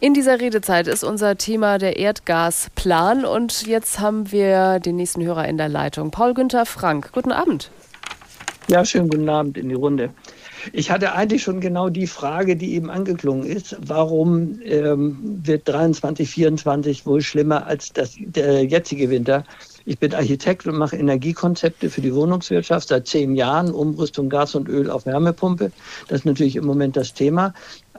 In 0.00 0.12
dieser 0.12 0.38
Redezeit 0.38 0.86
ist 0.86 1.02
unser 1.02 1.38
Thema 1.38 1.78
der 1.78 1.96
Erdgasplan 1.96 3.24
und 3.24 3.66
jetzt 3.66 4.00
haben 4.00 4.30
wir 4.32 4.78
den 4.78 4.96
nächsten 4.96 5.24
Hörer 5.24 5.48
in 5.48 5.56
der 5.56 5.68
Leitung. 5.68 6.10
Paul 6.10 6.34
Günther 6.34 6.66
Frank, 6.66 7.12
guten 7.12 7.32
Abend. 7.32 7.70
Ja, 8.68 8.84
schönen 8.84 9.08
guten 9.08 9.28
Abend 9.28 9.56
in 9.56 9.68
die 9.68 9.74
Runde. 9.74 10.10
Ich 10.72 10.90
hatte 10.90 11.12
eigentlich 11.14 11.42
schon 11.42 11.60
genau 11.60 11.88
die 11.88 12.06
Frage, 12.06 12.56
die 12.56 12.74
eben 12.74 12.90
angeklungen 12.90 13.44
ist. 13.44 13.76
Warum 13.80 14.60
ähm, 14.64 15.40
wird 15.44 15.68
23, 15.68 16.28
24 16.28 17.06
wohl 17.06 17.20
schlimmer 17.20 17.66
als 17.66 17.92
das, 17.92 18.14
der 18.18 18.64
jetzige 18.64 19.10
Winter? 19.10 19.44
Ich 19.86 19.98
bin 19.98 20.14
Architekt 20.14 20.66
und 20.66 20.76
mache 20.76 20.96
Energiekonzepte 20.96 21.90
für 21.90 22.00
die 22.00 22.14
Wohnungswirtschaft 22.14 22.88
seit 22.88 23.06
zehn 23.06 23.34
Jahren, 23.34 23.70
Umrüstung 23.70 24.30
Gas 24.30 24.54
und 24.54 24.68
Öl 24.68 24.90
auf 24.90 25.04
Wärmepumpe. 25.04 25.72
Das 26.08 26.20
ist 26.20 26.24
natürlich 26.24 26.56
im 26.56 26.64
Moment 26.64 26.96
das 26.96 27.12
Thema. 27.12 27.52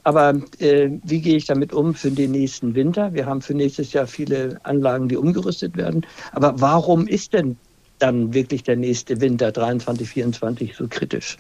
Aber 0.03 0.35
äh, 0.59 0.91
wie 1.03 1.21
gehe 1.21 1.37
ich 1.37 1.45
damit 1.45 1.73
um 1.73 1.93
für 1.93 2.11
den 2.11 2.31
nächsten 2.31 2.75
Winter? 2.75 3.13
Wir 3.13 3.25
haben 3.25 3.41
für 3.41 3.53
nächstes 3.53 3.93
Jahr 3.93 4.07
viele 4.07 4.59
Anlagen, 4.63 5.09
die 5.09 5.17
umgerüstet 5.17 5.77
werden. 5.77 6.05
Aber 6.31 6.59
warum 6.61 7.07
ist 7.07 7.33
denn 7.33 7.57
dann 7.99 8.33
wirklich 8.33 8.63
der 8.63 8.75
nächste 8.75 9.21
Winter 9.21 9.51
23, 9.51 10.07
24 10.07 10.75
so 10.75 10.87
kritisch? 10.87 11.37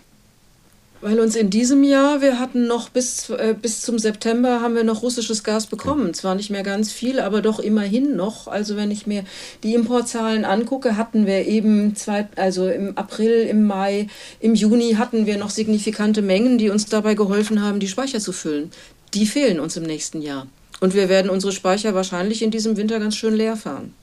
Weil 1.05 1.19
uns 1.19 1.35
in 1.35 1.51
diesem 1.51 1.83
Jahr, 1.83 2.21
wir 2.21 2.39
hatten 2.39 2.65
noch 2.65 2.89
bis, 2.89 3.29
äh, 3.29 3.53
bis 3.53 3.81
zum 3.81 3.99
September, 3.99 4.61
haben 4.61 4.73
wir 4.73 4.83
noch 4.83 5.03
russisches 5.03 5.43
Gas 5.43 5.67
bekommen. 5.67 6.15
Zwar 6.15 6.33
nicht 6.33 6.49
mehr 6.49 6.63
ganz 6.63 6.91
viel, 6.91 7.19
aber 7.19 7.43
doch 7.43 7.59
immerhin 7.59 8.15
noch. 8.15 8.47
Also 8.47 8.75
wenn 8.75 8.89
ich 8.89 9.05
mir 9.05 9.23
die 9.61 9.75
Importzahlen 9.75 10.45
angucke, 10.45 10.97
hatten 10.97 11.27
wir 11.27 11.45
eben, 11.45 11.95
zwei, 11.95 12.27
also 12.37 12.67
im 12.67 12.97
April, 12.97 13.43
im 13.43 13.65
Mai, 13.65 14.07
im 14.39 14.55
Juni 14.55 14.93
hatten 14.93 15.27
wir 15.27 15.37
noch 15.37 15.51
signifikante 15.51 16.23
Mengen, 16.23 16.57
die 16.57 16.71
uns 16.71 16.87
dabei 16.87 17.13
geholfen 17.13 17.61
haben, 17.61 17.79
die 17.79 17.87
Speicher 17.87 18.19
zu 18.19 18.31
füllen. 18.31 18.71
Die 19.13 19.27
fehlen 19.27 19.59
uns 19.59 19.77
im 19.77 19.83
nächsten 19.83 20.23
Jahr. 20.23 20.47
Und 20.79 20.95
wir 20.95 21.07
werden 21.07 21.29
unsere 21.29 21.51
Speicher 21.51 21.93
wahrscheinlich 21.93 22.41
in 22.41 22.49
diesem 22.49 22.77
Winter 22.77 22.99
ganz 22.99 23.15
schön 23.15 23.35
leer 23.35 23.57
fahren 23.57 23.93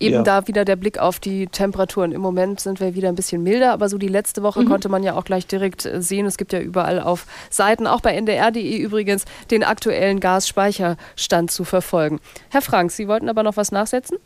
eben 0.00 0.14
ja. 0.16 0.22
da 0.22 0.46
wieder 0.46 0.64
der 0.64 0.76
Blick 0.76 0.98
auf 0.98 1.20
die 1.20 1.46
Temperaturen. 1.46 2.12
Im 2.12 2.20
Moment 2.20 2.60
sind 2.60 2.80
wir 2.80 2.94
wieder 2.94 3.08
ein 3.08 3.14
bisschen 3.14 3.42
milder, 3.42 3.72
aber 3.72 3.88
so 3.88 3.98
die 3.98 4.08
letzte 4.08 4.42
Woche 4.42 4.62
mhm. 4.62 4.68
konnte 4.68 4.88
man 4.88 5.02
ja 5.02 5.14
auch 5.14 5.24
gleich 5.24 5.46
direkt 5.46 5.84
äh, 5.84 6.02
sehen. 6.02 6.26
Es 6.26 6.36
gibt 6.36 6.52
ja 6.52 6.60
überall 6.60 7.00
auf 7.00 7.26
Seiten, 7.50 7.86
auch 7.86 8.00
bei 8.00 8.14
ndr.de 8.14 8.76
übrigens, 8.76 9.24
den 9.50 9.62
aktuellen 9.62 10.20
Gasspeicherstand 10.20 11.50
zu 11.50 11.64
verfolgen. 11.64 12.20
Herr 12.50 12.62
Frank, 12.62 12.90
Sie 12.90 13.08
wollten 13.08 13.28
aber 13.28 13.42
noch 13.42 13.56
was 13.56 13.72
nachsetzen? 13.72 14.18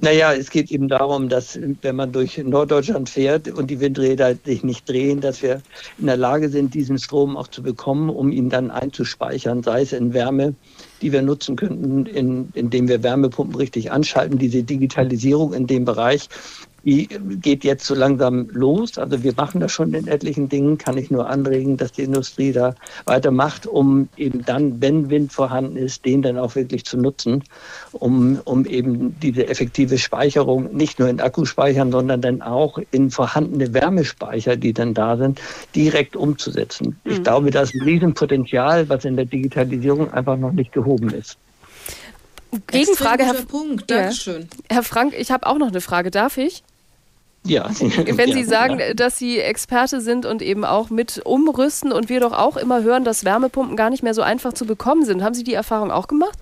Naja, 0.00 0.32
es 0.32 0.50
geht 0.50 0.70
eben 0.70 0.88
darum, 0.88 1.28
dass 1.28 1.58
wenn 1.82 1.96
man 1.96 2.12
durch 2.12 2.38
Norddeutschland 2.38 3.10
fährt 3.10 3.48
und 3.48 3.70
die 3.70 3.78
Windräder 3.78 4.34
sich 4.42 4.64
nicht 4.64 4.88
drehen, 4.88 5.20
dass 5.20 5.42
wir 5.42 5.60
in 5.98 6.06
der 6.06 6.16
Lage 6.16 6.48
sind, 6.48 6.72
diesen 6.72 6.98
Strom 6.98 7.36
auch 7.36 7.48
zu 7.48 7.62
bekommen, 7.62 8.08
um 8.08 8.32
ihn 8.32 8.48
dann 8.48 8.70
einzuspeichern, 8.70 9.62
sei 9.62 9.82
es 9.82 9.92
in 9.92 10.14
Wärme, 10.14 10.54
die 11.02 11.12
wir 11.12 11.22
nutzen 11.22 11.56
könnten, 11.56 12.06
in, 12.06 12.48
indem 12.54 12.88
wir 12.88 13.02
Wärmepumpen 13.02 13.56
richtig 13.56 13.90
anschalten. 13.90 14.38
Diese 14.38 14.62
Digitalisierung 14.62 15.52
in 15.52 15.66
dem 15.66 15.84
Bereich 15.84 16.28
die 16.84 17.06
geht 17.06 17.64
jetzt 17.64 17.86
so 17.86 17.94
langsam 17.94 18.48
los. 18.50 18.98
Also 18.98 19.22
wir 19.22 19.32
machen 19.36 19.60
das 19.60 19.72
schon 19.72 19.94
in 19.94 20.06
etlichen 20.06 20.48
Dingen, 20.48 20.78
kann 20.78 20.98
ich 20.98 21.10
nur 21.10 21.28
anregen, 21.28 21.76
dass 21.76 21.92
die 21.92 22.02
Industrie 22.02 22.52
da 22.52 22.74
weitermacht, 23.04 23.66
um 23.66 24.08
eben 24.16 24.44
dann, 24.44 24.80
wenn 24.80 25.10
Wind 25.10 25.32
vorhanden 25.32 25.76
ist, 25.76 26.04
den 26.04 26.22
dann 26.22 26.38
auch 26.38 26.54
wirklich 26.54 26.84
zu 26.84 26.96
nutzen, 26.96 27.44
um, 27.92 28.40
um 28.44 28.66
eben 28.66 29.18
diese 29.20 29.46
effektive 29.48 29.98
Speicherung 29.98 30.74
nicht 30.74 30.98
nur 30.98 31.08
in 31.08 31.20
Akkuspeichern, 31.20 31.92
sondern 31.92 32.20
dann 32.20 32.42
auch 32.42 32.78
in 32.90 33.10
vorhandene 33.10 33.72
Wärmespeicher, 33.72 34.56
die 34.56 34.72
dann 34.72 34.94
da 34.94 35.16
sind, 35.16 35.40
direkt 35.74 36.16
umzusetzen. 36.16 36.96
Mhm. 37.04 37.12
Ich 37.12 37.22
glaube, 37.22 37.50
da 37.50 37.62
ist 37.62 37.74
ein 37.74 37.82
Riesenpotenzial, 37.82 38.88
was 38.88 39.04
in 39.04 39.16
der 39.16 39.26
Digitalisierung 39.26 40.12
einfach 40.12 40.36
noch 40.36 40.52
nicht 40.52 40.72
gehoben 40.72 41.10
ist. 41.10 41.38
Gegenfrage, 42.66 43.24
Herr, 43.24 43.34
Punkt. 43.46 43.90
Dankeschön. 43.90 44.42
Ja. 44.42 44.76
Herr 44.76 44.82
Frank, 44.82 45.14
ich 45.16 45.30
habe 45.30 45.46
auch 45.46 45.56
noch 45.56 45.68
eine 45.68 45.80
Frage. 45.80 46.10
Darf 46.10 46.36
ich? 46.36 46.62
Ja. 47.44 47.68
Wenn 47.70 48.32
Sie 48.32 48.44
sagen, 48.44 48.80
dass 48.94 49.18
Sie 49.18 49.38
Experte 49.38 50.00
sind 50.00 50.26
und 50.26 50.42
eben 50.42 50.64
auch 50.64 50.90
mit 50.90 51.20
umrüsten 51.24 51.92
und 51.92 52.08
wir 52.08 52.20
doch 52.20 52.32
auch 52.32 52.56
immer 52.56 52.82
hören, 52.82 53.04
dass 53.04 53.24
Wärmepumpen 53.24 53.76
gar 53.76 53.90
nicht 53.90 54.02
mehr 54.02 54.14
so 54.14 54.22
einfach 54.22 54.52
zu 54.52 54.64
bekommen 54.64 55.04
sind. 55.04 55.22
Haben 55.22 55.34
Sie 55.34 55.44
die 55.44 55.54
Erfahrung 55.54 55.90
auch 55.90 56.08
gemacht? 56.08 56.38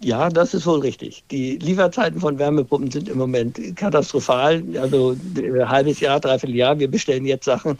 Ja, 0.00 0.28
das 0.28 0.54
ist 0.54 0.64
wohl 0.64 0.78
richtig. 0.80 1.24
Die 1.30 1.56
Lieferzeiten 1.56 2.20
von 2.20 2.38
Wärmepumpen 2.38 2.90
sind 2.90 3.08
im 3.08 3.18
Moment 3.18 3.58
katastrophal. 3.74 4.62
Also 4.80 5.16
ein 5.36 5.68
halbes 5.68 5.98
Jahr, 5.98 6.20
dreiviertel 6.20 6.54
Jahr. 6.54 6.78
Wir 6.78 6.88
bestellen 6.88 7.26
jetzt 7.26 7.46
Sachen, 7.46 7.76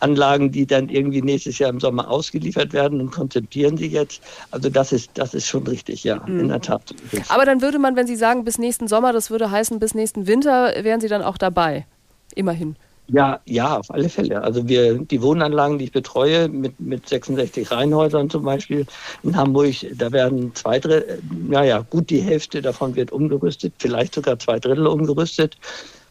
Anlagen, 0.00 0.52
die 0.52 0.66
dann 0.66 0.88
irgendwie 0.88 1.22
nächstes 1.22 1.58
Jahr 1.58 1.70
im 1.70 1.80
Sommer 1.80 2.10
ausgeliefert 2.10 2.72
werden 2.72 3.00
und 3.00 3.10
konzipieren 3.10 3.76
sie 3.76 3.88
jetzt. 3.88 4.22
Also 4.50 4.68
das 4.68 4.92
ist, 4.92 5.10
das 5.14 5.34
ist 5.34 5.46
schon 5.46 5.66
richtig, 5.66 6.04
ja, 6.04 6.22
mhm. 6.26 6.40
in 6.40 6.48
der 6.48 6.60
Tat. 6.60 6.94
Aber 7.28 7.44
dann 7.44 7.62
würde 7.62 7.78
man, 7.78 7.96
wenn 7.96 8.06
Sie 8.06 8.16
sagen, 8.16 8.44
bis 8.44 8.58
nächsten 8.58 8.88
Sommer, 8.88 9.12
das 9.12 9.30
würde 9.30 9.50
heißen, 9.50 9.78
bis 9.78 9.94
nächsten 9.94 10.26
Winter, 10.26 10.72
wären 10.82 11.00
Sie 11.00 11.08
dann 11.08 11.22
auch 11.22 11.38
dabei. 11.38 11.86
Immerhin. 12.34 12.76
Ja, 13.08 13.40
ja, 13.44 13.76
auf 13.76 13.90
alle 13.90 14.08
Fälle. 14.08 14.42
Also 14.42 14.68
wir, 14.68 14.98
die 14.98 15.20
Wohnanlagen, 15.20 15.78
die 15.78 15.84
ich 15.84 15.92
betreue, 15.92 16.48
mit, 16.48 16.80
mit 16.80 17.08
66 17.08 17.70
Reihenhäusern 17.70 18.30
zum 18.30 18.44
Beispiel 18.44 18.86
in 19.22 19.36
Hamburg, 19.36 19.74
da 19.94 20.12
werden 20.12 20.54
zwei 20.54 20.78
Drittel, 20.78 21.20
naja, 21.30 21.84
gut 21.90 22.08
die 22.10 22.20
Hälfte 22.20 22.62
davon 22.62 22.94
wird 22.94 23.12
umgerüstet, 23.12 23.74
vielleicht 23.78 24.14
sogar 24.14 24.38
zwei 24.38 24.58
Drittel 24.58 24.86
umgerüstet 24.86 25.58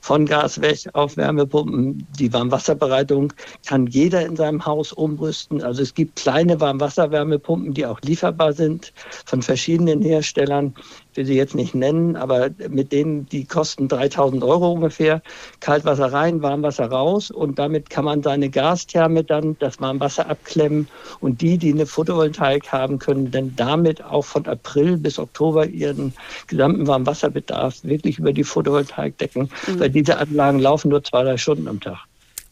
von 0.01 0.25
Gas 0.25 0.59
weg 0.61 0.89
auf 0.93 1.15
Wärmepumpen. 1.15 2.05
Die 2.19 2.33
Warmwasserbereitung 2.33 3.31
kann 3.65 3.87
jeder 3.87 4.25
in 4.25 4.35
seinem 4.35 4.65
Haus 4.65 4.91
umrüsten. 4.91 5.63
Also 5.63 5.81
es 5.83 5.93
gibt 5.93 6.17
kleine 6.17 6.59
Warmwasserwärmepumpen, 6.59 7.73
die 7.73 7.85
auch 7.85 8.01
lieferbar 8.01 8.53
sind 8.53 8.93
von 9.25 9.41
verschiedenen 9.41 10.01
Herstellern 10.01 10.73
will 11.15 11.25
sie 11.25 11.35
jetzt 11.35 11.55
nicht 11.55 11.75
nennen, 11.75 12.15
aber 12.15 12.49
mit 12.69 12.91
denen, 12.91 13.27
die 13.27 13.45
kosten 13.45 13.87
3000 13.87 14.43
Euro 14.43 14.71
ungefähr. 14.71 15.21
Kaltwasser 15.59 16.11
rein, 16.11 16.41
Warmwasser 16.41 16.85
raus 16.85 17.31
und 17.31 17.59
damit 17.59 17.89
kann 17.89 18.05
man 18.05 18.23
seine 18.23 18.49
Gastherme 18.49 19.23
dann, 19.23 19.57
das 19.59 19.79
Warmwasser 19.79 20.29
abklemmen 20.29 20.87
und 21.19 21.41
die, 21.41 21.57
die 21.57 21.71
eine 21.71 21.85
Photovoltaik 21.85 22.71
haben, 22.71 22.99
können 22.99 23.31
dann 23.31 23.55
damit 23.55 24.03
auch 24.03 24.25
von 24.25 24.45
April 24.45 24.97
bis 24.97 25.19
Oktober 25.19 25.65
ihren 25.65 26.13
gesamten 26.47 26.87
Warmwasserbedarf 26.87 27.83
wirklich 27.83 28.19
über 28.19 28.33
die 28.33 28.43
Photovoltaik 28.43 29.17
decken, 29.17 29.49
mhm. 29.67 29.79
weil 29.79 29.89
diese 29.89 30.17
Anlagen 30.17 30.59
laufen 30.59 30.89
nur 30.89 31.03
zwei, 31.03 31.23
drei 31.23 31.37
Stunden 31.37 31.67
am 31.67 31.79
Tag 31.79 31.99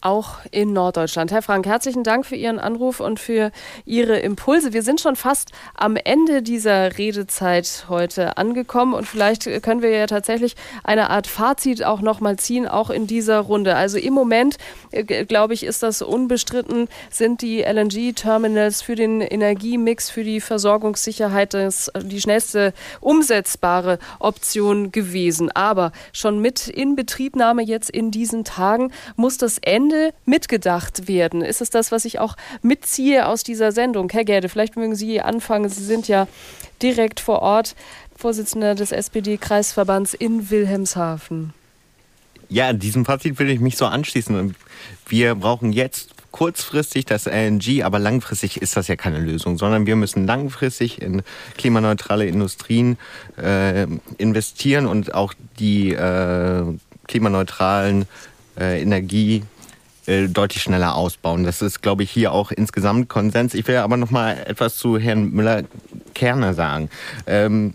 auch 0.00 0.38
in 0.50 0.72
Norddeutschland. 0.72 1.30
Herr 1.30 1.42
Frank, 1.42 1.66
herzlichen 1.66 2.04
Dank 2.04 2.24
für 2.24 2.36
Ihren 2.36 2.58
Anruf 2.58 3.00
und 3.00 3.20
für 3.20 3.50
Ihre 3.84 4.18
Impulse. 4.18 4.72
Wir 4.72 4.82
sind 4.82 5.00
schon 5.00 5.14
fast 5.14 5.50
am 5.74 5.96
Ende 5.96 6.42
dieser 6.42 6.96
Redezeit 6.96 7.84
heute 7.88 8.38
angekommen 8.38 8.94
und 8.94 9.06
vielleicht 9.06 9.44
können 9.62 9.82
wir 9.82 9.90
ja 9.90 10.06
tatsächlich 10.06 10.56
eine 10.84 11.10
Art 11.10 11.26
Fazit 11.26 11.84
auch 11.84 12.00
nochmal 12.00 12.36
ziehen, 12.38 12.66
auch 12.66 12.88
in 12.88 13.06
dieser 13.06 13.40
Runde. 13.40 13.76
Also 13.76 13.98
im 13.98 14.14
Moment, 14.14 14.56
äh, 14.90 15.24
glaube 15.26 15.52
ich, 15.52 15.64
ist 15.64 15.82
das 15.82 16.00
unbestritten, 16.00 16.88
sind 17.10 17.42
die 17.42 17.60
LNG-Terminals 17.60 18.80
für 18.80 18.94
den 18.94 19.20
Energiemix, 19.20 20.08
für 20.08 20.24
die 20.24 20.40
Versorgungssicherheit 20.40 21.52
das, 21.52 21.90
die 22.02 22.20
schnellste 22.20 22.72
umsetzbare 23.00 23.98
Option 24.18 24.92
gewesen. 24.92 25.50
Aber 25.52 25.92
schon 26.12 26.40
mit 26.40 26.68
Inbetriebnahme 26.68 27.62
jetzt 27.62 27.90
in 27.90 28.10
diesen 28.10 28.44
Tagen 28.44 28.92
muss 29.16 29.36
das 29.36 29.58
Ende 29.58 29.89
Ende 29.90 30.14
mitgedacht 30.24 31.08
werden. 31.08 31.42
Ist 31.42 31.60
es 31.60 31.70
das, 31.70 31.90
was 31.90 32.04
ich 32.04 32.18
auch 32.18 32.36
mitziehe 32.62 33.26
aus 33.26 33.42
dieser 33.42 33.72
Sendung? 33.72 34.08
Herr 34.10 34.24
Gerde, 34.24 34.48
vielleicht 34.48 34.76
mögen 34.76 34.94
Sie 34.94 35.20
anfangen. 35.20 35.68
Sie 35.68 35.84
sind 35.84 36.06
ja 36.08 36.28
direkt 36.80 37.20
vor 37.20 37.42
Ort 37.42 37.74
Vorsitzender 38.16 38.74
des 38.74 38.92
SPD-Kreisverbands 38.92 40.14
in 40.14 40.50
Wilhelmshaven. 40.50 41.52
Ja, 42.48 42.72
diesem 42.72 43.04
Fazit 43.04 43.38
würde 43.38 43.52
ich 43.52 43.60
mich 43.60 43.76
so 43.76 43.86
anschließen. 43.86 44.54
Wir 45.08 45.34
brauchen 45.34 45.72
jetzt 45.72 46.10
kurzfristig 46.30 47.06
das 47.06 47.26
LNG, 47.26 47.82
aber 47.82 47.98
langfristig 47.98 48.62
ist 48.62 48.76
das 48.76 48.86
ja 48.88 48.96
keine 48.96 49.18
Lösung, 49.18 49.58
sondern 49.58 49.86
wir 49.86 49.96
müssen 49.96 50.26
langfristig 50.26 51.02
in 51.02 51.22
klimaneutrale 51.56 52.26
Industrien 52.26 52.98
äh, 53.36 53.86
investieren 54.18 54.86
und 54.86 55.14
auch 55.14 55.34
die 55.58 55.92
äh, 55.92 56.62
klimaneutralen 57.08 58.06
äh, 58.58 58.80
Energie 58.80 59.42
äh, 60.10 60.28
deutlich 60.28 60.62
schneller 60.62 60.96
ausbauen. 60.96 61.44
Das 61.44 61.62
ist, 61.62 61.82
glaube 61.82 62.02
ich, 62.02 62.10
hier 62.10 62.32
auch 62.32 62.50
insgesamt 62.50 63.08
Konsens. 63.08 63.54
Ich 63.54 63.68
will 63.68 63.76
aber 63.76 63.96
noch 63.96 64.10
mal 64.10 64.36
etwas 64.44 64.76
zu 64.76 64.98
Herrn 64.98 65.30
Müller-Kerner 65.30 66.52
sagen. 66.54 66.90
Ähm, 67.28 67.74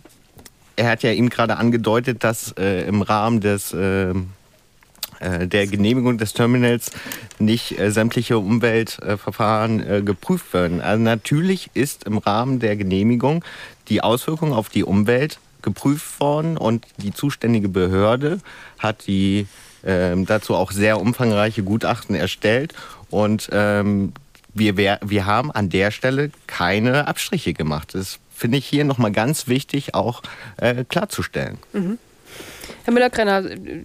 er 0.75 0.89
hat 0.89 1.03
ja 1.03 1.11
eben 1.11 1.29
gerade 1.29 1.55
angedeutet, 1.55 2.25
dass 2.25 2.53
äh, 2.57 2.85
im 2.87 3.01
Rahmen 3.01 3.39
des 3.39 3.73
äh, 3.73 4.09
äh 5.19 5.47
der 5.47 5.67
Genehmigung 5.67 6.17
des 6.17 6.33
Terminals 6.33 6.91
nicht 7.39 7.79
äh, 7.79 7.89
sämtliche 7.89 8.37
Umweltverfahren 8.37 9.79
äh, 9.79 10.01
geprüft 10.01 10.53
werden. 10.53 10.81
Also 10.81 11.01
natürlich 11.01 11.71
ist 11.73 12.03
im 12.03 12.17
Rahmen 12.17 12.59
der 12.59 12.75
Genehmigung 12.75 13.45
die 13.87 14.01
Auswirkung 14.01 14.51
auf 14.51 14.67
die 14.67 14.83
Umwelt 14.83 15.39
geprüft 15.61 16.19
worden 16.19 16.57
und 16.57 16.85
die 16.97 17.13
zuständige 17.13 17.69
Behörde 17.69 18.39
hat 18.77 19.07
die 19.07 19.47
ähm, 19.85 20.25
dazu 20.25 20.55
auch 20.55 20.71
sehr 20.71 20.99
umfangreiche 20.99 21.63
Gutachten 21.63 22.15
erstellt 22.15 22.73
und 23.09 23.49
ähm, 23.51 24.13
wir, 24.53 24.77
wir 25.03 25.25
haben 25.25 25.51
an 25.51 25.69
der 25.69 25.91
Stelle 25.91 26.31
keine 26.47 27.07
Abstriche 27.07 27.53
gemacht. 27.53 27.93
Das 27.93 28.19
finde 28.33 28.57
ich 28.57 28.65
hier 28.65 28.85
nochmal 28.85 29.11
ganz 29.11 29.47
wichtig 29.47 29.93
auch 29.93 30.21
äh, 30.57 30.85
klarzustellen. 30.85 31.57
Mhm. 31.73 31.97
Herr 32.83 32.93
Müller-Krenner, 32.93 33.43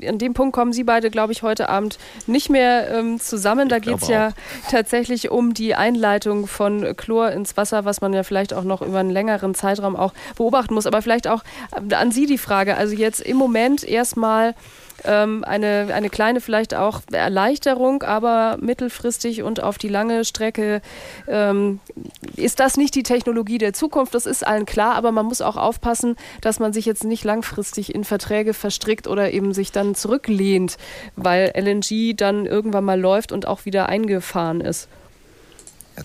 an 0.08 0.18
dem 0.18 0.34
Punkt 0.34 0.54
kommen 0.54 0.72
Sie 0.72 0.84
beide, 0.84 1.10
glaube 1.10 1.32
ich, 1.32 1.42
heute 1.42 1.70
Abend 1.70 1.98
nicht 2.26 2.50
mehr 2.50 2.90
ähm, 2.90 3.18
zusammen. 3.18 3.68
Da 3.68 3.78
geht 3.78 4.02
es 4.02 4.08
ja 4.08 4.32
tatsächlich 4.70 5.30
um 5.30 5.54
die 5.54 5.74
Einleitung 5.74 6.46
von 6.46 6.96
Chlor 6.96 7.30
ins 7.30 7.56
Wasser, 7.56 7.86
was 7.86 8.02
man 8.02 8.12
ja 8.12 8.24
vielleicht 8.24 8.52
auch 8.52 8.64
noch 8.64 8.82
über 8.82 8.98
einen 8.98 9.10
längeren 9.10 9.54
Zeitraum 9.54 9.96
auch 9.96 10.12
beobachten 10.36 10.74
muss. 10.74 10.86
Aber 10.86 11.00
vielleicht 11.00 11.28
auch 11.28 11.42
an 11.72 12.12
Sie 12.12 12.26
die 12.26 12.38
Frage. 12.38 12.76
Also 12.76 12.94
jetzt 12.94 13.20
im 13.20 13.38
Moment 13.38 13.84
erstmal 13.84 14.54
ähm, 15.04 15.44
eine, 15.44 15.88
eine 15.92 16.10
kleine 16.10 16.40
vielleicht 16.40 16.74
auch 16.74 17.00
Erleichterung, 17.10 18.02
aber 18.02 18.58
mittelfristig 18.60 19.42
und 19.42 19.62
auf 19.62 19.78
die 19.78 19.88
lange 19.88 20.24
Strecke 20.24 20.80
ähm, 21.26 21.80
ist 22.36 22.60
das 22.60 22.76
nicht 22.76 22.94
die 22.94 23.02
Technologie 23.02 23.58
der 23.58 23.72
Zukunft. 23.72 24.14
Das 24.14 24.26
ist 24.26 24.46
allen 24.46 24.66
klar, 24.66 24.94
aber 24.94 25.12
man 25.12 25.26
muss 25.26 25.40
auch 25.40 25.56
aufpassen, 25.56 26.16
dass 26.40 26.58
man 26.58 26.72
sich 26.72 26.86
jetzt 26.86 27.04
nicht 27.04 27.24
langfristig 27.24 27.94
in 27.94 28.04
Verträge 28.04 28.54
verstrickt 28.54 29.06
oder 29.06 29.32
eben 29.32 29.54
sich 29.54 29.72
dann 29.72 29.94
zurücklehnt, 29.94 30.76
weil 31.16 31.52
LNG 31.56 32.14
dann 32.16 32.46
irgendwann 32.46 32.84
mal 32.84 33.00
läuft 33.00 33.32
und 33.32 33.46
auch 33.46 33.64
wieder 33.64 33.88
eingefahren 33.88 34.60
ist. 34.60 34.88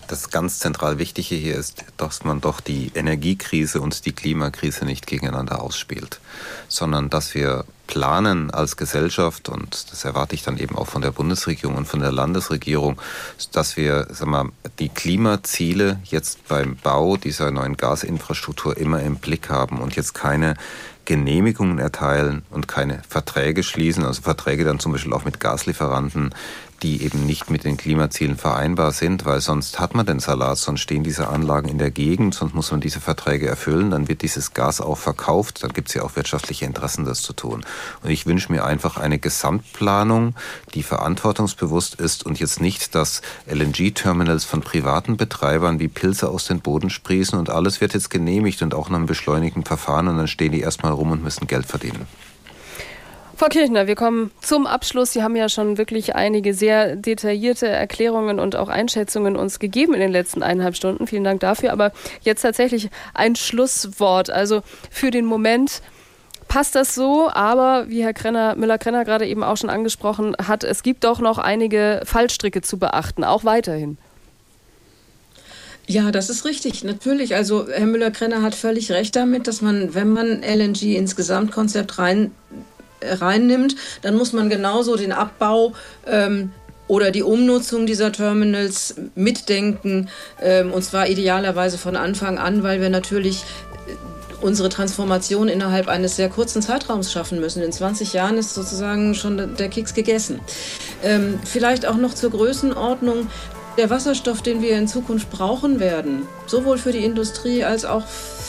Das 0.08 0.30
ganz 0.30 0.58
zentral 0.58 0.98
Wichtige 0.98 1.34
hier 1.34 1.56
ist, 1.56 1.84
dass 1.96 2.24
man 2.24 2.40
doch 2.40 2.60
die 2.60 2.92
Energiekrise 2.94 3.80
und 3.80 4.06
die 4.06 4.12
Klimakrise 4.12 4.84
nicht 4.84 5.06
gegeneinander 5.06 5.62
ausspielt, 5.62 6.20
sondern 6.68 7.10
dass 7.10 7.34
wir 7.34 7.64
planen 7.86 8.50
als 8.50 8.76
Gesellschaft, 8.76 9.48
und 9.48 9.92
das 9.92 10.04
erwarte 10.04 10.34
ich 10.34 10.42
dann 10.42 10.58
eben 10.58 10.76
auch 10.76 10.88
von 10.88 11.02
der 11.02 11.12
Bundesregierung 11.12 11.76
und 11.76 11.86
von 11.86 12.00
der 12.00 12.12
Landesregierung, 12.12 13.00
dass 13.52 13.76
wir 13.76 14.08
sag 14.10 14.28
mal, 14.28 14.50
die 14.78 14.88
Klimaziele 14.88 16.00
jetzt 16.04 16.48
beim 16.48 16.76
Bau 16.76 17.16
dieser 17.16 17.50
neuen 17.50 17.76
Gasinfrastruktur 17.76 18.76
immer 18.76 19.00
im 19.00 19.16
Blick 19.16 19.50
haben 19.50 19.80
und 19.80 19.94
jetzt 19.96 20.14
keine 20.14 20.56
Genehmigungen 21.04 21.78
erteilen 21.78 22.42
und 22.50 22.66
keine 22.68 23.00
Verträge 23.08 23.62
schließen, 23.62 24.04
also 24.04 24.22
Verträge 24.22 24.64
dann 24.64 24.80
zum 24.80 24.92
Beispiel 24.92 25.12
auch 25.12 25.24
mit 25.24 25.38
Gaslieferanten, 25.40 26.34
die 26.82 27.02
eben 27.02 27.26
nicht 27.26 27.50
mit 27.50 27.64
den 27.64 27.76
Klimazielen 27.76 28.36
vereinbar 28.36 28.92
sind, 28.92 29.24
weil 29.24 29.40
sonst 29.40 29.80
hat 29.80 29.94
man 29.94 30.06
den 30.06 30.20
Salat, 30.20 30.58
sonst 30.58 30.80
stehen 30.80 31.02
diese 31.02 31.28
Anlagen 31.28 31.68
in 31.68 31.78
der 31.78 31.90
Gegend, 31.90 32.34
sonst 32.34 32.54
muss 32.54 32.70
man 32.70 32.80
diese 32.80 33.00
Verträge 33.00 33.46
erfüllen, 33.46 33.90
dann 33.90 34.08
wird 34.08 34.22
dieses 34.22 34.54
Gas 34.54 34.80
auch 34.80 34.98
verkauft, 34.98 35.62
dann 35.62 35.72
gibt 35.72 35.88
es 35.88 35.94
ja 35.94 36.02
auch 36.02 36.16
wirtschaftliche 36.16 36.64
Interessen, 36.64 37.04
das 37.04 37.22
zu 37.22 37.32
tun. 37.32 37.64
Und 38.02 38.10
ich 38.10 38.26
wünsche 38.26 38.52
mir 38.52 38.64
einfach 38.64 38.96
eine 38.96 39.18
Gesamtplanung, 39.18 40.34
die 40.74 40.82
verantwortungsbewusst 40.82 41.94
ist 41.94 42.26
und 42.26 42.38
jetzt 42.38 42.60
nicht, 42.60 42.94
dass 42.94 43.22
LNG-Terminals 43.46 44.44
von 44.44 44.60
privaten 44.60 45.16
Betreibern 45.16 45.80
wie 45.80 45.88
Pilze 45.88 46.28
aus 46.28 46.46
den 46.46 46.60
Boden 46.60 46.90
sprießen 46.90 47.38
und 47.38 47.50
alles 47.50 47.80
wird 47.80 47.94
jetzt 47.94 48.10
genehmigt 48.10 48.62
und 48.62 48.74
auch 48.74 48.88
nach 48.88 48.96
einem 48.96 49.06
beschleunigten 49.06 49.64
Verfahren 49.64 50.08
und 50.08 50.16
dann 50.16 50.28
stehen 50.28 50.52
die 50.52 50.60
erstmal 50.60 50.92
rum 50.92 51.10
und 51.10 51.22
müssen 51.22 51.46
Geld 51.46 51.66
verdienen. 51.66 52.06
Frau 53.36 53.48
Kirchner, 53.48 53.86
wir 53.86 53.96
kommen 53.96 54.30
zum 54.40 54.66
Abschluss. 54.66 55.12
Sie 55.12 55.22
haben 55.22 55.36
ja 55.36 55.50
schon 55.50 55.76
wirklich 55.76 56.14
einige 56.14 56.54
sehr 56.54 56.96
detaillierte 56.96 57.68
Erklärungen 57.68 58.40
und 58.40 58.56
auch 58.56 58.68
Einschätzungen 58.68 59.36
uns 59.36 59.58
gegeben 59.58 59.92
in 59.92 60.00
den 60.00 60.10
letzten 60.10 60.42
eineinhalb 60.42 60.74
Stunden. 60.74 61.06
Vielen 61.06 61.24
Dank 61.24 61.40
dafür. 61.40 61.72
Aber 61.72 61.92
jetzt 62.22 62.40
tatsächlich 62.40 62.88
ein 63.12 63.36
Schlusswort. 63.36 64.30
Also 64.30 64.62
für 64.90 65.10
den 65.10 65.26
Moment 65.26 65.82
passt 66.48 66.76
das 66.76 66.94
so, 66.94 67.28
aber 67.28 67.90
wie 67.90 68.02
Herr 68.02 68.14
Krenner, 68.14 68.56
Müller-Krenner 68.56 69.04
gerade 69.04 69.26
eben 69.26 69.44
auch 69.44 69.58
schon 69.58 69.68
angesprochen 69.68 70.34
hat, 70.42 70.64
es 70.64 70.82
gibt 70.82 71.04
doch 71.04 71.20
noch 71.20 71.36
einige 71.36 72.00
Fallstricke 72.04 72.62
zu 72.62 72.78
beachten, 72.78 73.22
auch 73.22 73.44
weiterhin. 73.44 73.98
Ja, 75.86 76.10
das 76.10 76.30
ist 76.30 76.46
richtig, 76.46 76.84
natürlich. 76.84 77.34
Also 77.34 77.68
Herr 77.68 77.84
Müller-Krenner 77.84 78.40
hat 78.40 78.54
völlig 78.54 78.90
recht 78.92 79.14
damit, 79.14 79.46
dass 79.46 79.60
man, 79.60 79.94
wenn 79.94 80.08
man 80.10 80.42
LNG 80.42 80.96
ins 80.96 81.16
Gesamtkonzept 81.16 81.98
rein 81.98 82.30
reinnimmt, 83.02 83.76
dann 84.02 84.16
muss 84.16 84.32
man 84.32 84.48
genauso 84.48 84.96
den 84.96 85.12
Abbau 85.12 85.74
ähm, 86.06 86.52
oder 86.88 87.10
die 87.10 87.22
Umnutzung 87.22 87.86
dieser 87.86 88.12
Terminals 88.12 88.94
mitdenken, 89.14 90.08
ähm, 90.40 90.72
und 90.72 90.82
zwar 90.82 91.08
idealerweise 91.08 91.78
von 91.78 91.96
Anfang 91.96 92.38
an, 92.38 92.62
weil 92.62 92.80
wir 92.80 92.90
natürlich 92.90 93.42
äh, 93.88 94.44
unsere 94.44 94.68
Transformation 94.68 95.48
innerhalb 95.48 95.88
eines 95.88 96.16
sehr 96.16 96.28
kurzen 96.28 96.62
Zeitraums 96.62 97.10
schaffen 97.10 97.40
müssen. 97.40 97.62
In 97.62 97.72
20 97.72 98.12
Jahren 98.12 98.36
ist 98.36 98.54
sozusagen 98.54 99.14
schon 99.14 99.56
der 99.56 99.68
Keks 99.68 99.94
gegessen. 99.94 100.40
Ähm, 101.02 101.40
vielleicht 101.44 101.86
auch 101.86 101.96
noch 101.96 102.14
zur 102.14 102.30
Größenordnung. 102.30 103.28
Der 103.78 103.90
Wasserstoff, 103.90 104.40
den 104.40 104.62
wir 104.62 104.78
in 104.78 104.88
Zukunft 104.88 105.30
brauchen 105.30 105.80
werden, 105.80 106.22
sowohl 106.46 106.78
für 106.78 106.92
die 106.92 107.04
Industrie 107.04 107.62
als 107.62 107.84
auch 107.84 108.04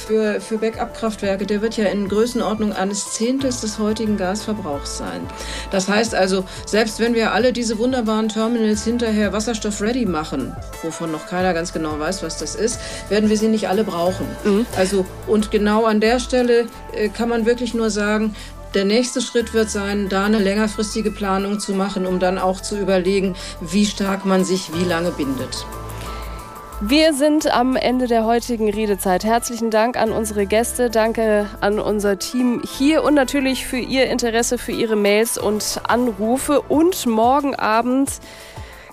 für, 0.08 0.40
für 0.40 0.58
Backup-Kraftwerke, 0.58 1.46
der 1.46 1.62
wird 1.62 1.78
ja 1.78 1.86
in 1.86 2.08
Größenordnung 2.08 2.74
eines 2.74 3.12
Zehntels 3.12 3.62
des 3.62 3.78
heutigen 3.78 4.18
Gasverbrauchs 4.18 4.98
sein. 4.98 5.22
Das 5.72 5.90
heißt 5.90 6.16
also, 6.16 6.46
selbst 6.66 7.00
wenn 7.00 7.14
wir 7.14 7.34
alle 7.34 7.52
diese 7.52 7.78
wunderbaren 7.78 8.30
Terminals 8.30 8.84
hinterher 8.84 9.34
wasserstoff-ready 9.34 10.06
machen, 10.06 10.56
wovon 10.82 11.12
noch 11.12 11.28
keiner 11.28 11.54
ganz 11.54 11.74
genau 11.74 12.00
weiß, 12.00 12.24
was 12.24 12.38
das 12.38 12.56
ist, 12.56 12.80
werden 13.10 13.30
wir 13.30 13.38
sie 13.38 13.50
nicht 13.50 13.68
alle 13.68 13.84
brauchen. 13.84 14.26
Mhm. 14.44 14.66
Also, 14.78 15.06
und 15.28 15.52
genau 15.52 15.86
an 15.86 16.00
der 16.00 16.20
Stelle 16.20 16.68
äh, 16.94 17.10
kann 17.10 17.30
man 17.30 17.46
wirklich 17.46 17.74
nur 17.74 17.90
sagen, 17.90 18.34
der 18.74 18.86
nächste 18.86 19.22
Schritt 19.22 19.54
wird 19.54 19.70
sein, 19.70 20.08
da 20.10 20.26
eine 20.26 20.40
längerfristige 20.40 21.12
Planung 21.12 21.60
zu 21.60 21.74
machen, 21.74 22.06
um 22.06 22.20
dann 22.20 22.38
auch 22.38 22.62
zu 22.62 22.78
überlegen, 22.78 23.36
wie 23.60 23.86
stark 23.86 24.26
man 24.26 24.44
sich 24.44 24.72
wie 24.74 24.84
lange 24.84 25.12
bindet. 25.12 25.66
Wir 26.80 27.16
sind 27.16 27.52
am 27.52 27.76
Ende 27.76 28.06
der 28.06 28.26
heutigen 28.26 28.70
Redezeit. 28.70 29.24
Herzlichen 29.24 29.72
Dank 29.72 29.98
an 29.98 30.12
unsere 30.12 30.46
Gäste, 30.46 30.92
danke 30.92 31.48
an 31.60 31.80
unser 31.80 32.20
Team 32.20 32.62
hier 32.78 33.04
und 33.04 33.16
natürlich 33.16 33.66
für 33.66 33.80
Ihr 33.80 34.06
Interesse, 34.12 34.60
für 34.60 34.74
Ihre 34.74 34.96
Mails 34.96 35.40
und 35.40 35.82
Anrufe. 35.88 36.62
Und 36.62 37.08
morgen 37.08 37.56
Abend 37.56 38.12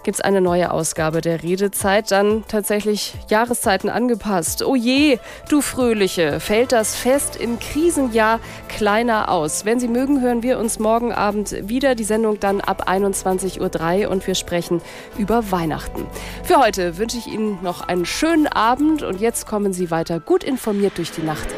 gibt 0.05 0.17
es 0.17 0.21
eine 0.21 0.41
neue 0.41 0.71
Ausgabe 0.71 1.21
der 1.21 1.43
Redezeit, 1.43 2.11
dann 2.11 2.45
tatsächlich 2.47 3.15
Jahreszeiten 3.29 3.89
angepasst. 3.89 4.63
Oh 4.63 4.77
je, 4.77 5.19
du 5.49 5.61
Fröhliche, 5.61 6.41
fällt 6.41 6.73
das 6.73 6.95
Fest 6.95 7.37
im 7.37 7.59
Krisenjahr 7.59 8.39
kleiner 8.69 9.31
aus. 9.31 9.65
Wenn 9.65 9.81
Sie 9.81 9.89
mögen, 9.89 10.21
hören 10.21 10.43
wir 10.43 10.59
uns 10.59 10.79
morgen 10.79 11.13
Abend 11.13 11.69
wieder. 11.69 11.95
Die 11.95 12.05
Sendung 12.05 12.39
dann 12.39 12.61
ab 12.61 12.89
21.03 12.89 14.05
Uhr 14.05 14.11
und 14.11 14.27
wir 14.27 14.35
sprechen 14.35 14.81
über 15.19 15.51
Weihnachten. 15.51 16.07
Für 16.43 16.59
heute 16.59 16.99
wünsche 16.99 17.19
ich 17.19 17.27
Ihnen 17.27 17.59
noch 17.63 17.81
einen 17.81 18.07
schönen 18.07 18.47
Abend 18.47 19.03
und 19.03 19.21
jetzt 19.21 19.47
kommen 19.47 19.73
Sie 19.73 19.91
weiter 19.91 20.21
gut 20.21 20.45
informiert 20.45 20.99
durch 20.99 21.11
die 21.11 21.23
Nacht. 21.23 21.49